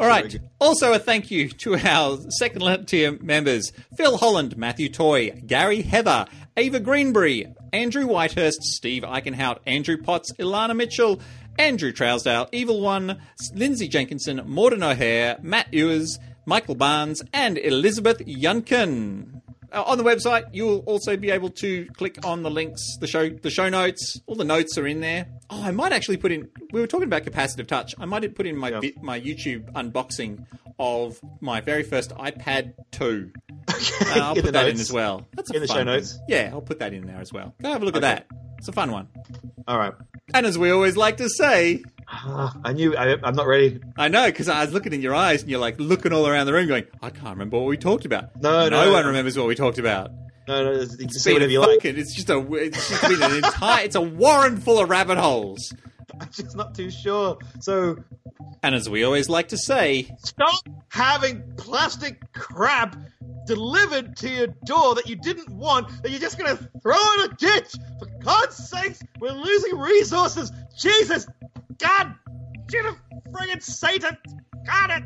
All 0.01 0.07
right. 0.07 0.39
Also, 0.59 0.93
a 0.93 0.99
thank 0.99 1.31
you 1.31 1.49
to 1.49 1.77
our 1.77 2.19
second 2.31 2.87
tier 2.87 3.19
members 3.21 3.73
Phil 3.97 4.17
Holland, 4.17 4.57
Matthew 4.57 4.89
Toy, 4.89 5.31
Gary 5.47 5.83
Heather, 5.83 6.27
Ava 6.57 6.81
Greenbury, 6.81 7.47
Andrew 7.73 8.07
Whitehurst, 8.07 8.63
Steve 8.63 9.03
Eichenhout, 9.03 9.59
Andrew 9.67 9.97
Potts, 9.97 10.33
Ilana 10.39 10.77
Mitchell, 10.77 11.21
Andrew 11.59 11.93
Trousdale, 11.93 12.49
Evil 12.53 12.81
One, 12.81 13.21
Lindsay 13.55 13.89
Jenkinson, 13.89 14.43
Morden 14.47 14.83
O'Hare, 14.83 15.39
Matt 15.43 15.73
Ewers, 15.73 16.19
Michael 16.47 16.75
Barnes, 16.75 17.23
and 17.33 17.59
Elizabeth 17.59 18.19
Yunkin. 18.21 19.43
Uh, 19.73 19.83
on 19.87 19.97
the 19.99 20.05
website, 20.05 20.45
you'll 20.53 20.81
also 20.81 21.17
be 21.17 21.31
able 21.31 21.49
to 21.51 21.87
click 21.97 22.19
on 22.25 22.43
the 22.43 22.51
links, 22.51 22.97
the 23.01 23.07
show, 23.07 23.29
the 23.31 23.51
show 23.51 23.69
notes. 23.69 24.21
All 24.27 24.35
the 24.35 24.45
notes 24.45 24.77
are 24.77 24.87
in 24.87 25.01
there. 25.01 25.27
Oh, 25.51 25.63
I 25.63 25.71
might 25.71 25.93
actually 25.93 26.19
put 26.19 26.31
in. 26.33 26.49
We 26.73 26.81
were 26.81 26.87
talking 26.87 27.07
about 27.07 27.23
capacitive 27.25 27.67
touch. 27.67 27.95
I 27.99 28.05
might 28.05 28.35
put 28.35 28.47
in 28.47 28.57
my 28.57 28.69
Yeah. 28.71 28.81
my 29.01 29.19
YouTube 29.21 29.73
unboxing 29.73 30.45
of 30.79 31.19
my 31.41 31.61
very 31.61 31.83
first 31.83 32.11
iPad 32.17 32.75
2. 32.93 33.31
Uh, 33.69 33.75
I'll 34.17 34.35
put 34.35 34.53
that 34.53 34.69
in 34.69 34.79
as 34.81 34.93
well. 34.93 35.27
That's 35.35 35.51
a 35.51 35.55
In 35.55 35.61
the 35.63 35.69
show 35.69 35.75
thing. 35.77 35.87
notes? 35.87 36.19
Yeah, 36.29 36.51
I'll 36.53 36.61
put 36.61 36.79
that 36.81 36.93
in 36.93 37.07
there 37.07 37.21
as 37.21 37.33
well. 37.33 37.55
Go 37.63 37.71
have 37.71 37.83
a 37.83 37.85
look 37.85 37.97
at 37.97 38.03
that. 38.03 38.27
It's 38.59 38.69
a 38.69 38.73
fun 38.73 38.91
one. 38.93 39.09
All 39.67 39.79
right. 39.79 39.93
And 40.35 40.47
as 40.47 40.57
we 40.59 40.71
always 40.71 40.97
like 40.97 41.17
to 41.19 41.29
say, 41.29 41.83
Ah, 42.15 42.55
I 42.63 42.73
knew 42.73 42.95
I, 42.97 43.17
I'm 43.23 43.35
not 43.35 43.47
ready. 43.47 43.81
I 43.97 44.09
know 44.09 44.27
because 44.27 44.49
I 44.49 44.63
was 44.65 44.73
looking 44.75 44.93
in 44.93 45.01
your 45.01 45.15
eyes 45.15 45.41
and 45.43 45.51
you're 45.51 45.61
like 45.61 45.81
looking 45.81 46.13
all 46.13 46.29
around 46.29 46.47
the 46.47 46.53
room, 46.53 46.69
going, 46.69 46.85
"I 47.01 47.11
can't 47.11 47.31
remember 47.31 47.59
what 47.59 47.67
we 47.67 47.77
talked 47.77 48.05
about." 48.05 48.41
No, 48.41 48.69
no 48.69 48.85
no. 48.85 48.93
one 48.93 49.07
remembers 49.07 49.37
what 49.39 49.47
we 49.47 49.55
talked 49.55 49.79
about. 49.79 50.11
No, 50.47 50.65
no, 50.65 50.81
It's 50.81 51.25
been 51.25 51.35
whatever 51.35 51.53
you 51.53 51.61
like. 51.61 51.85
It's 51.85 52.15
just 52.15 52.29
a. 52.29 52.39
It's 52.55 52.89
just 52.89 53.03
been 53.03 53.23
an 53.23 53.37
entire. 53.37 53.85
It's 53.85 53.97
a 53.97 54.01
warren 54.01 54.59
full 54.59 54.79
of 54.81 54.91
rabbit 54.91 55.17
holes. 55.17 55.73
I'm 56.21 56.31
just 56.31 56.57
not 56.57 56.75
too 56.75 56.91
sure. 56.91 57.39
So 57.61 57.97
And 58.63 58.75
as 58.75 58.89
we 58.89 59.05
always 59.05 59.29
like 59.29 59.49
to 59.49 59.59
say, 59.59 60.15
stop 60.19 60.63
having 60.89 61.43
plastic 61.57 62.21
crap 62.33 62.97
delivered 63.47 64.17
to 64.17 64.29
your 64.29 64.47
door 64.65 64.95
that 64.95 65.09
you 65.09 65.17
didn't 65.17 65.51
want 65.51 65.89
that 66.03 66.11
you're 66.11 66.21
just 66.21 66.39
going 66.39 66.57
to 66.57 66.71
throw 66.81 66.95
in 67.15 67.31
a 67.31 67.35
ditch. 67.35 67.73
For 67.99 68.07
God's 68.23 68.57
sakes, 68.57 69.03
we're 69.19 69.33
losing 69.33 69.79
resources. 69.79 70.53
Jesus, 70.79 71.27
God, 71.79 72.15
Jesus, 72.71 72.95
friggin' 73.31 73.63
Satan, 73.63 74.17
got 74.65 74.91
it. 74.91 75.05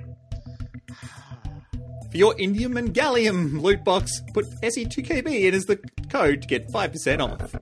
for 2.10 2.16
your 2.16 2.34
indium 2.34 2.76
and 2.78 2.92
gallium 2.94 3.60
loot 3.60 3.84
box, 3.84 4.20
put 4.34 4.44
E 4.62 4.66
SE2KB 4.66 5.48
in 5.48 5.54
as 5.54 5.64
the 5.64 5.78
code 6.10 6.42
to 6.42 6.48
get 6.48 6.70
five 6.70 6.92
percent 6.92 7.22
off. 7.22 7.54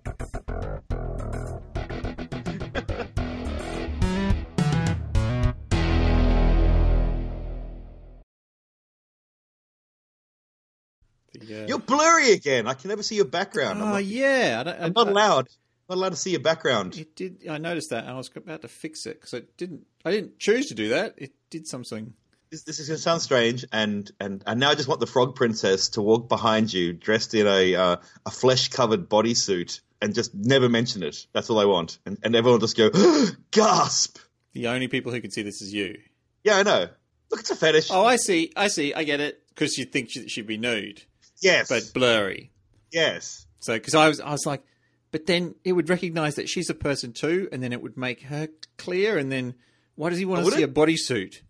The, 11.34 11.64
uh, 11.64 11.66
You're 11.66 11.78
blurry 11.78 12.32
again. 12.32 12.66
I 12.66 12.74
can 12.74 12.88
never 12.88 13.02
see 13.02 13.16
your 13.16 13.24
background. 13.26 13.80
I'm 13.80 13.88
Oh 13.88 13.92
not, 13.92 14.04
yeah, 14.04 14.58
I 14.60 14.62
don't, 14.62 14.80
I'm 14.80 14.92
not 14.94 15.08
allowed. 15.08 15.48
not 15.88 15.96
allowed 15.98 16.10
to 16.10 16.16
see 16.16 16.30
your 16.30 16.40
background. 16.40 16.96
It 16.96 17.14
did. 17.16 17.46
I 17.48 17.58
noticed 17.58 17.90
that, 17.90 18.04
and 18.04 18.12
I 18.12 18.16
was 18.16 18.30
about 18.34 18.62
to 18.62 18.68
fix 18.68 19.06
it 19.06 19.20
because 19.20 19.34
it 19.34 19.56
didn't. 19.56 19.86
I 20.04 20.10
didn't 20.10 20.38
choose 20.38 20.66
to 20.68 20.74
do 20.74 20.88
that. 20.90 21.14
It 21.16 21.32
did 21.50 21.66
something. 21.66 22.14
This, 22.50 22.62
this 22.62 22.78
is 22.78 22.88
going 22.88 22.96
to 22.98 23.02
sound 23.02 23.20
strange, 23.22 23.64
and, 23.72 24.08
and, 24.20 24.44
and 24.46 24.60
now 24.60 24.70
I 24.70 24.74
just 24.76 24.86
want 24.86 25.00
the 25.00 25.06
frog 25.08 25.34
princess 25.34 25.88
to 25.90 26.02
walk 26.02 26.28
behind 26.28 26.72
you 26.72 26.92
dressed 26.92 27.34
in 27.34 27.46
a 27.48 27.74
uh, 27.74 27.96
a 28.26 28.30
flesh 28.30 28.68
covered 28.68 29.08
bodysuit 29.08 29.80
and 30.00 30.14
just 30.14 30.34
never 30.34 30.68
mention 30.68 31.02
it. 31.02 31.26
That's 31.32 31.50
all 31.50 31.58
I 31.58 31.64
want, 31.64 31.98
and, 32.06 32.16
and 32.22 32.36
everyone 32.36 32.60
will 32.60 32.66
just 32.68 32.76
go 32.76 32.90
gasp. 33.50 34.18
The 34.52 34.68
only 34.68 34.86
people 34.88 35.10
who 35.10 35.20
can 35.20 35.30
see 35.32 35.42
this 35.42 35.60
is 35.62 35.72
you. 35.74 35.98
Yeah, 36.44 36.58
I 36.58 36.62
know. 36.62 36.88
Look, 37.30 37.40
it's 37.40 37.50
a 37.50 37.56
fetish. 37.56 37.88
Oh, 37.90 38.04
I 38.04 38.16
see. 38.16 38.52
I 38.54 38.68
see. 38.68 38.94
I 38.94 39.02
get 39.02 39.18
it 39.20 39.42
because 39.48 39.76
you 39.78 39.84
think 39.86 40.10
she'd 40.10 40.46
be 40.46 40.58
nude, 40.58 41.02
yes, 41.40 41.68
but 41.68 41.90
blurry. 41.94 42.50
yes. 42.90 43.46
So 43.60 43.74
because 43.74 43.94
I 43.94 44.08
was, 44.08 44.20
I 44.20 44.30
was 44.30 44.44
like, 44.46 44.62
but 45.10 45.26
then 45.26 45.54
it 45.64 45.72
would 45.72 45.88
recognize 45.88 46.34
that 46.34 46.48
she's 46.48 46.68
a 46.70 46.74
person 46.74 47.12
too, 47.12 47.48
and 47.52 47.62
then 47.62 47.72
it 47.72 47.80
would 47.82 47.96
make 47.96 48.22
her 48.24 48.48
clear. 48.78 49.16
And 49.16 49.30
then 49.32 49.54
why 49.94 50.10
does 50.10 50.18
he 50.18 50.24
want 50.26 50.42
Oh, 50.46 50.50
to 50.50 50.56
see 50.56 50.62
it? 50.62 50.68
a 50.68 50.72
bodysuit? 50.72 51.40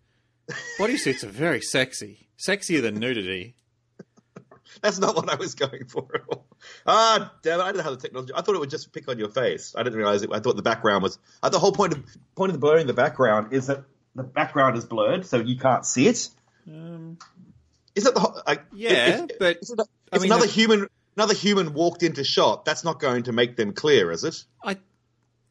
Bodysuits 0.79 1.23
are 1.23 1.29
very 1.29 1.59
sexy, 1.61 2.29
sexier 2.37 2.81
than 2.81 2.95
nudity. 2.95 3.55
That's 4.81 4.99
not 4.99 5.15
what 5.15 5.29
I 5.29 5.35
was 5.35 5.55
going 5.55 5.85
for 5.85 6.07
at 6.13 6.21
all. 6.29 6.45
Ah, 6.85 7.33
damn 7.43 7.59
it! 7.59 7.63
I 7.63 7.71
didn't 7.71 7.83
have 7.83 7.93
the 7.95 7.99
technology. 8.01 8.33
I 8.35 8.41
thought 8.41 8.55
it 8.55 8.59
would 8.59 8.69
just 8.69 8.93
pick 8.93 9.07
on 9.09 9.17
your 9.19 9.29
face. 9.29 9.73
I 9.75 9.83
didn't 9.83 9.97
realize 9.97 10.21
it. 10.23 10.29
I 10.31 10.39
thought 10.39 10.55
the 10.55 10.61
background 10.61 11.03
was. 11.03 11.17
I, 11.41 11.49
the 11.49 11.59
whole 11.59 11.71
point 11.71 11.93
of 11.93 12.03
point 12.35 12.49
of 12.49 12.53
the 12.53 12.59
blurring 12.59 12.87
the 12.87 12.93
background 12.93 13.53
is 13.53 13.67
that 13.67 13.83
the 14.15 14.23
background 14.23 14.77
is 14.77 14.85
blurred, 14.85 15.25
so 15.25 15.39
you 15.39 15.57
can't 15.57 15.85
see 15.85 16.07
it. 16.07 16.29
Um, 16.67 17.17
Is 17.95 18.03
that 18.03 18.13
the 18.13 18.19
whole? 18.19 18.41
I, 18.45 18.59
Yeah, 18.73 19.23
if, 19.29 19.39
but, 19.39 19.57
if, 19.61 19.69
if 19.71 19.79
I 20.11 20.17
mean, 20.17 20.25
another 20.25 20.45
the- 20.45 20.51
human 20.51 20.87
another 21.15 21.33
human 21.33 21.73
walked 21.73 22.03
into 22.03 22.23
shot. 22.23 22.65
That's 22.65 22.83
not 22.83 22.99
going 22.99 23.23
to 23.23 23.31
make 23.31 23.55
them 23.55 23.71
clear, 23.73 24.11
is 24.11 24.23
it? 24.23 24.43
I 24.63 24.77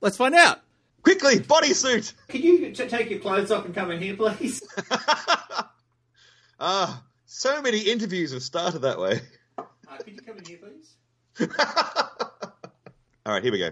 let's 0.00 0.16
find 0.16 0.34
out. 0.34 0.60
Quickly, 1.02 1.36
bodysuit. 1.36 2.12
Can 2.28 2.42
you 2.42 2.70
t- 2.72 2.88
take 2.88 3.10
your 3.10 3.20
clothes 3.20 3.50
off 3.50 3.64
and 3.66 3.74
come 3.74 3.90
in 3.90 4.00
here, 4.00 4.16
please? 4.16 4.62
Ah, 6.60 7.02
so 7.26 7.60
many 7.60 7.80
interviews 7.80 8.32
have 8.32 8.42
started 8.42 8.78
that 8.80 8.98
way. 8.98 9.20
Uh, 9.58 9.64
could 9.98 10.14
you 10.14 10.20
come 10.20 10.38
in 10.38 10.44
here, 10.44 10.58
please? 10.58 11.48
All 13.26 13.32
right, 13.32 13.42
here 13.42 13.52
we 13.52 13.58
go. 13.58 13.70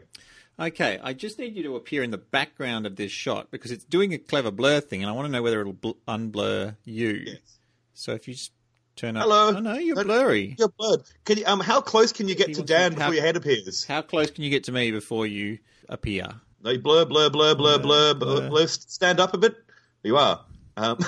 Okay, 0.58 0.98
I 1.02 1.12
just 1.12 1.38
need 1.38 1.54
you 1.56 1.62
to 1.62 1.76
appear 1.76 2.02
in 2.02 2.10
the 2.10 2.18
background 2.18 2.86
of 2.86 2.96
this 2.96 3.12
shot 3.12 3.50
because 3.50 3.70
it's 3.70 3.84
doing 3.84 4.12
a 4.14 4.18
clever 4.18 4.50
blur 4.50 4.80
thing, 4.80 5.02
and 5.02 5.08
I 5.08 5.12
want 5.14 5.26
to 5.26 5.32
know 5.32 5.42
whether 5.42 5.60
it'll 5.60 5.72
bl- 5.74 5.90
unblur 6.08 6.76
you. 6.84 7.22
Yes. 7.26 7.38
So 7.94 8.12
if 8.12 8.26
you 8.26 8.34
just 8.34 8.52
turn 8.96 9.16
up, 9.16 9.22
Hello. 9.24 9.54
oh 9.56 9.60
no, 9.60 9.74
you're 9.74 9.96
No, 9.96 10.04
blurry. 10.04 10.54
You're 10.58 10.68
blurred. 10.68 11.00
Can 11.24 11.38
you, 11.38 11.46
um, 11.46 11.60
how 11.60 11.80
close 11.80 12.12
can 12.12 12.28
you 12.28 12.34
get 12.34 12.48
He 12.48 12.54
to 12.54 12.60
wants 12.60 12.70
to- 12.70 12.74
Dan 12.78 12.92
how- 12.92 12.98
before 12.98 13.14
your 13.14 13.24
head 13.24 13.36
appears? 13.36 13.84
How 13.84 14.02
close 14.02 14.30
can 14.30 14.44
you 14.44 14.50
get 14.50 14.64
to 14.64 14.72
me 14.72 14.90
before 14.90 15.26
you 15.26 15.58
appear? 15.88 16.26
No, 16.62 16.76
blur, 16.78 17.04
blur, 17.06 17.28
blur, 17.30 17.54
blur, 17.56 17.78
blur, 17.78 18.14
blur, 18.14 18.14
blur. 18.14 18.48
blur. 18.50 18.66
Stand 18.68 19.18
up 19.20 19.34
a 19.34 19.38
bit. 19.38 19.56
You 20.02 20.16
are. 20.16 20.44
Um, 20.76 20.98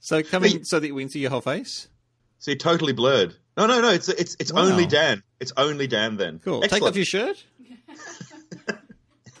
So 0.00 0.22
come 0.22 0.44
in 0.44 0.64
so 0.64 0.80
that 0.80 0.92
we 0.92 1.02
can 1.02 1.08
see 1.10 1.20
your 1.20 1.30
whole 1.30 1.40
face. 1.40 1.86
so 2.38 2.50
you're 2.50 2.58
totally 2.58 2.92
blurred. 2.92 3.34
No, 3.56 3.66
no, 3.66 3.80
no. 3.80 3.90
It's 3.90 4.08
it's 4.08 4.36
it's 4.40 4.52
Wow. 4.52 4.62
only 4.62 4.86
Dan. 4.86 5.22
It's 5.38 5.52
only 5.56 5.86
Dan 5.86 6.16
then. 6.16 6.40
Cool. 6.40 6.62
Take 6.62 6.82
off 6.82 6.96
your 6.96 7.04
shirt. 7.04 7.44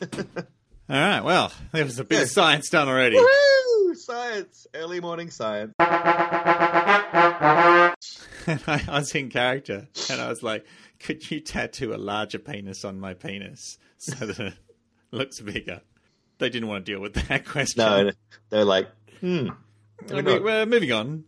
All 0.90 0.96
right. 0.96 1.20
Well, 1.22 1.52
there 1.72 1.84
was 1.84 1.98
a 2.00 2.04
bit 2.04 2.22
of 2.22 2.28
science 2.30 2.68
done 2.68 2.88
already. 2.88 3.16
Woo! 3.16 3.94
Science. 3.94 4.66
Early 4.74 5.00
morning 5.00 5.30
science. 5.30 5.72
And 8.46 8.60
I 8.66 8.82
was 8.88 9.14
in 9.14 9.28
character, 9.28 9.86
and 10.10 10.20
I 10.20 10.28
was 10.30 10.42
like, 10.42 10.64
"Could 10.98 11.30
you 11.30 11.40
tattoo 11.40 11.94
a 11.94 11.98
larger 11.98 12.38
penis 12.38 12.84
on 12.86 12.98
my 12.98 13.12
penis 13.12 13.76
so 13.98 14.26
that 14.26 14.38
it 14.40 14.54
looks 15.12 15.38
bigger?" 15.40 15.82
They 16.38 16.48
didn't 16.48 16.68
want 16.68 16.86
to 16.86 16.92
deal 16.92 17.00
with 17.02 17.12
that 17.14 17.44
question. 17.46 17.84
No, 17.84 18.10
they're 18.48 18.64
like, 18.64 18.88
hmm. 19.20 19.50
We- 20.10 20.22
we're 20.40 20.64
moving 20.66 20.90
on. 20.90 21.24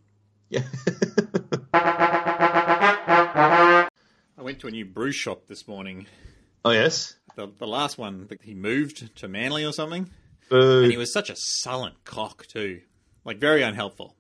Yeah. 0.49 0.63
I 1.75 3.89
went 4.39 4.61
to 4.61 4.69
a 4.69 4.71
new 4.71 4.87
brew 4.87 5.13
shop 5.13 5.47
this 5.49 5.69
morning. 5.69 6.07
oh 6.65 6.71
yes. 6.71 7.15
The, 7.37 7.49
the 7.59 7.67
last 7.67 7.99
one, 7.99 8.27
that 8.29 8.43
he 8.43 8.55
moved 8.55 9.17
to 9.17 9.29
Manly 9.29 9.65
or 9.65 9.73
something. 9.73 10.11
Boo. 10.49 10.83
And 10.83 10.91
he 10.93 10.99
was 10.99 11.13
such 11.13 11.31
a 11.31 11.35
sullen 11.37 11.93
cock 12.05 12.47
too, 12.47 12.81
like 13.25 13.39
very 13.39 13.63
unhelpful. 13.63 14.15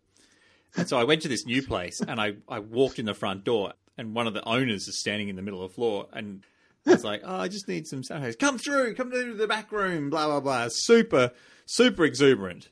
And 0.77 0.89
so 0.89 0.99
I 0.99 1.05
went 1.05 1.21
to 1.23 1.29
this 1.29 1.45
new 1.45 1.63
place, 1.63 2.01
and 2.01 2.19
I, 2.21 2.35
I 2.49 2.61
walked 2.61 2.99
in 2.99 3.05
the 3.05 3.13
front 3.15 3.45
door, 3.45 3.75
and 3.99 4.15
one 4.15 4.27
of 4.27 4.33
the 4.33 4.43
owners 4.49 4.89
is 4.89 4.99
standing 4.99 5.29
in 5.29 5.37
the 5.37 5.43
middle 5.43 5.63
of 5.63 5.71
the 5.71 5.75
floor, 5.75 6.07
and 6.15 6.43
I 6.87 6.93
was 6.93 7.05
like, 7.05 7.21
"Oh, 7.25 7.37
I 7.37 7.49
just 7.49 7.69
need 7.69 7.87
some 7.87 8.03
sound." 8.03 8.23
He 8.23 8.29
goes, 8.29 8.37
Come 8.37 8.57
through, 8.57 8.95
come 8.95 9.11
to 9.11 9.35
the 9.35 9.47
back 9.47 9.71
room, 9.71 10.09
blah 10.09 10.27
blah 10.27 10.41
blah. 10.41 10.69
Super, 10.71 11.33
super 11.67 12.05
exuberant. 12.05 12.71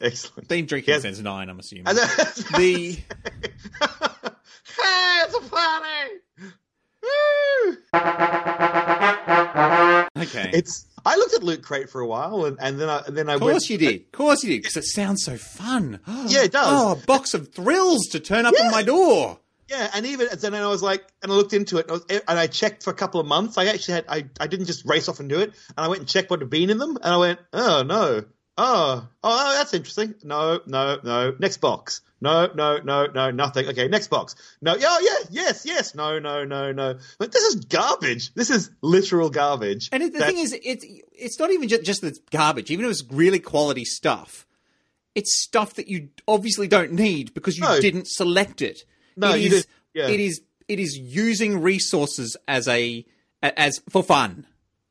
Excellent. 0.00 0.46
Been 0.48 0.66
drinking 0.66 0.92
Yes. 0.92 1.02
since 1.02 1.18
nine, 1.20 1.48
I'm 1.48 1.58
assuming. 1.58 1.84
The 1.84 2.98
hey, 4.76 5.22
it's 5.24 5.34
a 5.34 5.40
party! 5.48 6.20
Woo! 7.02 7.76
Okay. 10.22 10.50
It's. 10.52 10.86
I 11.06 11.16
looked 11.16 11.34
at 11.34 11.42
Loot 11.42 11.62
Crate 11.62 11.88
for 11.88 12.00
a 12.00 12.06
while, 12.06 12.44
and, 12.44 12.58
and 12.60 12.78
then 12.80 12.88
I 12.88 13.02
and 13.06 13.16
then 13.16 13.28
I 13.30 13.34
Of 13.34 13.40
went. 13.40 13.52
course 13.54 13.70
you 13.70 13.78
did. 13.78 14.00
Of 14.02 14.12
course 14.12 14.42
you 14.42 14.50
did. 14.50 14.62
Because 14.62 14.76
it 14.76 14.84
sounds 14.84 15.24
so 15.24 15.36
fun. 15.36 16.00
Yeah, 16.26 16.42
it 16.44 16.52
does. 16.52 16.66
Oh, 16.68 16.92
a 16.92 16.96
box 17.06 17.34
of 17.34 17.52
thrills 17.52 18.06
to 18.12 18.20
turn 18.20 18.44
up 18.46 18.54
Yeah. 18.56 18.66
on 18.66 18.72
my 18.72 18.82
door. 18.82 19.38
Yeah, 19.68 19.90
and 19.94 20.06
even 20.06 20.28
and 20.30 20.40
then 20.40 20.54
I 20.54 20.66
was 20.66 20.82
like, 20.82 21.04
and 21.22 21.30
I 21.30 21.34
looked 21.34 21.52
into 21.52 21.76
it, 21.78 21.82
and 21.82 21.90
I, 21.90 21.94
was, 21.94 22.04
and 22.26 22.38
I 22.38 22.46
checked 22.46 22.82
for 22.84 22.90
a 22.90 22.94
couple 22.94 23.20
of 23.20 23.26
months. 23.26 23.58
I 23.58 23.66
actually 23.66 23.94
had, 23.94 24.04
I, 24.08 24.24
I 24.40 24.46
didn't 24.46 24.64
just 24.66 24.84
race 24.86 25.08
off 25.10 25.20
and 25.20 25.28
do 25.28 25.40
it, 25.40 25.50
and 25.76 25.84
I 25.84 25.88
went 25.88 26.00
and 26.00 26.08
checked 26.08 26.30
what 26.30 26.40
had 26.40 26.48
been 26.50 26.70
in 26.70 26.78
them, 26.78 26.96
and 27.02 27.12
I 27.14 27.16
went, 27.18 27.38
oh 27.52 27.82
no, 27.82 28.24
oh, 28.56 29.08
oh, 29.22 29.54
that's 29.58 29.74
interesting. 29.74 30.14
No, 30.24 30.60
no, 30.66 30.98
no. 31.04 31.36
Next 31.38 31.58
box. 31.58 32.00
No, 32.20 32.48
no, 32.54 32.78
no, 32.78 33.06
no, 33.06 33.30
nothing. 33.30 33.66
Okay, 33.68 33.86
next 33.88 34.08
box. 34.08 34.34
No, 34.60 34.74
yeah, 34.74 34.86
oh, 34.90 35.00
yeah, 35.02 35.26
yes, 35.30 35.64
yes. 35.64 35.94
No, 35.94 36.18
no, 36.18 36.44
no, 36.44 36.72
no. 36.72 36.98
But 37.18 37.30
this 37.32 37.44
is 37.44 37.64
garbage. 37.64 38.34
This 38.34 38.50
is 38.50 38.70
literal 38.82 39.30
garbage. 39.30 39.88
And 39.92 40.02
it, 40.02 40.12
the 40.12 40.18
That- 40.18 40.28
thing 40.28 40.38
is, 40.38 40.52
it's 40.62 40.84
it's 41.12 41.38
not 41.38 41.50
even 41.52 41.68
just, 41.68 41.84
just 41.84 42.00
that 42.00 42.08
it's 42.08 42.18
garbage. 42.30 42.70
Even 42.70 42.84
if 42.86 42.90
it's 42.90 43.04
really 43.10 43.38
quality 43.38 43.84
stuff, 43.84 44.46
it's 45.14 45.32
stuff 45.42 45.74
that 45.74 45.86
you 45.88 46.08
obviously 46.26 46.66
don't 46.66 46.92
need 46.92 47.34
because 47.34 47.56
you 47.56 47.62
No. 47.64 47.80
didn't 47.80 48.08
select 48.08 48.62
it. 48.62 48.80
No, 49.16 49.34
It 49.34 49.52
is- 49.52 49.66
yeah. 49.94 50.08
It 50.08 50.20
is 50.20 50.40
it 50.68 50.78
is 50.80 50.98
using 50.98 51.62
resources 51.62 52.36
as 52.46 52.68
a 52.68 53.04
as 53.42 53.80
for 53.88 54.02
fun. 54.02 54.46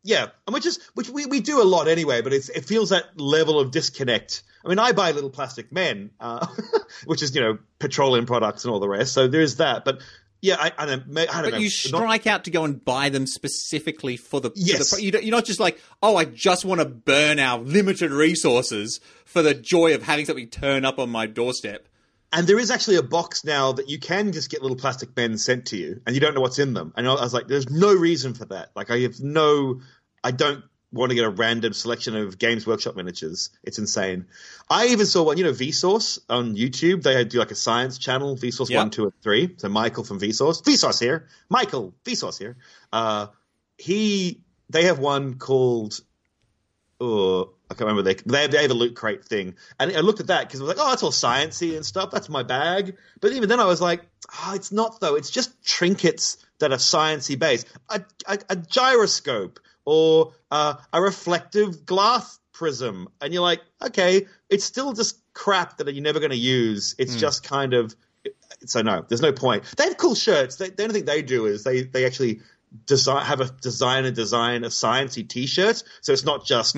Yeah, 0.07 0.27
and 0.47 0.53
which 0.53 0.65
is 0.65 0.79
which 0.93 1.09
we, 1.09 1.25
we 1.25 1.41
do 1.41 1.61
a 1.61 1.65
lot 1.65 1.87
anyway, 1.89 2.21
but 2.21 2.31
it's 2.33 2.47
it 2.49 2.63
feels 2.65 2.89
that 2.91 3.19
level 3.19 3.59
of 3.59 3.71
disconnect. 3.71 4.41
I 4.63 4.69
mean, 4.69 4.79
I 4.79 4.93
buy 4.93 5.11
little 5.11 5.29
plastic 5.29 5.71
men, 5.71 6.11
uh, 6.19 6.47
which 7.05 7.21
is 7.21 7.35
you 7.35 7.41
know 7.41 7.57
petroleum 7.79 8.25
products 8.25 8.63
and 8.63 8.73
all 8.73 8.79
the 8.79 8.87
rest. 8.87 9.13
So 9.13 9.27
there's 9.27 9.57
that. 9.57 9.83
But 9.85 9.99
yeah, 10.41 10.55
I, 10.59 10.71
I 10.77 10.85
don't, 10.85 11.03
I 11.17 11.25
don't 11.25 11.43
But 11.43 11.51
know. 11.53 11.57
you 11.57 11.65
Not- 11.65 11.71
strike 11.71 12.27
out 12.27 12.43
to 12.45 12.51
go 12.51 12.63
and 12.63 12.83
buy 12.83 13.09
them 13.09 13.25
specifically 13.27 14.17
for 14.17 14.39
the. 14.39 14.49
for 14.51 14.55
the 14.55 14.61
Yes. 14.61 15.01
you 15.01 15.11
don't, 15.11 15.23
you're 15.25 15.35
not 15.35 15.45
just 15.45 15.59
like, 15.59 15.81
oh, 16.01 16.15
I 16.15 16.25
just 16.25 16.63
want 16.63 16.79
to 16.79 16.85
burn 16.85 17.39
our 17.39 17.59
limited 17.59 18.11
resources 18.11 18.99
for 19.25 19.41
the 19.41 19.53
joy 19.53 19.93
of 19.95 20.03
having 20.03 20.25
something 20.25 20.47
turn 20.49 20.85
up 20.85 20.99
on 20.99 21.09
my 21.09 21.25
doorstep. 21.25 21.87
and 22.33 22.45
there 22.45 22.59
is 22.59 22.69
actually 22.71 22.97
a 22.97 23.01
box 23.03 23.43
now 23.45 23.71
that 23.71 23.89
you 23.89 23.97
can 23.99 24.31
just 24.33 24.51
get 24.51 24.61
little 24.61 24.77
plastic 24.77 25.15
men 25.17 25.37
sent 25.37 25.67
to 25.67 25.77
you, 25.77 26.01
and 26.05 26.13
you 26.13 26.19
don't 26.21 26.35
know 26.35 26.41
what's 26.41 26.59
in 26.59 26.73
them. 26.73 26.93
And 26.97 27.07
I 27.07 27.13
was 27.13 27.33
like, 27.33 27.47
there's 27.47 27.69
no 27.69 27.93
reason 27.95 28.33
for 28.35 28.45
that. 28.45 28.69
Like 28.75 28.91
I 28.91 28.99
have 28.99 29.19
no, 29.21 29.79
I 30.27 30.31
don't 30.31 30.61
want 30.91 31.11
to 31.11 31.15
get 31.15 31.23
a 31.23 31.29
random 31.29 31.71
selection 31.71 32.13
of 32.17 32.37
Games 32.37 32.67
Workshop 32.67 32.97
miniatures. 32.97 33.49
It's 33.63 33.79
insane. 33.79 34.25
I 34.69 34.87
even 34.87 35.05
saw 35.05 35.23
one, 35.23 35.37
you 35.37 35.45
know, 35.45 35.53
Vsauce 35.53 36.19
on 36.29 36.57
YouTube. 36.57 37.01
They 37.01 37.23
do 37.23 37.39
like 37.39 37.51
a 37.51 37.55
science 37.55 37.97
channel, 37.97 38.35
Vsauce 38.35 38.69
Yep. 38.69 38.77
one, 38.77 38.89
two, 38.89 39.03
and 39.03 39.13
three. 39.21 39.55
So 39.55 39.69
Michael 39.69 40.03
from 40.03 40.19
Vsauce, 40.19 40.61
Vsauce 40.63 40.99
here, 40.99 41.27
Michael 41.47 41.95
Vsauce 42.03 42.37
here. 42.37 42.57
Uh, 42.91 43.27
he, 43.77 44.41
they 44.69 44.83
have 44.83 44.99
one 44.99 45.35
called 45.35 46.01
oh, 46.99 47.53
I 47.69 47.73
can't 47.73 47.87
remember. 47.87 48.01
They 48.01 48.15
they 48.15 48.41
have, 48.41 48.51
they 48.51 48.61
have 48.63 48.71
a 48.71 48.73
loot 48.73 48.95
crate 48.97 49.23
thing, 49.23 49.55
and 49.79 49.95
I 49.95 50.01
looked 50.01 50.19
at 50.19 50.27
that 50.27 50.47
because 50.47 50.59
I 50.59 50.63
was 50.63 50.75
like, 50.75 50.85
oh, 50.85 50.89
that's 50.89 51.03
all 51.03 51.11
sciencey 51.11 51.77
and 51.77 51.85
stuff. 51.85 52.11
That's 52.11 52.27
my 52.27 52.43
bag. 52.43 52.97
But 53.21 53.31
even 53.31 53.47
then, 53.47 53.61
I 53.61 53.65
was 53.65 53.79
like, 53.79 54.01
oh, 54.33 54.53
it's 54.55 54.73
not 54.73 54.99
though. 54.99 55.15
It's 55.15 55.29
just 55.29 55.63
trinkets 55.63 56.37
that 56.59 56.73
are 56.73 56.77
sciencey 56.77 57.39
based. 57.39 57.67
A, 57.89 58.01
a, 58.25 58.39
a 58.49 58.55
gyroscope 58.57 59.59
or 59.87 60.33
uh, 60.51 60.73
a 60.91 61.01
reflective 61.01 61.85
glass 61.85 62.39
prism, 62.51 63.07
and 63.21 63.33
you're 63.33 63.41
like, 63.41 63.61
okay, 63.81 64.27
it's 64.49 64.65
still 64.65 64.91
just 64.91 65.17
crap 65.33 65.77
that 65.77 65.93
you're 65.93 66.03
never 66.03 66.19
going 66.19 66.31
to 66.31 66.35
use. 66.35 66.93
It's 66.97 67.15
just 67.15 67.43
kind 67.43 67.73
of 67.73 67.95
so 68.65 68.81
no, 68.81 69.05
there's 69.07 69.21
no 69.21 69.31
point. 69.31 69.63
They 69.77 69.85
have 69.85 69.95
cool 69.95 70.13
shirts. 70.13 70.57
They, 70.57 70.71
the 70.71 70.83
only 70.83 70.93
thing 70.93 71.05
they 71.05 71.21
do 71.21 71.45
is 71.45 71.63
they 71.63 71.83
they 71.83 72.05
actually 72.05 72.41
design 72.85 73.25
have 73.25 73.39
a 73.39 73.45
designer 73.45 74.11
design 74.11 74.65
a 74.65 74.67
sciencey 74.67 75.25
T-shirt, 75.25 75.81
so 76.01 76.11
it's 76.11 76.25
not 76.25 76.45
just. 76.45 76.75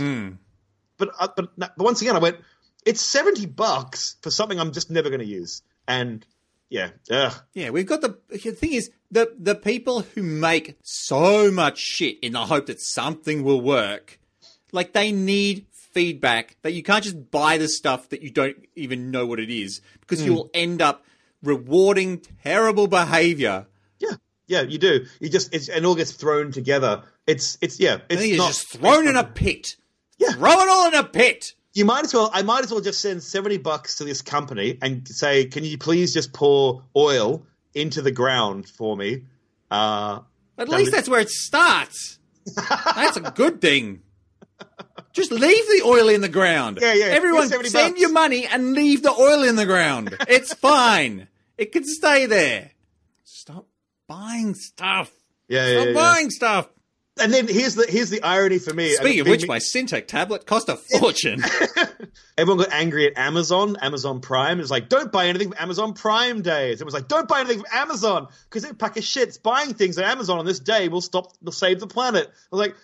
But 0.99 1.10
uh, 1.19 1.30
but 1.36 1.57
but 1.57 1.77
once 1.80 2.02
again, 2.02 2.15
I 2.15 2.19
went. 2.19 2.38
It's 2.86 3.02
seventy 3.02 3.48
bucks 3.48 4.18
for 4.22 4.30
something 4.30 4.60
I'm 4.60 4.72
just 4.72 4.91
never 4.91 5.10
going 5.10 5.22
to 5.22 5.26
use, 5.26 5.64
and 5.88 6.23
yeah, 6.69 6.90
ugh. 7.10 7.34
Yeah, 7.56 7.72
we've 7.72 7.88
got 7.88 8.02
the, 8.02 8.19
the 8.30 8.38
thing 8.38 8.73
is 8.73 8.91
the 9.11 9.34
the 9.38 9.56
people 9.56 10.02
who 10.02 10.23
make 10.23 10.77
so 10.84 11.52
much 11.52 11.80
shit 11.80 12.19
in 12.22 12.34
the 12.34 12.45
hope 12.45 12.68
that 12.68 12.80
something 12.80 13.44
will 13.44 13.61
work, 13.61 14.19
like 14.72 14.94
they 14.94 15.11
need 15.11 15.65
feedback 15.73 16.56
that 16.61 16.73
you 16.73 16.84
can't 16.84 17.03
just 17.03 17.31
buy 17.31 17.57
the 17.57 17.68
stuff 17.68 18.10
that 18.10 18.22
you 18.22 18.30
don't 18.30 18.57
even 18.76 19.11
know 19.11 19.26
what 19.26 19.40
it 19.40 19.49
is 19.49 19.81
because 20.02 20.23
you'll 20.23 20.44
hmm. 20.44 20.49
end 20.53 20.81
up 20.81 21.03
rewarding 21.41 22.22
terrible 22.44 22.88
behavior. 22.88 23.65
yeah, 23.99 24.15
yeah. 24.48 24.61
You 24.61 24.77
do. 24.77 25.06
You 25.19 25.30
just 25.30 25.53
it's, 25.53 25.69
and 25.69 25.80
it 25.80 25.86
all 25.86 25.95
gets 25.95 26.11
thrown 26.11 26.52
together. 26.52 27.03
It's 27.26 27.57
it's 27.61 27.80
yeah. 27.80 27.99
It's 28.10 28.26
you're 28.26 28.38
not, 28.38 28.48
just 28.48 28.72
thrown 28.72 29.07
in 29.07 29.15
a 29.15 29.23
pit. 29.41 29.76
Yeah. 30.18 30.31
Throw 30.31 30.52
it 30.52 30.69
all 30.69 30.88
in 30.88 30.95
a 30.95 31.03
pit. 31.03 31.53
you 31.73 31.86
might 31.86 32.03
as 32.03 32.14
well. 32.14 32.30
I 32.31 32.44
might 32.44 32.64
as 32.64 32.72
well 32.72 32.81
just 32.81 32.99
send 32.99 33.23
seventy 33.23 33.57
bucks 33.57 33.95
to 33.95 34.03
this 34.03 34.22
company 34.22 34.77
and 34.81 35.07
say, 35.07 35.45
"Can 35.45 35.64
you 35.64 35.77
please 35.77 36.14
just 36.14 36.34
pour 36.34 36.84
oil 36.95 37.45
into 37.74 38.02
the 38.02 38.12
ground 38.12 38.68
for 38.68 38.96
me?" 38.98 39.24
Uh, 39.72 40.22
At 40.58 40.70
least 40.70 40.86
was- 40.88 40.91
that's 40.91 41.10
where 41.10 41.20
it 41.22 41.30
starts. 41.30 42.18
that's 42.96 43.18
a 43.18 43.22
good 43.22 43.62
thing. 43.62 44.02
Just 45.14 45.32
leave 45.32 45.66
the 45.68 45.82
oil 45.86 46.10
in 46.10 46.22
the 46.22 46.30
ground. 46.30 46.80
Yeah, 46.82 46.94
yeah, 46.94 47.06
Everyone, 47.06 47.48
send 47.50 47.64
bucks. 47.94 48.00
your 48.02 48.12
money 48.12 48.46
and 48.46 48.74
leave 48.74 49.02
the 49.04 49.12
oil 49.12 49.44
in 49.44 49.56
the 49.56 49.66
ground. 49.66 50.16
It's 50.28 50.54
fine. 50.70 51.28
It 51.58 51.72
can 51.72 51.84
stay 51.84 52.26
there. 52.26 52.72
Stop 53.24 53.68
buying 54.08 54.54
stuff. 54.56 55.12
yeah, 55.48 55.66
yeah, 55.68 55.74
Stop 55.74 55.86
yeah, 55.86 55.91
yeah. 55.91 55.94
buying 55.94 56.30
stuff. 56.30 56.70
And 57.22 57.34
then 57.34 57.48
here's 57.48 57.76
the 57.76 57.86
here's 57.90 58.10
the 58.10 58.22
irony 58.24 58.60
for 58.60 58.74
me. 58.74 58.94
Speaking 58.94 59.22
of 59.22 59.28
which, 59.28 59.41
me- 59.44 59.48
my 59.50 59.60
Cintiq 59.60 60.08
tablet 60.08 60.46
cost 60.46 60.70
a 60.70 60.78
fortune. 60.78 61.44
everyone 62.38 62.65
got 62.65 62.73
angry 62.73 63.07
at 63.07 63.18
Amazon. 63.18 63.77
Amazon 63.81 64.22
Prime 64.22 64.60
is 64.60 64.72
like, 64.72 64.90
don't 64.90 65.11
buy 65.11 65.27
anything 65.27 65.49
from 65.49 65.57
Amazon 65.60 65.94
Prime 65.94 66.41
days. 66.41 66.81
It 66.81 66.86
was 66.86 66.94
like, 66.94 67.07
don't 67.07 67.27
buy 67.27 67.40
anything 67.40 67.60
from 67.60 67.68
Amazon 67.72 68.27
because 68.45 68.64
they're 68.64 68.72
a 68.72 68.76
pack 68.76 68.98
of 68.98 69.03
shits. 69.03 69.41
Buying 69.41 69.73
things 69.73 69.98
on 69.98 70.06
Amazon 70.06 70.40
on 70.40 70.45
this 70.45 70.60
day 70.60 70.88
will 70.88 71.02
stop, 71.02 71.34
will 71.41 71.52
save 71.52 71.80
the 71.80 71.88
planet. 71.88 72.27
I 72.27 72.56
was 72.56 72.68
like, 72.68 72.76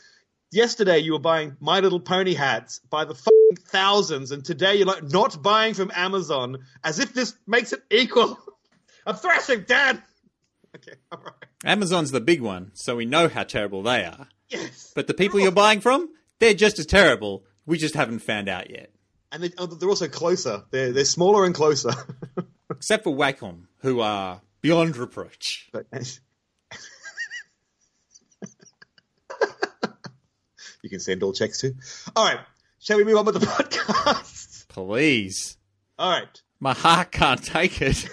yesterday 0.51 0.99
you 0.99 1.13
were 1.13 1.19
buying 1.19 1.57
My 1.59 1.79
Little 1.79 1.99
Pony 1.99 2.33
hats 2.33 2.79
by 2.89 3.05
the 3.05 3.15
fucking 3.15 3.57
thousands, 3.67 4.31
and 4.31 4.43
today 4.43 4.75
you're 4.75 4.87
like 4.87 5.03
not 5.03 5.41
buying 5.41 5.73
from 5.73 5.91
Amazon 5.93 6.59
as 6.83 6.99
if 6.99 7.13
this 7.13 7.35
makes 7.45 7.73
it 7.73 7.83
equal. 7.91 8.39
I'm 9.05 9.15
thrashing, 9.15 9.61
Dad. 9.61 10.01
Okay, 10.75 10.93
all 11.11 11.19
right. 11.23 11.33
Amazon's 11.63 12.11
the 12.11 12.21
big 12.21 12.41
one, 12.41 12.71
so 12.73 12.95
we 12.95 13.05
know 13.05 13.27
how 13.27 13.43
terrible 13.43 13.83
they 13.83 14.03
are. 14.03 14.27
Yes. 14.49 14.91
But 14.95 15.07
the 15.07 15.13
people 15.13 15.39
you're 15.39 15.51
buying 15.51 15.79
from, 15.79 16.09
they're 16.39 16.53
just 16.53 16.79
as 16.79 16.85
terrible. 16.85 17.45
We 17.65 17.77
just 17.77 17.95
haven't 17.95 18.19
found 18.19 18.49
out 18.49 18.69
yet. 18.69 18.91
And 19.35 19.43
they, 19.43 19.51
oh, 19.57 19.65
they're 19.65 19.89
also 19.89 20.07
closer. 20.07 20.63
They're 20.71 20.93
they're 20.93 21.03
smaller 21.03 21.43
and 21.43 21.53
closer. 21.53 21.91
Except 22.71 23.03
for 23.03 23.13
Wacom, 23.13 23.63
who 23.79 23.99
are 23.99 24.41
beyond 24.61 24.95
reproach. 24.95 25.67
But 25.73 25.87
you 30.81 30.89
can 30.89 31.01
send 31.01 31.21
all 31.21 31.33
checks 31.33 31.59
to. 31.59 31.73
All 32.15 32.23
right, 32.23 32.39
shall 32.79 32.95
we 32.95 33.03
move 33.03 33.17
on 33.17 33.25
with 33.25 33.41
the 33.41 33.45
podcast? 33.45 34.69
Please. 34.69 35.57
All 35.99 36.11
right. 36.11 36.41
My 36.61 36.71
heart 36.71 37.11
can't 37.11 37.43
take 37.43 37.81
it. 37.81 38.07